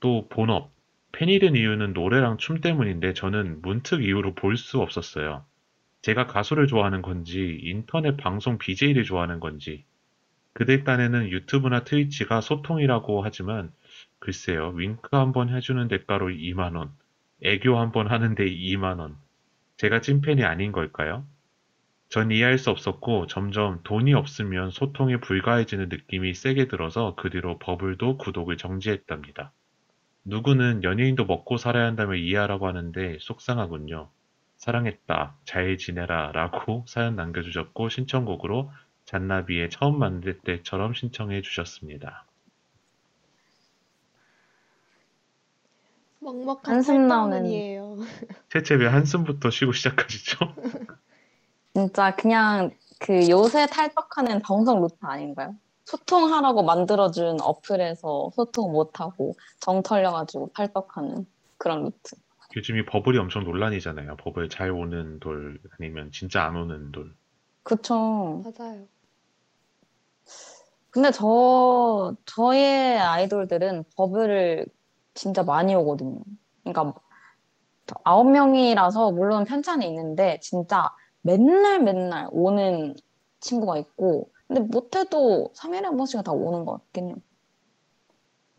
또 0.00 0.28
본업, 0.28 0.72
팬이 1.12 1.38
된 1.38 1.56
이유는 1.56 1.92
노래랑 1.92 2.38
춤 2.38 2.60
때문인데 2.60 3.14
저는 3.14 3.62
문득 3.62 4.02
이유로 4.04 4.34
볼 4.34 4.56
수 4.56 4.80
없었어요. 4.80 5.44
제가 6.02 6.26
가수를 6.26 6.66
좋아하는 6.66 7.02
건지 7.02 7.58
인터넷 7.62 8.16
방송 8.16 8.58
BJ를 8.58 9.04
좋아하는 9.04 9.40
건지 9.40 9.84
그들 10.54 10.84
딴에는 10.84 11.28
유튜브나 11.30 11.84
트위치가 11.84 12.40
소통이라고 12.40 13.22
하지만 13.24 13.72
글쎄요 14.18 14.68
윙크 14.76 15.08
한 15.16 15.32
번 15.32 15.48
해주는 15.50 15.88
대가로 15.88 16.28
2만원 16.28 16.90
애교 17.42 17.76
한 17.78 17.92
번 17.92 18.08
하는데 18.08 18.44
2만원 18.44 19.16
제가 19.80 20.02
찐팬이 20.02 20.44
아닌 20.44 20.72
걸까요? 20.72 21.26
전 22.10 22.30
이해할 22.30 22.58
수 22.58 22.68
없었고 22.68 23.28
점점 23.28 23.80
돈이 23.82 24.12
없으면 24.12 24.70
소통이 24.70 25.20
불가해지는 25.20 25.88
느낌이 25.88 26.34
세게 26.34 26.68
들어서 26.68 27.14
그 27.16 27.30
뒤로 27.30 27.58
버블도 27.58 28.18
구독을 28.18 28.58
정지했답니다. 28.58 29.52
누구는 30.26 30.84
연예인도 30.84 31.24
먹고 31.24 31.56
살아야 31.56 31.86
한다며 31.86 32.16
이해하라고 32.16 32.66
하는데 32.66 33.16
속상하군요. 33.20 34.10
사랑했다. 34.58 35.38
잘 35.44 35.78
지내라. 35.78 36.32
라고 36.32 36.84
사연 36.86 37.16
남겨주셨고 37.16 37.88
신청곡으로 37.88 38.70
잔나비의 39.06 39.70
처음 39.70 39.98
만들 39.98 40.40
때처럼 40.40 40.92
신청해 40.92 41.40
주셨습니다. 41.40 42.26
먹먹한 46.20 46.74
한숨 46.74 47.08
나오는- 47.08 47.30
팔방문이에요. 47.30 47.96
채채 48.52 48.74
왜 48.76 48.86
한숨부터 48.86 49.50
쉬고 49.50 49.72
시작하시죠? 49.72 50.36
진짜 51.74 52.14
그냥 52.14 52.70
그 52.98 53.28
요새 53.28 53.66
탈덕하는 53.66 54.42
정석 54.44 54.80
루트 54.82 54.96
아닌가요? 55.00 55.54
소통하라고 55.84 56.62
만들어준 56.62 57.38
어플에서 57.40 58.30
소통 58.34 58.72
못하고 58.72 59.34
정 59.60 59.82
털려가지고 59.82 60.50
탈덕하는 60.54 61.26
그런 61.58 61.84
루트. 61.84 62.16
요즘이 62.56 62.84
버블이 62.86 63.16
엄청 63.18 63.44
논란이잖아요. 63.44 64.16
버블 64.16 64.48
잘 64.48 64.70
오는 64.70 65.18
돌 65.20 65.58
아니면 65.78 66.10
진짜 66.12 66.44
안 66.44 66.56
오는 66.56 66.92
돌. 66.92 67.14
그쵸. 67.62 68.42
맞아요. 68.44 68.86
근데 70.90 71.12
저, 71.12 72.14
저의 72.26 72.98
아이돌들은 72.98 73.84
버블을 73.96 74.66
진짜 75.14 75.42
많이 75.42 75.74
오거든요. 75.74 76.20
그러니까 76.64 76.94
아홉 78.04 78.30
명이라서 78.30 79.12
물론 79.12 79.44
편차는 79.44 79.86
있는데 79.88 80.38
진짜 80.40 80.90
맨날 81.22 81.82
맨날 81.82 82.28
오는 82.30 82.94
친구가 83.40 83.78
있고 83.78 84.30
근데 84.46 84.60
못해도 84.62 85.52
3일에 85.54 85.84
한 85.84 85.96
번씩은 85.96 86.24
다 86.24 86.32
오는 86.32 86.64
것 86.64 86.72
같긴 86.72 87.08
해요. 87.08 87.16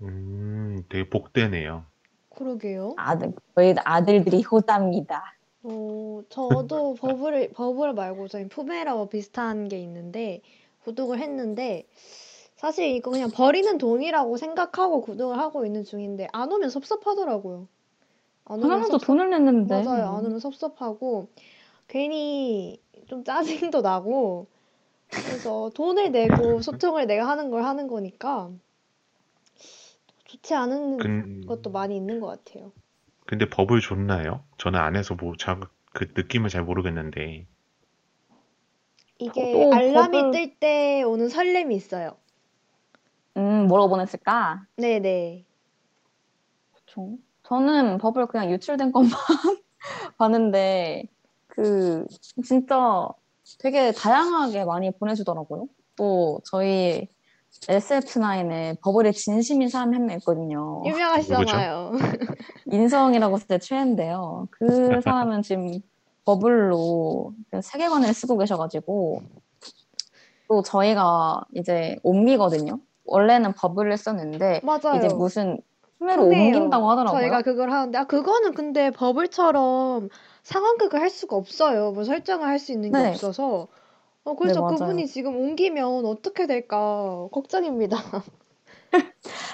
음, 0.01 0.83
되게 0.89 1.09
복되네요. 1.09 1.85
그러게요. 2.29 2.93
아들, 2.97 3.33
저희 3.55 3.75
아들들이 3.77 4.43
효자입니다. 4.49 5.21
어, 5.63 6.21
저도 6.29 6.95
버블, 6.99 7.51
버블 7.53 7.93
말고 7.93 8.27
저희 8.27 8.47
푸메라와 8.47 9.09
비슷한 9.09 9.67
게 9.67 9.77
있는데, 9.79 10.41
구독을 10.83 11.19
했는데, 11.19 11.87
사실 12.61 12.89
이거 12.95 13.09
그냥 13.09 13.31
버리는 13.31 13.75
돈이라고 13.79 14.37
생각하고 14.37 15.01
구독을 15.01 15.35
하고 15.39 15.65
있는 15.65 15.83
중인데, 15.83 16.27
안 16.31 16.51
오면 16.51 16.69
섭섭하더라고요. 16.69 17.67
안 18.45 18.59
오면 18.59 18.69
하나도 18.69 18.91
섭섭, 18.91 19.07
돈을 19.07 19.31
냈는데. 19.31 19.83
맞아요. 19.83 20.09
안 20.09 20.23
오면 20.27 20.37
섭섭하고, 20.37 21.27
괜히 21.87 22.79
좀 23.07 23.23
짜증도 23.23 23.81
나고, 23.81 24.45
그래서 25.09 25.71
돈을 25.73 26.11
내고 26.11 26.61
소통을 26.61 27.07
내가 27.07 27.27
하는 27.27 27.49
걸 27.49 27.63
하는 27.63 27.87
거니까, 27.87 28.51
좋지 30.25 30.53
않은 30.53 30.97
근, 30.99 31.45
것도 31.47 31.71
많이 31.71 31.97
있는 31.97 32.19
것 32.19 32.27
같아요. 32.27 32.71
근데 33.25 33.49
버블 33.49 33.79
좋나요? 33.81 34.43
저는 34.59 34.79
안 34.79 34.95
해서 34.95 35.15
뭐, 35.15 35.35
자, 35.35 35.59
그 35.93 36.13
느낌을 36.15 36.49
잘 36.51 36.63
모르겠는데. 36.63 37.47
이게 39.17 39.63
저도 39.63 39.73
알람이 39.73 40.31
뜰 40.31 40.59
때 40.59 41.01
오는 41.01 41.27
설렘이 41.27 41.75
있어요. 41.75 42.17
음, 43.37 43.67
뭐라고 43.67 43.89
보냈을까? 43.89 44.61
네네. 44.77 45.45
그쵸. 46.73 47.17
저는 47.43 47.97
버블 47.97 48.27
그냥 48.27 48.51
유출된 48.51 48.91
것만 48.91 49.11
봤는데, 50.17 51.03
그, 51.47 52.05
진짜 52.45 53.09
되게 53.59 53.91
다양하게 53.91 54.65
많이 54.65 54.91
보내주더라고요. 54.91 55.67
또, 55.95 56.41
저희 56.45 57.07
SF9에 57.67 58.77
버블에 58.81 59.11
진심인 59.11 59.67
사람이 59.67 59.95
한명 59.95 60.17
있거든요. 60.19 60.81
유명하시잖아요. 60.85 61.91
인성이라고 62.71 63.37
쓸때 63.37 63.59
최애인데요. 63.59 64.47
그 64.51 65.01
사람은 65.01 65.41
지금 65.41 65.79
버블로 66.25 67.33
그 67.51 67.61
세계관을 67.61 68.13
쓰고 68.13 68.37
계셔가지고, 68.37 69.21
또 70.47 70.61
저희가 70.61 71.43
이제 71.55 71.97
옴미거든요. 72.03 72.79
원래는 73.05 73.53
버블을 73.53 73.97
썼는데, 73.97 74.61
맞아요. 74.63 74.97
이제 74.97 75.07
무슨 75.09 75.59
그래요. 75.99 76.21
옮긴다고 76.21 76.89
하더라고요. 76.89 77.19
저희가 77.21 77.41
그걸 77.41 77.71
하는데 77.71 77.97
아 77.97 78.05
그거는 78.05 78.53
근데 78.53 78.89
버블처럼 78.91 80.09
상황극을 80.43 80.99
할 80.99 81.09
수가 81.09 81.35
없어요. 81.35 81.91
뭐 81.91 82.03
설정을 82.03 82.47
할 82.47 82.57
수 82.59 82.71
있는 82.71 82.91
게 82.91 82.97
네. 82.97 83.09
없어서. 83.09 83.67
어 84.23 84.35
그래서 84.35 84.61
네. 84.67 84.75
그분이 84.75 85.07
지금 85.07 85.35
옮기면 85.35 86.05
어떻게 86.05 86.47
될까 86.47 87.27
걱정입니다. 87.31 87.97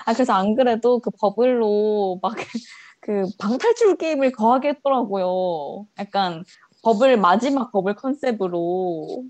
아, 0.05 0.13
그래서 0.13 0.33
안 0.33 0.55
그래도 0.55 0.99
그 0.99 1.09
버블로 1.19 2.19
막 2.21 2.35
그 3.01 3.25
방탈출 3.39 3.95
게임을 3.97 4.31
거하게 4.31 4.69
했더라고요. 4.69 5.85
약간 5.99 6.43
버블, 6.83 7.17
마지막 7.17 7.71
버블 7.71 7.95
컨셉으로. 7.95 9.23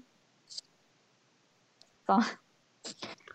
자, 2.07 2.19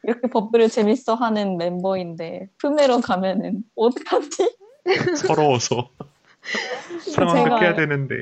이렇게 0.05 0.29
버블을 0.29 0.69
재밌어 0.69 1.15
하는 1.15 1.57
멤버인데, 1.57 2.49
품에로 2.59 3.01
가면은 3.01 3.63
어떡하지? 3.77 4.57
서러워서. 5.17 5.91
상황 7.15 7.45
제가- 7.45 7.61
해야 7.61 7.75
되는데. 7.75 8.15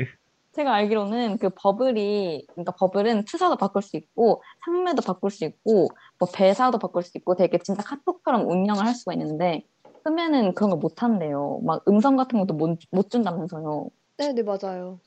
제가 0.52 0.74
알기로는 0.74 1.38
그 1.38 1.50
버블이, 1.56 2.46
그러니까 2.50 2.72
버블은 2.72 3.24
투사도 3.24 3.56
바꿀 3.56 3.82
수 3.82 3.96
있고, 3.96 4.42
상매도 4.64 5.00
바꿀 5.02 5.30
수 5.30 5.44
있고, 5.44 5.88
뭐 6.18 6.28
배사도 6.32 6.78
바꿀 6.78 7.02
수 7.02 7.16
있고, 7.18 7.34
되게 7.36 7.58
진짜 7.58 7.82
카톡처럼 7.82 8.48
운영을 8.50 8.84
할 8.84 8.94
수가 8.94 9.12
있는데, 9.14 9.64
끄면은 10.02 10.54
그런 10.54 10.70
걸못 10.70 11.02
한대요. 11.02 11.60
막 11.64 11.82
음성 11.88 12.16
같은 12.16 12.38
것도 12.40 12.54
못, 12.54 12.78
못 12.90 13.10
준다면서요. 13.10 13.90
네 14.18 14.32
네 14.34 14.42
맞아요. 14.42 14.98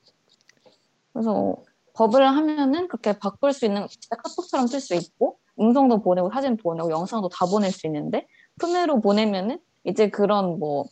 그래서 1.12 1.56
버블을 1.94 2.26
하면은 2.28 2.88
그렇게 2.88 3.18
바꿀 3.20 3.54
수 3.54 3.66
있는 3.66 3.88
진짜 3.88 4.16
카톡처럼 4.16 4.66
쓸 4.68 4.80
수 4.80 4.96
있고 4.96 5.38
음성도 5.60 6.02
보내고 6.02 6.32
사진 6.32 6.58
보내고 6.58 6.90
영상도 6.90 7.30
다 7.30 7.46
보낼 7.46 7.72
수 7.72 7.88
있는데 7.88 8.28
품에로 8.60 9.02
보내면은 9.02 9.60
이제 9.84 10.10
그런 10.10 10.60
뭐 10.60 10.86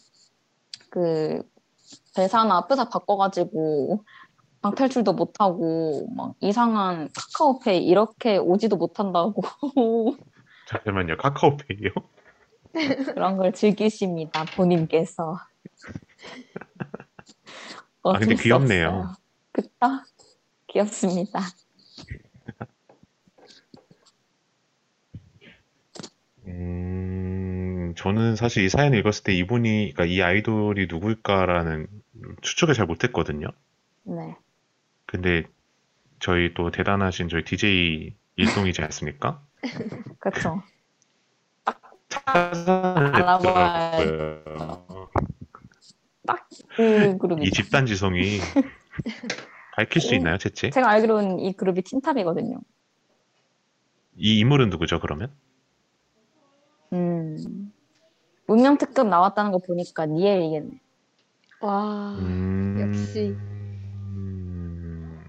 그 0.92 1.42
대사나 2.14 2.68
프사 2.68 2.90
바꿔가지고 2.90 4.04
방탈출도 4.62 5.14
못하고 5.14 6.08
막 6.16 6.36
이상한 6.42 7.10
카카오페이 7.16 7.84
이렇게 7.84 8.38
오지도 8.38 8.76
못한다고 8.76 9.42
잠깐만요. 10.68 11.18
카카오페이요? 11.18 11.90
그런 13.14 13.38
걸 13.38 13.54
즐기십니다 13.54 14.46
본인께서 14.56 15.38
아, 18.04 18.20
근데 18.20 18.36
귀엽네요. 18.36 19.14
그쵸? 19.52 19.70
귀엽습니다. 20.68 21.40
음, 26.52 27.94
저는 27.98 28.36
사실 28.36 28.64
이 28.64 28.70
사연을 28.70 29.00
읽었을 29.00 29.24
때 29.24 29.34
이분이, 29.34 29.94
그러니까 29.94 30.06
이 30.06 30.22
아이돌이 30.22 30.88
누굴까라는 30.90 31.88
추측을 32.42 32.74
잘 32.74 32.86
못했거든요. 32.86 33.48
네. 34.04 34.36
근데 35.06 35.44
저희 36.20 36.54
또 36.54 36.72
대단하신 36.72 37.30
저희 37.30 37.44
DJ 37.44 38.16
일동이지 38.36 38.82
않습니까? 38.82 39.44
그쵸. 40.20 40.62
찾아냈더라고요. 42.10 43.52
알아봐야 43.54 44.44
그 46.76 47.18
그룹이 47.18 47.46
이 47.46 47.52
집단 47.52 47.86
지성이 47.86 48.40
밝힐 49.76 50.02
수 50.02 50.14
있나요, 50.16 50.38
채채? 50.38 50.70
제가 50.72 50.90
알기로는 50.90 51.40
이 51.40 51.54
그룹이 51.54 51.82
틴탑이거든요. 51.84 52.60
이 54.18 54.40
인물은 54.40 54.70
누구죠, 54.70 55.00
그러면? 55.00 55.32
음. 56.94 57.72
문명 58.48 58.78
특급 58.78 59.08
나왔다는 59.08 59.52
거 59.52 59.60
보니까 59.60 60.06
니엘이겠네. 60.06 60.72
와 61.62 62.16
음, 62.20 62.78
역시. 62.82 63.36
음, 64.10 65.24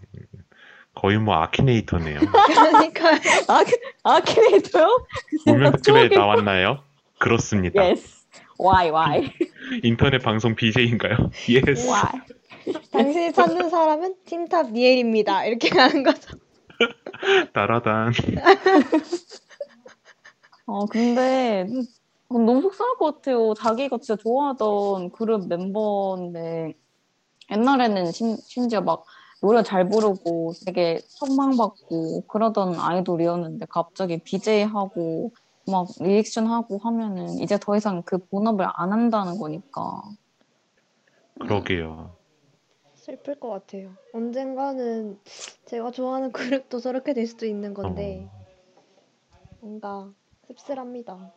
거의 0.94 1.18
뭐 1.18 1.36
아키네이터네요. 1.36 2.18
그러니까 2.48 3.10
아, 3.48 3.64
아키네이터요? 4.02 5.06
문명 5.46 5.72
특급에 5.72 6.08
나왔나요? 6.16 6.82
그렇습니다. 7.18 7.82
Yes. 7.82 8.26
Why, 8.58 8.90
why? 8.90 9.32
인터넷 9.84 10.18
방송 10.18 10.54
BJ인가요? 10.54 11.30
Yes. 11.48 11.86
Why? 11.88 12.22
당신이 12.92 13.32
찾는 13.32 13.70
사람은 13.70 14.14
틴탑 14.24 14.70
니엘입니다. 14.72 15.44
이렇게 15.46 15.68
하는 15.78 16.02
거죠. 16.02 16.38
따라단. 17.52 18.12
어, 20.72 20.86
근데 20.86 21.66
어, 22.30 22.38
너무 22.38 22.62
속상할 22.62 22.96
것 22.96 23.16
같아요. 23.16 23.52
자기가 23.52 23.98
진짜 23.98 24.16
좋아하던 24.16 25.12
그룹 25.12 25.46
멤버인데 25.46 26.72
옛날에는 27.50 28.10
심, 28.12 28.36
심지어 28.38 28.80
막 28.80 29.04
노래 29.42 29.62
잘 29.62 29.86
부르고 29.86 30.54
되게 30.64 30.98
선망받고 31.08 32.26
그러던 32.26 32.76
아이돌이었는데 32.80 33.66
갑자기 33.68 34.22
BJ 34.24 34.62
하고 34.62 35.32
막 35.66 35.88
리액션 36.00 36.46
하고 36.46 36.78
하면은 36.78 37.38
이제 37.40 37.58
더 37.60 37.76
이상 37.76 38.02
그 38.02 38.16
본업을 38.28 38.66
안 38.74 38.92
한다는 38.92 39.36
거니까. 39.36 40.00
그러게요. 41.38 42.16
슬플 42.94 43.38
것 43.38 43.50
같아요. 43.50 43.90
언젠가는 44.12 45.18
제가 45.66 45.90
좋아하는 45.90 46.32
그룹도 46.64 46.78
저렇게 46.80 47.12
될 47.12 47.26
수도 47.26 47.44
있는 47.44 47.74
건데 47.74 48.26
어, 48.74 48.86
뭔가 49.60 50.10
씁쓸합니다. 50.46 51.32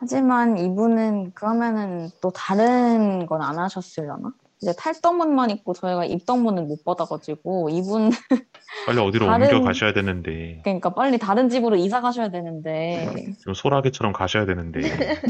하지만 0.00 0.56
이분은 0.58 1.32
그러면은 1.34 2.08
또 2.20 2.30
다른 2.30 3.26
건 3.26 3.42
안 3.42 3.58
하셨으려나? 3.58 4.32
이제 4.60 4.72
탈덕문만 4.76 5.50
있고 5.50 5.72
저희가 5.72 6.04
입덕문은 6.04 6.66
못 6.68 6.84
받아가지고 6.84 7.68
이분 7.70 8.10
빨리 8.86 8.98
어디로 8.98 9.26
다른- 9.26 9.46
옮겨 9.54 9.60
가셔야 9.64 9.92
되는데 9.92 10.60
그러니까 10.64 10.90
빨리 10.94 11.18
다른 11.18 11.48
집으로 11.48 11.76
이사 11.76 12.00
가셔야 12.00 12.30
되는데 12.30 13.34
좀 13.40 13.54
소라게처럼 13.54 14.12
가셔야 14.12 14.46
되는데 14.46 14.80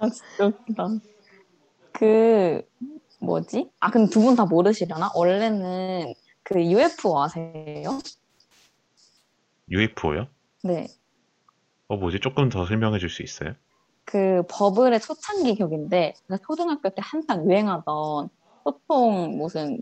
아 0.00 0.08
진짜 0.10 0.46
웃기다. 0.46 0.88
그 1.92 2.62
뭐지? 3.20 3.70
아 3.80 3.90
근데 3.90 4.10
두 4.10 4.20
분 4.22 4.36
다 4.36 4.44
모르시려나? 4.46 5.10
원래는 5.14 6.12
그 6.48 6.58
UFO 6.64 7.22
아세요? 7.22 7.98
UFO요? 9.70 10.28
네. 10.64 10.86
어 11.88 11.96
뭐지? 11.96 12.20
조금 12.20 12.48
더 12.48 12.64
설명해 12.64 12.98
줄 12.98 13.10
수 13.10 13.22
있어요? 13.22 13.52
그 14.06 14.42
버블의 14.48 15.00
초창기曲인데 15.00 16.14
제가 16.26 16.38
초등학교 16.46 16.88
때 16.88 17.02
한창 17.04 17.44
유행하던 17.44 18.30
소통 18.64 19.36
무슨 19.36 19.78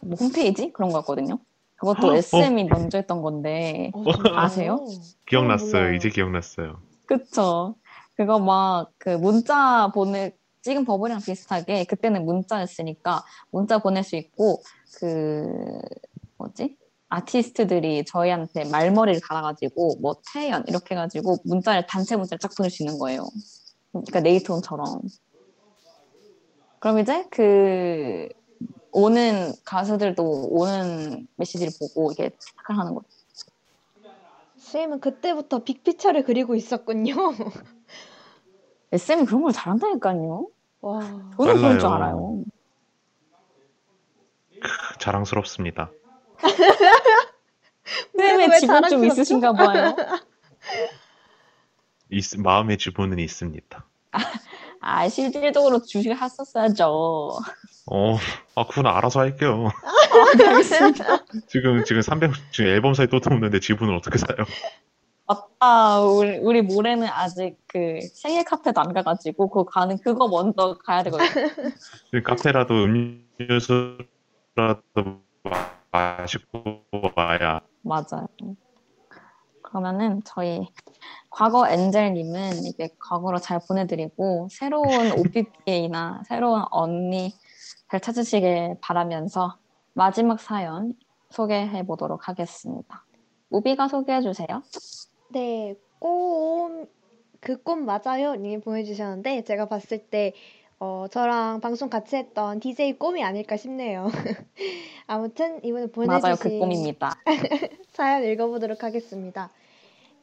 뭐 0.00 0.16
홈페이지 0.18 0.72
그런 0.72 0.90
거였거든요. 0.90 1.38
그것도 1.76 2.08
어? 2.08 2.16
SM이 2.16 2.64
먼저 2.64 2.98
했던 2.98 3.22
건데 3.22 3.92
어, 3.94 4.02
아세요? 4.34 4.84
기억났어요. 5.26 5.94
이제 5.94 6.08
기억났어요. 6.10 6.82
그쵸. 7.06 7.76
그거 8.16 8.40
막 8.40 8.90
그 8.98 9.10
문자 9.10 9.90
보내 9.94 10.32
지금 10.62 10.84
버블이랑 10.84 11.20
비슷하게 11.20 11.84
그때는 11.84 12.24
문자였으니까 12.24 13.24
문자 13.50 13.78
보낼 13.78 14.04
수 14.04 14.16
있고 14.16 14.62
그 14.98 15.80
뭐지? 16.36 16.76
아티스트들이 17.08 18.04
저희한테 18.04 18.64
말머리를 18.70 19.20
달아가지고 19.26 19.96
뭐 20.00 20.16
태연 20.32 20.64
이렇게 20.68 20.94
해가지고 20.94 21.38
문자를 21.44 21.86
단체 21.86 22.16
문자를 22.16 22.38
쫙 22.38 22.50
보낼 22.56 22.70
수 22.70 22.82
있는 22.82 22.98
거예요. 22.98 23.28
그러니까 23.90 24.20
네이트온처럼. 24.20 25.00
그럼 26.78 26.98
이제 27.00 27.26
그 27.30 28.28
오는 28.92 29.52
가수들도 29.64 30.48
오는 30.50 31.26
메시지를 31.36 31.72
보고 31.78 32.12
이게 32.12 32.30
착각을 32.38 32.80
하는 32.80 32.94
거죠. 32.94 33.08
쌤은 34.58 35.00
그때부터 35.00 35.64
빅피처를 35.64 36.24
그리고 36.24 36.54
있었군요. 36.54 37.14
SM이 38.92 39.24
그런 39.26 39.42
걸 39.42 39.52
잘한다니까요. 39.52 40.46
와. 40.80 41.00
저는 41.36 41.56
그럴 41.56 41.78
줄. 41.78 41.88
알아요. 41.88 42.42
크, 44.62 44.98
자랑스럽습니다. 44.98 45.90
왜 48.14 48.36
쌤의 48.36 48.60
지분 48.60 48.82
좀? 48.88 49.04
있으신가 49.04 49.52
봐요. 49.52 49.96
있- 52.10 52.38
마음의 52.38 52.78
지분은 52.78 53.18
있습니다. 53.18 53.86
아, 54.80 55.08
실질적으로 55.08 55.82
주식을 55.82 56.20
했었어야죠. 56.20 57.38
어, 57.92 58.16
아 58.54 58.66
그건 58.66 58.86
알아서 58.86 59.20
할게요. 59.20 59.68
네, 60.38 60.46
알겠습니다. 60.48 61.24
지금 61.48 61.84
지금 61.84 62.02
300 62.02 62.32
지금 62.52 62.70
앨범 62.70 62.94
사이 62.94 63.06
또 63.08 63.16
없는데 63.18 63.60
지분을 63.60 63.94
어떻게 63.94 64.18
사요? 64.18 64.36
맞다. 65.34 66.00
우리, 66.00 66.38
우리 66.38 66.62
모레는 66.62 67.06
아직 67.06 67.56
그 67.68 68.00
생일 68.14 68.44
카페도 68.44 68.80
안 68.80 68.92
가가지고 68.92 69.48
그거 69.48 69.64
가는 69.64 69.96
그거 69.98 70.26
먼저 70.26 70.76
가야 70.84 71.04
되거든요. 71.04 71.28
지금 72.06 72.22
카페라도 72.58 72.74
음료수라도 73.38 74.06
마- 75.44 75.70
마시고 75.92 76.84
와야 77.14 77.60
맞아요. 77.82 78.26
그러면은 79.62 80.20
저희 80.24 80.68
과거 81.30 81.68
엔젤님은 81.68 82.64
이제 82.64 82.88
과거로 82.98 83.38
잘 83.38 83.60
보내드리고 83.68 84.48
새로운 84.50 85.12
OPPA나 85.14 86.22
새로운 86.26 86.64
언니 86.72 87.32
잘 87.88 88.00
찾으시길 88.00 88.78
바라면서 88.80 89.58
마지막 89.92 90.40
사연 90.40 90.94
소개해 91.30 91.86
보도록 91.86 92.28
하겠습니다. 92.28 93.04
우비가 93.50 93.86
소개해 93.88 94.22
주세요. 94.22 94.62
네, 95.32 95.76
꽃, 96.00 96.88
그꽃 97.40 97.78
맞아요? 97.78 98.34
님이 98.34 98.60
보내주셨는데, 98.60 99.44
제가 99.44 99.66
봤을 99.66 99.98
때, 99.98 100.32
어, 100.80 101.06
저랑 101.08 101.60
방송 101.60 101.88
같이 101.88 102.16
했던 102.16 102.58
DJ 102.58 102.98
꿈이 102.98 103.22
아닐까 103.22 103.56
싶네요. 103.56 104.08
아무튼, 105.06 105.64
이번에 105.64 105.86
보내주신 105.86 106.20
맞아요, 106.20 106.36
그 106.36 106.58
꿈입니다. 106.58 107.14
사연 107.92 108.24
읽어보도록 108.24 108.82
하겠습니다. 108.82 109.50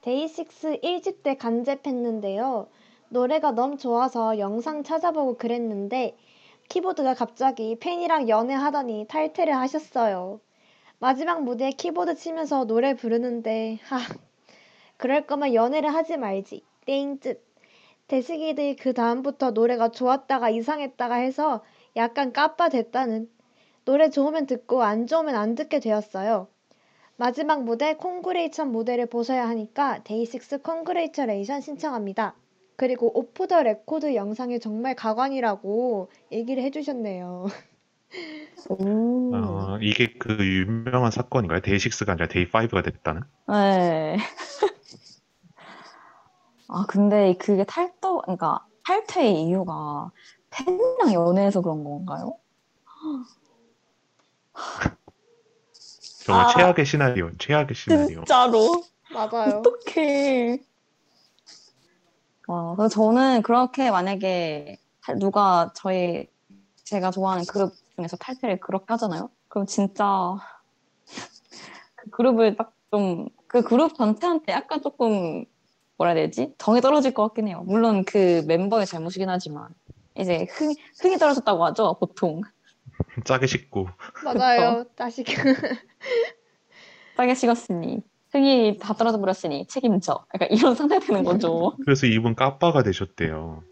데이식스 0.01 0.81
1집 0.81 1.23
때 1.23 1.37
간접했는데요. 1.37 2.67
노래가 3.07 3.51
너무 3.51 3.77
좋아서 3.77 4.39
영상 4.39 4.83
찾아보고 4.83 5.37
그랬는데, 5.37 6.17
키보드가 6.67 7.13
갑자기 7.13 7.77
팬이랑 7.79 8.27
연애하더니 8.27 9.05
탈퇴를 9.07 9.55
하셨어요. 9.55 10.41
마지막 10.99 11.43
무대에 11.43 11.71
키보드 11.71 12.15
치면서 12.15 12.65
노래 12.65 12.93
부르는데, 12.93 13.79
하, 13.83 13.99
그럴 14.97 15.25
거면 15.25 15.53
연애를 15.53 15.93
하지 15.93 16.17
말지. 16.17 16.63
땡뜻. 16.85 17.45
데식이들 18.07 18.75
그 18.77 18.93
다음부터 18.93 19.51
노래가 19.51 19.89
좋았다가 19.89 20.49
이상했다가 20.49 21.15
해서 21.15 21.63
약간 21.95 22.33
까빠 22.33 22.69
됐다는. 22.69 23.29
노래 23.85 24.09
좋으면 24.09 24.47
듣고 24.47 24.83
안 24.83 25.07
좋으면 25.07 25.35
안 25.35 25.55
듣게 25.55 25.79
되었어요. 25.79 26.47
마지막 27.15 27.63
무대 27.63 27.95
Congratulation 27.95 28.71
무대를 28.71 29.07
보셔야 29.07 29.47
하니까 29.49 30.03
데이식스 30.03 30.61
Congratulations 30.61 31.61
신청합니다. 31.61 32.35
그리고 32.75 33.11
오프 33.17 33.47
더 33.47 33.63
레코드 33.63 34.13
영상이 34.13 34.59
정말 34.59 34.95
가관이라고 34.95 36.11
얘기를 36.31 36.61
해주셨네요. 36.63 37.47
오. 38.69 39.35
어, 39.35 39.77
이게 39.81 40.13
그 40.19 40.37
유명한 40.39 41.11
사건인가요? 41.11 41.61
데이식스가 41.61 42.13
아니라 42.13 42.27
데이5가 42.27 42.83
됐다는? 42.83 43.23
네. 43.49 44.17
아, 46.69 46.85
근데 46.87 47.33
그게 47.37 47.63
탈도, 47.63 48.21
그러니까 48.21 48.65
탈퇴의 48.85 49.43
이유가 49.43 50.11
팬이랑 50.49 51.13
연애해서 51.13 51.61
그런 51.61 51.83
건가요? 51.83 52.37
정말 56.25 56.43
아. 56.45 56.47
최악의 56.47 56.85
시나리오, 56.85 57.31
최악의 57.37 57.75
시나리오. 57.75 58.19
진짜로? 58.19 58.83
맞아요. 59.13 59.61
어떡해. 59.65 60.61
와, 62.47 62.75
그래서 62.75 62.89
저는 62.89 63.41
그렇게 63.43 63.89
만약에 63.91 64.77
탈- 65.01 65.19
누가 65.19 65.71
저희, 65.75 66.27
제가 66.83 67.11
좋아하는 67.11 67.45
그룹 67.45 67.73
중에서 67.95 68.17
탈퇴를 68.17 68.59
그렇게 68.59 68.85
하잖아요? 68.89 69.29
그럼 69.47 69.65
진짜 69.67 70.35
그 71.95 72.09
그룹을 72.09 72.55
딱 72.57 72.73
좀, 72.91 73.27
그 73.47 73.61
그룹 73.63 73.95
전체한테 73.95 74.51
약간 74.53 74.81
조금, 74.81 75.45
뭐라 75.97 76.13
해야 76.13 76.25
되지? 76.25 76.53
정이 76.57 76.81
떨어질 76.81 77.13
것 77.13 77.23
같긴 77.27 77.47
해요. 77.47 77.63
물론 77.65 78.05
그 78.05 78.43
멤버의 78.47 78.85
잘못이긴 78.85 79.29
하지만. 79.29 79.69
이제 80.15 80.47
흥, 80.49 80.73
흥이 81.01 81.17
떨어졌다고 81.17 81.65
하죠, 81.65 81.97
보통. 81.99 82.41
짜게 83.25 83.47
식고. 83.47 83.87
맞아요. 84.23 84.85
다시 84.95 85.23
싸게 87.15 87.33
식었으니. 87.35 88.01
흥이 88.31 88.77
다 88.79 88.93
떨어져 88.93 89.19
버렸으니 89.19 89.67
책임져. 89.67 90.25
약간 90.33 90.49
이런 90.51 90.75
상태가 90.75 91.03
되는 91.05 91.23
거죠. 91.23 91.75
그래서 91.85 92.05
이분 92.05 92.35
까빠가 92.35 92.83
되셨대요. 92.83 93.63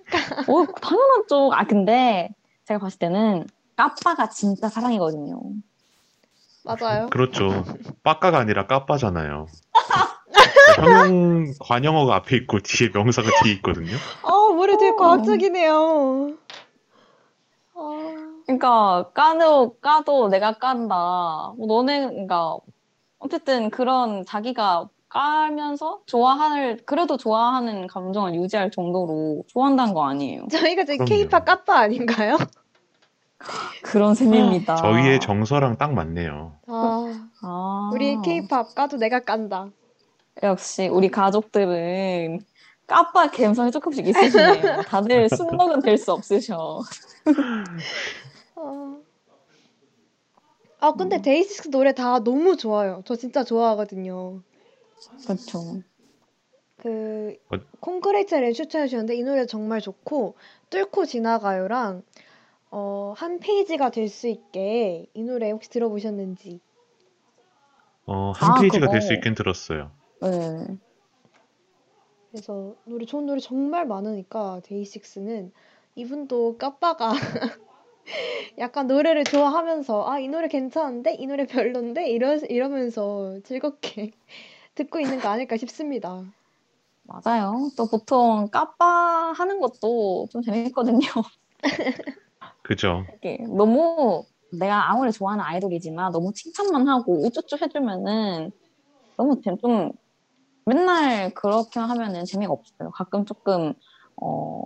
어, 0.48 0.66
당연하죠. 0.82 1.52
아, 1.54 1.66
근데 1.66 2.30
제가 2.66 2.80
봤을 2.80 2.98
때는 3.00 3.46
까빠가 3.76 4.30
진짜 4.30 4.70
사랑이거든요. 4.70 5.42
맞아요. 6.64 7.08
그렇죠. 7.08 7.50
빠까가 8.04 8.40
아니라 8.40 8.66
까빠잖아요. 8.66 9.48
형용 10.76 11.54
관용어가 11.60 12.16
앞에 12.16 12.38
있고 12.38 12.60
뒤에 12.60 12.90
명사가 12.94 13.30
뒤에 13.44 13.54
있거든요. 13.56 13.96
어, 14.24 14.54
머리 14.54 14.78
되게 14.78 14.90
어. 14.90 14.96
과학적이네요. 14.96 16.34
어, 17.74 18.00
그러니까 18.46 19.10
까도 19.14 19.78
까도 19.80 20.30
내가 20.30 20.54
깐다. 20.54 21.54
뭐 21.58 21.68
너네 21.68 22.08
그러니까 22.08 22.58
어쨌든 23.20 23.70
그런 23.70 24.26
자기가 24.26 24.90
깔면서 25.10 26.02
좋아할 26.06 26.78
그래도 26.86 27.18
좋아하는 27.18 27.88
감정을 27.88 28.36
유지할 28.36 28.72
정도로 28.72 29.44
좋아한다는 29.48 29.94
거 29.94 30.06
아니에요. 30.06 30.48
저희가 30.52 30.84
지금 30.84 31.06
그럼요. 31.06 31.10
케이팝 31.10 31.46
까빠 31.46 31.80
아닌가요? 31.80 32.38
그런 33.84 34.16
셈입니다. 34.16 34.76
저희의 34.76 35.20
정서랑 35.20 35.78
딱 35.78 35.94
맞네요. 35.94 36.54
아, 36.68 36.72
아 36.74 37.28
아, 37.42 37.92
우리 37.94 38.18
케이팝 38.24 38.76
까도 38.76 38.98
내가 38.98 39.20
깐다. 39.20 39.70
역시 40.44 40.88
우리 40.88 41.10
가족들은 41.10 42.40
까빠 42.88 43.32
감성이 43.32 43.72
조금씩 43.72 44.08
있으시네요. 44.08 44.84
다들 44.84 45.28
순먹은 45.30 45.82
될 45.82 45.98
수 45.98 46.12
없으셔. 46.14 46.82
어. 48.56 49.02
아 50.80 50.92
근데 50.94 51.18
음. 51.18 51.22
데이식스 51.22 51.70
노래 51.72 51.94
다 51.94 52.20
너무 52.20 52.58
좋아요. 52.58 53.02
저 53.06 53.16
진짜 53.16 53.44
좋아하거든요. 53.44 54.42
그렇죠. 55.26 55.82
그 56.78 57.36
어. 57.52 57.58
콘크리트를 57.80 58.54
추천해 58.54 58.88
주셨는데 58.88 59.16
이 59.16 59.24
노래 59.24 59.46
정말 59.46 59.82
좋고 59.82 60.36
뚫고 60.70 61.06
지나가요랑 61.06 62.04
어, 62.72 63.14
한 63.16 63.40
페이지가 63.40 63.90
될 63.90 64.10
수 64.10 64.28
있게 64.28 65.08
이 65.14 65.24
노래 65.24 65.50
혹시 65.52 65.70
들어보셨는지 65.70 66.60
어, 68.06 68.32
한 68.36 68.52
아, 68.52 68.62
페이지가. 68.62 68.90
될 68.90 69.02
수 69.02 69.14
있긴 69.14 69.34
들었어요. 69.34 69.92
네. 70.20 70.78
그래서 72.32 72.76
노래 72.86 73.06
좋은 73.06 73.26
노래 73.26 73.40
정말 73.40 73.86
많으니까 73.88 74.62
데이식스는 74.66 75.52
이분도 75.96 76.58
까빠가 76.58 77.12
약간 78.58 78.88
노래를 78.88 79.24
좋아하면서 79.24 80.08
아 80.10 80.20
이 80.20 80.28
노래 80.28 80.48
괜찮은데 80.48 81.16
이 81.16 81.28
노래 81.28 81.46
별론데 81.46 82.10
이러 82.10 82.36
이러면서 82.38 83.40
즐겁게 83.44 84.12
듣고 84.76 85.00
있는 85.00 85.20
거 85.20 85.30
아닐까 85.30 85.58
싶습니다. 85.58 86.24
맞아요. 87.04 87.70
또 87.78 87.88
보통 87.88 88.50
까빠 88.52 89.32
하는 89.34 89.60
것도 89.60 90.28
좀 90.32 90.42
재밌거든요. 90.42 91.00
그죠? 92.64 93.06
이게 93.16 93.38
너무 93.48 94.24
내가 94.52 94.90
아무리 94.92 95.12
좋아하는 95.12 95.44
아이돌이지만 95.44 96.12
너무 96.12 96.32
칭찬만 96.34 96.88
하고 96.88 97.26
우쭈쭈 97.26 97.58
해주면은 97.62 98.52
너무 99.18 99.42
재- 99.42 99.56
좀 99.62 99.92
맨날 100.66 101.32
그렇게 101.34 101.80
하면은 101.80 102.26
재미가 102.26 102.52
없어요. 102.52 102.92
가끔 102.92 103.26
조금 103.26 103.74
어 104.22 104.64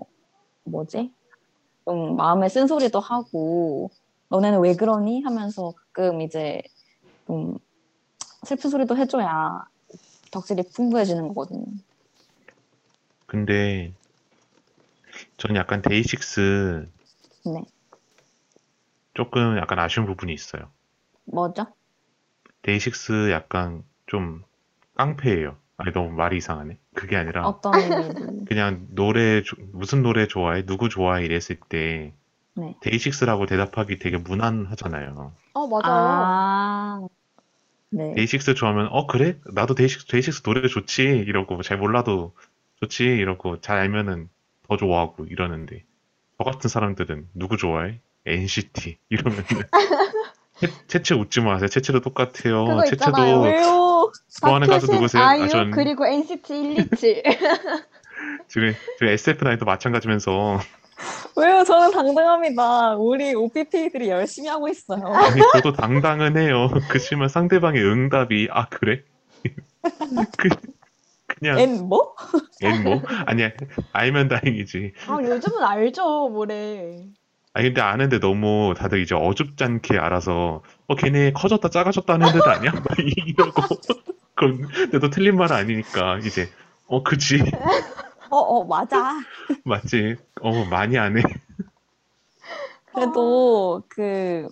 뭐지? 0.63 1.11
좀 1.85 2.15
마음에 2.15 2.47
쓴소리도 2.47 2.99
하고 2.99 3.91
너네는 4.29 4.61
왜 4.61 4.75
그러니? 4.75 5.23
하면서 5.23 5.73
가끔 5.73 6.21
이제 6.21 6.61
좀 7.27 7.57
슬픈 8.45 8.69
소리도 8.69 8.95
해줘야 8.95 9.65
덕질이 10.31 10.63
풍부해지는 10.73 11.27
거거든요. 11.29 11.65
근데 13.25 13.93
전 15.37 15.55
약간 15.55 15.81
데이식스 15.81 16.89
네. 17.45 17.61
조금 19.13 19.57
약간 19.57 19.79
아쉬운 19.79 20.05
부분이 20.05 20.33
있어요. 20.33 20.71
뭐죠? 21.25 21.65
데이식스 22.61 23.31
약간 23.31 23.83
좀 24.05 24.43
깡패예요. 24.95 25.57
아니 25.79 25.93
너무 25.93 26.11
말이 26.11 26.37
이상하네. 26.37 26.77
그게 26.93 27.15
아니라 27.15 27.47
어떤? 27.47 27.73
그냥 28.45 28.87
노래 28.91 29.41
조- 29.43 29.55
무슨 29.71 30.03
노래 30.03 30.27
좋아해? 30.27 30.65
누구 30.65 30.89
좋아해? 30.89 31.23
이랬을 31.25 31.57
때 31.69 32.13
네. 32.55 32.75
데이식스라고 32.81 33.45
대답하기 33.45 33.97
되게 33.99 34.17
무난하잖아요. 34.17 35.33
어 35.53 35.67
맞아요. 35.67 35.83
아, 35.85 37.07
네. 37.91 38.13
데이식스 38.15 38.55
좋아하면 38.55 38.87
어 38.91 39.07
그래? 39.07 39.37
나도 39.53 39.75
데이식스 39.75 40.07
데이식스 40.07 40.41
노래 40.43 40.67
좋지 40.67 41.03
이러고 41.03 41.61
잘 41.63 41.77
몰라도 41.77 42.35
좋지 42.81 43.05
이러고 43.05 43.61
잘 43.61 43.77
알면은 43.77 44.29
더 44.67 44.77
좋아하고 44.77 45.25
이러는데 45.25 45.85
저 46.37 46.43
같은 46.43 46.69
사람들은 46.69 47.29
누구 47.35 47.57
좋아해? 47.57 48.01
NCT 48.25 48.97
이러면은 49.09 49.43
채- 50.59 50.87
채채 50.87 51.15
웃지 51.15 51.41
마세요. 51.41 51.67
채채도 51.67 52.01
똑같아요. 52.01 52.65
그거 52.65 52.83
채채도 52.83 53.09
있잖아요. 53.11 53.41
왜요? 53.41 54.11
좋아하는 54.41 54.67
가수 54.67 54.91
누구세요? 54.91 55.23
아, 55.23 55.29
아이유 55.29 55.47
전- 55.49 55.71
그리고 55.71 56.05
NCT 56.05 56.53
127. 56.75 57.23
지금 58.47 58.73
지금 58.97 59.13
SF9도 59.15 59.65
마찬가지면서 59.65 60.59
왜요? 61.37 61.63
저는 61.63 61.91
당당합니다. 61.91 62.95
우리 62.97 63.33
OPP들이 63.33 64.09
열심히 64.09 64.49
하고 64.49 64.67
있어요. 64.67 65.01
아니 65.05 65.41
저도 65.53 65.71
당당은 65.73 66.37
해요. 66.37 66.69
그치만 66.89 67.29
상대방의 67.29 67.81
응답이 67.83 68.49
아 68.51 68.67
그래? 68.67 69.03
그, 70.37 70.49
그냥 71.27 71.59
엔 71.59 71.87
뭐? 71.87 72.13
앤 72.61 72.83
뭐? 72.83 73.01
아니야 73.25 73.51
알면 73.93 74.27
다행이지. 74.27 74.91
아 75.07 75.17
요즘은 75.23 75.63
알죠 75.63 76.27
뭐래. 76.29 77.05
아니 77.53 77.67
근데 77.67 77.81
아는데 77.81 78.19
너무 78.19 78.73
다들 78.77 79.01
이제 79.01 79.15
어줍잖게 79.15 79.97
알아서 79.97 80.61
어 80.87 80.95
걔네 80.95 81.33
커졌다 81.33 81.67
작아졌다 81.69 82.13
하는 82.13 82.31
데도 82.31 82.49
아니야? 82.49 82.71
막 82.71 82.83
이러고 83.27 83.61
그럼 84.35 84.67
내도 84.91 85.09
틀린 85.09 85.35
말은 85.35 85.55
아니니까 85.55 86.19
이제 86.19 86.49
어 86.87 87.03
그지 87.03 87.39
어, 88.29 88.37
어, 88.37 88.63
맞아. 88.65 89.19
맞지 89.65 90.17
어 90.41 90.65
많이 90.65 90.97
안 90.97 91.17
해. 91.17 91.23
그래도 92.93 93.83
그 93.89 94.47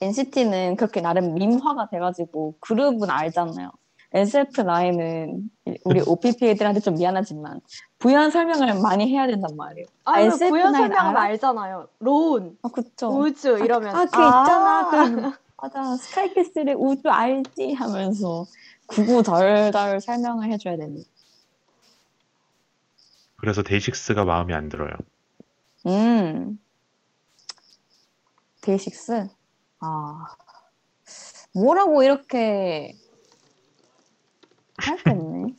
NCT는 0.00 0.76
그렇게 0.76 1.00
나름 1.00 1.34
밈화가 1.34 1.88
돼가지고 1.90 2.56
그룹은 2.60 3.10
알잖아요. 3.10 3.70
SF9은 4.12 5.50
우리 5.84 6.00
OPP들한테 6.00 6.80
좀 6.80 6.94
미안하지만 6.94 7.60
부연 7.98 8.30
설명을 8.30 8.80
많이 8.80 9.08
해야 9.08 9.26
된단 9.26 9.56
말이에요. 9.56 9.86
아 10.04 10.20
이거 10.20 10.34
SF9 10.34 10.50
구현 10.50 10.72
설명은 10.72 11.10
알아? 11.10 11.22
알잖아요. 11.22 11.88
론, 12.00 12.58
아, 12.62 12.68
그쵸. 12.68 13.08
우주 13.08 13.58
이러면 13.58 13.94
아, 13.94 14.00
걔 14.00 14.06
있잖아. 14.06 14.90
그, 14.90 15.32
맞아. 15.62 15.96
스카이캐슬의 15.96 16.74
우주 16.76 17.08
알지? 17.08 17.74
하면서 17.74 18.46
구구절절 18.86 20.00
설명을 20.00 20.50
해줘야 20.50 20.76
됩니다. 20.76 21.08
그래서 23.36 23.62
데이식스가 23.62 24.24
마음에 24.24 24.54
안 24.54 24.68
들어요. 24.68 24.90
음. 25.86 26.58
DAY6? 28.62 29.28
아. 29.80 30.26
뭐라고 31.54 32.02
이렇게 32.02 32.94
할게 34.80 35.10
없네. 35.10 35.54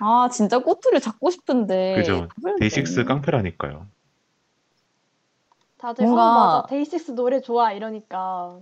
아, 0.00 0.28
진짜 0.32 0.58
꼬투리를 0.58 1.00
잡고 1.00 1.30
싶은데. 1.30 1.94
그죠. 1.96 2.28
잡을 2.36 2.56
DAY6. 2.58 3.04
깡패라니까요. 3.04 3.86
다들 5.78 6.04
뭔가- 6.04 6.22
어 6.22 6.34
맞아 6.34 6.66
DAY6 6.68 7.12
노래 7.12 7.40
좋아 7.40 7.72
이러니까 7.72 8.60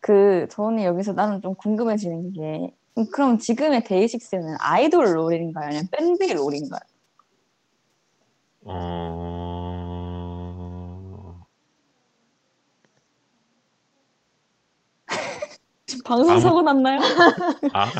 그, 0.00 0.46
저는 0.50 0.84
여기서 0.84 1.14
나는 1.14 1.40
좀 1.42 1.54
궁금해지는 1.56 2.32
게, 2.32 2.72
음, 2.96 3.06
그럼 3.12 3.38
지금의 3.38 3.82
데이식스는 3.84 4.56
아이돌 4.60 5.16
role인가요? 5.16 5.66
아니면 5.66 5.88
밴드의 5.90 6.34
role인가요? 6.34 6.80
어... 8.64 9.25
지금 15.96 16.04
방송 16.08 16.30
아무- 16.32 16.40
사고 16.40 16.62
났나요? 16.62 17.00
아 17.72 17.90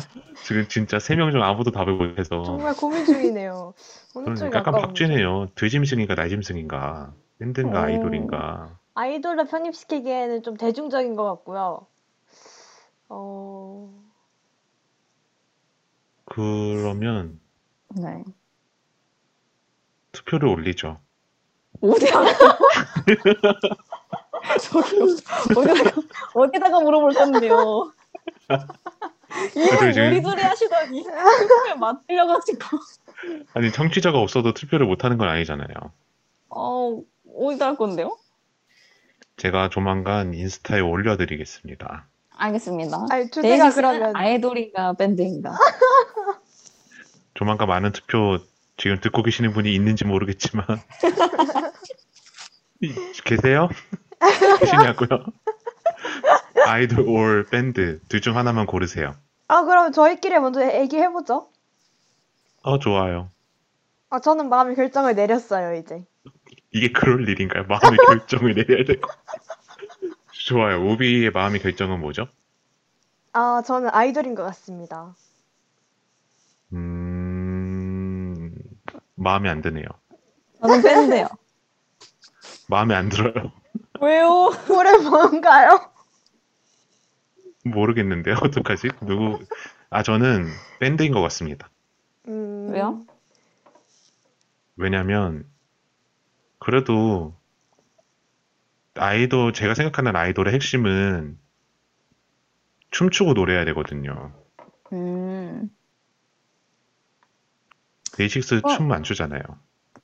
지금 0.45 0.67
진짜 0.67 0.99
세 0.99 1.15
명 1.15 1.31
중 1.31 1.41
아무도 1.43 1.71
답을 1.71 1.93
못해서 1.93 2.43
정말 2.43 2.75
고민 2.75 3.05
중이네요. 3.05 3.73
저는 4.13 4.53
약간. 4.53 4.73
박쥐네요. 4.73 5.49
돼짐승인가 5.55 6.15
나짐승인가 6.15 7.13
밴드인가 7.39 7.81
오. 7.81 7.83
아이돌인가. 7.83 8.79
아이돌로 8.95 9.45
편입시키기에는 9.45 10.43
좀 10.43 10.57
대중적인 10.57 11.15
것 11.15 11.23
같고요. 11.23 11.85
어 13.09 13.89
그러면 16.25 17.39
네. 17.95 18.23
투표를 20.11 20.49
올리죠. 20.49 20.97
어디야? 21.81 22.11
저기요. 24.61 25.03
어디다가, 25.55 26.01
어디다가 26.33 26.79
물어볼 26.79 27.13
건데요. 27.13 27.91
이거 29.55 29.91
지금- 29.91 30.05
요리조리 30.05 30.41
하시더니 30.41 31.03
투표에 31.03 31.75
맞들려가지고 31.79 32.59
아니 33.53 33.71
청취자가 33.71 34.17
없어도 34.19 34.53
투표를 34.53 34.85
못하는 34.85 35.17
건 35.17 35.27
아니잖아요. 35.29 35.67
어 36.49 37.01
어디다 37.35 37.67
할 37.67 37.75
건데요? 37.75 38.17
제가 39.37 39.69
조만간 39.69 40.33
인스타에 40.33 40.79
올려드리겠습니다. 40.79 42.07
알겠습니다. 42.39 43.05
아니 43.09 43.29
주제가 43.29 43.71
그러면 43.71 44.15
아이돌인가 44.15 44.93
밴드인가? 44.93 45.51
조만간 47.33 47.67
많은 47.67 47.91
투표 47.91 48.39
지금 48.77 48.99
듣고 48.99 49.23
계시는 49.23 49.53
분이 49.53 49.73
있는지 49.73 50.05
모르겠지만 50.05 50.65
이- 52.81 52.93
계세요? 53.25 53.69
계시냐고요? 54.19 55.25
아이돌 56.67 57.07
올 57.07 57.45
밴드 57.49 57.99
둘 58.09 58.21
중 58.21 58.35
하나만 58.37 58.65
고르세요. 58.65 59.15
아 59.47 59.63
그럼 59.63 59.91
저희끼리 59.91 60.39
먼저 60.39 60.61
얘기해 60.81 61.09
보죠. 61.11 61.49
어 62.63 62.79
좋아요. 62.79 63.29
아 64.09 64.19
저는 64.19 64.49
마음의 64.49 64.75
결정을 64.75 65.15
내렸어요 65.15 65.75
이제. 65.75 66.03
이게 66.71 66.91
그럴 66.91 67.27
일인가요? 67.27 67.63
마음의 67.67 67.97
결정을 68.07 68.53
내려야 68.55 68.83
되고. 68.85 69.07
좋아요. 70.47 70.83
오비의 70.85 71.31
마음의 71.31 71.61
결정은 71.61 71.99
뭐죠? 71.99 72.27
아, 73.33 73.61
저는 73.65 73.89
아이돌인 73.93 74.33
것 74.35 74.43
같습니다. 74.43 75.15
음, 76.73 78.53
마음에 79.15 79.49
안 79.49 79.61
드네요. 79.61 79.85
저는 80.61 80.81
밴드요. 80.81 81.27
마음에 82.67 82.95
안 82.95 83.09
들어요. 83.09 83.51
왜요? 84.01 84.51
올해 84.69 84.97
뭔가요? 84.97 85.91
모르겠는데요. 87.63 88.35
어떡하지? 88.43 88.89
누구? 89.01 89.39
아, 89.89 90.03
저는 90.03 90.45
밴드인 90.79 91.11
것 91.13 91.21
같습니다. 91.21 91.69
음, 92.27 92.69
왜요? 92.71 93.05
왜냐면, 94.75 95.45
그래도, 96.59 97.35
아이돌, 98.95 99.53
제가 99.53 99.73
생각하는 99.73 100.15
아이돌의 100.15 100.53
핵심은 100.53 101.37
춤추고 102.91 103.33
노래해야 103.33 103.65
되거든요. 103.65 104.33
음. 104.93 105.69
데이식스 108.13 108.61
어. 108.63 108.67
춤안 108.69 109.03
추잖아요. 109.03 109.41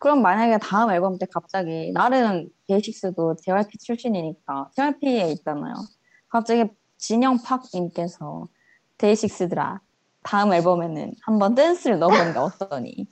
그럼 0.03 0.21
만약에 0.21 0.57
다음 0.57 0.91
앨범 0.91 1.17
때 1.17 1.25
갑자기 1.31 1.93
나는 1.93 2.49
데이식스도 2.67 3.38
JYP 3.41 3.77
출신이니까 3.77 4.71
JYP에 4.75 5.31
있잖아요. 5.31 5.75
갑자기 6.27 6.65
진영 6.97 7.38
팍님께서 7.41 8.47
데이식스들아 8.97 9.80
다음 10.21 10.51
앨범에는 10.51 11.13
한번 11.21 11.55
댄스를 11.55 11.99
넣어보는 11.99 12.34
게 12.34 12.38
어떠니? 12.39 13.07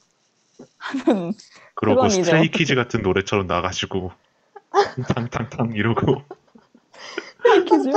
하면 0.78 1.34
그러고 1.76 2.02
그건 2.02 2.08
이제 2.12 2.24
Stray 2.26 2.42
어떻게- 2.42 2.58
Kids 2.58 2.76
같은 2.76 3.02
노래처럼 3.04 3.48
나가지고, 3.48 4.12
탕탕탕 5.08 5.72
이러고, 5.74 6.24
퀴즈? 7.70 7.90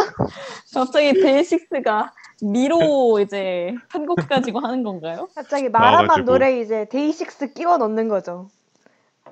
갑자기 0.73 1.15
데이식스가 1.15 2.13
미로 2.43 3.19
이제 3.19 3.75
편곡 3.91 4.29
가지고 4.29 4.61
하는 4.61 4.85
건가요? 4.85 5.29
갑자기 5.35 5.69
마라만 5.69 6.07
나와가지고. 6.07 6.31
노래 6.31 6.61
이제 6.61 6.87
DAY6 6.89 7.55
끼워 7.55 7.77
넣는 7.79 8.07
거죠. 8.07 8.51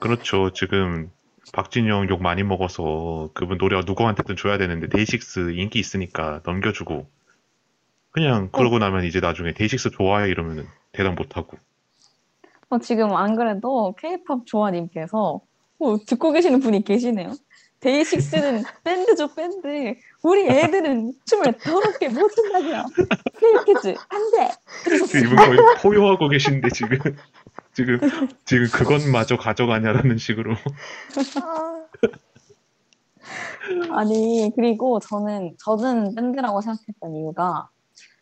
그렇죠. 0.03 0.51
지금 0.51 1.13
박진영 1.53 2.09
욕 2.09 2.23
많이 2.23 2.43
먹어서 2.43 3.31
그분 3.35 3.57
노래 3.57 3.81
누구한테든 3.87 4.35
줘야 4.35 4.59
되는데 4.59 4.89
DAY6 4.89 5.53
인기 5.53 5.79
있으니까 5.79 6.41
넘겨주고 6.45 7.07
그냥 8.11 8.49
그러고 8.51 8.81
나면 8.81 9.05
이제 9.05 9.21
나중에 9.21 9.53
DAY6 9.53 9.91
좋아해 9.91 10.29
이러면 10.29 10.67
대답 10.91 11.15
못하고 11.15 11.57
어, 12.69 12.81
지금 12.81 13.15
안 13.15 13.37
그래도 13.37 13.95
K-pop 13.97 14.45
조아님께서 14.45 15.41
어, 15.79 15.97
듣고 16.05 16.33
계시는 16.33 16.59
분이 16.59 16.83
계시네요. 16.83 17.35
데이식스는 17.83 18.63
밴드죠 18.85 19.35
밴드. 19.35 19.95
우리 20.23 20.49
애들은 20.49 21.15
춤을 21.27 21.59
더럽게 21.59 22.09
못 22.09 22.29
춘다고요. 22.31 22.85
K-kids 23.39 23.95
안돼. 24.09 24.51
이분 25.19 25.37
거의 25.37 25.59
포효하고 25.81 26.29
계신데 26.29 26.69
지금 26.71 26.99
지금 27.75 27.99
지금 28.45 28.67
그것마저 28.69 29.37
가져가냐라는 29.37 30.17
식으로 30.17 30.55
아, 31.43 31.87
아니 33.99 34.53
그리고 34.55 35.01
저는 35.01 35.57
저는 35.59 36.15
밴드라고 36.15 36.61
생각했던 36.61 37.17
이유가 37.17 37.69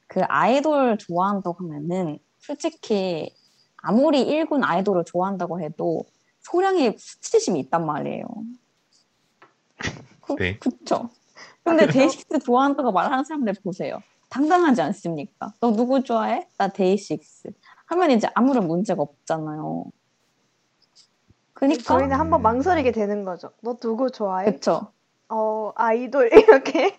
그 0.06 0.22
아이돌 0.26 0.96
좋아한다고 0.96 1.58
하면은 1.64 2.18
솔직히 2.38 3.34
아무리 3.76 4.24
1군 4.24 4.62
아이돌을 4.64 5.04
좋아한다고 5.04 5.60
해도 5.60 6.04
소량의 6.40 6.96
수치심이 6.98 7.60
있단 7.60 7.84
말이에요. 7.84 8.24
그, 10.20 10.36
네. 10.36 10.58
그쵸. 10.58 11.10
근데 11.64 11.84
아? 11.84 11.86
데이식스 11.86 12.40
좋아한다고 12.40 12.92
말하는 12.92 13.24
사람들 13.24 13.54
보세요. 13.62 14.00
당당하지 14.28 14.80
않습니까? 14.82 15.52
너 15.60 15.72
누구 15.72 16.02
좋아해? 16.02 16.46
나 16.56 16.68
데이식스. 16.68 17.50
하면 17.86 18.10
이제 18.12 18.28
아무런 18.34 18.66
문제가 18.66 19.02
없잖아요. 19.02 19.86
그니까 21.52 21.82
저희는 21.82 22.16
한번 22.16 22.40
망설이게 22.42 22.92
되는 22.92 23.24
거죠. 23.24 23.50
너 23.60 23.76
누구 23.76 24.10
좋아해? 24.10 24.50
그쵸. 24.52 24.92
어, 25.28 25.72
아이돌 25.74 26.30
이렇게. 26.32 26.98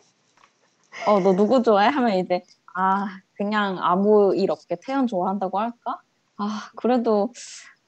어, 1.08 1.20
너 1.20 1.34
누구 1.34 1.64
좋아해? 1.64 1.90
하면 1.90 2.18
이제, 2.18 2.44
아, 2.76 3.08
그냥 3.34 3.78
아무 3.80 4.36
일 4.36 4.52
없게 4.52 4.78
태연 4.86 5.08
좋아한다고 5.08 5.60
할까? 5.60 6.02
아, 6.38 6.70
그래도, 6.76 7.32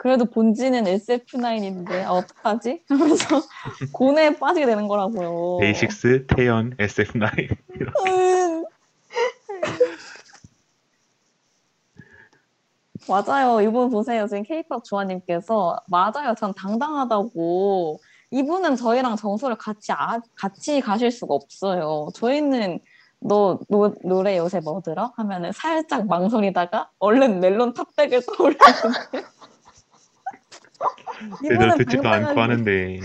그래도 0.04 0.26
본지는 0.26 0.84
SF9인데, 0.84 2.04
아, 2.04 2.12
어떡하지? 2.12 2.84
하면서 2.90 3.42
고뇌에 3.94 4.36
빠지게 4.36 4.66
되는 4.66 4.90
거라고요. 4.90 5.60
데이식스, 5.62 6.26
태연, 6.28 6.76
SF9 6.76 7.56
음. 8.06 8.66
맞아요. 13.08 13.62
이분 13.62 13.90
보세요. 13.90 14.28
지금 14.28 14.44
케이팝 14.44 14.84
조아님께서 14.84 15.80
맞아요. 15.88 16.36
전 16.38 16.54
당당하다고. 16.54 18.02
이분은 18.32 18.76
저희랑 18.76 19.16
정서를 19.16 19.56
같이 19.56 19.94
아, 19.94 20.20
같이 20.36 20.82
가실 20.82 21.12
수가 21.12 21.34
없어요. 21.34 22.10
저희는 22.14 22.82
너 23.22 23.58
노, 23.70 23.96
노래 24.04 24.38
요새 24.38 24.60
뭐 24.60 24.82
들어? 24.82 25.14
하면은 25.16 25.54
살짝 25.54 26.08
망설이다가 26.08 26.90
얼른 27.00 27.40
Melon 27.40 27.74
top백을 27.74 28.24
떠올리는데. 28.26 29.24
제대로 31.42 31.76
듣지도 31.76 32.08
않고 32.10 32.42
하는데 32.42 33.00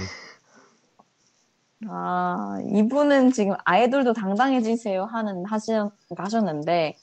아, 1.89 2.59
이분은 2.67 3.33
지금 3.33 3.55
아이돌도 3.65 4.13
당당해지세요 4.13 5.05
하는 5.05 5.45
하시, 5.47 5.73
하셨는데 6.17 6.97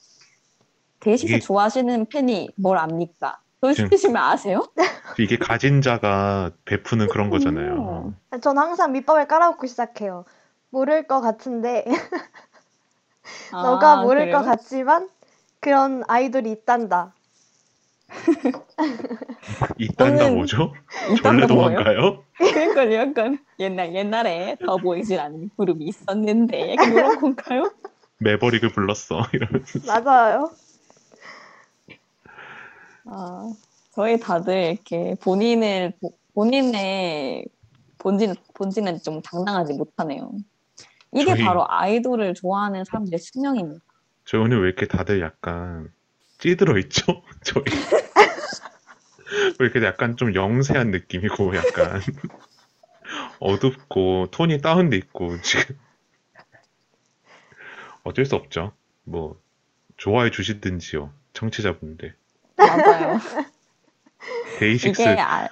DAY6 1.00 1.34
이게- 1.34 1.40
좋아하시는 1.40 2.06
팬이 2.08 2.50
뭘 2.56 2.78
압니까? 2.78 3.40
돌시키시면 3.62 4.18
아세요? 4.22 4.68
이게 5.18 5.38
가진 5.38 5.82
자가 5.82 6.52
베푸는 6.66 7.08
그런 7.08 7.30
거잖아요. 7.30 8.14
전 8.42 8.58
항상 8.58 8.92
밑밥을 8.92 9.28
깔아놓고 9.28 9.66
시작해요. 9.66 10.26
모를 10.70 11.08
것 11.08 11.22
같은데 11.22 11.86
너가 13.54 13.94
아, 13.94 14.02
모를 14.04 14.26
그래요? 14.26 14.38
것 14.38 14.44
같지만 14.44 15.10
그런 15.62 16.04
아이돌이 16.08 16.52
있단다. 16.52 17.14
이딴다 19.78 20.26
저는- 20.26 20.36
뭐죠? 20.36 20.74
전래도망가요? 21.22 22.24
그러니까 22.38 22.94
약간 22.94 23.38
옛날 23.60 23.94
옛날에 23.96 24.58
더 24.66 24.78
보이질 24.78 25.20
않는 25.20 25.50
그룹이 25.58 25.86
있었는데 25.86 26.74
이런 26.74 27.20
건가요? 27.20 27.72
매버릭을 28.18 28.70
불렀어 28.70 29.22
이러면서 29.34 29.80
맞아요. 29.88 30.52
아, 33.06 33.54
저희 33.92 34.20
다들 34.20 34.74
이렇게 34.74 35.16
본인을 35.22 35.94
보- 36.02 36.14
본인의 36.34 37.46
본진 37.98 38.36
본진은 38.56 39.00
좀 39.02 39.22
당당하지 39.22 39.74
못하네요. 39.74 40.32
이게 41.14 41.32
저희- 41.36 41.44
바로 41.44 41.66
아이돌을 41.70 42.34
좋아하는 42.34 42.84
사람들의 42.84 43.20
숙명입니다. 43.20 43.84
저 44.26 44.40
오늘 44.40 44.62
왜 44.62 44.68
이렇게 44.68 44.88
다들 44.88 45.22
약간 45.22 45.92
찌들어 46.46 46.78
있죠? 46.78 47.24
저희 47.44 47.64
왜 49.60 49.66
이렇게 49.66 49.84
약간 49.84 50.16
좀 50.16 50.36
영세한 50.36 50.92
느낌이고 50.92 51.56
약간 51.56 52.00
어둡고 53.40 54.28
톤이 54.30 54.62
다운돼 54.62 54.96
있고 54.98 55.42
지금 55.42 55.76
어쩔 58.04 58.26
수 58.26 58.36
없죠. 58.36 58.74
뭐 59.06 59.42
좋아해 59.98 60.30
주시든지요 60.30 61.12
청취자분들 61.34 62.16
맞아요. 62.58 63.20
DAY6 64.60 65.02
이게 65.02 65.20
아... 65.20 65.50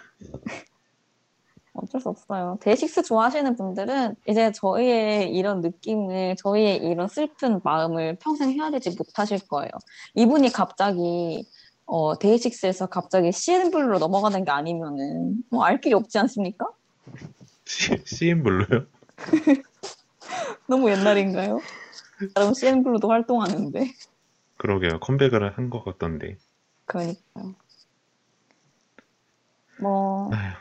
어쩔 1.74 2.00
수 2.02 2.10
없어요. 2.10 2.58
DAY6 2.62 3.04
좋아하시는 3.04 3.56
분들은 3.56 4.16
이제 4.28 4.52
저희의 4.52 5.34
이런 5.36 5.62
느낌을, 5.62 6.36
저희의 6.38 6.78
이런 6.78 7.08
슬픈 7.08 7.60
마음을 7.64 8.18
평생 8.22 8.52
헤아리지 8.52 8.92
못하실 8.98 9.48
거예요. 9.48 9.72
이분이 10.16 10.52
갑자기 10.52 11.48
어, 11.86 12.18
DAY6에서 12.18 12.88
갑자기 12.88 13.32
CNBLUE로 13.32 14.00
넘어가는 14.00 14.46
게 14.46 14.52
아니면은 14.52 15.44
뭐 15.50 15.66
알 15.66 15.82
길이 15.82 15.94
없지 15.96 16.18
않습니까? 16.20 16.68
CNBLUE요? 17.66 18.86
너무 20.68 20.90
옛날인가요? 20.92 21.60
나름 22.36 22.54
CN블루도 22.54 23.10
활동하는데. 23.10 23.92
그러게요 24.58 25.00
컴백을 25.00 25.58
한 25.58 25.70
것 25.70 25.84
같던데 25.84 26.38
그러니까요. 26.86 27.56
뭐 29.82 30.30
아휴. 30.34 30.54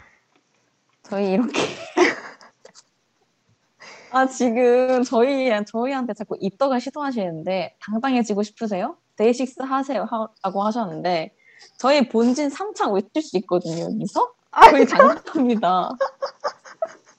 저희 1.13 1.33
이렇게 1.33 1.61
아 4.13 4.27
지금 4.27 5.05
저희 5.05 5.51
저희한테 5.67 6.15
자꾸 6.15 6.39
입덕을 6.41 6.81
시도하시는데 6.81 7.77
당당해지고 7.81 8.43
싶으세요? 8.43 8.97
데이식스 9.17 9.61
하세요 9.61 10.07
하고 10.43 10.65
하셨는데 10.65 11.35
저희 11.77 12.09
본진 12.09 12.49
3창 12.49 12.95
외칠 12.95 13.21
수 13.21 13.37
있거든요 13.41 13.85
여기서 13.85 14.33
저희 14.71 14.87
당당합니다. 14.87 15.91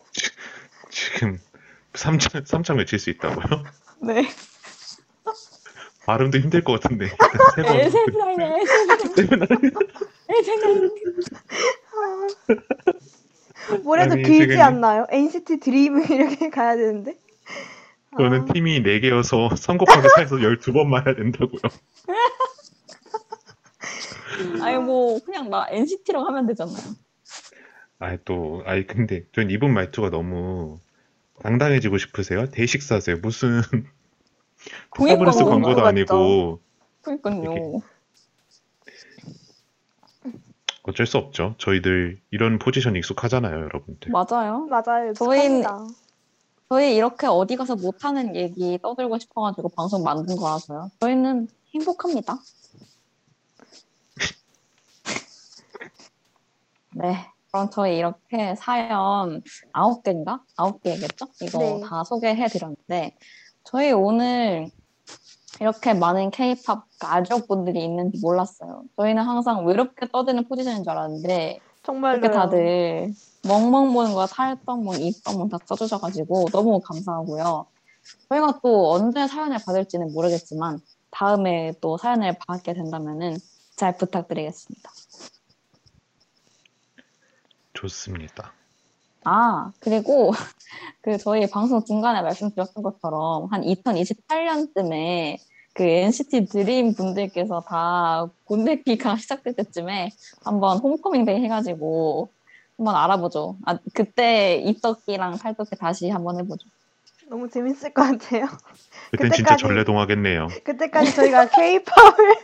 지금 0.89 1.37
3창, 1.93 2.47
삼창 2.47 2.77
외칠 2.77 2.97
수 2.97 3.11
있다고요? 3.11 3.63
네 4.01 4.27
발음도 6.07 6.39
힘들 6.39 6.63
것 6.63 6.81
같은데. 6.81 7.09
세 7.55 7.61
번. 7.61 7.75
에세브라이네, 7.77 8.59
에세브라이네, 9.15 9.47
에세브라이네. 10.29 10.89
뭐래도 13.83 14.13
아니, 14.13 14.23
길지 14.23 14.61
않나요? 14.61 15.05
NCT 15.09 15.59
드림 15.59 16.03
이렇게 16.11 16.49
가야 16.49 16.75
되는데. 16.75 17.17
저는 18.17 18.41
아, 18.41 18.45
팀이 18.53 18.83
4개여서 18.83 19.55
3 19.55 19.77
곱하기 19.77 20.07
4에서 20.07 20.57
12번 20.57 20.87
말해야 20.87 21.15
된다고요. 21.15 21.61
아니 24.61 24.77
뭐 24.77 25.19
그냥 25.25 25.49
나 25.49 25.67
NCT라고 25.69 26.25
하면 26.25 26.45
되잖아요. 26.47 26.77
아, 27.99 28.17
또, 28.25 28.63
아니, 28.65 28.85
근데, 28.85 29.23
전 29.31 29.49
이분 29.49 29.73
말투가 29.73 30.09
너무 30.09 30.79
당당해지고 31.41 31.97
싶으세요? 31.97 32.49
대식 32.49 32.83
사세요. 32.83 33.15
무슨, 33.21 33.61
공익 34.89 35.13
스타브레스 35.13 35.45
광고 35.45 35.67
광고도. 35.67 35.85
아니고, 35.85 36.59
그러니까요. 37.01 37.81
어쩔 40.83 41.05
수 41.07 41.17
없죠. 41.17 41.55
저희들 41.59 42.19
이런 42.31 42.59
포지션 42.59 42.95
익숙하잖아요, 42.95 43.55
여러분들. 43.55 44.11
맞아요. 44.11 44.67
맞아요. 44.69 45.13
저희는- 45.13 45.63
축하합니다. 45.63 45.77
저희 46.69 46.95
이렇게 46.95 47.27
어디 47.27 47.55
가서 47.55 47.75
못하는 47.75 48.35
얘기 48.35 48.79
떠들고 48.81 49.19
싶어가지고 49.19 49.69
방송 49.69 50.03
만든 50.03 50.35
거라서요. 50.35 50.89
저희는 50.99 51.47
행복합니다. 51.75 52.37
네. 56.95 57.15
그럼 57.51 57.69
저희 57.71 57.97
이렇게 57.99 58.55
사연 58.55 59.43
아홉 59.71 60.03
개인가? 60.03 60.41
아홉 60.57 60.81
개겠죠? 60.81 61.27
이거 61.41 61.59
네. 61.59 61.81
다 61.87 62.03
소개해 62.03 62.47
드렸는데, 62.47 63.15
저희 63.63 63.91
오늘 63.91 64.69
이렇게 65.59 65.93
많은 65.93 66.31
케이팝 66.31 66.85
가족분들이 66.99 67.83
있는지 67.83 68.19
몰랐어요. 68.21 68.83
저희는 68.97 69.23
항상 69.23 69.65
외롭게 69.65 70.07
떠드는 70.11 70.47
포지션인 70.47 70.83
줄 70.83 70.91
알았는데, 70.91 71.59
정말로. 71.83 72.17
이렇게 72.17 72.33
다들 72.33 73.13
멍멍 73.47 73.93
보는 73.93 74.13
거야 74.13 74.25
탈떡문, 74.25 75.01
입떡문 75.01 75.49
다 75.49 75.57
써주셔가지고 75.65 76.47
너무 76.51 76.79
감사하고요. 76.79 77.65
저희가 78.29 78.59
또 78.63 78.91
언제 78.91 79.27
사연을 79.27 79.57
받을지는 79.65 80.13
모르겠지만 80.13 80.79
다음에 81.11 81.73
또 81.81 81.97
사연을 81.97 82.37
받게 82.47 82.73
된다면은 82.73 83.37
잘 83.75 83.97
부탁드리겠습니다. 83.97 84.91
좋습니다. 87.73 88.53
아 89.25 89.71
그리고 89.79 90.31
그 91.01 91.17
저희 91.17 91.49
방송 91.49 91.83
중간에 91.83 92.21
말씀드렸던 92.21 92.83
것처럼 92.83 93.47
한 93.51 93.61
2028년쯤에 93.61 95.37
그 95.73 95.83
NCT 95.83 96.45
Dream 96.45 96.93
분들께서 96.93 97.61
다 97.67 98.27
군대기가 98.45 99.15
시작될 99.17 99.53
때쯤에 99.55 100.11
한번 100.43 100.77
homecoming 100.79 101.25
day 101.25 101.43
해가지고 101.43 102.29
한번 102.77 102.95
알아보죠. 102.95 103.57
아 103.65 103.77
그때 103.93 104.55
입덕기랑 104.57 105.37
탈덕기 105.37 105.75
다시 105.77 106.09
한번 106.09 106.39
해보죠. 106.39 106.67
너무 107.29 107.49
재밌을 107.49 107.93
것 107.93 108.03
같아요. 108.03 108.47
그땐 109.11 109.31
진짜 109.31 109.55
그때까지- 109.55 109.59
전래동하겠네요. 109.59 110.47
그때까지 110.63 111.15
저희가 111.15 111.47
K-팝을 111.49 112.35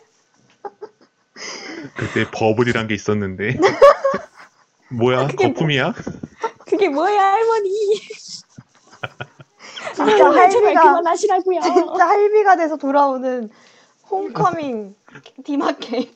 그때 1.95 2.25
버블이란 2.31 2.87
게 2.87 2.93
있었는데. 2.95 3.57
뭐야? 4.91 5.27
뭐- 5.27 5.27
거품이야? 5.35 5.93
그게 6.69 6.89
뭐야 6.89 7.33
할머니? 7.33 7.69
진짜 9.95 10.29
할비가 10.29 10.81
그만하시라고요. 10.81 11.61
진짜 11.61 12.07
할비가 12.07 12.55
돼서 12.57 12.75
돌아오는 12.77 13.49
홈커밍 14.09 14.95
디마케. 15.43 16.11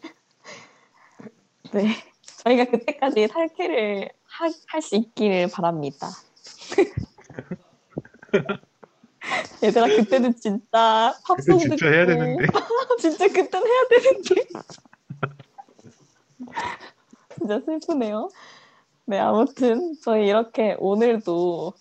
네. 1.72 1.96
저희가 2.44 2.66
그때까지 2.66 3.28
탈퇴를 3.28 4.10
할 4.26 4.52
수 4.82 4.96
있기를 4.96 5.48
바랍니다. 5.50 6.10
얘들아 9.64 9.88
그때는 9.88 10.36
진짜 10.36 11.16
그때 11.26 11.52
팝송 11.52 11.60
진짜 11.60 11.88
해야 11.88 12.06
듣고 12.06 12.20
되는데. 12.20 12.46
진짜 13.00 13.28
그때는 13.28 13.68
해야 13.68 13.84
되는데 13.90 14.36
진짜 17.38 17.60
슬프네요. 17.66 18.30
네 19.06 19.20
아무튼 19.20 19.96
저희 20.02 20.28
이렇게 20.28 20.76
오늘도 20.80 21.74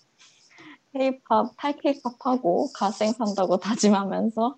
K-팝 0.92 1.56
탈K-팝하고 1.56 2.72
갓생 2.74 3.12
산다고 3.12 3.58
다짐하면서 3.58 4.56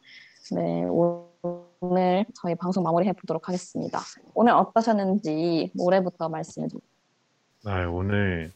네 0.57 0.85
오- 0.85 1.31
오늘 1.81 2.24
저희 2.41 2.55
방송 2.55 2.82
마무리해 2.82 3.12
보도록 3.12 3.49
하겠습니다. 3.49 3.99
오늘 4.35 4.53
어떠셨는지 4.55 5.73
올해부터 5.78 6.31
말씀해 6.31 6.69
주세요. 6.69 6.81
아, 7.66 7.86
오늘 7.86 8.53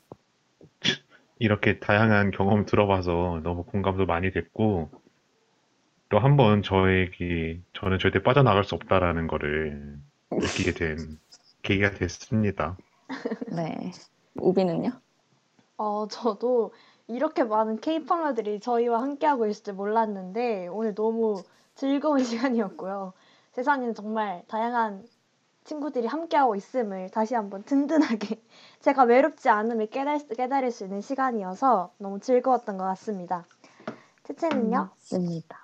이렇게 1.39 1.78
다양한 1.78 2.30
경험 2.30 2.64
들어봐서 2.64 3.40
너무 3.43 3.64
공감도 3.64 4.06
많이 4.06 4.32
됐고, 4.32 4.89
또 6.09 6.18
한 6.18 6.36
번 6.39 6.62
저에게, 6.62 7.60
저는 7.74 7.98
절대 7.98 8.22
빠져나갈 8.22 8.64
수 8.64 8.74
없다라는 8.74 9.26
거를 9.26 9.98
느끼게 10.30 10.72
된 10.72 11.18
계기가 11.62 11.90
됐습니다. 11.93 12.78
네 13.51 13.93
우비는요? 14.36 14.90
어, 15.76 16.09
저도 16.09 16.72
이렇게 17.06 17.44
많은 17.44 17.80
K-팝러들이 17.80 18.60
저희와 18.60 19.01
함께하고 19.01 19.47
있을 19.47 19.64
줄 19.64 19.74
몰랐는데 19.74 20.68
오늘 20.68 20.94
너무 20.94 21.43
즐거운 21.74 22.18
시간이었고요. 22.24 23.12
세상에는 23.52 23.94
정말 23.94 24.44
다양한 24.48 25.05
친구들이 25.64 26.06
함께하고 26.06 26.56
있음을 26.56 27.10
다시 27.10 27.35
한번 27.35 27.62
든든하게 27.62 28.43
제가 28.80 29.05
외롭지 29.05 29.48
않음을 29.48 29.86
깨달, 29.89 30.18
깨달을 30.26 30.70
수 30.70 30.85
있는 30.85 31.01
시간이어서 31.01 31.93
너무 31.98 32.20
즐거웠던 32.20 32.78
것 32.78 32.85
같습니다. 32.85 33.44
채채는요? 34.24 34.90
맞습니다. 34.90 35.59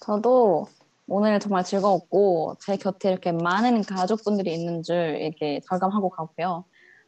저도 0.00 0.66
오늘 1.06 1.38
정말 1.38 1.64
즐거웠고 1.64 2.56
제 2.60 2.76
곁에 2.76 3.10
이렇게 3.10 3.32
많은 3.32 3.82
가족분들이 3.82 4.54
있는 4.54 4.82
줄 4.82 4.96
이렇게 5.20 5.60
절감하고 5.68 6.10
가고요. 6.10 6.64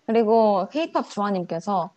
그리고 0.06 0.68
K-팝 0.70 1.08
주아님께서 1.10 1.90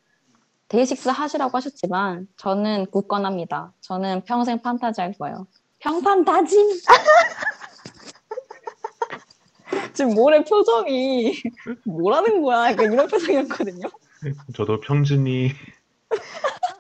데이식스 0.69 1.09
하시라고 1.09 1.57
하셨지만 1.57 2.27
저는 2.38 2.85
굳건합니다. 2.91 3.73
저는 3.81 4.23
평생 4.26 4.61
판타지 4.61 5.01
할 5.01 5.13
거예요. 5.13 5.47
평판타지! 5.80 6.81
지금 9.93 10.13
모래 10.13 10.43
표정이 10.43 11.34
뭐라는 11.85 12.41
거야? 12.41 12.71
약간 12.71 12.91
이런 12.93 13.07
표정이었거든요. 13.07 13.89
저도 14.55 14.80
평준이, 14.80 15.51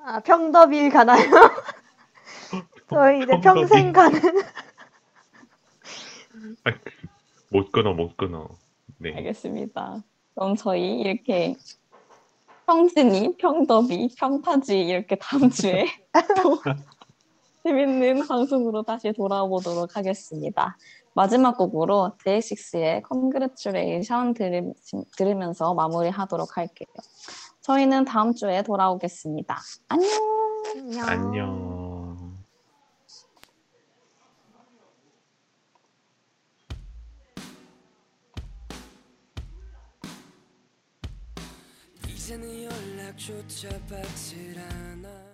아, 0.05 0.19
평더빌 0.21 0.89
가나요? 0.89 1.25
저희 2.89 3.23
이제. 3.23 3.39
평생 3.41 3.93
가는 3.93 4.19
못 7.49 7.71
끊어, 7.71 7.93
못 7.93 8.15
끊어. 8.17 8.49
네. 8.97 9.15
알겠습니다. 9.15 10.03
그럼 10.35 10.55
저희 10.55 10.99
이렇게 10.99 11.55
평진이, 12.65 13.37
평더비, 13.37 14.15
평타지 14.17 14.79
이렇게 14.79 15.15
다음 15.15 15.49
주에 15.49 15.85
또 16.41 16.61
재밌는 17.63 18.27
방송으로 18.27 18.83
다시 18.83 19.11
돌아오도록 19.11 19.95
하겠습니다. 19.95 20.77
마지막 21.13 21.57
곡으로 21.57 22.13
데이식스의 22.23 23.03
Congratulation 23.09 24.33
들으, 24.33 24.73
들으면서 25.17 25.73
마무리하도록 25.73 26.55
할게요. 26.55 26.87
저희는 27.61 28.05
다음 28.05 28.33
주에 28.33 28.61
돌아오겠습니다. 28.63 29.57
안녕! 29.89 30.09
안녕. 31.07 31.78
이제는 42.29 42.63
연락조차 42.63 43.69
받질 43.87 44.59
않아 44.59 45.28